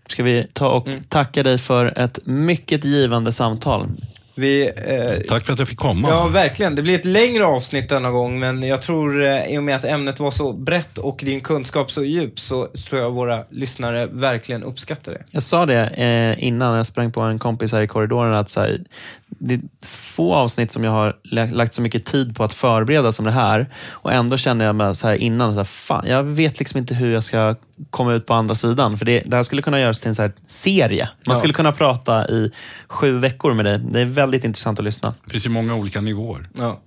ska 0.06 0.22
vi 0.22 0.46
ta 0.52 0.68
och 0.68 0.88
Mm. 0.88 1.00
tacka 1.02 1.42
dig 1.42 1.58
för 1.58 1.98
ett 1.98 2.18
mycket 2.26 2.84
givande 2.84 3.32
samtal. 3.32 3.88
Vi, 4.40 4.66
eh, 4.76 5.26
Tack 5.28 5.46
för 5.46 5.52
att 5.52 5.58
jag 5.58 5.68
fick 5.68 5.78
komma. 5.78 6.08
Ja, 6.08 6.28
verkligen. 6.28 6.74
Det 6.74 6.82
blir 6.82 6.94
ett 6.94 7.04
längre 7.04 7.46
avsnitt 7.46 7.88
denna 7.88 8.10
gång, 8.10 8.38
men 8.38 8.62
jag 8.62 8.82
tror 8.82 9.22
eh, 9.22 9.44
i 9.54 9.58
och 9.58 9.62
med 9.62 9.76
att 9.76 9.84
ämnet 9.84 10.20
var 10.20 10.30
så 10.30 10.52
brett 10.52 10.98
och 10.98 11.20
din 11.24 11.40
kunskap 11.40 11.90
så 11.90 12.04
djup 12.04 12.40
så 12.40 12.66
tror 12.88 13.00
jag 13.00 13.10
våra 13.10 13.44
lyssnare 13.50 14.06
verkligen 14.06 14.62
uppskattar 14.62 15.12
det. 15.12 15.22
Jag 15.30 15.42
sa 15.42 15.66
det 15.66 15.86
eh, 15.86 16.44
innan 16.44 16.76
jag 16.76 16.86
sprang 16.86 17.12
på 17.12 17.20
en 17.20 17.38
kompis 17.38 17.72
här 17.72 17.82
i 17.82 17.88
korridoren 17.88 18.34
att 18.34 18.50
så 18.50 18.60
här, 18.60 18.78
det 19.26 19.54
är 19.54 19.60
få 19.86 20.34
avsnitt 20.34 20.72
som 20.72 20.84
jag 20.84 20.90
har 20.90 21.16
lagt 21.54 21.74
så 21.74 21.82
mycket 21.82 22.04
tid 22.04 22.36
på 22.36 22.44
att 22.44 22.54
förbereda 22.54 23.12
som 23.12 23.24
det 23.24 23.30
här. 23.30 23.66
Och 23.90 24.12
ändå 24.12 24.36
känner 24.36 24.64
jag 24.64 24.74
mig 24.74 24.94
så 24.94 25.08
här 25.08 25.14
innan, 25.14 25.52
så 25.52 25.56
här, 25.56 25.64
fan, 25.64 26.04
jag 26.08 26.22
vet 26.22 26.58
liksom 26.58 26.78
inte 26.78 26.94
hur 26.94 27.12
jag 27.12 27.24
ska 27.24 27.54
komma 27.90 28.12
ut 28.14 28.26
på 28.26 28.34
andra 28.34 28.54
sidan. 28.54 28.98
För 28.98 29.04
det, 29.04 29.22
det 29.26 29.36
här 29.36 29.42
skulle 29.42 29.62
kunna 29.62 29.80
göras 29.80 30.00
till 30.00 30.08
en 30.08 30.14
så 30.14 30.22
här 30.22 30.32
serie. 30.46 31.08
Man 31.26 31.34
Ja. 31.34 31.38
skulle 31.38 31.54
kunna 31.54 31.72
prata 31.72 32.28
i 32.28 32.50
sju 32.88 33.18
veckor 33.18 33.52
med 33.54 33.64
dig. 33.64 33.78
Det 33.90 34.00
är 34.00 34.04
väldigt 34.04 34.44
intressant 34.44 34.78
att 34.78 34.84
lyssna. 34.84 35.14
Det 35.24 35.30
finns 35.30 35.46
ju 35.46 35.50
många 35.50 35.74
olika 35.74 36.00
nivåer. 36.00 36.48
Ja. 36.58 36.80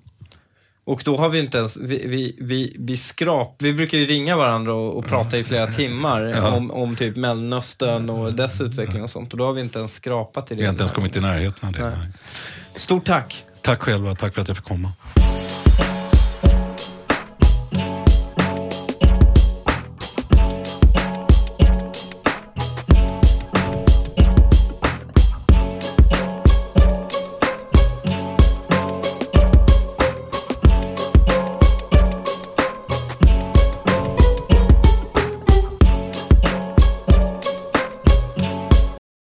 Och 0.85 1.01
då 1.05 1.17
har 1.17 1.29
vi 1.29 1.39
inte 1.39 1.57
ens, 1.57 1.77
vi, 1.77 2.07
vi, 2.07 2.37
vi, 2.41 2.75
vi 2.79 2.97
skrap, 2.97 3.55
vi 3.59 3.73
brukar 3.73 3.97
ju 3.97 4.05
ringa 4.05 4.37
varandra 4.37 4.73
och, 4.73 4.97
och 4.97 5.05
prata 5.05 5.37
i 5.37 5.43
flera 5.43 5.67
timmar 5.67 6.53
om, 6.57 6.71
om 6.71 6.95
typ 6.95 7.15
Mellanöstern 7.15 8.09
och 8.09 8.33
dess 8.33 8.61
utveckling 8.61 9.03
och 9.03 9.09
sånt. 9.09 9.31
Och 9.31 9.37
då 9.37 9.45
har 9.45 9.53
vi 9.53 9.61
inte 9.61 9.79
ens 9.79 9.93
skrapat 9.93 10.51
i 10.51 10.55
det. 10.55 10.59
Vi 10.59 10.65
har 10.65 10.71
inte 10.73 10.81
ens 10.83 10.91
kommit 10.95 11.15
i 11.15 11.19
närheten 11.19 11.67
av 11.67 11.73
det. 11.73 11.79
Nej. 11.79 11.93
Nej. 11.99 12.07
Stort 12.73 13.05
tack! 13.05 13.43
Tack 13.61 13.81
själva, 13.81 14.15
tack 14.15 14.33
för 14.33 14.41
att 14.41 14.47
jag 14.47 14.57
fick 14.57 14.65
komma. 14.65 14.89